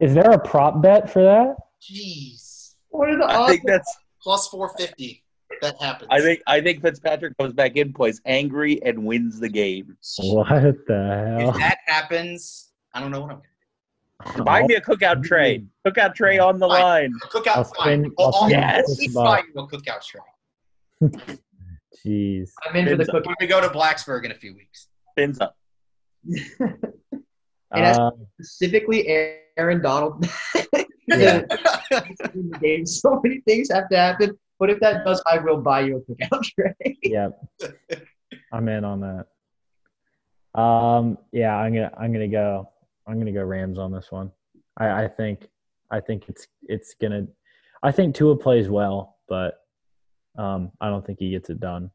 Is 0.00 0.14
there 0.14 0.30
a 0.32 0.38
prop 0.38 0.82
bet 0.82 1.10
for 1.10 1.22
that? 1.22 1.56
Jeez. 1.82 2.74
What 2.90 3.08
are 3.10 3.18
the 3.18 3.24
I 3.26 3.46
think 3.48 3.62
that's. 3.64 3.92
Plus 4.22 4.48
450. 4.48 5.22
That 5.62 5.80
happens. 5.80 6.08
I 6.10 6.20
think 6.20 6.40
I 6.46 6.60
think 6.60 6.82
Fitzpatrick 6.82 7.36
comes 7.38 7.52
back 7.52 7.76
in, 7.76 7.92
plays 7.92 8.20
angry, 8.26 8.82
and 8.82 9.04
wins 9.04 9.38
the 9.38 9.48
game. 9.48 9.96
What 10.18 10.48
the 10.86 11.36
hell? 11.38 11.50
If 11.50 11.56
that 11.56 11.78
happens, 11.86 12.70
I 12.94 13.00
don't 13.00 13.10
know 13.10 13.20
what 13.20 13.30
I'm 13.32 13.36
going 13.36 13.42
to 14.32 14.36
do. 14.38 14.44
Buy 14.44 14.62
me 14.62 14.74
a 14.74 14.80
cookout 14.80 15.22
tray. 15.24 15.64
Cookout 15.86 16.14
tray 16.14 16.38
on 16.38 16.58
the 16.58 16.68
Fine. 16.68 16.82
line. 16.82 17.10
do. 17.10 17.40
Cookout 17.40 17.56
I'll 17.56 17.64
fine. 17.64 18.04
spin- 18.04 18.12
I'll, 18.18 18.26
I'll 18.26 18.34
I'll 18.34 18.48
spin 18.48 18.60
yes. 18.60 18.86
this 18.86 18.96
please 18.98 19.14
buck. 19.14 19.24
buy 19.24 19.42
you 19.54 19.60
a 19.60 19.68
cookout 19.68 20.02
tray. 20.02 20.20
Jeez. 22.06 22.50
I'm 22.64 22.76
in 22.76 22.86
for 22.88 22.96
the 22.96 23.04
cookout. 23.04 23.26
When 23.26 23.36
we 23.40 23.46
go 23.46 23.60
to 23.60 23.68
Blacksburg 23.68 24.24
in 24.24 24.30
a 24.30 24.34
few 24.34 24.54
weeks. 24.54 24.88
Fins 25.16 25.40
up. 25.40 25.56
And 27.76 27.84
Uh, 27.86 28.10
Specifically, 28.40 29.08
Aaron 29.56 29.82
Donald. 29.82 30.24
Yeah. 31.08 31.40
in 32.34 32.50
the 32.50 32.58
game. 32.62 32.86
So 32.86 33.20
many 33.22 33.40
things 33.40 33.68
have 33.72 33.88
to 33.88 33.96
happen. 33.96 34.38
But 34.60 34.70
if 34.70 34.78
that 34.80 35.04
does, 35.04 35.20
I 35.30 35.38
will 35.38 35.56
buy 35.60 35.80
you 35.80 35.96
a 35.96 36.00
cookout 36.12 36.44
tray. 36.44 36.96
yep. 37.02 37.38
I'm 38.52 38.68
in 38.68 38.84
on 38.84 39.00
that. 39.00 40.58
Um, 40.60 41.18
yeah, 41.32 41.56
I'm 41.56 41.74
gonna 41.74 41.90
I'm 41.98 42.12
gonna 42.12 42.28
go 42.28 42.70
I'm 43.06 43.18
gonna 43.18 43.32
go 43.32 43.42
Rams 43.42 43.78
on 43.78 43.92
this 43.92 44.10
one. 44.10 44.30
I, 44.78 45.04
I 45.04 45.08
think 45.08 45.48
I 45.90 46.00
think 46.00 46.28
it's 46.28 46.46
it's 46.62 46.94
gonna 47.00 47.26
I 47.82 47.92
think 47.92 48.14
Tua 48.14 48.36
plays 48.36 48.68
well, 48.68 49.16
but 49.28 49.60
um, 50.38 50.72
I 50.80 50.88
don't 50.88 51.06
think 51.06 51.18
he 51.18 51.30
gets 51.30 51.50
it 51.50 51.60
done. 51.60 51.90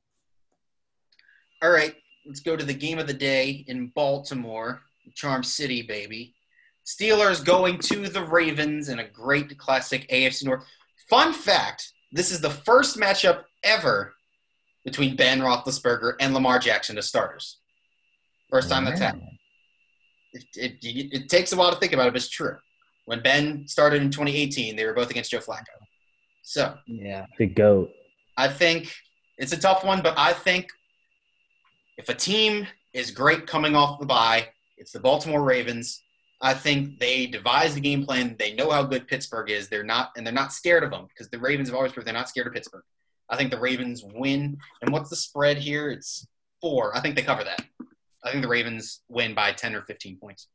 All 1.62 1.72
right, 1.72 1.96
let's 2.26 2.40
go 2.40 2.56
to 2.56 2.64
the 2.64 2.74
game 2.74 3.00
of 3.00 3.08
the 3.08 3.14
day 3.14 3.66
in 3.68 3.88
Baltimore, 3.88 4.82
Charm 5.16 5.44
City, 5.44 5.82
baby. 5.82 6.36
Steelers 6.86 7.44
going 7.44 7.80
to 7.80 8.08
the 8.08 8.24
Ravens 8.24 8.90
in 8.90 9.00
a 9.00 9.08
great 9.08 9.58
classic 9.58 10.08
AFC 10.10 10.46
North. 10.46 10.64
Fun 11.10 11.34
fact 11.34 11.92
this 12.12 12.32
is 12.32 12.42
the 12.42 12.50
first 12.50 12.98
matchup 12.98 13.44
ever 13.64 14.14
between 14.84 15.16
Ben 15.16 15.40
Roethlisberger 15.40 16.14
and 16.20 16.34
Lamar 16.34 16.60
Jackson 16.60 16.98
as 16.98 17.08
starters. 17.08 17.58
First 18.50 18.70
time 18.70 18.86
that's 18.86 19.00
happened. 19.00 19.39
It, 20.34 20.44
it, 20.56 20.78
it 20.82 21.30
takes 21.30 21.52
a 21.54 21.58
while 21.58 21.72
to 21.72 21.80
think 21.80 21.94
about 21.94 22.08
it, 22.08 22.12
but 22.12 22.18
it's 22.18 22.30
true. 22.30 22.58
When 23.06 23.22
Ben 23.22 23.68
started 23.68 24.02
in 24.02 24.12
2018, 24.12 24.76
they 24.76 24.86
were 24.86 24.94
both 24.94 25.10
against 25.10 25.32
Joe 25.32 25.40
Flacco. 25.40 25.64
So 26.44 26.76
Yeah. 26.88 27.26
The 27.38 27.48
goat. 27.48 27.92
I 28.38 28.48
think 28.48 28.94
it's 29.38 29.54
a 29.54 29.58
tough 29.58 29.84
one, 29.84 30.02
but 30.02 30.14
I 30.18 30.34
think 30.34 30.68
if 31.98 32.10
a 32.10 32.14
team 32.14 32.68
is 32.94 33.12
great 33.12 33.48
coming 33.48 33.76
off 33.76 34.00
the 34.00 34.06
bye, 34.06 34.48
it's 34.78 34.92
the 34.92 35.00
Baltimore 35.00 35.44
Ravens. 35.44 36.02
I 36.42 36.54
think 36.54 37.00
they 37.00 37.28
devise 37.28 37.76
the 37.76 37.82
game 37.82 38.06
plan. 38.06 38.36
They 38.40 38.54
know 38.54 38.70
how 38.70 38.84
good 38.84 39.08
Pittsburgh 39.08 39.50
is. 39.50 39.68
They're 39.68 39.84
not, 39.84 40.12
and 40.16 40.26
they're 40.26 40.34
not 40.34 40.54
scared 40.54 40.84
of 40.84 40.92
them 40.92 41.08
because 41.10 41.30
the 41.30 41.40
Ravens 41.40 41.68
have 41.68 41.76
always 41.76 41.92
proved 41.92 42.08
they're 42.08 42.14
not 42.14 42.30
scared 42.30 42.48
of 42.48 42.54
Pittsburgh. 42.54 42.84
I 43.30 43.36
think 43.36 43.52
the 43.52 43.60
Ravens 43.60 44.04
win. 44.04 44.58
And 44.82 44.94
what's 44.94 45.10
the 45.10 45.16
spread 45.16 45.58
here? 45.58 45.90
It's 45.90 46.26
four. 46.62 46.96
I 46.96 47.02
think 47.02 47.16
they 47.16 47.22
cover 47.22 47.44
that. 47.44 47.66
I 48.24 48.32
think 48.32 48.42
the 48.42 48.50
Ravens 48.50 49.02
win 49.10 49.34
by 49.34 49.52
10 49.52 49.76
or 49.76 49.84
15 49.84 50.18
points. 50.18 50.48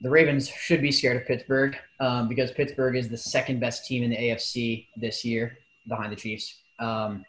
The 0.00 0.10
Ravens 0.10 0.48
should 0.48 0.80
be 0.80 0.92
scared 0.92 1.16
of 1.16 1.26
Pittsburgh 1.26 1.76
um, 1.98 2.28
because 2.28 2.52
Pittsburgh 2.52 2.96
is 2.96 3.08
the 3.08 3.16
second 3.16 3.58
best 3.58 3.84
team 3.84 4.04
in 4.04 4.10
the 4.10 4.16
AFC 4.16 4.86
this 4.96 5.24
year 5.24 5.58
behind 5.88 6.12
the 6.12 6.16
Chiefs. 6.16 6.54
Um, 6.78 7.24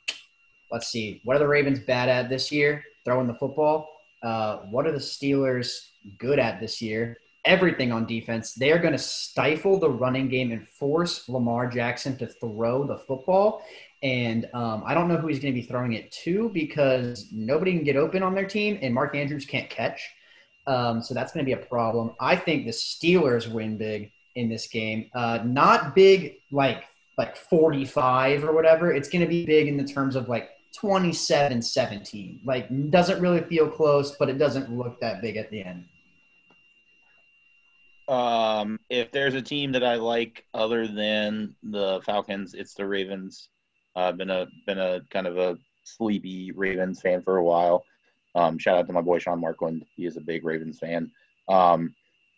let's 0.72 0.88
see. 0.88 1.22
What 1.24 1.36
are 1.36 1.40
the 1.40 1.48
Ravens 1.48 1.80
bad 1.80 2.10
at 2.10 2.30
this 2.30 2.52
year? 2.52 2.84
Throwing 3.06 3.26
the 3.26 3.34
football. 3.34 3.90
Uh, 4.22 4.58
what 4.70 4.86
are 4.86 4.92
the 4.92 5.00
Steelers 5.00 5.88
good 6.20 6.38
at 6.38 6.60
this 6.60 6.80
year? 6.80 7.18
Everything 7.46 7.92
on 7.92 8.06
defense. 8.06 8.54
They 8.54 8.72
are 8.72 8.80
going 8.80 8.94
to 8.94 9.00
stifle 9.00 9.80
the 9.80 9.90
running 9.90 10.28
game 10.28 10.52
and 10.52 10.68
force 10.68 11.28
Lamar 11.30 11.68
Jackson 11.68 12.18
to 12.18 12.28
throw 12.28 12.86
the 12.86 12.98
football. 12.98 13.64
And 14.02 14.48
um, 14.54 14.84
I 14.86 14.94
don't 14.94 15.08
know 15.08 15.18
who 15.18 15.28
he's 15.28 15.40
going 15.40 15.54
to 15.54 15.60
be 15.60 15.66
throwing 15.66 15.94
it 15.94 16.12
to 16.24 16.50
because 16.50 17.28
nobody 17.32 17.74
can 17.74 17.84
get 17.84 17.96
open 17.96 18.24
on 18.24 18.34
their 18.34 18.46
team, 18.46 18.80
and 18.82 18.94
Mark 18.94 19.16
Andrews 19.16 19.46
can't 19.46 19.70
catch. 19.70 20.10
Um, 20.68 21.02
so 21.02 21.14
that's 21.14 21.34
going 21.34 21.46
to 21.46 21.50
be 21.50 21.60
a 21.60 21.66
problem. 21.66 22.14
I 22.20 22.36
think 22.36 22.66
the 22.66 22.72
Steelers 22.72 23.52
win 23.52 23.78
big 23.78 24.12
in 24.36 24.50
this 24.50 24.68
game. 24.68 25.10
Uh, 25.14 25.40
not 25.44 25.96
big 25.96 26.36
like 26.52 26.86
like 27.18 27.36
45 27.36 28.46
or 28.46 28.54
whatever. 28.54 28.94
It's 28.94 29.10
going 29.10 29.22
to 29.22 29.28
be 29.28 29.46
big 29.46 29.68
in 29.68 29.76
the 29.76 29.84
terms 29.84 30.16
of 30.16 30.30
like 30.30 30.50
27-17. 30.82 32.46
Like 32.46 32.70
doesn't 32.92 33.22
really 33.22 33.42
feel 33.42 33.70
close, 33.70 34.16
but 34.18 34.30
it 34.30 34.38
doesn't 34.38 34.72
look 34.72 35.02
that 35.02 35.22
big 35.22 35.36
at 35.36 35.52
the 35.52 35.62
end. 35.62 35.86
Um, 38.10 38.80
if 38.90 39.12
there's 39.12 39.36
a 39.36 39.42
team 39.42 39.72
that 39.74 39.84
I 39.84 39.96
like 39.96 40.44
other 40.56 40.88
than 40.88 41.56
the 41.62 42.02
Falcons, 42.04 42.56
it's 42.56 42.74
the 42.74 42.88
Ravens. 42.88 43.50
I've 43.96 44.18
been 44.18 44.32
a 44.32 44.48
been 44.66 44.80
a 44.80 45.02
kind 45.12 45.28
of 45.28 45.38
a 45.38 45.58
sleepy 45.84 46.52
Ravens 46.52 47.02
fan 47.02 47.22
for 47.22 47.38
a 47.38 47.44
while. 47.44 47.84
Um, 48.34 48.58
shout 48.58 48.78
out 48.78 48.88
to 48.88 48.94
my 48.94 49.02
boy 49.02 49.20
Sean 49.20 49.40
Markland. 49.40 49.86
He 49.96 50.08
is 50.08 50.18
a 50.18 50.22
big 50.22 50.44
Ravens 50.44 50.80
fan. 50.80 51.12
Um, 51.48 51.94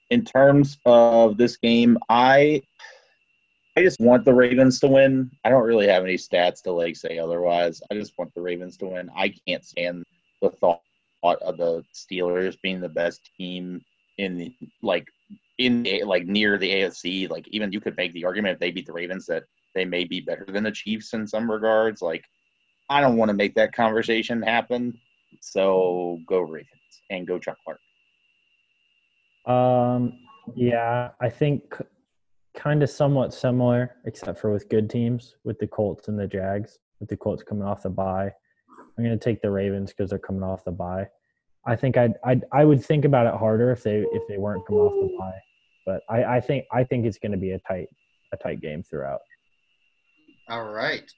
in 0.10 0.26
terms 0.26 0.78
of 0.86 1.38
this 1.38 1.56
game, 1.56 1.98
I 2.10 2.62
I 3.78 3.82
just 3.82 4.02
want 4.02 4.26
the 4.26 4.34
Ravens 4.34 4.80
to 4.82 4.90
win. 4.90 5.32
I 5.46 5.50
don't 5.50 5.64
really 5.64 5.88
have 5.88 6.04
any 6.04 6.16
stats 6.16 6.62
to 6.64 6.74
like 6.74 6.98
say 6.98 7.18
otherwise. 7.18 7.82
I 7.90 7.94
just 7.94 8.18
want 8.18 8.34
the 8.36 8.42
Ravens 8.42 8.76
to 8.78 8.88
win. 8.88 9.10
I 9.16 9.34
can't 9.48 9.64
stand 9.64 10.04
the 10.42 10.50
thought 10.50 10.82
of 11.24 11.58
the 11.58 11.86
Steelers 11.94 12.58
being 12.62 12.82
the 12.82 12.90
best 12.90 13.22
team 13.38 13.82
in 14.18 14.38
the, 14.38 14.54
like 14.82 15.08
in 15.66 15.84
the, 15.84 16.04
like 16.04 16.26
near 16.26 16.58
the 16.58 16.70
AFC. 16.70 17.30
Like 17.30 17.48
even 17.50 17.72
you 17.72 17.80
could 17.80 17.98
make 17.98 18.14
the 18.14 18.26
argument 18.26 18.54
if 18.54 18.60
they 18.60 18.72
beat 18.72 18.86
the 18.86 18.94
Ravens 18.94 19.26
that 19.28 19.44
they 19.76 19.86
may 19.86 20.04
be 20.04 20.22
better 20.22 20.46
than 20.48 20.64
the 20.64 20.72
Chiefs 20.72 21.14
in 21.14 21.28
some 21.28 21.50
regards. 21.50 22.02
Like 22.02 22.24
I 22.90 23.02
don't 23.02 23.18
want 23.18 23.30
to 23.30 23.34
make 23.34 23.56
that 23.56 23.74
conversation 23.74 24.42
happen. 24.42 24.94
So 25.40 26.20
go 26.28 26.42
Ravens 26.42 26.68
and 27.10 27.28
go 27.28 27.40
Chuck 27.40 27.58
Clark. 27.64 27.80
Um, 29.46 30.20
yeah, 30.56 31.10
I 31.22 31.30
think 31.30 31.64
kind 32.54 32.84
of 32.84 32.90
somewhat 32.90 33.34
similar, 33.34 33.96
except 34.06 34.40
for 34.40 34.52
with 34.52 34.70
good 34.70 34.90
teams, 34.90 35.36
with 35.44 35.58
the 35.60 35.68
Colts 35.68 36.08
and 36.08 36.20
the 36.20 36.28
Jags. 36.28 36.80
With 37.00 37.10
the 37.10 37.18
Colts 37.18 37.42
coming 37.42 37.64
off 37.64 37.82
the 37.82 37.90
bye, 37.90 38.32
I'm 38.98 39.04
going 39.04 39.18
to 39.18 39.24
take 39.24 39.42
the 39.42 39.50
Ravens 39.50 39.92
because 39.92 40.12
they're 40.12 40.20
coming 40.20 40.44
off 40.44 40.64
the 40.64 40.72
bye. 40.72 41.08
I 41.66 41.76
think 41.76 41.98
I'd, 41.98 42.16
I'd 42.24 42.44
I 42.52 42.66
would 42.66 42.84
think 42.84 43.06
about 43.06 43.28
it 43.28 43.34
harder 43.40 43.72
if 43.72 43.84
they 43.84 44.04
if 44.12 44.28
they 44.28 44.38
weren't 44.38 44.66
coming 44.66 44.82
off 44.82 44.94
the 44.94 45.18
bye, 45.18 45.40
but 45.86 46.02
I, 46.10 46.24
I 46.24 46.40
think 46.42 46.66
I 46.72 46.84
think 46.84 47.06
it's 47.06 47.18
going 47.18 47.32
to 47.32 47.38
be 47.38 47.52
a 47.52 47.60
tight 47.60 47.88
a 48.34 48.38
tight 48.38 48.62
game 48.62 48.84
throughout. 48.84 49.22
All 50.50 50.66
right. 50.66 51.10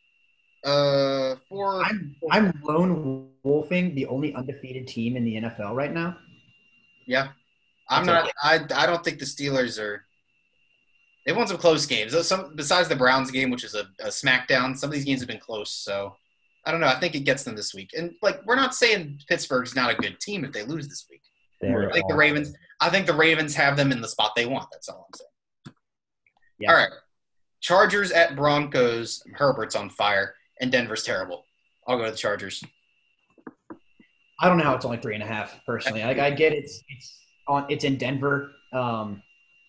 Uh, 0.64 1.35
for 1.49 1.84
I'm 1.84 2.15
I'm 2.31 2.53
lone 2.64 3.30
wolfing 3.44 3.95
the 3.95 4.06
only 4.06 4.34
undefeated 4.34 4.88
team 4.88 5.18
in 5.18 5.26
the 5.26 5.35
NFL 5.35 5.76
right 5.76 5.91
now. 5.91 6.15
Yeah, 7.06 7.30
I'm 7.90 8.06
That's 8.06 8.31
not. 8.44 8.69
I 8.73 8.84
I 8.84 8.85
don't 8.85 9.03
think 9.03 9.19
the 9.19 9.26
Steelers 9.26 9.77
are. 9.80 10.06
They've 11.26 11.35
won 11.35 11.48
some 11.48 11.57
close 11.57 11.85
games. 11.85 12.15
Some 12.27 12.56
besides 12.56 12.88
the 12.88 12.95
Browns 12.95 13.31
game, 13.31 13.49
which 13.49 13.64
is 13.64 13.76
a, 13.76 13.88
a 13.99 14.07
smackdown. 14.07 14.77
Some 14.77 14.90
of 14.90 14.94
these 14.94 15.06
games 15.06 15.19
have 15.19 15.27
been 15.27 15.40
close. 15.40 15.72
So 15.72 16.15
I 16.65 16.72
don't 16.72 16.80
know. 16.80 16.88
I 16.88 16.99
think 16.99 17.15
it 17.15 17.22
gets 17.22 17.44
them 17.44 17.56
this 17.56 17.73
week. 17.73 17.91
And 17.98 18.14
like 18.22 18.45
we're 18.45 18.56
not 18.56 18.73
saying 18.73 19.19
Pittsburgh's 19.27 19.76
not 19.76 19.91
a 19.91 19.95
good 19.95 20.19
team 20.22 20.45
if 20.45 20.53
they 20.53 20.64
lose 20.64 20.88
this 20.88 21.07
week. 21.10 21.22
They're 21.64 21.90
I 21.90 21.94
think 21.94 22.07
the 22.10 22.15
Ravens. 22.15 22.53
I 22.80 22.90
think 22.90 23.06
the 23.06 23.14
Ravens 23.14 23.56
have 23.56 23.77
them 23.77 23.91
in 23.91 24.02
the 24.02 24.07
spot 24.07 24.34
they 24.35 24.45
want. 24.45 24.68
That's 24.72 24.90
all 24.90 25.07
I'm 25.07 25.18
saying. 25.18 25.76
Yeah. 26.60 26.72
All 26.72 26.77
right. 26.77 26.91
Chargers 27.61 28.11
at 28.11 28.35
Broncos. 28.35 29.23
Herbert's 29.35 29.76
on 29.76 29.90
fire, 29.90 30.35
and 30.60 30.72
Denver's 30.72 31.03
terrible. 31.03 31.45
I'll 31.88 31.98
go 31.98 32.06
to 32.06 32.11
the 32.11 32.18
Chargers. 32.18 32.64
I 34.40 34.49
don't 34.49 34.57
know 34.57 34.65
how 34.65 34.76
it's 34.76 34.85
only 34.85 34.98
three 34.98 35.14
and 35.14 35.23
a 35.23 35.27
half. 35.27 35.57
Personally, 35.65 36.03
like 36.03 36.19
I 36.19 36.31
get 36.31 36.53
it's 36.53 36.84
it's 36.90 37.19
on 37.48 37.65
it's 37.69 37.85
in 37.85 37.98
Denver 37.98 38.52
um, 38.73 39.22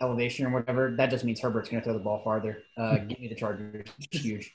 elevation 0.02 0.46
or 0.46 0.50
whatever. 0.50 0.94
That 0.96 1.10
just 1.10 1.24
means 1.24 1.40
Herbert's 1.40 1.68
going 1.68 1.80
to 1.80 1.84
throw 1.84 1.92
the 1.92 2.02
ball 2.02 2.20
farther. 2.24 2.64
Uh, 2.76 2.96
give 2.98 3.20
me 3.20 3.28
the 3.28 3.36
Chargers. 3.36 3.86
It's 4.00 4.20
huge. 4.24 4.52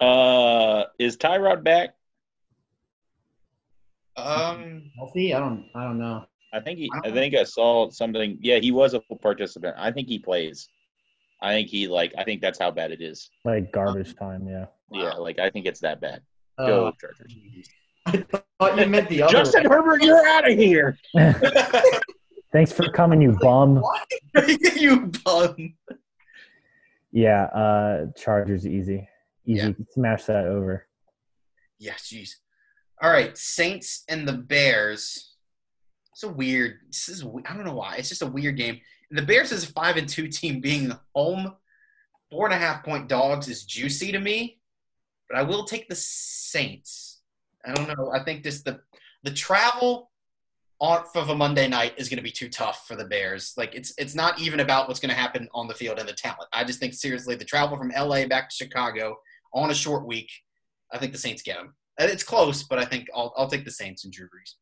Uh, 0.00 0.84
is 0.98 1.16
Tyrod 1.16 1.64
back? 1.64 1.90
Um, 4.16 4.90
Healthy? 4.96 5.34
I 5.34 5.38
don't. 5.38 5.66
I 5.74 5.84
don't 5.84 5.98
know. 5.98 6.24
I 6.52 6.60
think 6.60 6.78
he. 6.78 6.90
I 7.04 7.08
I 7.08 7.12
think 7.12 7.34
I 7.34 7.44
saw 7.44 7.90
something. 7.90 8.38
Yeah, 8.40 8.58
he 8.58 8.70
was 8.72 8.94
a 8.94 9.00
full 9.02 9.18
participant. 9.18 9.74
I 9.78 9.90
think 9.92 10.08
he 10.08 10.18
plays. 10.18 10.68
I 11.40 11.52
think 11.52 11.68
he 11.68 11.88
like. 11.88 12.12
I 12.18 12.24
think 12.24 12.40
that's 12.42 12.58
how 12.58 12.70
bad 12.70 12.90
it 12.92 13.00
is. 13.00 13.30
like 13.44 13.72
garbage 13.72 14.14
time. 14.16 14.46
Yeah, 14.48 14.66
Yeah, 14.90 15.12
like 15.14 15.38
I 15.38 15.48
think 15.50 15.66
it's 15.66 15.80
that 15.80 16.00
bad. 16.00 16.22
Go 16.58 16.86
Uh, 16.88 16.92
Chargers. 17.00 17.34
I 18.06 18.24
thought 18.58 18.78
you 18.78 18.86
meant 18.86 19.08
the 19.08 19.22
other. 19.22 19.32
Justin 19.32 19.62
way. 19.64 19.68
Herbert, 19.76 20.02
you're 20.02 20.26
out 20.28 20.50
of 20.50 20.56
here. 20.58 20.98
Thanks 22.52 22.72
for 22.72 22.90
coming, 22.90 23.22
you 23.22 23.38
bum. 23.40 23.80
you 24.74 25.10
bum. 25.24 25.74
Yeah, 27.12 27.44
uh, 27.44 28.06
Chargers 28.16 28.66
easy, 28.66 29.08
easy. 29.46 29.68
Yeah. 29.68 29.84
Smash 29.90 30.24
that 30.24 30.46
over. 30.46 30.86
Yeah, 31.78 31.94
jeez. 31.94 32.30
All 33.02 33.10
right, 33.10 33.36
Saints 33.36 34.04
and 34.08 34.28
the 34.28 34.34
Bears. 34.34 35.32
It's 36.12 36.22
a 36.22 36.28
weird. 36.28 36.80
This 36.88 37.08
is 37.08 37.24
I 37.46 37.54
don't 37.54 37.64
know 37.64 37.74
why. 37.74 37.96
It's 37.96 38.10
just 38.10 38.22
a 38.22 38.26
weird 38.26 38.56
game. 38.56 38.80
The 39.10 39.22
Bears 39.22 39.52
is 39.52 39.64
a 39.64 39.72
five 39.72 39.96
and 39.96 40.08
two 40.08 40.28
team 40.28 40.60
being 40.60 40.92
home. 41.14 41.54
Four 42.30 42.46
and 42.46 42.54
a 42.54 42.58
half 42.58 42.84
point 42.84 43.08
dogs 43.08 43.48
is 43.48 43.64
juicy 43.64 44.12
to 44.12 44.20
me, 44.20 44.60
but 45.28 45.38
I 45.38 45.42
will 45.42 45.64
take 45.64 45.88
the 45.88 45.96
Saints. 45.96 47.22
I 47.64 47.72
don't 47.72 47.88
know. 47.88 48.12
I 48.12 48.22
think 48.22 48.42
this 48.42 48.62
the 48.62 48.80
the 49.22 49.32
travel 49.32 50.10
off 50.78 51.14
of 51.16 51.28
a 51.28 51.34
Monday 51.34 51.68
night 51.68 51.94
is 51.96 52.08
going 52.08 52.16
to 52.18 52.22
be 52.22 52.30
too 52.30 52.48
tough 52.50 52.86
for 52.86 52.96
the 52.96 53.04
Bears. 53.06 53.54
Like 53.56 53.74
it's 53.74 53.94
it's 53.96 54.14
not 54.14 54.38
even 54.38 54.60
about 54.60 54.88
what's 54.88 55.00
going 55.00 55.14
to 55.14 55.20
happen 55.20 55.48
on 55.54 55.68
the 55.68 55.74
field 55.74 55.98
and 55.98 56.08
the 56.08 56.12
talent. 56.12 56.48
I 56.52 56.64
just 56.64 56.80
think 56.80 56.92
seriously 56.92 57.34
the 57.34 57.44
travel 57.46 57.78
from 57.78 57.92
LA 57.96 58.26
back 58.26 58.50
to 58.50 58.56
Chicago 58.56 59.16
on 59.54 59.70
a 59.70 59.74
short 59.74 60.06
week. 60.06 60.30
I 60.92 60.98
think 60.98 61.12
the 61.12 61.18
Saints 61.18 61.42
get 61.42 61.56
them. 61.56 61.74
It's 62.08 62.24
close, 62.24 62.62
but 62.62 62.78
I 62.78 62.84
think 62.84 63.08
I'll 63.14 63.32
I'll 63.36 63.48
take 63.48 63.64
the 63.64 63.70
Saints 63.70 64.04
and 64.04 64.12
Drew 64.12 64.26
Brees. 64.26 64.54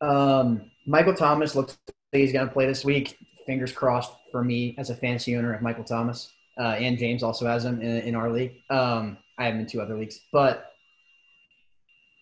Um, 0.00 0.70
Michael 0.86 1.14
Thomas 1.14 1.54
looks 1.54 1.76
like 1.86 2.20
he's 2.20 2.32
going 2.32 2.46
to 2.46 2.52
play 2.52 2.66
this 2.66 2.84
week. 2.84 3.18
Fingers 3.46 3.72
crossed 3.72 4.12
for 4.30 4.44
me 4.44 4.74
as 4.78 4.90
a 4.90 4.94
fantasy 4.94 5.36
owner 5.36 5.54
of 5.54 5.62
Michael 5.62 5.84
Thomas. 5.84 6.30
Uh, 6.58 6.74
and 6.78 6.98
James 6.98 7.22
also 7.22 7.46
has 7.46 7.64
him 7.64 7.80
in, 7.80 7.98
in 8.00 8.14
our 8.14 8.30
league. 8.30 8.62
Um, 8.68 9.18
I 9.38 9.44
have 9.44 9.54
him 9.54 9.60
in 9.60 9.66
two 9.66 9.80
other 9.80 9.96
leagues. 9.96 10.20
But, 10.32 10.72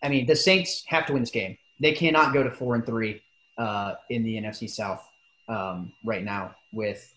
I 0.02 0.09
mean, 0.09 0.26
the 0.26 0.36
Saints 0.36 0.84
have 0.86 1.06
to 1.06 1.14
win 1.14 1.22
this 1.22 1.30
game. 1.30 1.56
They 1.80 1.93
cannot 1.93 2.32
go 2.32 2.43
to 2.43 2.51
four 2.51 2.74
and 2.74 2.84
three 2.84 3.22
uh, 3.59 3.94
in 4.10 4.22
the 4.24 4.36
NFC 4.36 4.68
South 4.68 5.02
um, 5.48 5.93
right 6.05 6.22
now 6.22 6.55
with 6.72 7.12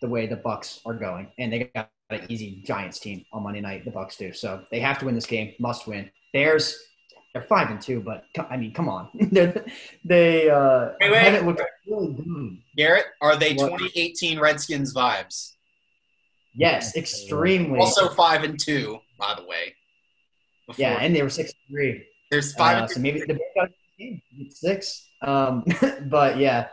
the 0.00 0.08
way 0.08 0.26
the 0.26 0.36
Bucs 0.36 0.80
are 0.84 0.94
going. 0.94 1.28
And 1.38 1.52
they 1.52 1.70
got 1.74 1.90
an 2.10 2.26
easy 2.28 2.62
Giants 2.64 2.98
team 2.98 3.24
on 3.32 3.42
Monday 3.42 3.60
night. 3.60 3.84
The 3.84 3.90
Bucs 3.90 4.16
do. 4.16 4.32
So 4.32 4.62
they 4.70 4.80
have 4.80 4.98
to 5.00 5.04
win 5.06 5.14
this 5.14 5.26
game. 5.26 5.54
Must 5.58 5.86
win. 5.86 6.10
Bears 6.32 6.78
they're 7.34 7.42
five 7.42 7.70
and 7.70 7.80
two, 7.80 8.00
but 8.00 8.24
I 8.50 8.56
mean, 8.56 8.72
come 8.72 8.88
on, 8.88 9.10
They're- 9.14 9.66
they 10.02 10.48
uh, 10.48 10.92
Wait, 11.00 11.10
wait. 11.10 11.18
haven't 11.18 11.46
looked 11.46 11.60
really 11.86 12.14
good. 12.14 12.58
Garrett, 12.76 13.04
are 13.20 13.36
they 13.36 13.52
What? 13.54 13.68
2018 13.78 14.40
Redskins 14.40 14.94
vibes? 14.94 15.52
Yes, 16.54 16.96
extremely. 16.96 17.78
Also 17.80 18.08
five 18.08 18.44
and 18.44 18.58
two, 18.58 18.98
by 19.18 19.34
the 19.36 19.44
way. 19.46 19.74
Before. 20.66 20.82
yeah, 20.82 20.98
and 21.00 21.14
they 21.14 21.22
were 21.22 21.28
six 21.28 21.50
and 21.52 21.74
three. 21.76 22.04
there's 22.30 22.54
five. 22.54 22.78
Uh, 22.78 22.80
and 22.84 22.90
so 22.90 23.00
maybe 23.00 23.20
the 23.20 23.26
Bears 23.26 23.40
got 23.54 23.70
six. 24.50 25.08
Um, 25.22 25.64
but 26.06 26.38
yeah, 26.38 26.68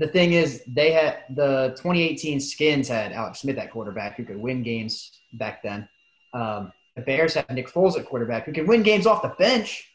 the 0.00 0.08
thing 0.08 0.32
is, 0.32 0.62
they 0.66 0.92
had 0.92 1.24
the 1.28 1.74
2018 1.76 2.40
Skins 2.40 2.88
had 2.88 3.12
Alex 3.12 3.40
Smith 3.40 3.58
at 3.58 3.70
quarterback 3.70 4.16
who 4.16 4.24
could 4.24 4.38
win 4.38 4.62
games 4.62 5.12
back 5.34 5.62
then. 5.62 5.86
Um, 6.32 6.72
the 6.96 7.02
Bears 7.02 7.34
have 7.34 7.50
Nick 7.50 7.68
Foles 7.68 7.98
at 7.98 8.06
quarterback 8.06 8.46
who 8.46 8.52
can 8.52 8.66
win 8.66 8.82
games 8.82 9.06
off 9.06 9.20
the 9.20 9.34
bench, 9.38 9.86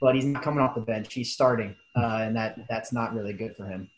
but 0.00 0.14
he's 0.14 0.24
not 0.24 0.44
coming 0.44 0.60
off 0.60 0.76
the 0.76 0.80
bench. 0.80 1.12
He's 1.12 1.32
starting, 1.32 1.74
uh, 1.96 2.20
and 2.22 2.36
that 2.36 2.56
that's 2.70 2.92
not 2.92 3.12
really 3.14 3.32
good 3.32 3.56
for 3.56 3.66
him. 3.66 3.90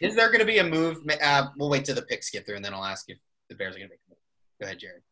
Is 0.00 0.14
there 0.14 0.28
going 0.28 0.38
to 0.38 0.46
be 0.46 0.58
a 0.58 0.64
move? 0.64 0.98
Uh, 1.20 1.48
we'll 1.56 1.68
wait 1.68 1.84
till 1.84 1.96
the 1.96 2.02
picks 2.02 2.30
get 2.30 2.46
through, 2.46 2.56
and 2.56 2.64
then 2.64 2.72
I'll 2.72 2.84
ask 2.84 3.10
if 3.10 3.18
the 3.48 3.56
Bears 3.56 3.74
are 3.74 3.78
going 3.78 3.88
to 3.88 3.94
make 3.94 4.00
a 4.06 4.10
move. 4.10 4.18
Go 4.60 4.66
ahead, 4.66 4.78
Jared. 4.78 5.02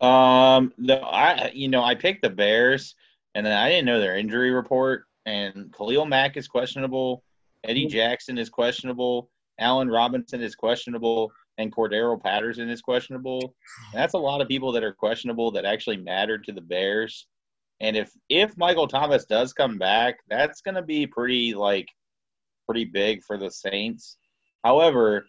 Um, 0.00 0.72
the 0.78 1.00
I 1.00 1.50
you 1.52 1.68
know 1.68 1.84
I 1.84 1.96
picked 1.96 2.22
the 2.22 2.30
Bears, 2.30 2.94
and 3.34 3.44
then 3.44 3.52
I 3.52 3.68
didn't 3.68 3.84
know 3.84 4.00
their 4.00 4.16
injury 4.16 4.52
report. 4.52 5.04
And 5.26 5.70
Khalil 5.76 6.06
Mack 6.06 6.38
is 6.38 6.48
questionable. 6.48 7.22
Eddie 7.68 7.86
Jackson 7.86 8.38
is 8.38 8.48
questionable. 8.48 9.30
Allen 9.60 9.88
Robinson 9.88 10.40
is 10.40 10.54
questionable, 10.54 11.30
and 11.58 11.72
Cordarrelle 11.72 12.22
Patterson 12.22 12.70
is 12.70 12.80
questionable. 12.80 13.54
That's 13.92 14.14
a 14.14 14.18
lot 14.18 14.40
of 14.40 14.48
people 14.48 14.72
that 14.72 14.84
are 14.84 14.94
questionable 14.94 15.50
that 15.52 15.64
actually 15.64 15.98
matter 15.98 16.38
to 16.38 16.52
the 16.52 16.60
Bears. 16.60 17.26
And 17.80 17.96
if 17.96 18.10
if 18.28 18.56
Michael 18.56 18.88
Thomas 18.88 19.24
does 19.26 19.52
come 19.52 19.78
back, 19.78 20.16
that's 20.28 20.62
going 20.62 20.76
to 20.76 20.82
be 20.82 21.06
pretty 21.06 21.54
like 21.54 21.88
pretty 22.66 22.84
big 22.84 23.22
for 23.22 23.36
the 23.36 23.50
Saints. 23.50 24.16
However, 24.64 25.26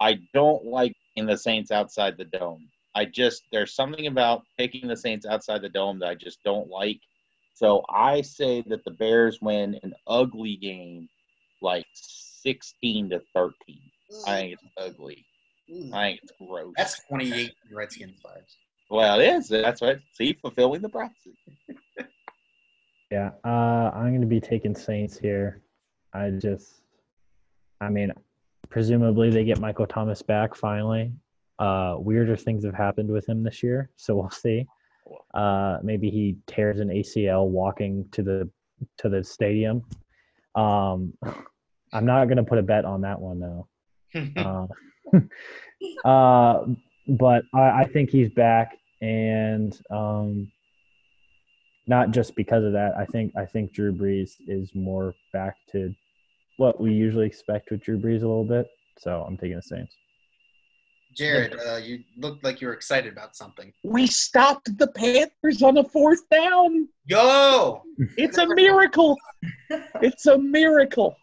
I 0.00 0.18
don't 0.34 0.64
like 0.64 0.94
in 1.16 1.26
the 1.26 1.36
Saints 1.38 1.70
outside 1.70 2.16
the 2.16 2.24
dome. 2.24 2.68
I 2.94 3.04
just 3.04 3.42
there's 3.52 3.74
something 3.74 4.06
about 4.06 4.42
picking 4.58 4.88
the 4.88 4.96
Saints 4.96 5.26
outside 5.26 5.62
the 5.62 5.68
dome 5.68 5.98
that 6.00 6.08
I 6.08 6.14
just 6.14 6.42
don't 6.44 6.68
like. 6.68 7.00
So 7.54 7.82
I 7.88 8.22
say 8.22 8.62
that 8.68 8.84
the 8.84 8.92
Bears 8.92 9.40
win 9.40 9.78
an 9.82 9.92
ugly 10.06 10.56
game, 10.56 11.08
like 11.60 11.86
sixteen 11.94 13.10
to 13.10 13.20
thirteen. 13.34 13.80
I 14.26 14.36
think 14.40 14.52
it's 14.52 14.62
ugly. 14.76 15.24
I 15.92 16.02
think 16.02 16.20
it's 16.22 16.32
gross. 16.38 16.72
That's 16.78 17.04
28 17.08 17.52
Redskins 17.74 18.16
vibes. 18.24 18.54
well, 18.90 19.20
it 19.20 19.26
is. 19.26 19.48
That's 19.48 19.82
right. 19.82 19.98
See, 20.14 20.32
fulfilling 20.40 20.80
the 20.80 20.88
prophecy. 20.88 21.36
Yeah, 23.10 23.30
uh, 23.42 23.90
I'm 23.94 24.10
going 24.10 24.20
to 24.20 24.26
be 24.26 24.40
taking 24.40 24.74
Saints 24.74 25.18
here. 25.18 25.62
I 26.12 26.28
just, 26.28 26.82
I 27.80 27.88
mean, 27.88 28.12
presumably 28.68 29.30
they 29.30 29.44
get 29.44 29.58
Michael 29.58 29.86
Thomas 29.86 30.20
back 30.20 30.54
finally. 30.54 31.12
Uh, 31.58 31.96
weirder 31.98 32.36
things 32.36 32.64
have 32.66 32.74
happened 32.74 33.10
with 33.10 33.26
him 33.26 33.42
this 33.42 33.62
year, 33.62 33.88
so 33.96 34.14
we'll 34.14 34.30
see. 34.30 34.66
Uh, 35.32 35.78
maybe 35.82 36.10
he 36.10 36.36
tears 36.46 36.80
an 36.80 36.88
ACL 36.88 37.46
walking 37.46 38.06
to 38.12 38.22
the 38.22 38.50
to 38.98 39.08
the 39.08 39.24
stadium. 39.24 39.82
Um, 40.58 41.14
I'm 41.92 42.04
not 42.04 42.24
going 42.24 42.38
to 42.38 42.42
put 42.42 42.58
a 42.58 42.62
bet 42.62 42.84
on 42.84 43.02
that 43.02 43.20
one 43.20 43.40
though. 43.40 43.68
Uh, 44.36 44.66
uh, 46.08 46.66
but 47.06 47.44
I, 47.54 47.80
I 47.80 47.84
think 47.92 48.10
he's 48.10 48.30
back, 48.30 48.76
and 49.00 49.78
um, 49.90 50.50
not 51.86 52.10
just 52.10 52.34
because 52.34 52.64
of 52.64 52.72
that. 52.72 52.94
I 52.96 53.04
think 53.04 53.32
I 53.36 53.44
think 53.44 53.72
Drew 53.72 53.92
Brees 53.92 54.32
is 54.46 54.74
more 54.74 55.14
back 55.32 55.56
to 55.72 55.94
what 56.56 56.80
we 56.80 56.92
usually 56.92 57.26
expect 57.26 57.70
with 57.70 57.82
Drew 57.82 57.98
Brees 57.98 58.22
a 58.22 58.28
little 58.28 58.44
bit. 58.44 58.66
So 58.98 59.24
I'm 59.26 59.36
taking 59.36 59.56
the 59.56 59.62
Saints. 59.62 59.94
Jared, 61.14 61.56
uh, 61.66 61.76
you 61.76 62.04
looked 62.16 62.44
like 62.44 62.60
you 62.60 62.68
were 62.68 62.74
excited 62.74 63.12
about 63.12 63.34
something. 63.34 63.72
We 63.82 64.06
stopped 64.06 64.76
the 64.78 64.86
Panthers 64.86 65.62
on 65.62 65.78
a 65.78 65.84
fourth 65.84 66.28
down. 66.30 66.88
Yo! 67.06 67.82
It's 68.16 68.38
a 68.38 68.46
miracle. 68.54 69.16
It's 70.00 70.26
a 70.26 70.38
miracle. 70.38 71.16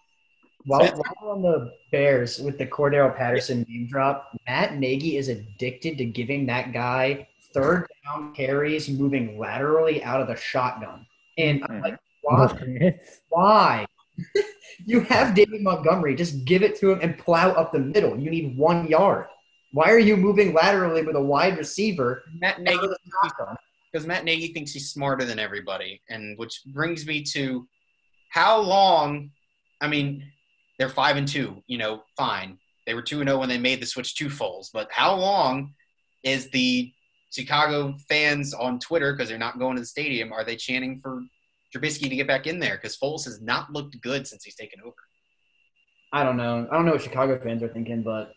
While, 0.66 0.82
while 0.82 1.14
we're 1.22 1.32
on 1.32 1.42
the 1.44 1.72
Bears 1.92 2.40
with 2.40 2.58
the 2.58 2.66
Cordarrelle 2.66 3.16
Patterson 3.16 3.66
name 3.70 3.88
drop, 3.90 4.36
Matt 4.48 4.78
Nagy 4.78 5.18
is 5.18 5.30
addicted 5.30 5.98
to 6.00 6.06
giving 6.06 6.48
that 6.48 6.74
guy 6.74 7.28
third 7.54 7.88
down 8.04 8.34
carries 8.34 8.90
moving 8.90 9.40
laterally 9.40 10.04
out 10.04 10.22
of 10.22 10.28
the 10.28 10.36
shotgun. 10.36 11.06
And 11.38 11.64
I'm 11.70 11.82
like, 11.82 11.98
why? 12.22 13.00
Why? 13.30 13.86
you 14.86 15.02
have 15.02 15.36
David 15.36 15.62
Montgomery. 15.62 16.16
Just 16.16 16.46
give 16.46 16.64
it 16.64 16.78
to 16.80 16.92
him 16.92 17.00
and 17.02 17.18
plow 17.18 17.52
up 17.52 17.72
the 17.72 17.80
middle. 17.80 18.20
You 18.20 18.30
need 18.30 18.58
one 18.58 18.88
yard. 18.88 19.28
Why 19.76 19.92
are 19.92 20.00
you 20.00 20.16
moving 20.16 20.54
laterally 20.54 21.04
with 21.04 21.18
a 21.18 21.22
wide 21.22 21.58
receiver? 21.58 22.24
Matt 22.40 22.62
Nagy 22.62 22.78
of 22.78 22.92
the 22.92 22.98
shotgun? 23.24 23.58
because 23.92 24.08
Matt 24.08 24.24
Nagy 24.24 24.54
thinks 24.54 24.72
he's 24.72 24.90
smarter 24.90 25.26
than 25.26 25.38
everybody, 25.38 26.02
and 26.10 26.38
which 26.38 26.62
brings 26.68 27.06
me 27.06 27.24
to 27.34 27.68
how 28.30 28.58
long. 28.58 29.32
I 29.82 29.90
mean, 29.90 30.24
they're 30.80 30.88
five 30.88 31.18
and 31.18 31.28
two. 31.28 31.62
You 31.68 31.78
know, 31.78 32.04
fine. 32.16 32.58
They 32.88 32.94
were 32.94 33.02
two 33.02 33.20
and 33.20 33.28
zero 33.28 33.38
when 33.38 33.50
they 33.50 33.58
made 33.58 33.82
the 33.82 33.86
switch 33.86 34.16
to 34.16 34.28
Foles, 34.28 34.70
but 34.72 34.90
how 34.92 35.14
long 35.14 35.74
is 36.24 36.50
the 36.52 36.90
Chicago 37.34 37.96
fans 38.08 38.54
on 38.54 38.80
Twitter 38.80 39.12
because 39.12 39.28
they're 39.28 39.38
not 39.38 39.60
going 39.60 39.76
to 39.76 39.82
the 39.82 39.88
stadium? 39.88 40.32
Are 40.32 40.46
they 40.46 40.56
chanting 40.56 41.02
for 41.04 41.22
Trubisky 41.76 42.08
to 42.08 42.16
get 42.16 42.28
back 42.28 42.48
in 42.48 42.60
there? 42.60 42.76
Because 42.76 42.98
Foles 42.98 43.26
has 43.26 43.42
not 43.42 43.74
looked 43.74 44.00
good 44.00 44.26
since 44.26 44.46
he's 44.46 44.56
taken 44.56 44.80
over. 44.86 44.96
I 46.14 46.24
don't 46.24 46.38
know. 46.38 46.66
I 46.72 46.76
don't 46.76 46.86
know 46.86 46.94
what 46.94 47.02
Chicago 47.02 47.38
fans 47.44 47.62
are 47.62 47.68
thinking, 47.68 48.04
but 48.04 48.32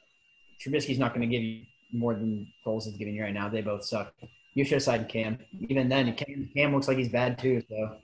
Trubisky's 0.61 0.99
not 0.99 1.15
going 1.15 1.29
to 1.29 1.35
give 1.35 1.43
you 1.43 1.63
more 1.93 2.15
than 2.15 2.47
Foles 2.67 2.87
is 2.87 2.97
giving 2.97 3.15
you 3.15 3.23
right 3.23 3.35
now. 3.35 3.49
They 3.49 3.63
both 3.63 3.85
suck. 3.85 4.13
You 4.55 4.65
should 4.65 4.75
have 4.75 4.83
sided 4.83 5.09
Cam. 5.09 5.39
Even 5.69 5.89
then, 5.89 6.13
Cam, 6.15 6.51
Cam 6.55 6.75
looks 6.75 6.89
like 6.89 6.99
he's 6.99 7.09
bad 7.09 7.39
too. 7.39 7.63
So, 7.69 7.97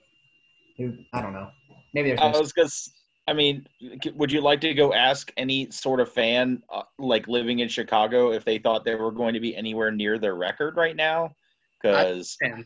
who 0.77 0.93
I 1.13 1.21
don't 1.21 1.33
know. 1.33 1.49
Maybe 1.93 2.09
there's 2.09 2.21
I 2.21 2.31
no 2.31 2.39
was 2.39 2.53
because 2.53 2.91
I 3.27 3.33
mean, 3.33 3.67
would 4.13 4.31
you 4.31 4.41
like 4.41 4.61
to 4.61 4.73
go 4.73 4.93
ask 4.93 5.31
any 5.35 5.69
sort 5.71 5.99
of 5.99 6.11
fan, 6.11 6.61
uh, 6.69 6.83
like 6.99 7.27
living 7.27 7.59
in 7.59 7.67
Chicago, 7.67 8.31
if 8.31 8.45
they 8.45 8.59
thought 8.59 8.85
they 8.85 8.95
were 8.95 9.11
going 9.11 9.33
to 9.33 9.39
be 9.39 9.55
anywhere 9.55 9.91
near 9.91 10.19
their 10.19 10.35
record 10.35 10.77
right 10.77 10.95
now? 10.95 11.35
Because 11.81 12.37
And 12.41 12.65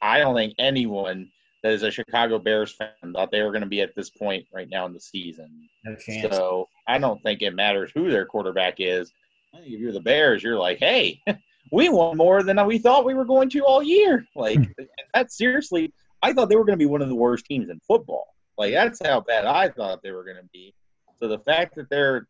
I 0.00 0.18
don't 0.18 0.36
think 0.36 0.54
anyone 0.58 1.28
that 1.62 1.72
is 1.72 1.82
a 1.82 1.90
Chicago 1.90 2.38
Bears 2.38 2.72
fan 2.72 3.12
thought 3.12 3.32
they 3.32 3.42
were 3.42 3.50
going 3.50 3.62
to 3.62 3.68
be 3.68 3.80
at 3.80 3.96
this 3.96 4.10
point 4.10 4.46
right 4.54 4.68
now 4.70 4.86
in 4.86 4.92
the 4.92 5.00
season. 5.00 5.68
no 5.84 5.96
chance. 5.96 6.34
So 6.34 6.68
I 6.86 6.98
don't 6.98 7.20
think 7.22 7.42
it 7.42 7.54
matters 7.54 7.90
who 7.92 8.08
their 8.08 8.26
quarterback 8.26 8.76
is. 8.78 9.12
I 9.56 9.60
think 9.60 9.72
if 9.72 9.80
you're 9.80 9.92
the 9.92 10.00
Bears, 10.00 10.42
you're 10.42 10.58
like, 10.58 10.78
hey, 10.78 11.22
we 11.72 11.88
won 11.88 12.16
more 12.16 12.42
than 12.42 12.64
we 12.66 12.78
thought 12.78 13.04
we 13.04 13.14
were 13.14 13.24
going 13.24 13.48
to 13.50 13.60
all 13.60 13.82
year. 13.82 14.26
Like, 14.36 14.58
hmm. 14.58 14.84
that's 15.14 15.36
seriously, 15.36 15.92
I 16.22 16.32
thought 16.32 16.48
they 16.48 16.56
were 16.56 16.64
going 16.64 16.78
to 16.78 16.82
be 16.82 16.90
one 16.90 17.02
of 17.02 17.08
the 17.08 17.14
worst 17.14 17.46
teams 17.46 17.70
in 17.70 17.80
football. 17.80 18.26
Like 18.58 18.72
that's 18.72 19.04
how 19.04 19.20
bad 19.20 19.44
I 19.44 19.68
thought 19.68 20.02
they 20.02 20.12
were 20.12 20.24
going 20.24 20.36
to 20.36 20.48
be. 20.52 20.74
So 21.18 21.28
the 21.28 21.38
fact 21.38 21.74
that 21.76 21.88
they're 21.90 22.26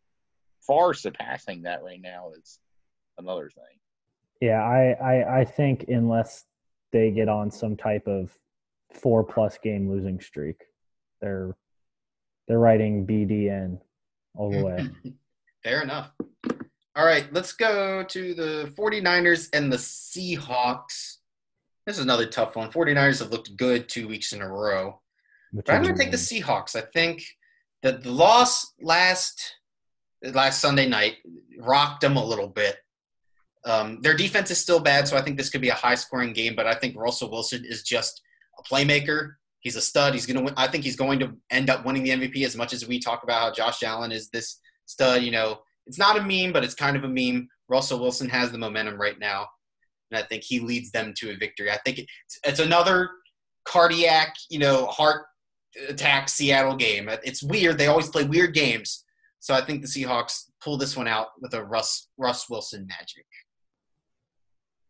far 0.61 0.93
surpassing 0.93 1.63
that 1.63 1.83
right 1.83 2.01
now 2.01 2.31
is 2.37 2.59
another 3.17 3.49
thing. 3.49 3.63
Yeah, 4.41 4.61
I, 4.61 4.91
I, 5.01 5.39
I 5.39 5.45
think 5.45 5.85
unless 5.87 6.45
they 6.91 7.11
get 7.11 7.29
on 7.29 7.49
some 7.49 7.75
type 7.75 8.07
of 8.07 8.37
four 8.93 9.23
plus 9.23 9.57
game 9.57 9.89
losing 9.89 10.19
streak, 10.19 10.57
they're 11.21 11.55
they're 12.47 12.59
writing 12.59 13.05
BDN 13.05 13.79
all 14.35 14.51
the 14.51 14.63
way. 14.63 14.89
Fair 15.63 15.81
enough. 15.81 16.11
All 16.97 17.05
right, 17.05 17.31
let's 17.31 17.53
go 17.53 18.03
to 18.03 18.33
the 18.33 18.73
49ers 18.75 19.49
and 19.53 19.71
the 19.71 19.77
Seahawks. 19.77 21.17
This 21.85 21.97
is 21.97 21.99
another 21.99 22.25
tough 22.25 22.55
one. 22.55 22.71
49ers 22.71 23.19
have 23.19 23.29
looked 23.29 23.55
good 23.55 23.87
two 23.87 24.07
weeks 24.07 24.33
in 24.33 24.41
a 24.41 24.47
row. 24.47 24.99
But 25.53 25.69
I'm 25.69 25.83
going 25.83 25.93
to 25.93 26.01
take 26.01 26.09
the 26.09 26.17
Seahawks. 26.17 26.75
I 26.75 26.81
think 26.95 27.23
that 27.83 28.01
the 28.01 28.09
loss 28.09 28.73
last 28.81 29.57
last 30.23 30.59
Sunday 30.59 30.89
night 30.89 31.17
rocked 31.59 32.01
them 32.01 32.17
a 32.17 32.25
little 32.25 32.47
bit. 32.47 32.77
Um, 33.63 34.01
their 34.01 34.15
defense 34.15 34.49
is 34.49 34.57
still 34.57 34.79
bad, 34.79 35.07
so 35.07 35.15
I 35.15 35.21
think 35.21 35.37
this 35.37 35.51
could 35.51 35.61
be 35.61 35.69
a 35.69 35.75
high 35.75 35.93
scoring 35.93 36.33
game. 36.33 36.55
But 36.55 36.65
I 36.65 36.73
think 36.73 36.97
Russell 36.97 37.29
Wilson 37.29 37.63
is 37.63 37.83
just 37.83 38.23
a 38.57 38.63
playmaker. 38.63 39.33
He's 39.59 39.75
a 39.75 39.81
stud. 39.81 40.15
He's 40.15 40.25
going 40.25 40.37
to 40.37 40.43
win. 40.43 40.55
I 40.57 40.67
think 40.67 40.83
he's 40.83 40.95
going 40.95 41.19
to 41.19 41.37
end 41.51 41.69
up 41.69 41.85
winning 41.85 42.01
the 42.01 42.09
MVP 42.09 42.43
as 42.43 42.55
much 42.55 42.73
as 42.73 42.87
we 42.87 42.99
talk 42.99 43.21
about 43.21 43.41
how 43.41 43.51
Josh 43.51 43.83
Allen 43.83 44.11
is 44.11 44.29
this 44.29 44.59
stud. 44.87 45.21
You 45.21 45.29
know, 45.31 45.59
it's 45.87 45.97
not 45.97 46.17
a 46.17 46.21
meme, 46.21 46.53
but 46.53 46.63
it's 46.63 46.75
kind 46.75 46.95
of 46.97 47.03
a 47.03 47.07
meme. 47.07 47.47
Russell 47.69 47.99
Wilson 47.99 48.29
has 48.29 48.51
the 48.51 48.57
momentum 48.57 48.99
right 48.99 49.19
now, 49.19 49.47
and 50.11 50.19
I 50.19 50.23
think 50.23 50.43
he 50.43 50.59
leads 50.59 50.91
them 50.91 51.13
to 51.17 51.31
a 51.31 51.37
victory. 51.37 51.71
I 51.71 51.77
think 51.85 51.99
it's, 51.99 52.39
it's 52.43 52.59
another 52.59 53.09
cardiac, 53.65 54.35
you 54.49 54.59
know, 54.59 54.85
heart 54.87 55.25
attack 55.89 56.29
Seattle 56.29 56.75
game. 56.75 57.09
It's 57.23 57.43
weird. 57.43 57.77
They 57.77 57.87
always 57.87 58.09
play 58.09 58.23
weird 58.23 58.53
games. 58.53 59.03
So 59.39 59.53
I 59.53 59.61
think 59.61 59.81
the 59.81 59.87
Seahawks 59.87 60.49
pull 60.63 60.77
this 60.77 60.97
one 60.97 61.07
out 61.07 61.27
with 61.41 61.53
a 61.53 61.63
Russ 61.63 62.09
Russ 62.17 62.49
Wilson 62.49 62.87
magic. 62.87 63.25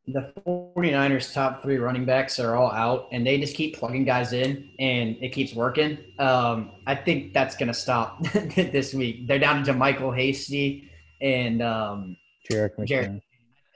The 0.08 0.32
49ers 0.46 1.34
top 1.34 1.62
three 1.62 1.78
running 1.78 2.06
backs 2.06 2.40
are 2.40 2.56
all 2.56 2.72
out 2.72 3.10
and 3.12 3.28
they 3.28 3.38
just 3.40 3.56
keep 3.56 3.76
plugging 3.76 4.06
guys 4.06 4.32
in 4.32 4.70
and 4.80 5.18
it 5.22 5.34
keeps 5.34 5.54
working. 5.54 5.98
Um, 6.18 6.72
I 6.86 6.96
think 6.96 7.34
that's 7.34 7.58
going 7.58 7.68
to 7.68 7.74
stop 7.74 8.24
this 8.56 8.94
week. 8.94 9.28
They're 9.28 9.40
down 9.40 9.66
to 9.66 9.74
Michael 9.74 10.12
Hasty 10.12 10.90
and 11.20 11.62
um, 11.62 12.16
Jerick 12.50 12.78
McKinnon. 12.78 13.22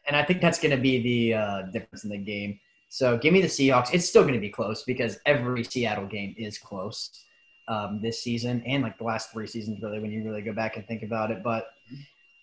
And 0.07 0.15
I 0.15 0.23
think 0.23 0.41
that's 0.41 0.59
going 0.59 0.75
to 0.75 0.81
be 0.81 1.01
the 1.01 1.37
uh, 1.37 1.61
difference 1.63 2.05
in 2.05 2.09
the 2.09 2.17
game. 2.17 2.59
So 2.87 3.17
give 3.17 3.33
me 3.33 3.41
the 3.41 3.47
Seahawks. 3.47 3.93
It's 3.93 4.07
still 4.07 4.23
going 4.23 4.33
to 4.33 4.39
be 4.39 4.49
close 4.49 4.83
because 4.83 5.17
every 5.25 5.63
Seattle 5.63 6.07
game 6.07 6.33
is 6.37 6.57
close 6.57 7.25
um, 7.67 7.99
this 8.01 8.21
season 8.21 8.63
and 8.65 8.83
like 8.83 8.97
the 8.97 9.03
last 9.03 9.31
three 9.31 9.47
seasons, 9.47 9.81
really, 9.81 9.99
when 9.99 10.11
you 10.11 10.23
really 10.23 10.41
go 10.41 10.53
back 10.53 10.75
and 10.77 10.87
think 10.87 11.03
about 11.03 11.31
it. 11.31 11.43
But 11.43 11.67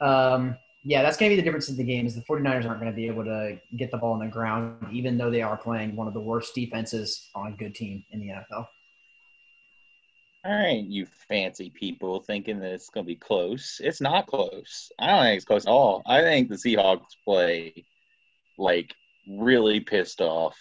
um, 0.01 0.56
yeah, 0.84 1.02
that's 1.02 1.16
going 1.16 1.30
to 1.30 1.36
be 1.36 1.40
the 1.40 1.44
difference 1.44 1.68
in 1.68 1.76
the 1.76 1.84
game 1.84 2.06
is 2.06 2.14
the 2.14 2.22
49ers 2.22 2.66
aren't 2.66 2.80
going 2.80 2.92
to 2.92 2.96
be 2.96 3.06
able 3.06 3.24
to 3.24 3.59
get 3.76 3.90
the 3.90 3.98
ball 3.98 4.12
on 4.12 4.20
the 4.20 4.26
ground, 4.26 4.86
even 4.92 5.18
though 5.18 5.30
they 5.30 5.42
are 5.42 5.56
playing 5.56 5.96
one 5.96 6.06
of 6.06 6.14
the 6.14 6.20
worst 6.20 6.55
defenses 6.55 7.30
on 7.34 7.52
a 7.52 7.56
good 7.56 7.74
team 7.74 8.05
in 8.10 8.20
the 8.20 8.28
NFL. 8.28 8.66
All 10.44 10.55
right, 10.55 10.84
you 10.84 11.05
fancy 11.28 11.70
people 11.70 12.20
thinking 12.20 12.60
that 12.60 12.72
it's 12.72 12.90
going 12.90 13.05
to 13.05 13.09
be 13.09 13.16
close. 13.16 13.80
It's 13.82 14.00
not 14.00 14.28
close. 14.28 14.90
I 14.98 15.09
don't 15.09 15.24
think 15.24 15.36
it's 15.36 15.44
close 15.44 15.66
at 15.66 15.70
all. 15.70 16.02
I 16.06 16.20
think 16.22 16.48
the 16.48 16.55
Seahawks 16.55 17.16
play 17.24 17.84
like 18.56 18.94
really 19.28 19.80
pissed 19.80 20.20
off. 20.20 20.56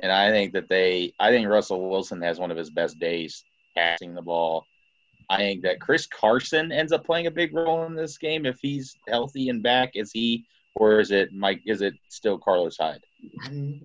And 0.00 0.12
I 0.12 0.30
think 0.30 0.52
that 0.52 0.68
they, 0.68 1.12
I 1.18 1.30
think 1.30 1.48
Russell 1.48 1.90
Wilson 1.90 2.22
has 2.22 2.38
one 2.38 2.50
of 2.50 2.56
his 2.56 2.70
best 2.70 2.98
days 2.98 3.44
passing 3.76 4.14
the 4.14 4.22
ball. 4.22 4.64
I 5.30 5.36
think 5.38 5.62
that 5.62 5.80
Chris 5.80 6.08
Carson 6.08 6.72
ends 6.72 6.92
up 6.92 7.06
playing 7.06 7.28
a 7.28 7.30
big 7.30 7.54
role 7.54 7.84
in 7.86 7.94
this 7.94 8.18
game 8.18 8.44
if 8.44 8.58
he's 8.60 8.96
healthy 9.08 9.48
and 9.48 9.62
back. 9.62 9.92
Is 9.94 10.10
he, 10.10 10.44
or 10.74 10.98
is 10.98 11.12
it 11.12 11.32
Mike? 11.32 11.62
Is 11.66 11.82
it 11.82 11.94
still 12.08 12.36
Carlos 12.36 12.76
Hyde? 12.78 13.00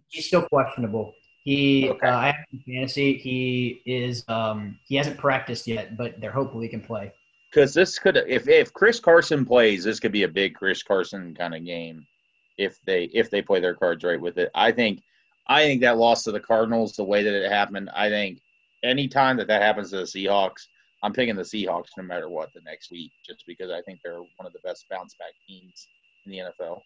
He's 0.09 0.25
still 0.25 0.41
questionable. 0.47 1.13
He, 1.43 1.87
Okay. 1.89 2.07
uh, 2.07 2.17
I 2.17 2.25
have 2.27 2.35
in 2.51 2.59
fantasy. 2.65 3.17
He 3.19 3.81
is. 3.85 4.25
Um, 4.27 4.79
he 4.87 4.95
hasn't 4.95 5.19
practiced 5.19 5.67
yet, 5.67 5.95
but 5.95 6.19
they're 6.19 6.31
hopeful 6.31 6.59
he 6.61 6.67
can 6.67 6.81
play. 6.81 7.11
Because 7.51 7.75
this 7.75 7.99
could, 7.99 8.17
if 8.17 8.47
if 8.49 8.73
Chris 8.73 8.99
Carson 8.99 9.45
plays, 9.45 9.83
this 9.83 9.99
could 9.99 10.11
be 10.11 10.23
a 10.23 10.27
big 10.27 10.55
Chris 10.55 10.81
Carson 10.81 11.35
kind 11.35 11.53
of 11.53 11.63
game. 11.63 12.07
If 12.57 12.81
they 12.85 13.03
if 13.13 13.29
they 13.29 13.43
play 13.43 13.59
their 13.59 13.75
cards 13.75 14.03
right 14.03 14.19
with 14.19 14.39
it, 14.39 14.49
I 14.55 14.71
think 14.71 15.03
I 15.47 15.61
think 15.61 15.81
that 15.81 15.97
loss 15.97 16.23
to 16.23 16.31
the 16.31 16.39
Cardinals, 16.39 16.95
the 16.95 17.03
way 17.03 17.21
that 17.21 17.33
it 17.45 17.51
happened, 17.51 17.91
I 17.95 18.09
think 18.09 18.39
anytime 18.83 19.37
that 19.37 19.47
that 19.47 19.61
happens 19.61 19.91
to 19.91 19.97
the 19.97 20.03
Seahawks, 20.03 20.65
I'm 21.05 21.13
picking 21.13 21.35
the 21.35 21.43
Seahawks 21.43 21.89
no 21.97 22.03
matter 22.03 22.29
what 22.29 22.51
the 22.55 22.61
next 22.65 22.89
week, 22.89 23.11
just 23.23 23.43
because 23.45 23.69
I 23.69 23.79
think 23.83 23.99
they're 24.03 24.17
one 24.17 24.47
of 24.47 24.53
the 24.53 24.59
best 24.63 24.85
bounce 24.89 25.13
back 25.19 25.33
teams 25.47 25.87
in 26.25 26.31
the 26.31 26.39
NFL. 26.39 26.81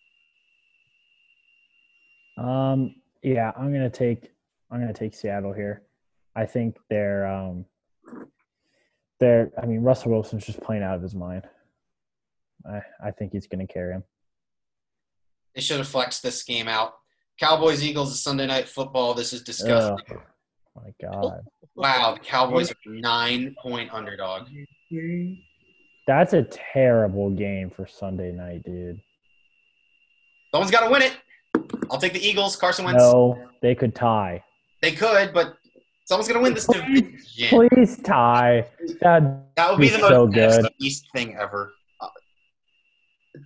Um, 2.37 2.95
yeah, 3.23 3.53
I'm 3.57 3.71
gonna 3.71 3.89
take 3.89 4.33
I'm 4.69 4.81
gonna 4.81 4.91
take 4.91 5.15
Seattle 5.15 5.53
here. 5.53 5.83
I 6.35 6.45
think 6.45 6.75
they're 6.89 7.25
um 7.27 7.63
they're 9.21 9.51
I 9.61 9.65
mean 9.65 9.83
Russell 9.83 10.11
Wilson's 10.11 10.45
just 10.45 10.59
playing 10.59 10.83
out 10.83 10.95
of 10.95 11.01
his 11.01 11.15
mind. 11.15 11.45
I 12.69 12.81
I 13.01 13.11
think 13.11 13.31
he's 13.31 13.47
gonna 13.47 13.67
carry 13.67 13.93
him. 13.93 14.03
They 15.55 15.61
should 15.61 15.77
have 15.77 15.87
flexed 15.87 16.23
this 16.23 16.43
game 16.43 16.67
out. 16.67 16.95
Cowboys 17.39 17.81
Eagles 17.81 18.11
is 18.11 18.21
Sunday 18.21 18.47
night 18.47 18.67
football. 18.67 19.13
This 19.13 19.31
is 19.31 19.43
disgusting. 19.43 19.97
Ugh, 20.11 20.21
my 20.83 20.93
God. 21.01 21.41
Wow, 21.75 22.13
the 22.15 22.19
Cowboys 22.19 22.71
are 22.71 22.75
nine 22.87 23.55
point 23.61 23.93
underdog. 23.93 24.47
That's 26.07 26.33
a 26.33 26.43
terrible 26.43 27.29
game 27.29 27.69
for 27.69 27.85
Sunday 27.87 28.31
night, 28.31 28.63
dude. 28.63 28.99
Someone's 30.51 30.71
got 30.71 30.85
to 30.85 30.89
win 30.91 31.03
it. 31.03 31.17
I'll 31.91 31.99
take 31.99 32.13
the 32.13 32.25
Eagles. 32.27 32.55
Carson 32.55 32.85
Wentz. 32.85 33.01
No, 33.01 33.37
they 33.61 33.75
could 33.75 33.93
tie. 33.95 34.43
They 34.81 34.91
could, 34.93 35.33
but 35.33 35.55
someone's 36.05 36.27
going 36.27 36.39
to 36.39 36.43
win 36.43 36.53
this 36.53 36.65
Please, 36.65 37.01
division. 37.37 37.69
Please 37.69 38.01
tie. 38.01 38.65
That 39.01 39.55
That 39.55 39.69
would 39.71 39.79
be 39.79 39.87
be 39.89 39.95
the 39.95 39.99
so 40.07 40.25
most 40.25 40.33
good. 40.33 40.67
East 40.79 41.05
thing 41.13 41.35
ever. 41.39 41.71
Uh, 42.01 42.07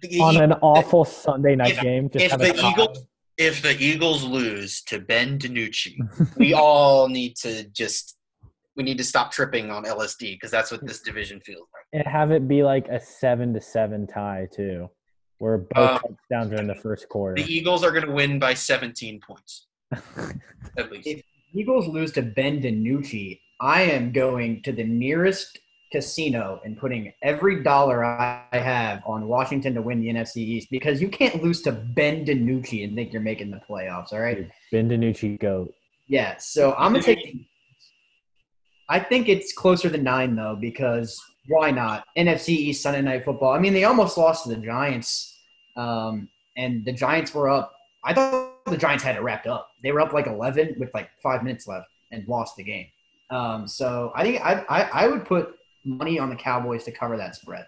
the 0.01 0.19
on 0.19 0.38
an 0.38 0.51
Eagles- 0.51 0.60
awful 0.61 1.05
Sunday 1.05 1.55
night 1.55 1.72
if- 1.73 1.81
game. 1.81 2.10
Just 2.10 2.26
if 2.26 2.31
have 2.31 2.39
the 2.39 2.53
tie. 2.53 2.72
Eagles 2.72 3.05
if 3.38 3.61
the 3.61 3.76
Eagles 3.80 4.23
lose 4.23 4.81
to 4.84 4.99
Ben 4.99 5.39
DiNucci, 5.39 5.97
we 6.38 6.53
all 6.53 7.07
need 7.07 7.35
to 7.38 7.64
just 7.69 8.18
we 8.76 8.84
need 8.84 8.97
to 8.97 9.03
stop 9.03 9.31
tripping 9.31 9.69
on 9.69 9.84
LSD 9.84 10.34
because 10.34 10.49
that's 10.49 10.72
what 10.72 10.85
this 10.85 11.01
division 11.01 11.39
feels 11.41 11.68
like. 11.73 11.85
and 11.93 12.11
have 12.11 12.31
it 12.31 12.47
be 12.47 12.64
like 12.64 12.88
a 12.88 12.99
seven 12.99 13.53
to 13.53 13.61
seven 13.61 14.07
tie 14.07 14.47
too, 14.51 14.89
where 15.38 15.60
both 15.60 16.01
Um, 16.03 16.18
touchdowns 16.31 16.53
are 16.53 16.61
in 16.61 16.68
the 16.68 16.76
first 16.76 17.07
quarter. 17.07 17.41
The 17.41 17.53
Eagles 17.53 17.84
are 17.84 17.91
going 17.91 18.05
to 18.05 18.11
win 18.11 18.39
by 18.39 18.55
17 18.55 19.19
points 19.19 19.68
at 20.77 20.91
least. 20.91 21.07
If 21.07 21.23
Eagles 21.53 21.88
lose 21.88 22.11
to 22.14 22.23
Ben 22.23 22.61
DiNucci, 22.61 23.39
I 23.61 23.84
am 23.84 24.11
going 24.11 24.64
to 24.64 24.72
the 24.72 24.84
nearest 24.84 25.60
casino 25.94 26.60
and 26.65 26.76
putting 26.76 27.14
every 27.22 27.61
dollar 27.61 28.03
I 28.03 28.44
have 28.52 29.03
on 29.06 29.28
Washington 29.28 29.76
to 29.76 29.82
win 29.82 30.02
the 30.02 30.07
NFC 30.07 30.38
East 30.38 30.70
because 30.72 30.99
you 30.99 31.07
can't 31.07 31.44
lose 31.44 31.61
to 31.61 31.72
Ben 31.72 32.26
DiNucci 32.26 32.84
and 32.84 32.95
think 32.95 33.14
you're 33.14 33.22
making 33.22 33.52
the 33.52 33.61
playoffs. 33.70 34.11
All 34.11 34.20
right. 34.20 34.49
ben 34.72 34.90
DiNucci 34.90 35.40
goat. 35.40 35.72
Yeah. 36.07 36.36
So 36.38 36.74
I'm 36.74 36.94
gonna 36.94 37.03
take. 37.03 37.48
I 38.90 38.99
think 38.99 39.30
it's 39.30 39.53
closer 39.53 39.88
than 39.88 40.03
nine 40.03 40.36
though 40.36 40.57
because 40.60 41.22
why 41.48 41.70
not 41.70 42.06
NFC 42.18 42.49
East 42.49 42.82
Sunday 42.82 43.02
Night 43.02 43.24
Football? 43.24 43.53
I 43.53 43.60
mean, 43.60 43.74
they 43.74 43.84
almost 43.84 44.18
lost 44.18 44.44
to 44.44 44.49
the 44.49 44.57
Giants, 44.57 45.38
um, 45.78 46.28
and 46.57 46.84
the 46.84 46.91
Giants 46.91 47.36
were 47.36 47.49
up. 47.49 47.72
I 48.03 48.15
thought 48.15 48.65
the 48.65 48.78
Giants 48.78 49.03
had 49.03 49.15
it 49.15 49.22
wrapped 49.22 49.45
up. 49.45 49.70
They 49.84 49.91
were 49.91 50.02
up 50.02 50.11
like 50.11 50.26
11 50.26 50.76
with 50.80 50.91
like 50.95 51.10
five 51.22 51.44
minutes 51.44 51.68
left 51.68 51.88
and 52.11 52.28
lost 52.28 52.57
the 52.57 52.64
game. 52.64 52.88
Um, 53.30 53.68
so 53.68 54.11
I 54.15 54.24
think 54.24 54.44
I, 54.44 54.65
I 54.68 54.82
I 55.03 55.07
would 55.07 55.26
put 55.26 55.56
money 55.85 56.19
on 56.19 56.30
the 56.30 56.35
Cowboys 56.35 56.84
to 56.85 56.91
cover 56.91 57.18
that 57.18 57.35
spread. 57.35 57.65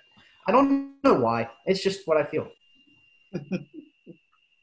I 0.47 0.51
don't 0.51 0.93
know 1.03 1.15
why. 1.15 1.49
It's 1.65 1.81
just 1.83 2.07
what 2.07 2.17
I 2.17 2.23
feel. 2.23 2.47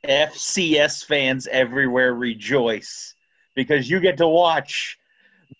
FCS 0.06 1.04
fans 1.04 1.46
everywhere 1.48 2.14
rejoice 2.14 3.14
because 3.54 3.88
you 3.88 4.00
get 4.00 4.16
to 4.16 4.26
watch 4.28 4.98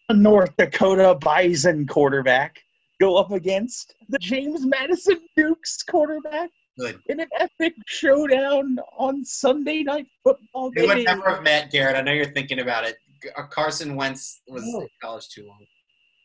the 0.09 0.15
North 0.15 0.57
Dakota 0.57 1.15
Bison 1.21 1.87
quarterback 1.87 2.59
go 3.01 3.17
up 3.17 3.31
against 3.33 3.95
the 4.09 4.19
James 4.19 4.65
Madison 4.67 5.21
Dukes 5.37 5.83
quarterback 5.83 6.51
Good. 6.79 6.99
in 7.07 7.21
an 7.21 7.29
epic 7.39 7.75
showdown 7.87 8.79
on 8.97 9.25
Sunday 9.25 9.83
night 9.83 10.07
football. 10.25 10.73
We 10.75 10.87
would 10.87 11.05
never 11.05 11.31
have 11.31 11.43
met 11.43 11.71
Garrett. 11.71 11.97
I 11.97 12.01
know 12.01 12.13
you're 12.13 12.33
thinking 12.33 12.61
about 12.61 12.85
it. 12.85 12.97
Uh, 13.37 13.43
Carson 13.45 13.95
Wentz 13.95 14.41
was 14.49 14.65
No. 14.67 14.81
in 14.81 14.89
college 15.01 15.29
too 15.29 15.47
long. 15.47 15.65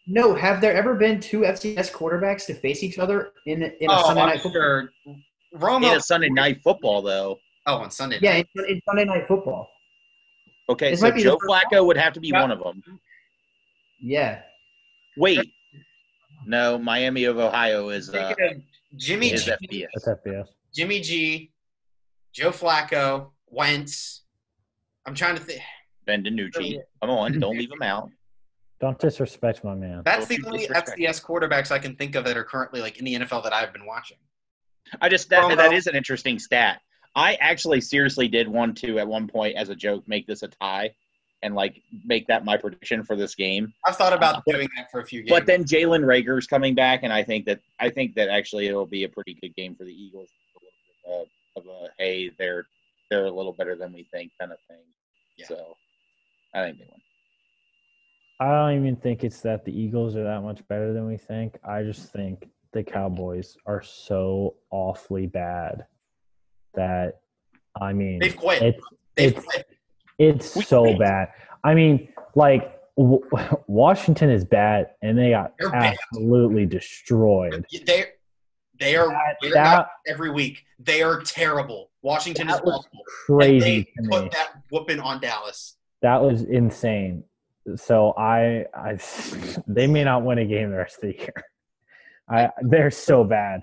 No, 0.07 0.33
have 0.33 0.61
there 0.61 0.73
ever 0.73 0.95
been 0.95 1.19
two 1.19 1.41
FCS 1.41 1.91
quarterbacks 1.91 2.45
to 2.45 2.53
face 2.53 2.81
each 2.81 2.97
other 2.97 3.33
in 3.45 3.61
in 3.61 3.89
a 3.89 3.93
oh, 3.93 4.03
Sunday 4.07 4.21
I'm 4.21 4.29
Night 4.29 4.41
Football? 4.41 4.51
sure. 4.61 4.89
Romo. 5.55 5.91
in 5.91 5.97
a 5.97 6.01
Sunday 6.01 6.29
night 6.29 6.61
football 6.63 7.01
though. 7.01 7.37
oh, 7.65 7.75
on 7.77 7.91
Sunday. 7.91 8.19
Yeah, 8.21 8.33
night. 8.33 8.47
in, 8.55 8.65
in 8.65 8.81
Sunday 8.87 9.05
Night 9.05 9.27
Football. 9.27 9.69
Okay, 10.69 10.91
This 10.91 10.99
so 10.99 11.05
might 11.05 11.15
be 11.15 11.23
the 11.23 11.29
Joe 11.29 11.37
first 11.39 11.65
Flacco 11.71 11.85
would 11.85 11.97
have 11.97 12.13
to 12.13 12.19
be 12.19 12.29
Yeah. 12.29 12.41
one 12.41 12.51
of 12.51 12.59
them. 12.59 12.81
Yeah. 14.01 14.41
Wait, 15.17 15.39
no, 16.45 16.77
Miami 16.77 17.23
of 17.23 17.37
Ohio 17.37 17.89
is 17.89 18.13
uh, 18.13 18.33
of 18.39 18.61
Jimmy 18.95 19.33
is 19.33 19.45
G, 19.45 19.51
FBS. 19.51 19.87
That's 19.93 20.19
FBS. 20.21 20.47
Jimmy 20.73 20.99
G, 21.01 21.51
Joe 22.33 22.51
Flacco, 22.51 23.31
Wentz. 23.47 24.23
I'm 25.05 25.15
trying 25.15 25.35
to 25.35 25.41
think. 25.41 25.61
Ben 26.05 26.23
DiNucci. 26.23 26.77
Come 27.01 27.09
on, 27.09 27.39
don't 27.39 27.57
leave 27.57 27.71
him 27.71 27.81
out. 27.81 28.09
Don't 28.79 28.99
disrespect 28.99 29.63
my 29.63 29.73
man. 29.73 30.03
That's 30.05 30.27
Don't 30.27 30.29
the 30.29 30.35
you 30.35 30.43
only 30.45 30.59
disrespect 30.67 30.99
FCS 30.99 31.23
quarterbacks 31.23 31.71
I 31.71 31.79
can 31.79 31.95
think 31.95 32.15
of 32.15 32.25
that 32.25 32.37
are 32.37 32.43
currently 32.43 32.81
like 32.81 32.97
in 32.99 33.05
the 33.05 33.15
NFL 33.15 33.43
that 33.43 33.53
I've 33.53 33.73
been 33.73 33.85
watching. 33.85 34.17
I 35.01 35.09
just 35.09 35.29
that, 35.29 35.39
Wrong, 35.41 35.49
that 35.55 35.69
bro. 35.69 35.77
is 35.77 35.87
an 35.87 35.95
interesting 35.95 36.37
stat. 36.39 36.79
I 37.15 37.35
actually 37.41 37.81
seriously 37.81 38.27
did 38.27 38.47
want 38.47 38.77
to 38.79 38.99
at 38.99 39.07
one 39.07 39.27
point 39.27 39.55
as 39.55 39.69
a 39.69 39.75
joke 39.75 40.07
make 40.07 40.27
this 40.27 40.43
a 40.43 40.47
tie 40.47 40.91
and 41.41 41.55
like 41.55 41.81
make 42.05 42.27
that 42.27 42.45
my 42.45 42.55
prediction 42.55 43.03
for 43.03 43.15
this 43.15 43.33
game. 43.33 43.73
I've 43.85 43.95
thought 43.95 44.13
about 44.13 44.43
But- 44.45 44.53
doing 44.55 44.69
that 44.77 44.91
for 44.91 44.99
a 45.01 45.05
few 45.05 45.21
games. 45.21 45.31
But 45.31 45.45
then 45.47 45.63
Jalen 45.63 46.05
Reagor's 46.05 46.45
coming 46.45 46.75
back, 46.75 47.01
and 47.03 47.11
I 47.11 47.23
think 47.23 47.45
that 47.45 47.59
I 47.79 47.89
think 47.89 48.13
that 48.15 48.29
actually 48.29 48.67
it'll 48.67 48.85
be 48.85 49.03
a 49.05 49.09
pretty 49.09 49.33
good 49.41 49.55
game 49.55 49.75
for 49.75 49.83
the 49.85 49.91
Eagles. 49.93 50.29
A 50.55 50.59
little 51.09 51.25
bit 51.25 51.63
of, 51.63 51.63
of 51.63 51.83
a 51.83 51.89
hey, 51.97 52.31
they're 52.37 52.65
they're 53.09 53.25
a 53.25 53.31
little 53.31 53.53
better 53.53 53.75
than 53.75 53.91
we 53.91 54.03
think 54.13 54.31
kind 54.39 54.51
of 54.51 54.59
thing. 54.67 54.83
Yeah. 55.37 55.47
So 55.47 55.75
I 56.53 56.63
think 56.63 56.77
they 56.77 56.85
win. 56.85 57.01
I 58.39 58.45
don't 58.51 58.77
even 58.81 58.95
think 58.95 59.23
it's 59.23 59.41
that 59.41 59.65
the 59.65 59.71
Eagles 59.77 60.15
are 60.15 60.23
that 60.23 60.41
much 60.43 60.65
better 60.67 60.93
than 60.93 61.07
we 61.07 61.17
think. 61.17 61.57
I 61.67 61.83
just 61.83 62.11
think 62.11 62.47
the 62.73 62.83
Cowboys 62.83 63.57
are 63.65 63.81
so 63.81 64.55
awfully 64.69 65.25
bad 65.25 65.85
that 66.75 67.21
I 67.79 67.93
mean 67.93 68.19
they've 68.19 68.35
quit. 68.37 68.61
it's 68.61 68.83
they've 69.15 69.27
it's- 69.31 69.43
quit. 69.45 69.67
it's 70.19 70.55
We- 70.55 70.63
so 70.63 70.95
bad. 70.97 71.29
I 71.63 71.73
mean, 71.73 72.09
like 72.35 72.79
w- 72.97 73.27
Washington 73.67 74.29
is 74.29 74.45
bad, 74.45 74.91
and 75.01 75.17
they 75.17 75.31
got 75.31 75.53
They're 75.59 75.71
bad. 75.71 75.95
absolutely 76.13 76.65
destroyed. 76.67 77.65
They 77.85 78.05
they 78.79 78.95
are 78.95 79.07
That, 79.09 79.37
that 79.53 79.87
every 80.07 80.29
week. 80.29 80.63
They 80.77 81.01
are 81.01 81.21
terrible. 81.21 81.89
Washington 82.03 82.47
is 82.49 82.57
awful. 82.59 82.83
Crazy 83.25 83.59
they 83.59 83.83
to 83.83 84.01
me. 84.03 84.09
put 84.09 84.31
that 84.33 84.49
whooping 84.71 84.99
on 84.99 85.19
Dallas. 85.19 85.77
That 86.03 86.21
was 86.21 86.43
insane. 86.43 87.23
So 87.75 88.13
I, 88.17 88.65
I, 88.73 88.97
they 89.67 89.87
may 89.87 90.03
not 90.03 90.23
win 90.23 90.37
a 90.39 90.45
game 90.45 90.71
the 90.71 90.77
rest 90.77 90.95
of 90.95 91.09
the 91.09 91.17
year. 91.17 91.33
I, 92.29 92.49
they're 92.61 92.91
so 92.91 93.23
bad. 93.23 93.61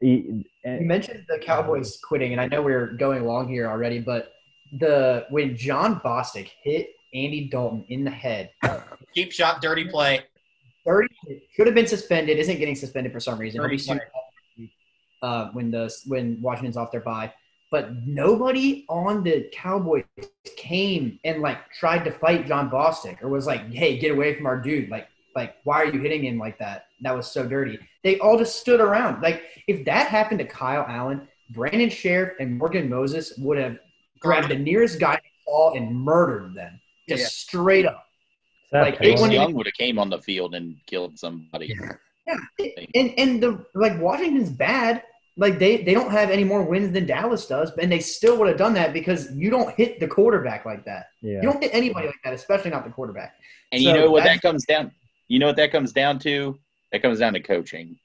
You 0.00 0.44
mentioned 0.64 1.24
the 1.28 1.38
Cowboys 1.38 1.98
quitting, 2.02 2.32
and 2.32 2.40
I 2.40 2.46
know 2.46 2.60
we're 2.60 2.92
going 2.94 3.22
along 3.22 3.48
here 3.48 3.66
already, 3.66 4.00
but 4.00 4.32
the 4.78 5.24
when 5.30 5.56
Jon 5.56 6.00
Bostic 6.00 6.50
hit 6.62 6.88
Andy 7.14 7.48
Dalton 7.48 7.86
in 7.88 8.04
the 8.04 8.10
head, 8.10 8.50
Cheap 9.14 9.32
shot, 9.32 9.62
dirty 9.62 9.86
play. 9.86 10.20
30 10.84 11.08
should 11.54 11.66
have 11.66 11.74
been 11.74 11.86
suspended, 11.86 12.38
isn't 12.38 12.58
getting 12.58 12.74
suspended 12.74 13.12
for 13.12 13.20
some 13.20 13.38
reason. 13.38 13.60
He'll 13.60 13.70
be 13.70 13.78
30 13.78 14.00
sued 14.56 14.70
uh, 15.22 15.50
when 15.52 15.70
the 15.70 15.90
when 16.06 16.38
Washington's 16.42 16.76
off 16.76 16.90
their 16.90 17.00
bye. 17.00 17.32
But 17.74 18.06
nobody 18.06 18.84
on 18.88 19.24
the 19.24 19.50
Cowboys 19.52 20.04
came 20.56 21.18
and 21.24 21.42
like 21.42 21.58
tried 21.72 22.04
to 22.04 22.12
fight 22.12 22.46
Jon 22.46 22.70
Bostic 22.70 23.20
or 23.20 23.28
was 23.28 23.48
like, 23.48 23.68
"Hey, 23.72 23.98
get 23.98 24.12
away 24.12 24.36
from 24.36 24.46
our 24.46 24.60
dude!" 24.60 24.90
Like, 24.90 25.08
like 25.34 25.56
why 25.64 25.82
are 25.82 25.86
you 25.86 25.98
hitting 25.98 26.24
him 26.24 26.38
like 26.38 26.56
that? 26.60 26.86
That 27.00 27.16
was 27.16 27.26
so 27.26 27.44
dirty. 27.44 27.80
They 28.04 28.20
all 28.20 28.38
just 28.38 28.60
stood 28.60 28.80
around. 28.80 29.22
Like, 29.22 29.42
if 29.66 29.84
that 29.86 30.06
happened 30.06 30.38
to 30.38 30.44
Kyle 30.44 30.84
Allen, 30.86 31.26
Brandon 31.50 31.90
Scherff 31.90 32.34
and 32.38 32.56
Morgan 32.56 32.88
Moses 32.88 33.36
would 33.38 33.58
have 33.58 33.76
grabbed 34.20 34.50
the 34.50 34.56
nearest 34.70 35.00
guy 35.00 35.16
they 35.16 35.30
saw 35.44 35.74
and 35.74 35.96
murdered 35.96 36.54
them, 36.54 36.80
just 37.08 37.22
Yeah. 37.22 37.26
straight 37.26 37.86
up. 37.86 38.06
Like, 38.70 38.94
it 38.94 39.02
Chase 39.02 39.20
wouldn't 39.20 39.32
even- 39.32 39.42
Young 39.48 39.54
would 39.54 39.66
have 39.66 39.74
came 39.74 39.98
on 39.98 40.10
the 40.10 40.22
field 40.22 40.54
and 40.54 40.76
killed 40.86 41.18
somebody. 41.18 41.74
Yeah, 42.28 42.38
and 42.94 43.12
and 43.18 43.42
the 43.42 43.66
like 43.74 44.00
Washington's 44.00 44.50
bad. 44.50 45.02
Like 45.36 45.58
they 45.58 45.82
they 45.82 45.94
don't 45.94 46.10
have 46.12 46.30
any 46.30 46.44
more 46.44 46.62
wins 46.62 46.92
than 46.92 47.06
Dallas 47.06 47.46
does, 47.46 47.72
and 47.80 47.90
they 47.90 47.98
still 47.98 48.38
would 48.38 48.48
have 48.48 48.56
done 48.56 48.74
that 48.74 48.92
because 48.92 49.32
you 49.32 49.50
don't 49.50 49.74
hit 49.74 49.98
the 49.98 50.06
quarterback 50.06 50.64
like 50.64 50.84
that. 50.84 51.06
yeah. 51.22 51.36
You 51.36 51.42
don't 51.42 51.60
hit 51.62 51.74
anybody 51.74 52.06
like 52.06 52.22
that, 52.22 52.32
especially 52.32 52.70
not 52.70 52.84
the 52.84 52.90
quarterback. 52.90 53.34
And 53.72 53.82
you 53.82 53.92
know 53.92 54.10
what 54.10 54.24
that 54.24 54.40
comes 54.42 54.64
down? 54.64 54.92
You 55.26 55.40
know 55.40 55.46
what 55.46 55.56
that 55.56 55.72
comes 55.72 55.92
down 55.92 56.20
to? 56.20 56.58
That 56.92 57.02
comes 57.02 57.18
down 57.18 57.32
to 57.32 57.40
coaching. 57.40 57.96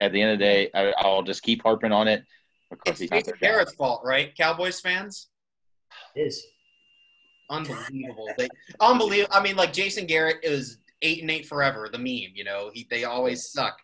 At 0.00 0.12
the 0.12 0.22
end 0.22 0.32
of 0.32 0.38
the 0.38 0.44
day, 0.44 0.70
I, 0.74 0.92
I'll 0.98 1.22
just 1.22 1.42
keep 1.42 1.62
harping 1.62 1.90
on 1.90 2.06
it. 2.06 2.22
Of 2.70 2.78
course, 2.78 3.00
It's 3.00 3.10
he's 3.12 3.22
Jason. 3.24 3.34
Garrett's 3.40 3.74
fault, 3.74 4.02
right? 4.04 4.36
Cowboys 4.36 4.80
fans. 4.80 5.28
It 6.14 6.20
is 6.26 6.46
Unbelievable. 7.50 8.28
they 8.36 8.48
unbelievable. 8.80 9.34
I 9.34 9.42
mean, 9.42 9.56
like 9.56 9.72
Jason 9.72 10.06
Garrett 10.06 10.38
is 10.42 10.78
eight 11.02 11.20
and 11.22 11.30
eight 11.30 11.46
forever. 11.46 11.88
The 11.90 11.98
meme, 11.98 12.32
you 12.34 12.44
know, 12.44 12.70
he 12.72 12.86
they 12.90 13.04
always 13.04 13.50
suck. 13.50 13.78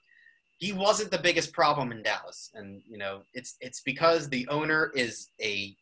He 0.62 0.70
wasn't 0.70 1.10
the 1.10 1.18
biggest 1.18 1.52
problem 1.52 1.90
in 1.90 2.04
Dallas, 2.04 2.52
and 2.54 2.82
you 2.88 2.96
know, 2.96 3.22
it's 3.34 3.56
it's 3.60 3.80
because 3.80 4.28
the 4.28 4.46
owner 4.46 4.92
is 4.94 5.28
a 5.40 5.74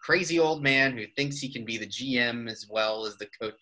crazy 0.00 0.38
old 0.38 0.62
man 0.62 0.96
who 0.96 1.06
thinks 1.16 1.40
he 1.40 1.52
can 1.52 1.64
be 1.64 1.76
the 1.76 1.88
GM 1.88 2.48
as 2.48 2.68
well 2.70 3.04
as 3.04 3.16
the 3.16 3.26
coach, 3.42 3.54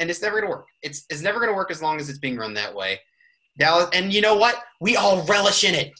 and 0.00 0.10
it's 0.10 0.20
never 0.22 0.40
going 0.40 0.50
to 0.50 0.56
work. 0.56 0.66
It's 0.82 1.04
it's 1.08 1.22
never 1.22 1.38
going 1.38 1.52
to 1.52 1.56
work 1.56 1.70
as 1.70 1.80
long 1.80 2.00
as 2.00 2.08
it's 2.08 2.18
being 2.18 2.36
run 2.36 2.52
that 2.54 2.74
way. 2.74 2.98
Dallas, 3.58 3.88
and 3.92 4.12
you 4.12 4.22
know 4.22 4.34
what? 4.34 4.56
We 4.80 4.96
all 4.96 5.24
relish 5.26 5.62
in 5.62 5.72
it. 5.72 5.92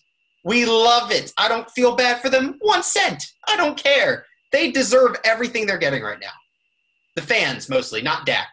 We 0.44 0.66
love 0.66 1.12
it. 1.12 1.32
I 1.38 1.46
don't 1.46 1.70
feel 1.70 1.94
bad 1.94 2.20
for 2.20 2.28
them 2.28 2.58
one 2.60 2.82
cent. 2.82 3.22
I 3.46 3.56
don't 3.56 3.78
care. 3.78 4.26
They 4.50 4.72
deserve 4.72 5.14
everything 5.22 5.64
they're 5.64 5.78
getting 5.78 6.02
right 6.02 6.18
now. 6.20 6.34
The 7.14 7.22
fans 7.22 7.68
mostly, 7.68 8.02
not 8.02 8.26
Dak. 8.26 8.48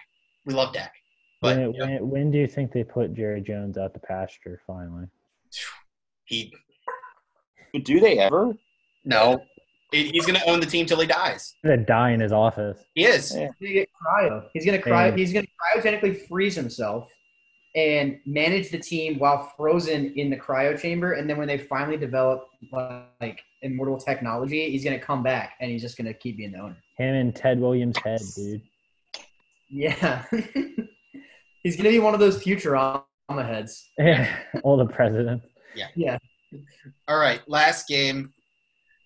We 0.46 0.54
love 0.54 0.74
Dak. 0.74 0.94
But 1.42 1.58
when, 1.58 1.74
when, 1.74 2.10
when 2.12 2.32
do 2.32 2.38
you 2.38 2.46
think 2.46 2.72
they 2.72 2.84
put 2.84 3.16
Jerry 3.16 3.42
Jones 3.42 3.80
out 3.80 3.96
the 3.96 4.00
pasture 4.00 4.62
finally? 4.68 5.08
He 6.26 6.54
Do 7.84 8.00
they 8.00 8.18
ever? 8.20 8.54
no, 9.06 9.42
he's 9.92 10.26
going 10.26 10.40
to 10.40 10.50
own 10.50 10.60
the 10.60 10.66
team 10.66 10.86
till 10.86 11.00
he 11.00 11.08
dies. 11.08 11.56
He's 11.62 11.70
gonna 11.70 11.86
die 11.86 12.12
in 12.12 12.20
his 12.20 12.32
office. 12.32 12.84
He 12.96 13.06
is. 13.06 13.36
Yeah. 13.36 13.48
He's 13.60 13.68
gonna 13.70 13.74
get 13.74 13.90
cryo. 14.06 14.48
He's 14.54 14.66
gonna 14.66 14.80
cry. 14.80 15.08
And- 15.08 15.18
He's 15.20 15.34
gonna 15.34 15.48
cryogenically 15.76 16.28
freeze 16.28 16.56
himself 16.56 17.10
and 17.76 18.20
manage 18.26 18.70
the 18.70 18.78
team 18.80 19.18
while 19.18 19.52
frozen 19.58 20.14
in 20.18 20.30
the 20.30 20.36
cryo 20.38 20.80
chamber. 20.80 21.14
And 21.14 21.30
then 21.30 21.38
when 21.38 21.48
they 21.48 21.58
finally 21.58 21.98
develop 21.98 22.48
like 23.22 23.42
immortal 23.62 23.98
technology, 23.98 24.70
he's 24.72 24.84
gonna 24.84 25.00
come 25.00 25.24
back 25.24 25.54
and 25.62 25.72
he's 25.72 25.82
just 25.82 25.98
gonna 25.98 26.14
keep 26.14 26.38
being 26.38 26.52
the 26.52 26.60
owner. 26.60 26.78
Him 26.98 27.16
and 27.16 27.36
Ted 27.36 27.60
Williams' 27.60 27.98
head, 28.04 28.22
dude. 28.36 28.62
Yeah, 29.70 30.26
he's 31.64 31.78
gonna 31.78 31.90
be 31.90 32.00
one 32.00 32.14
of 32.14 32.20
those 32.20 32.44
Futurama 32.44 33.04
heads. 33.38 33.90
All 34.64 34.78
the 34.78 34.86
presidents. 34.86 35.46
All 37.08 37.18
right, 37.18 37.42
last 37.48 37.88
game 37.88 38.34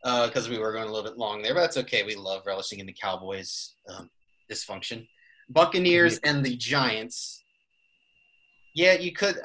because 0.03 0.47
we 0.47 0.59
were 0.59 0.71
going 0.71 0.87
a 0.87 0.91
little 0.91 1.09
bit 1.09 1.17
long 1.17 1.41
there, 1.41 1.53
but 1.53 1.61
that's 1.61 1.77
okay. 1.77 2.03
We 2.03 2.15
love 2.15 2.43
relishing 2.45 2.79
in 2.79 2.85
the 2.85 2.93
Cowboys' 2.93 3.73
um, 3.89 4.09
dysfunction. 4.51 5.07
Buccaneers 5.49 6.19
and 6.19 6.45
the 6.45 6.55
Giants. 6.55 7.43
Yeah, 8.75 8.93
you 8.93 9.13
could. 9.13 9.37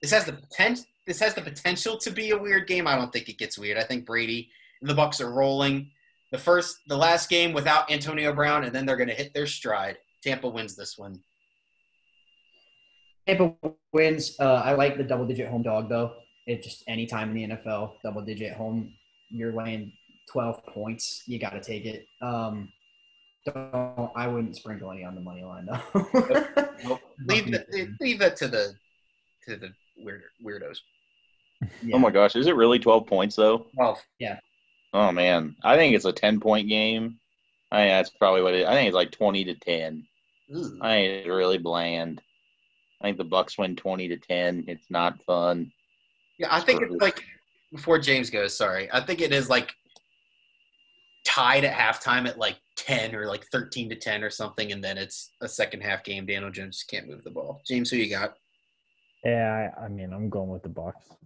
this 0.00 0.10
has 0.10 0.24
the 0.24 0.32
potential. 0.32 0.84
This 1.06 1.20
has 1.20 1.34
the 1.34 1.42
potential 1.42 1.98
to 1.98 2.10
be 2.10 2.30
a 2.30 2.38
weird 2.38 2.68
game. 2.68 2.86
I 2.86 2.96
don't 2.96 3.12
think 3.12 3.28
it 3.28 3.38
gets 3.38 3.58
weird. 3.58 3.76
I 3.76 3.82
think 3.82 4.06
Brady 4.06 4.48
and 4.80 4.88
the 4.88 4.94
Bucs 4.94 5.20
are 5.20 5.32
rolling. 5.32 5.90
The 6.30 6.38
first, 6.38 6.78
the 6.86 6.96
last 6.96 7.28
game 7.28 7.52
without 7.52 7.90
Antonio 7.90 8.32
Brown, 8.32 8.64
and 8.64 8.74
then 8.74 8.86
they're 8.86 8.96
going 8.96 9.08
to 9.08 9.14
hit 9.14 9.34
their 9.34 9.46
stride. 9.46 9.98
Tampa 10.22 10.48
wins 10.48 10.76
this 10.76 10.96
one. 10.96 11.20
Tampa 13.26 13.54
wins. 13.92 14.36
Uh, 14.38 14.62
I 14.64 14.72
like 14.72 14.96
the 14.96 15.04
double 15.04 15.26
digit 15.26 15.48
home 15.48 15.62
dog 15.62 15.88
though. 15.88 16.12
It 16.46 16.62
just 16.62 16.82
any 16.88 17.06
time 17.06 17.30
in 17.36 17.50
the 17.50 17.56
NFL, 17.56 17.94
double 18.02 18.22
digit 18.22 18.54
home, 18.54 18.92
you're 19.30 19.52
laying 19.52 19.92
twelve 20.30 20.64
points. 20.66 21.22
You 21.26 21.38
got 21.38 21.50
to 21.50 21.60
take 21.60 21.84
it. 21.84 22.06
Um, 22.20 22.68
don't, 23.44 24.10
I 24.16 24.26
wouldn't 24.28 24.56
sprinkle 24.56 24.90
any 24.90 25.04
on 25.04 25.14
the 25.14 25.20
money 25.20 25.42
line 25.44 25.66
though. 25.66 26.06
Nope. 26.84 27.00
Leave 27.26 27.50
that. 27.52 27.66
Leave 28.00 28.18
that 28.18 28.36
to 28.36 28.48
the 28.48 28.74
to 29.48 29.56
the 29.56 29.72
weird 29.98 30.22
weirdos. 30.44 30.78
Yeah. 31.82 31.96
Oh 31.96 31.98
my 31.98 32.10
gosh, 32.10 32.34
is 32.34 32.46
it 32.48 32.56
really 32.56 32.78
12 32.78 33.06
points 33.06 33.36
though? 33.36 33.66
Well, 33.76 34.00
Oh 34.92 35.12
man, 35.12 35.56
I 35.62 35.76
think 35.76 35.94
it's 35.94 36.04
a 36.04 36.12
10 36.12 36.40
point 36.40 36.68
game. 36.68 37.18
I 37.70 37.78
think 37.78 37.90
that's 37.90 38.10
probably 38.10 38.42
what 38.42 38.54
it. 38.54 38.66
I 38.66 38.74
think 38.74 38.88
it's 38.88 38.94
like 38.94 39.10
20 39.10 39.44
to 39.44 39.54
10. 39.54 40.06
ooh. 40.54 40.78
I 40.82 40.88
think 40.88 41.12
it's 41.20 41.28
really 41.28 41.58
bland. 41.58 42.20
I 43.02 43.06
think 43.06 43.18
the 43.18 43.24
Bucs 43.24 43.58
win 43.58 43.74
20 43.74 44.08
to 44.08 44.16
10. 44.16 44.64
It's 44.68 44.90
not 44.90 45.20
fun. 45.24 45.72
Yeah, 46.38 46.48
I 46.50 46.60
think 46.60 46.82
it's 46.82 46.94
like 47.00 47.22
before 47.72 47.98
James 47.98 48.30
goes. 48.30 48.56
Sorry, 48.56 48.88
I 48.92 49.00
think 49.00 49.20
it 49.20 49.32
is 49.32 49.48
like 49.48 49.72
tied 51.24 51.64
at 51.64 51.74
halftime 51.74 52.28
at 52.28 52.38
like 52.38 52.56
ten 52.76 53.14
or 53.14 53.26
like 53.26 53.44
thirteen 53.52 53.88
to 53.90 53.96
ten 53.96 54.24
or 54.24 54.30
something, 54.30 54.72
and 54.72 54.82
then 54.82 54.98
it's 54.98 55.30
a 55.40 55.48
second 55.48 55.82
half 55.82 56.02
game. 56.02 56.26
Daniel 56.26 56.50
Jones 56.50 56.78
just 56.78 56.90
can't 56.90 57.08
move 57.08 57.22
the 57.22 57.30
ball. 57.30 57.60
James, 57.66 57.90
who 57.90 57.96
you 57.96 58.10
got? 58.10 58.34
Yeah, 59.24 59.70
I, 59.78 59.84
I 59.84 59.88
mean, 59.88 60.12
I'm 60.12 60.28
going 60.28 60.48
with 60.48 60.62
the 60.62 60.68
Bucs. 60.68 61.16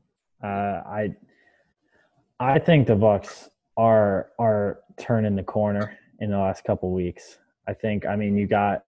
Uh, 0.43 0.83
I, 0.87 1.15
I 2.39 2.59
think 2.59 2.87
the 2.87 2.97
Bucs 2.97 3.49
are 3.77 4.31
are 4.39 4.81
turning 4.99 5.37
the 5.37 5.43
corner 5.43 5.97
in 6.21 6.31
the 6.31 6.39
last 6.39 6.65
couple 6.65 6.93
weeks. 6.93 7.39
I 7.67 7.75
think. 7.75 8.07
I 8.07 8.17
mean, 8.17 8.37
you 8.37 8.47
got 8.47 8.85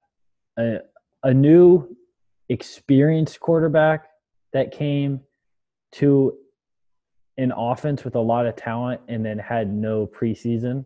a 0.58 0.80
a 1.22 1.32
new 1.32 1.96
experienced 2.48 3.40
quarterback 3.40 4.08
that 4.52 4.72
came 4.72 5.20
to 5.92 6.34
an 7.36 7.52
offense 7.56 8.04
with 8.04 8.16
a 8.16 8.20
lot 8.20 8.46
of 8.46 8.56
talent 8.56 9.00
and 9.08 9.24
then 9.24 9.38
had 9.38 9.72
no 9.72 10.06
preseason 10.06 10.84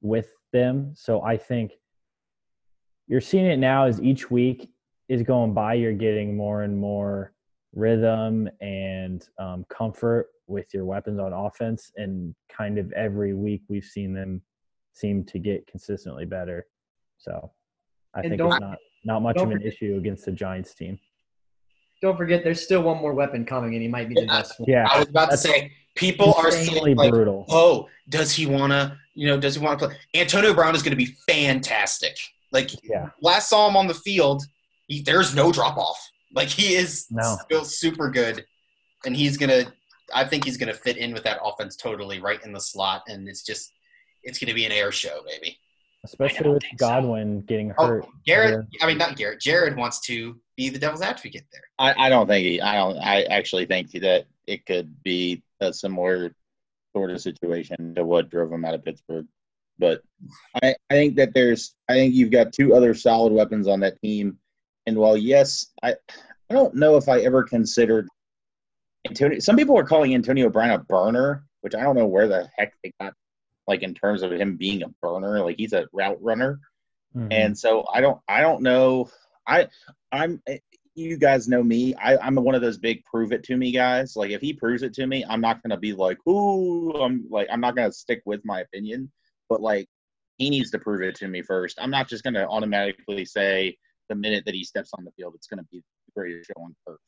with 0.00 0.32
them. 0.52 0.92
So 0.94 1.22
I 1.22 1.36
think 1.36 1.72
you're 3.06 3.20
seeing 3.20 3.46
it 3.46 3.58
now 3.58 3.86
as 3.86 4.00
each 4.00 4.30
week 4.30 4.70
is 5.08 5.22
going 5.22 5.54
by, 5.54 5.74
you're 5.74 5.92
getting 5.92 6.36
more 6.36 6.62
and 6.62 6.76
more 6.76 7.32
rhythm 7.74 8.48
and 8.60 9.28
um, 9.38 9.64
comfort 9.68 10.28
with 10.48 10.72
your 10.74 10.84
weapons 10.84 11.20
on 11.20 11.32
offense. 11.32 11.92
And 11.96 12.34
kind 12.48 12.78
of 12.78 12.90
every 12.92 13.34
week 13.34 13.62
we've 13.68 13.84
seen 13.84 14.12
them 14.12 14.42
seem 14.94 15.24
to 15.24 15.38
get 15.38 15.66
consistently 15.66 16.24
better. 16.24 16.66
So 17.18 17.52
I 18.14 18.20
And 18.20 18.30
think 18.30 18.40
it's 18.40 18.60
not, 18.60 18.78
not 19.06 19.22
much 19.22 19.36
don't 19.36 19.46
of 19.46 19.52
an 19.52 19.58
forget- 19.58 19.72
issue 19.72 19.96
against 19.96 20.24
the 20.26 20.32
Giants 20.32 20.74
team. 20.74 20.98
Don't 22.02 22.16
forget, 22.16 22.44
there's 22.44 22.62
still 22.62 22.82
one 22.82 22.98
more 22.98 23.14
weapon 23.14 23.46
coming, 23.46 23.72
and 23.72 23.80
he 23.82 23.88
might 23.88 24.08
be 24.08 24.14
the 24.14 24.22
Yeah. 24.26 24.26
best 24.26 24.60
one. 24.60 24.68
Yeah. 24.68 24.86
I 24.90 24.98
was 24.98 25.08
about 25.08 25.30
to 25.30 25.36
say 25.38 25.72
people 25.94 26.34
are 26.34 26.48
insanely 26.48 26.90
saying 26.90 26.96
like, 26.96 27.10
brutal. 27.10 27.46
oh, 27.48 27.88
does 28.10 28.32
he 28.32 28.44
want 28.44 28.72
to? 28.72 28.98
You 29.14 29.28
know, 29.28 29.40
does 29.40 29.54
he 29.54 29.60
want 29.64 29.78
to 29.78 29.86
play? 29.88 29.96
Antonio 30.14 30.52
Brown 30.52 30.74
is 30.74 30.82
going 30.82 30.90
to 30.90 30.96
be 30.96 31.16
fantastic. 31.26 32.18
Like 32.52 32.70
Yeah. 32.84 33.08
last 33.22 33.48
saw 33.48 33.66
him 33.68 33.76
on 33.76 33.86
the 33.86 33.94
field, 33.94 34.42
he, 34.88 35.00
there's 35.02 35.34
no 35.34 35.50
drop 35.50 35.78
off. 35.78 35.98
Like 36.34 36.48
he 36.48 36.74
is 36.74 37.06
No. 37.10 37.38
still 37.44 37.64
super 37.64 38.10
good, 38.10 38.44
and 39.06 39.16
he's 39.16 39.36
gonna. 39.38 39.72
I 40.14 40.24
think 40.24 40.44
he's 40.44 40.56
gonna 40.58 40.74
fit 40.74 40.96
in 40.98 41.12
with 41.14 41.24
that 41.24 41.38
offense 41.42 41.76
totally 41.76 42.20
right 42.20 42.40
in 42.44 42.52
the 42.52 42.60
slot, 42.60 43.02
and 43.08 43.26
it's 43.26 43.42
just 43.42 43.72
it's 44.22 44.38
gonna 44.38 44.52
be 44.54 44.64
an 44.66 44.72
air 44.72 44.92
show, 44.92 45.22
baby. 45.24 45.58
Especially 46.06 46.48
with 46.50 46.62
think 46.62 46.78
so. 46.78 46.86
Godwin 46.86 47.40
getting 47.42 47.72
Oh, 47.78 47.86
hurt. 47.86 48.06
Garrett. 48.24 48.66
I 48.80 48.86
mean, 48.86 48.98
not 48.98 49.16
Garrett. 49.16 49.40
Jared 49.40 49.76
wants 49.76 50.00
to 50.00 50.36
be 50.56 50.68
the 50.68 50.78
devil's 50.78 51.02
advocate 51.02 51.44
there. 51.52 51.62
I, 51.78 52.06
I 52.06 52.08
don't 52.08 52.26
think 52.26 52.46
he, 52.46 52.60
I 52.60 52.76
don't 52.76 52.98
I 52.98 53.22
actually 53.24 53.66
think 53.66 53.90
that 53.92 54.26
it 54.46 54.64
could 54.66 55.02
be 55.02 55.42
a 55.60 55.72
similar 55.72 56.34
sort 56.94 57.10
of 57.10 57.20
situation 57.20 57.94
to 57.94 58.04
what 58.04 58.30
drove 58.30 58.52
him 58.52 58.64
out 58.64 58.74
of 58.74 58.84
Pittsburgh. 58.84 59.26
But 59.78 60.00
I, 60.62 60.74
I 60.90 60.94
think 60.94 61.16
that 61.16 61.34
there's 61.34 61.74
I 61.88 61.94
think 61.94 62.14
you've 62.14 62.30
got 62.30 62.52
two 62.52 62.74
other 62.74 62.94
solid 62.94 63.32
weapons 63.32 63.68
on 63.68 63.80
that 63.80 64.00
team. 64.00 64.38
And 64.86 64.96
while 64.96 65.16
yes, 65.16 65.72
I 65.82 65.94
I 66.50 66.54
don't 66.54 66.74
know 66.74 66.96
if 66.96 67.08
I 67.08 67.20
ever 67.20 67.42
considered 67.42 68.08
Antonio 69.06 69.38
some 69.40 69.56
people 69.56 69.78
are 69.78 69.84
calling 69.84 70.14
Antonio 70.14 70.48
Brown 70.48 70.70
a 70.70 70.78
burner, 70.78 71.44
which 71.60 71.74
I 71.74 71.82
don't 71.82 71.96
know 71.96 72.06
where 72.06 72.28
the 72.28 72.48
heck 72.56 72.72
they 72.82 72.92
got 73.00 73.12
like 73.66 73.82
in 73.82 73.94
terms 73.94 74.22
of 74.22 74.32
him 74.32 74.56
being 74.56 74.82
a 74.82 74.88
burner. 75.02 75.42
Like 75.44 75.56
he's 75.58 75.72
a 75.72 75.86
route 75.92 76.22
runner. 76.22 76.60
Mhm. 77.14 77.28
and 77.32 77.58
so 77.58 77.84
I 77.92 78.00
don't 78.00 78.20
I 78.28 78.40
don't 78.42 78.62
know 78.62 79.08
I 79.46 79.68
I'm 80.12 80.42
you 80.94 81.16
guys 81.16 81.48
know 81.48 81.62
me 81.62 81.94
I, 81.94 82.16
I'm 82.18 82.34
one 82.36 82.54
of 82.54 82.60
those 82.62 82.78
big 82.78 83.04
prove 83.04 83.32
it 83.32 83.42
to 83.44 83.56
me 83.56 83.70
guys 83.72 84.16
like 84.16 84.30
if 84.30 84.40
he 84.40 84.52
proves 84.52 84.82
it 84.82 84.92
to 84.94 85.06
me 85.06 85.24
I'm 85.28 85.40
not 85.40 85.62
gonna 85.62 85.78
be 85.78 85.92
like 85.94 86.18
ooh 86.28 86.92
I'm 86.92 87.26
like 87.30 87.48
I'm 87.50 87.60
not 87.60 87.74
gonna 87.76 87.92
stick 87.92 88.22
with 88.26 88.42
my 88.44 88.60
opinion 88.60 89.10
but 89.48 89.60
like 89.62 89.88
he 90.36 90.50
needs 90.50 90.70
to 90.72 90.78
prove 90.78 91.00
it 91.02 91.14
to 91.16 91.28
me 91.28 91.40
first 91.42 91.78
I'm 91.80 91.90
not 91.90 92.08
just 92.08 92.24
gonna 92.24 92.46
automatically 92.48 93.24
say 93.24 93.78
the 94.08 94.14
minute 94.14 94.44
that 94.44 94.54
he 94.54 94.64
steps 94.64 94.90
on 94.98 95.04
the 95.04 95.12
field 95.12 95.34
it's 95.36 95.46
gonna 95.46 95.64
be 95.70 95.78
the 95.78 96.12
greatest 96.20 96.48
show 96.48 96.62
on 96.62 96.74
earth 96.88 96.98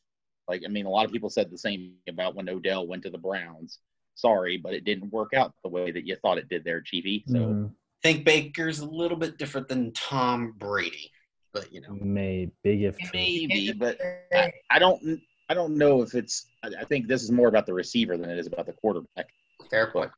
like 0.49 0.63
I 0.65 0.69
mean 0.69 0.87
a 0.87 0.91
lot 0.91 1.05
of 1.05 1.13
people 1.13 1.29
said 1.31 1.51
the 1.51 1.59
same 1.59 1.95
about 2.09 2.35
when 2.35 2.49
Odell 2.49 2.87
went 2.87 3.03
to 3.03 3.11
the 3.11 3.19
Browns 3.19 3.79
sorry 4.19 4.57
but 4.57 4.75
it 4.75 4.85
didn't 4.85 5.13
work 5.13 5.33
out 5.33 5.55
the 5.63 5.69
way 5.71 5.91
that 5.93 6.05
you 6.07 6.17
thought 6.17 6.39
it 6.39 6.49
did 6.49 6.65
there 6.65 6.81
Chiefy 6.81 7.25
so 7.27 7.39
Mhm. 7.39 7.73
think 8.03 8.25
Baker's 8.25 8.81
a 8.81 8.87
little 8.87 9.17
bit 9.17 9.39
different 9.39 9.69
than 9.69 9.93
Tom 9.93 10.55
Brady, 10.59 11.11
but 11.53 11.73
you 11.73 11.81
know, 11.81 11.95
May 12.01 12.51
big 12.65 12.83
if 12.83 12.99
true. 12.99 13.11
maybe 13.15 13.73
but 13.73 13.97
I, 14.33 14.53
I 14.71 14.79
don't 14.79 15.21
I 15.49 15.55
don't 15.55 15.77
know 15.77 16.03
if 16.03 16.15
it's 16.15 16.47
I 16.65 16.69
I 16.81 16.85
think 16.85 17.07
this 17.09 17.23
is 17.23 17.31
more 17.31 17.49
about 17.49 17.67
the 17.67 17.75
receiver 17.75 18.17
than 18.17 18.29
it 18.31 18.39
is 18.39 18.47
about 18.49 18.67
the 18.67 18.73
quarterback. 18.73 19.29
fair 19.71 19.91
point. 19.91 20.11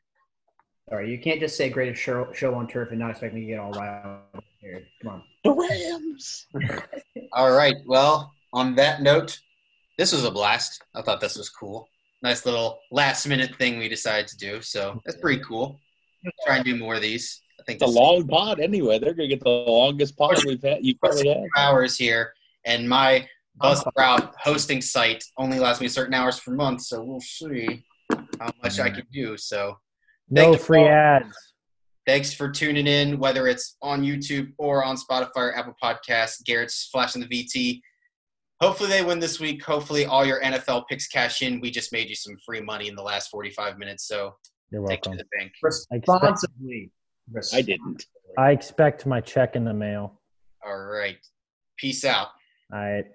Sorry, 0.89 1.11
you 1.13 1.19
can't 1.21 1.39
just 1.41 1.57
say 1.57 1.69
greatest 1.71 2.03
show, 2.03 2.33
show 2.33 2.53
on 2.55 2.67
turf 2.67 2.91
and 2.91 2.99
not 2.99 3.11
expect 3.13 3.33
me 3.33 3.43
to 3.43 3.47
get 3.47 3.61
all 3.61 3.71
riled 3.71 4.43
here. 4.61 4.83
Come 5.03 5.13
on, 5.13 5.23
the 5.45 5.53
Rams. 5.53 6.47
all 7.33 7.53
right. 7.53 7.77
Well, 7.87 8.35
on 8.53 8.75
that 8.75 9.01
note, 9.01 9.39
this 9.99 10.13
was 10.13 10.25
a 10.25 10.31
blast. 10.33 10.83
I 10.97 11.03
thought 11.03 11.21
this 11.21 11.37
was 11.37 11.49
cool. 11.49 11.89
Nice 12.23 12.45
little 12.45 12.79
last 12.91 13.27
minute 13.27 13.57
thing 13.57 13.79
we 13.79 13.89
decided 13.89 14.29
to 14.29 14.37
do. 14.37 14.61
So 14.61 15.01
that's 15.05 15.19
pretty 15.19 15.43
cool. 15.43 15.81
Try 16.47 16.57
and 16.57 16.65
do 16.65 16.77
more 16.77 16.97
of 16.97 17.03
these. 17.03 17.41
I 17.59 17.63
think 17.65 17.81
It's 17.81 17.91
a 17.91 17.95
long 17.95 18.27
pod 18.27 18.61
anyway. 18.61 18.99
They're 18.99 19.15
gonna 19.15 19.29
get 19.29 19.43
the 19.43 19.49
longest 19.49 20.17
pod 20.17 20.39
we've 20.45 20.63
had. 20.63 20.85
You've 20.85 20.99
probably 21.01 21.29
had. 21.29 21.47
hours 21.57 21.97
here, 21.97 22.33
and 22.67 22.89
my 22.89 23.27
Buzzsprout 23.63 24.33
hosting 24.39 24.81
site 24.81 25.23
only 25.37 25.59
allows 25.59 25.81
me 25.81 25.89
certain 25.89 26.15
hours 26.15 26.41
per 26.41 26.53
month. 26.53 26.83
So 26.83 27.03
we'll 27.03 27.21
see 27.21 27.83
how 28.11 28.51
much 28.63 28.79
I 28.81 28.91
mm. 28.91 28.95
can 28.95 29.07
do. 29.13 29.37
So 29.37 29.77
No 30.29 30.57
free 30.57 30.85
ads. 30.85 31.37
Thanks 32.07 32.33
for 32.33 32.51
tuning 32.51 32.87
in, 32.87 33.19
whether 33.19 33.47
it's 33.47 33.77
on 33.83 34.03
YouTube 34.03 34.53
or 34.59 34.83
on 34.85 34.97
Spotify 34.97 35.37
or 35.37 35.57
Apple 35.57 35.75
Podcasts. 35.83 36.43
Garrett's 36.45 36.89
flashing 36.91 37.21
the 37.21 37.29
VT. 37.29 37.81
Hopefully 38.61 38.91
they 38.91 39.03
win 39.03 39.19
this 39.19 39.41
week. 39.41 39.65
Hopefully 39.65 40.05
all 40.05 40.25
your 40.25 40.41
NFL 40.43 40.87
picks 40.89 41.09
cash 41.09 41.41
in. 41.41 41.61
We 41.61 41.71
just 41.71 41.93
made 41.93 42.09
you 42.09 42.15
some 42.15 42.37
free 42.45 42.61
money 42.61 42.89
in 42.89 42.95
the 42.95 43.03
last 43.03 43.31
45 43.31 43.79
minutes, 43.79 44.07
so 44.07 44.35
You're 44.71 44.87
take 44.87 44.99
it 45.07 45.11
to 45.13 45.17
the 45.17 45.25
bank. 45.39 45.53
Responsibly. 45.63 46.91
I 47.55 47.63
didn't. 47.63 48.05
I 48.37 48.51
expect 48.51 49.07
my 49.07 49.21
check 49.21 49.57
in 49.57 49.65
the 49.65 49.73
mail. 49.73 50.21
All 50.65 50.79
right. 50.79 51.17
Peace 51.79 52.05
out. 52.05 52.29
All 52.73 52.79
right. 52.81 53.07